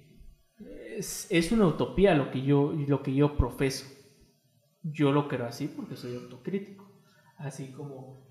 es, 0.99 1.53
una 1.53 1.67
utopía 1.67 2.15
lo 2.15 2.31
que 2.31 2.43
yo 2.43 2.73
lo 2.73 3.03
que 3.03 3.15
yo 3.15 3.37
profeso. 3.37 3.87
Yo 4.83 5.13
lo 5.13 5.29
creo 5.29 5.47
así 5.47 5.69
porque 5.69 5.97
soy 5.97 6.17
autocrítico. 6.17 6.91
Así 7.37 7.73
como 7.73 8.31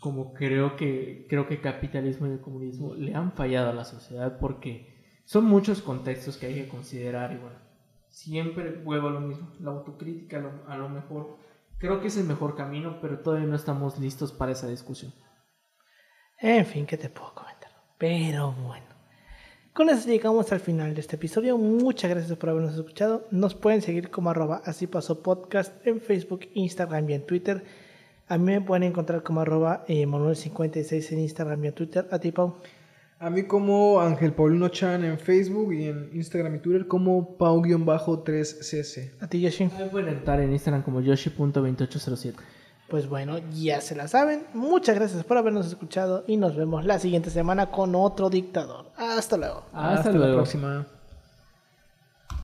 como 0.00 0.32
creo 0.34 0.76
que 0.76 1.26
creo 1.28 1.46
que 1.46 1.60
capitalismo 1.60 2.26
y 2.26 2.30
el 2.30 2.40
comunismo 2.40 2.94
le 2.94 3.14
han 3.14 3.32
fallado 3.32 3.70
a 3.70 3.74
la 3.74 3.84
sociedad 3.84 4.38
porque 4.38 5.20
son 5.24 5.44
muchos 5.44 5.80
contextos 5.80 6.36
que 6.36 6.46
hay 6.46 6.54
que 6.54 6.68
considerar 6.68 7.32
y 7.32 7.36
bueno, 7.36 7.58
siempre 8.08 8.72
vuelvo 8.72 9.08
a 9.08 9.12
lo 9.12 9.20
mismo, 9.20 9.52
la 9.60 9.70
autocrítica 9.70 10.38
a 10.38 10.40
lo, 10.40 10.50
a 10.66 10.76
lo 10.76 10.88
mejor 10.88 11.38
creo 11.78 12.00
que 12.00 12.08
es 12.08 12.16
el 12.16 12.24
mejor 12.24 12.54
camino, 12.56 12.98
pero 13.00 13.20
todavía 13.20 13.46
no 13.46 13.56
estamos 13.56 13.98
listos 13.98 14.32
para 14.32 14.52
esa 14.52 14.68
discusión. 14.68 15.12
En 16.38 16.66
fin, 16.66 16.86
¿qué 16.86 16.96
te 16.96 17.08
puedo 17.08 17.34
comentar? 17.34 17.70
Pero 17.98 18.52
bueno. 18.52 18.91
Con 19.72 19.88
eso 19.88 20.06
llegamos 20.06 20.52
al 20.52 20.60
final 20.60 20.94
de 20.94 21.00
este 21.00 21.16
episodio. 21.16 21.56
Muchas 21.56 22.10
gracias 22.10 22.36
por 22.36 22.50
habernos 22.50 22.74
escuchado. 22.74 23.26
Nos 23.30 23.54
pueden 23.54 23.80
seguir 23.80 24.10
como 24.10 24.28
arroba 24.28 24.60
así 24.66 24.86
pasó 24.86 25.22
podcast 25.22 25.74
en 25.86 26.02
Facebook, 26.02 26.40
Instagram 26.52 27.08
y 27.08 27.14
en 27.14 27.24
Twitter. 27.24 27.64
A 28.28 28.36
mí 28.36 28.52
me 28.52 28.60
pueden 28.60 28.82
encontrar 28.82 29.22
como 29.22 29.40
arroba 29.40 29.86
eh, 29.88 30.06
Manuel56 30.06 31.12
en 31.12 31.20
Instagram 31.20 31.64
y 31.64 31.68
en 31.68 31.72
Twitter. 31.72 32.06
A 32.10 32.18
ti, 32.18 32.32
Pau. 32.32 32.56
A 33.18 33.30
mí 33.30 33.44
como 33.44 33.98
Ángel 33.98 34.34
Paulino 34.34 34.68
Chan 34.68 35.06
en 35.06 35.18
Facebook 35.18 35.72
y 35.72 35.86
en 35.86 36.10
Instagram 36.12 36.56
y 36.56 36.58
Twitter 36.58 36.86
como 36.86 37.38
Pau-3cc. 37.38 39.12
A 39.20 39.26
ti, 39.26 39.40
Yoshi. 39.40 39.70
Me 39.78 39.86
pueden 39.86 40.16
entrar 40.16 40.38
en 40.40 40.52
Instagram 40.52 40.82
como 40.82 41.00
yoshi.2807. 41.00 42.34
Pues 42.92 43.08
bueno, 43.08 43.38
ya 43.54 43.80
se 43.80 43.96
la 43.96 44.06
saben. 44.06 44.44
Muchas 44.52 44.96
gracias 44.96 45.24
por 45.24 45.38
habernos 45.38 45.66
escuchado 45.66 46.24
y 46.26 46.36
nos 46.36 46.54
vemos 46.54 46.84
la 46.84 46.98
siguiente 46.98 47.30
semana 47.30 47.70
con 47.70 47.94
otro 47.94 48.28
dictador. 48.28 48.84
Hasta 48.98 49.38
luego. 49.38 49.62
Hasta, 49.72 50.12
la 50.12 50.18
luego. 50.18 50.34
próxima. 50.34 50.86